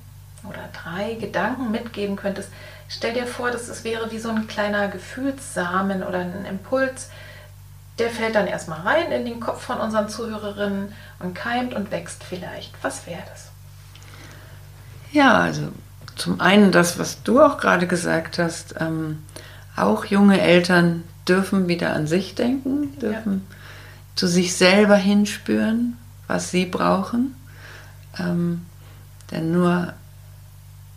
oder 0.45 0.69
drei 0.73 1.15
Gedanken 1.15 1.71
mitgeben 1.71 2.17
könntest, 2.17 2.51
stell 2.89 3.15
dir 3.15 3.27
vor, 3.27 3.51
dass 3.51 3.69
es 3.69 3.85
wäre 3.85 4.11
wie 4.11 4.19
so 4.19 4.29
ein 4.29 4.47
kleiner 4.47 4.89
Gefühlssamen 4.89 6.03
oder 6.03 6.19
ein 6.19 6.45
Impuls, 6.45 7.09
der 7.99 8.11
fällt 8.11 8.35
dann 8.35 8.47
erstmal 8.47 8.81
rein 8.81 9.13
in 9.13 9.25
den 9.25 9.41
Kopf 9.41 9.63
von 9.63 9.79
unseren 9.79 10.09
Zuhörerinnen 10.09 10.93
und 11.21 11.35
keimt 11.35 11.75
und 11.75 11.91
wächst 11.91 12.25
vielleicht. 12.25 12.73
Was 12.83 13.07
wäre 13.07 13.23
das? 13.31 13.49
Ja, 15.13 15.39
also 15.39 15.69
zum 16.17 16.41
einen 16.41 16.73
das, 16.73 16.99
was 16.99 17.23
du 17.23 17.41
auch 17.41 17.59
gerade 17.59 17.87
gesagt 17.87 18.39
hast, 18.39 18.75
ähm, 18.81 19.23
auch 19.77 20.05
junge 20.05 20.41
Eltern 20.41 21.05
dürfen 21.29 21.69
wieder 21.69 21.95
an 21.95 22.07
sich 22.07 22.35
denken, 22.35 22.99
dürfen 22.99 23.47
zu 24.15 24.27
sich 24.27 24.55
selber 24.57 24.97
hinspüren, 24.97 25.97
was 26.27 26.51
sie 26.51 26.67
brauchen. 26.67 27.35
Ähm, 28.19 28.67
denn 29.31 29.53
nur 29.53 29.93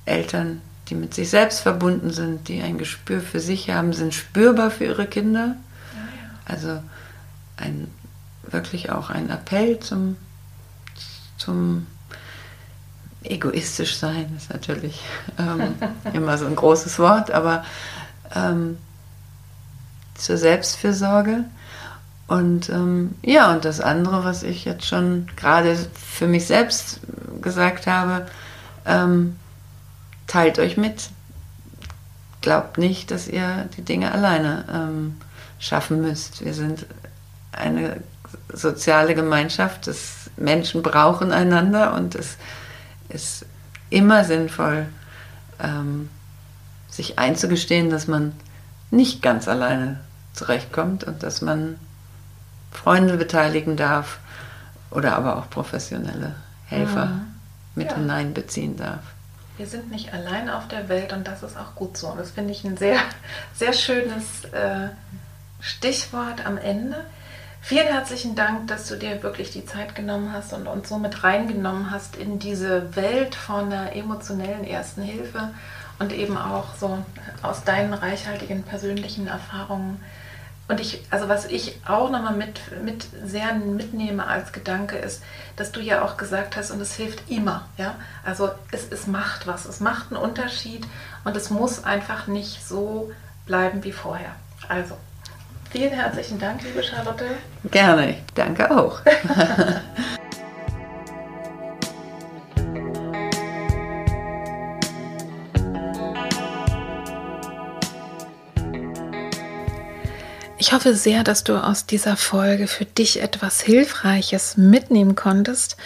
Eltern, 0.05 0.61
die 0.89 0.95
mit 0.95 1.13
sich 1.13 1.29
selbst 1.29 1.59
verbunden 1.59 2.11
sind, 2.11 2.47
die 2.47 2.61
ein 2.61 2.77
Gespür 2.77 3.21
für 3.21 3.39
sich 3.39 3.69
haben, 3.69 3.93
sind 3.93 4.13
spürbar 4.13 4.71
für 4.71 4.85
ihre 4.85 5.05
Kinder. 5.05 5.55
Also 6.45 6.81
ein, 7.57 7.89
wirklich 8.43 8.91
auch 8.91 9.09
ein 9.09 9.29
Appell 9.29 9.79
zum, 9.79 10.15
zum 11.37 11.87
egoistisch 13.23 13.97
sein 13.97 14.33
ist 14.37 14.51
natürlich 14.51 15.01
ähm, 15.37 15.75
immer 16.13 16.37
so 16.37 16.45
ein 16.45 16.55
großes 16.55 16.99
Wort, 16.99 17.31
aber 17.31 17.65
ähm, 18.33 18.77
zur 20.15 20.37
Selbstfürsorge. 20.37 21.45
Und 22.27 22.69
ähm, 22.69 23.15
ja, 23.21 23.53
und 23.53 23.63
das 23.63 23.79
andere, 23.79 24.25
was 24.25 24.43
ich 24.43 24.65
jetzt 24.65 24.85
schon 24.85 25.27
gerade 25.37 25.77
für 25.93 26.27
mich 26.27 26.45
selbst 26.45 26.99
gesagt 27.41 27.87
habe, 27.87 28.27
ähm, 28.85 29.37
teilt 30.27 30.59
euch 30.59 30.75
mit. 30.75 31.09
Glaubt 32.41 32.77
nicht, 32.77 33.11
dass 33.11 33.27
ihr 33.27 33.69
die 33.77 33.81
Dinge 33.81 34.11
alleine 34.11 34.65
ähm, 34.71 35.15
schaffen 35.59 36.01
müsst. 36.01 36.43
Wir 36.43 36.53
sind 36.53 36.85
eine 37.53 38.01
soziale 38.53 39.15
Gemeinschaft, 39.15 39.87
das 39.87 40.29
Menschen 40.35 40.83
brauchen 40.83 41.31
einander 41.31 41.93
und 41.93 42.13
es 42.15 42.37
ist 43.09 43.45
immer 43.89 44.25
sinnvoll, 44.25 44.87
ähm, 45.59 46.09
sich 46.89 47.17
einzugestehen, 47.19 47.89
dass 47.89 48.07
man 48.07 48.33
nicht 48.91 49.21
ganz 49.21 49.47
alleine 49.47 49.99
zurechtkommt 50.33 51.03
und 51.03 51.23
dass 51.23 51.41
man 51.41 51.77
Freunde 52.77 53.17
beteiligen 53.17 53.75
darf 53.75 54.19
oder 54.91 55.15
aber 55.15 55.37
auch 55.37 55.49
professionelle 55.49 56.35
Helfer 56.67 57.05
ja. 57.05 57.19
mit 57.75 57.89
ja. 57.89 57.97
hineinbeziehen 57.97 58.77
darf. 58.77 59.01
Wir 59.57 59.65
sind 59.65 59.89
nicht 59.89 60.13
allein 60.13 60.49
auf 60.49 60.67
der 60.67 60.87
Welt 60.87 61.11
und 61.13 61.27
das 61.27 61.41
ist 61.41 61.57
auch 61.57 61.73
gut 61.73 61.97
so. 61.97 62.07
Und 62.07 62.19
das 62.19 62.31
finde 62.31 62.51
ich 62.51 62.63
ein 62.63 62.77
sehr, 62.77 62.99
sehr 63.55 63.73
schönes 63.73 64.45
äh, 64.51 64.89
Stichwort 65.59 66.45
am 66.45 66.57
Ende. 66.57 66.97
Vielen 67.61 67.87
herzlichen 67.87 68.35
Dank, 68.35 68.67
dass 68.67 68.87
du 68.87 68.95
dir 68.95 69.23
wirklich 69.23 69.49
die 69.51 69.65
Zeit 69.65 69.95
genommen 69.95 70.31
hast 70.31 70.53
und 70.53 70.67
uns 70.67 70.87
so 70.87 70.99
mit 70.99 71.23
reingenommen 71.23 71.89
hast 71.89 72.15
in 72.15 72.37
diese 72.37 72.95
Welt 72.95 73.33
von 73.33 73.71
der 73.71 73.95
emotionellen 73.95 74.63
Ersten 74.63 75.01
Hilfe 75.01 75.49
und 75.97 76.13
eben 76.13 76.37
auch 76.37 76.75
so 76.75 76.99
aus 77.41 77.63
deinen 77.63 77.93
reichhaltigen 77.93 78.61
persönlichen 78.63 79.27
Erfahrungen. 79.27 79.99
Und 80.67 80.81
ich, 80.81 81.01
also 81.11 81.29
was 81.29 81.45
ich 81.45 81.79
auch 81.87 82.09
nochmal 82.09 82.35
mit, 82.35 82.59
mit 82.83 83.07
sehr 83.23 83.53
mitnehme 83.53 84.27
als 84.27 84.51
Gedanke 84.51 84.97
ist, 84.97 85.23
dass 85.55 85.71
du 85.71 85.79
ja 85.79 86.03
auch 86.03 86.17
gesagt 86.17 86.57
hast, 86.57 86.71
und 86.71 86.81
es 86.81 86.95
hilft 86.95 87.29
immer, 87.29 87.67
ja. 87.77 87.95
Also 88.25 88.49
es, 88.71 88.87
es 88.91 89.07
macht 89.07 89.47
was, 89.47 89.65
es 89.65 89.79
macht 89.79 90.11
einen 90.11 90.21
Unterschied 90.21 90.85
und 91.23 91.37
es 91.37 91.49
muss 91.49 91.83
einfach 91.85 92.27
nicht 92.27 92.67
so 92.67 93.11
bleiben 93.45 93.83
wie 93.85 93.93
vorher. 93.93 94.35
Also, 94.67 94.97
vielen 95.69 95.93
herzlichen 95.93 96.37
Dank, 96.37 96.61
liebe 96.63 96.83
Charlotte. 96.83 97.25
Gerne, 97.71 98.17
danke 98.35 98.69
auch. 98.69 98.99
Ich 110.67 110.73
hoffe 110.73 110.95
sehr, 110.95 111.23
dass 111.23 111.45
du 111.45 111.55
aus 111.55 111.85
dieser 111.85 112.17
Folge 112.17 112.67
für 112.67 112.83
dich 112.83 113.21
etwas 113.21 113.61
Hilfreiches 113.61 114.57
mitnehmen 114.57 115.15
konntest. 115.15 115.77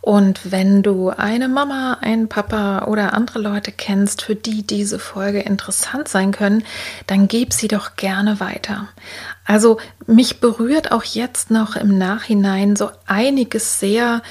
Und 0.00 0.52
wenn 0.52 0.84
du 0.84 1.08
eine 1.08 1.48
Mama, 1.48 1.98
einen 2.02 2.28
Papa 2.28 2.84
oder 2.84 3.14
andere 3.14 3.40
Leute 3.40 3.72
kennst, 3.72 4.22
für 4.22 4.36
die 4.36 4.64
diese 4.64 5.00
Folge 5.00 5.40
interessant 5.40 6.06
sein 6.06 6.30
können, 6.30 6.62
dann 7.08 7.26
gib 7.26 7.52
sie 7.52 7.66
doch 7.66 7.96
gerne 7.96 8.38
weiter. 8.38 8.86
Also 9.44 9.80
mich 10.06 10.38
berührt 10.38 10.92
auch 10.92 11.02
jetzt 11.02 11.50
noch 11.50 11.74
im 11.74 11.98
Nachhinein 11.98 12.76
so 12.76 12.92
einiges 13.06 13.80
sehr, 13.80 14.22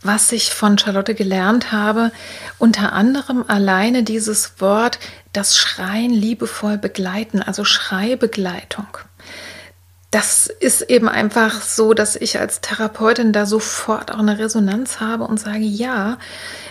was 0.00 0.30
ich 0.30 0.54
von 0.54 0.78
Charlotte 0.78 1.16
gelernt 1.16 1.72
habe, 1.72 2.12
unter 2.58 2.92
anderem 2.92 3.44
alleine 3.48 4.04
dieses 4.04 4.60
Wort, 4.60 5.00
das 5.32 5.56
Schreien 5.58 6.12
liebevoll 6.12 6.78
begleiten, 6.78 7.42
also 7.42 7.64
Schreibegleitung 7.64 8.86
das 10.10 10.46
ist 10.46 10.82
eben 10.82 11.08
einfach 11.08 11.60
so, 11.60 11.92
dass 11.92 12.16
ich 12.16 12.38
als 12.38 12.60
Therapeutin 12.60 13.32
da 13.32 13.44
sofort 13.44 14.10
auch 14.12 14.18
eine 14.18 14.38
Resonanz 14.38 15.00
habe 15.00 15.24
und 15.24 15.38
sage, 15.38 15.58
ja, 15.58 16.18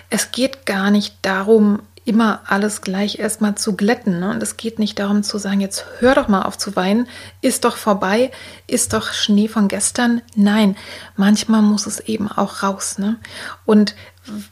es 0.09 0.31
geht 0.31 0.65
gar 0.65 0.89
nicht 0.89 1.15
darum, 1.21 1.81
immer 2.07 2.41
alles 2.45 2.81
gleich 2.81 3.19
erstmal 3.19 3.55
zu 3.55 3.75
glätten. 3.75 4.21
Ne? 4.21 4.31
Und 4.31 4.41
es 4.41 4.55
geht 4.55 4.79
nicht 4.79 4.97
darum 4.97 5.23
zu 5.23 5.37
sagen, 5.37 5.59
jetzt 5.59 5.85
hör 5.99 6.15
doch 6.15 6.29
mal 6.29 6.43
auf 6.43 6.57
zu 6.57 6.75
weinen, 6.77 7.07
ist 7.41 7.65
doch 7.65 7.75
vorbei, 7.75 8.31
ist 8.65 8.93
doch 8.93 9.11
Schnee 9.11 9.49
von 9.49 9.67
gestern. 9.67 10.21
Nein, 10.33 10.77
manchmal 11.17 11.61
muss 11.61 11.85
es 11.85 11.99
eben 11.99 12.31
auch 12.31 12.63
raus. 12.63 12.97
Ne? 12.97 13.17
Und 13.65 13.93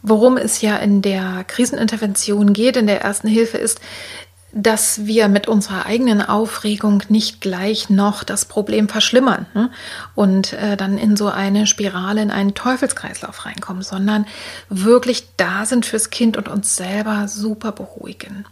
worum 0.01 0.35
es 0.35 0.61
ja 0.61 0.75
in 0.75 1.01
der 1.01 1.45
Krisenintervention 1.47 2.51
geht, 2.51 2.75
in 2.75 2.87
der 2.87 3.01
ersten 3.01 3.29
Hilfe, 3.29 3.57
ist, 3.57 3.79
dass 4.57 5.05
wir 5.05 5.27
mit 5.27 5.49
unserer 5.49 5.85
eigenen 5.85 6.21
Aufregung 6.21 7.03
nicht 7.09 7.41
gleich 7.41 7.89
noch 7.89 8.23
das 8.23 8.45
Problem 8.45 8.87
verschlimmern 8.87 9.45
ne? 9.53 9.69
und 10.15 10.53
äh, 10.53 10.77
dann 10.77 10.97
in 10.97 11.17
so 11.17 11.27
eine 11.27 11.67
Spirale, 11.67 12.21
in 12.21 12.31
einen 12.31 12.53
Teufelskreislauf 12.53 13.45
reinkommen, 13.45 13.83
sondern 13.83 14.25
wirklich 14.69 15.27
da 15.35 15.65
sind 15.65 15.85
fürs 15.85 16.09
Kind 16.09 16.37
und 16.37 16.47
uns 16.47 16.77
selber 16.77 17.27
super 17.27 17.73
beruhigen. 17.73 18.45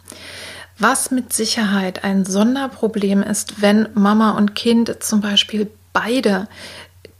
Was 0.78 1.10
mit 1.10 1.32
Sicherheit 1.32 2.04
ein 2.04 2.26
Sonderproblem 2.26 3.22
ist, 3.22 3.62
wenn 3.62 3.88
Mama 3.94 4.32
und 4.32 4.54
Kind 4.54 5.02
zum 5.02 5.22
Beispiel 5.22 5.70
beide 5.94 6.48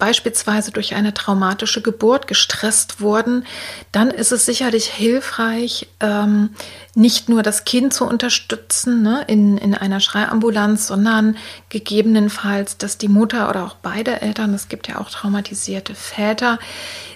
beispielsweise 0.05 0.71
durch 0.71 0.95
eine 0.95 1.15
traumatische 1.15 1.81
Geburt 1.81 2.27
gestresst 2.27 3.01
wurden, 3.01 3.47
dann 3.91 4.11
ist 4.11 4.33
es 4.33 4.45
sicherlich 4.45 4.85
hilfreich, 4.85 5.89
ähm, 6.01 6.51
nicht 6.95 7.31
nur 7.31 7.43
das 7.43 7.65
Kind 7.65 7.95
zu 7.95 8.05
unterstützen 8.05 9.01
ne, 9.01 9.25
in, 9.29 9.57
in 9.57 9.75
einer 9.75 10.01
Schreiambulanz, 10.01 10.89
sondern 10.89 11.39
gegebenenfalls, 11.71 12.77
dass 12.77 12.99
die 12.99 13.09
Mutter 13.09 13.49
oder 13.49 13.65
auch 13.65 13.77
beide 13.77 14.21
Eltern, 14.21 14.53
es 14.53 14.69
gibt 14.69 14.89
ja 14.89 15.01
auch 15.01 15.09
traumatisierte 15.09 15.95
Väter, 15.95 16.59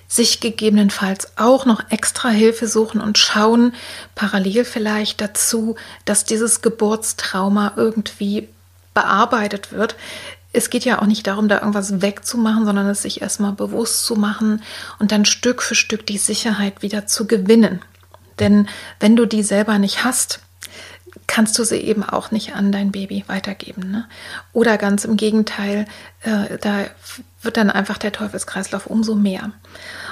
sich 0.07 0.41
gegebenenfalls 0.41 1.37
auch 1.37 1.67
noch 1.67 1.91
extra 1.91 2.31
Hilfe 2.31 2.67
suchen 2.67 3.03
und 3.03 3.19
schauen, 3.19 3.75
parallel 4.15 4.65
vielleicht 4.65 5.21
dazu, 5.21 5.77
dass 6.07 6.25
dieses 6.25 6.63
Geburtstrauma 6.63 7.75
irgendwie 7.77 8.49
bearbeitet 8.95 9.73
wird 9.73 9.95
es 10.53 10.71
geht 10.71 10.85
ja 10.85 11.01
auch 11.01 11.07
nicht 11.07 11.27
darum, 11.27 11.49
da 11.49 11.59
irgendwas 11.59 12.01
wegzumachen, 12.01 12.65
sondern 12.65 12.87
es 12.87 13.03
sich 13.03 13.21
erstmal 13.21 13.53
bewusst 13.53 14.05
zu 14.05 14.17
machen 14.17 14.63
und 14.99 15.13
dann 15.13 15.25
Stück 15.25 15.63
für 15.63 15.75
Stück 15.75 16.07
die 16.07 16.19
Sicherheit 16.19 16.83
wieder 16.83 17.07
zu 17.07 17.27
gewinnen. 17.27 17.81
Denn 18.39 18.69
wenn 19.01 19.17
du 19.17 19.27
die 19.27 19.43
selber 19.43 19.79
nicht 19.79 20.05
hast, 20.05 20.41
kannst 21.27 21.59
du 21.59 21.65
sie 21.65 21.77
eben 21.77 22.03
auch 22.03 22.31
nicht 22.31 22.55
an 22.55 22.73
dein 22.73 22.93
Baby 22.93 23.25
weitergeben. 23.27 23.91
Ne? 23.91 24.09
Oder 24.53 24.79
ganz 24.79 25.05
im 25.05 25.17
Gegenteil, 25.17 25.87
äh, 26.23 26.59
da 26.59 26.87
wird 27.41 27.57
dann 27.57 27.71
einfach 27.71 27.99
der 27.99 28.13
Teufelskreislauf 28.13 28.87
umso 28.87 29.15
mehr. 29.15 29.53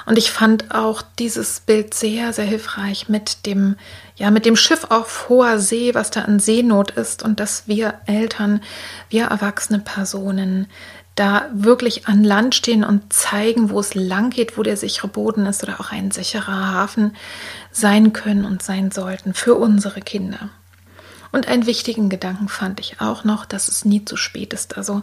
Und 0.05 0.17
ich 0.17 0.31
fand 0.31 0.73
auch 0.73 1.01
dieses 1.19 1.59
Bild 1.59 1.93
sehr, 1.93 2.31
sehr 2.31 2.45
hilfreich 2.45 3.09
mit 3.09 3.45
dem, 3.45 3.75
ja, 4.15 4.31
mit 4.31 4.45
dem 4.45 4.55
Schiff 4.55 4.85
auf 4.89 5.27
hoher 5.27 5.59
See, 5.59 5.93
was 5.93 6.09
da 6.09 6.21
an 6.21 6.39
Seenot 6.39 6.91
ist 6.91 7.23
und 7.23 7.39
dass 7.39 7.67
wir 7.67 7.95
Eltern, 8.05 8.61
wir 9.09 9.25
erwachsene 9.25 9.79
Personen 9.79 10.67
da 11.15 11.47
wirklich 11.51 12.07
an 12.07 12.23
Land 12.23 12.55
stehen 12.55 12.83
und 12.83 13.11
zeigen, 13.11 13.71
wo 13.71 13.79
es 13.79 13.95
lang 13.95 14.29
geht, 14.29 14.57
wo 14.57 14.63
der 14.63 14.77
sichere 14.77 15.07
Boden 15.07 15.47
ist 15.47 15.63
oder 15.63 15.79
auch 15.79 15.91
ein 15.91 16.11
sicherer 16.11 16.71
Hafen 16.71 17.15
sein 17.71 18.13
können 18.13 18.45
und 18.45 18.61
sein 18.61 18.91
sollten 18.91 19.33
für 19.33 19.55
unsere 19.55 20.01
Kinder. 20.01 20.49
Und 21.31 21.47
einen 21.47 21.65
wichtigen 21.65 22.09
Gedanken 22.09 22.47
fand 22.47 22.79
ich 22.79 23.01
auch 23.01 23.23
noch, 23.23 23.45
dass 23.45 23.67
es 23.67 23.85
nie 23.85 24.05
zu 24.05 24.17
spät 24.17 24.53
ist. 24.53 24.77
Also 24.77 25.01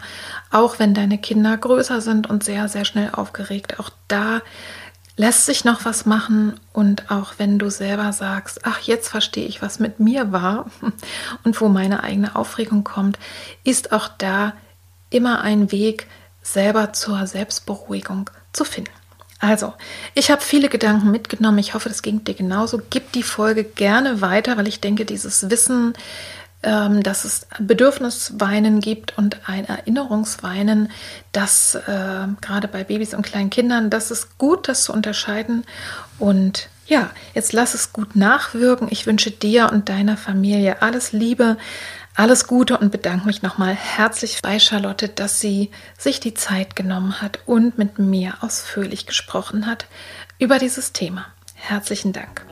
auch 0.50 0.78
wenn 0.78 0.94
deine 0.94 1.18
Kinder 1.18 1.56
größer 1.56 2.00
sind 2.00 2.28
und 2.28 2.44
sehr, 2.44 2.68
sehr 2.68 2.84
schnell 2.84 3.10
aufgeregt, 3.12 3.78
auch 3.78 3.90
da 4.08 4.40
lässt 5.16 5.46
sich 5.46 5.64
noch 5.64 5.84
was 5.84 6.06
machen 6.06 6.58
und 6.72 7.10
auch 7.10 7.34
wenn 7.38 7.58
du 7.58 7.70
selber 7.70 8.12
sagst, 8.12 8.60
ach, 8.64 8.80
jetzt 8.80 9.08
verstehe 9.08 9.46
ich, 9.46 9.62
was 9.62 9.78
mit 9.78 10.00
mir 10.00 10.32
war 10.32 10.66
und 11.44 11.60
wo 11.60 11.68
meine 11.68 12.02
eigene 12.02 12.34
Aufregung 12.34 12.84
kommt, 12.84 13.18
ist 13.62 13.92
auch 13.92 14.08
da 14.08 14.54
immer 15.10 15.42
ein 15.42 15.70
Weg, 15.70 16.08
selber 16.42 16.92
zur 16.92 17.26
Selbstberuhigung 17.26 18.30
zu 18.52 18.64
finden. 18.64 18.90
Also, 19.44 19.74
ich 20.14 20.30
habe 20.30 20.40
viele 20.40 20.70
Gedanken 20.70 21.10
mitgenommen. 21.10 21.58
Ich 21.58 21.74
hoffe, 21.74 21.90
das 21.90 22.00
ging 22.00 22.24
dir 22.24 22.32
genauso. 22.32 22.80
Gib 22.88 23.12
die 23.12 23.22
Folge 23.22 23.62
gerne 23.62 24.22
weiter, 24.22 24.56
weil 24.56 24.68
ich 24.68 24.80
denke, 24.80 25.04
dieses 25.04 25.50
Wissen 25.50 25.92
ähm, 26.62 27.02
dass 27.02 27.26
es 27.26 27.46
Bedürfnisweinen 27.58 28.80
gibt 28.80 29.18
und 29.18 29.36
ein 29.46 29.66
Erinnerungsweinen, 29.66 30.90
das 31.32 31.74
äh, 31.74 32.26
gerade 32.40 32.68
bei 32.68 32.84
Babys 32.84 33.12
und 33.12 33.20
kleinen 33.20 33.50
Kindern, 33.50 33.90
das 33.90 34.10
ist 34.10 34.38
gut, 34.38 34.66
das 34.66 34.84
zu 34.84 34.94
unterscheiden. 34.94 35.64
Und 36.18 36.70
ja, 36.86 37.10
jetzt 37.34 37.52
lass 37.52 37.74
es 37.74 37.92
gut 37.92 38.16
nachwirken. 38.16 38.88
Ich 38.90 39.06
wünsche 39.06 39.30
dir 39.30 39.70
und 39.72 39.90
deiner 39.90 40.16
Familie 40.16 40.80
alles 40.80 41.12
Liebe, 41.12 41.58
alles 42.14 42.46
Gute 42.46 42.78
und 42.78 42.92
bedanke 42.92 43.26
mich 43.26 43.42
nochmal 43.42 43.74
herzlich 43.74 44.40
bei 44.42 44.58
Charlotte, 44.58 45.08
dass 45.08 45.40
sie 45.40 45.70
sich 45.98 46.20
die 46.20 46.34
Zeit 46.34 46.76
genommen 46.76 47.20
hat 47.20 47.40
und 47.46 47.76
mit 47.76 47.98
mir 47.98 48.34
ausführlich 48.40 49.06
gesprochen 49.06 49.66
hat 49.66 49.86
über 50.38 50.58
dieses 50.58 50.92
Thema. 50.92 51.26
Herzlichen 51.54 52.12
Dank. 52.12 52.46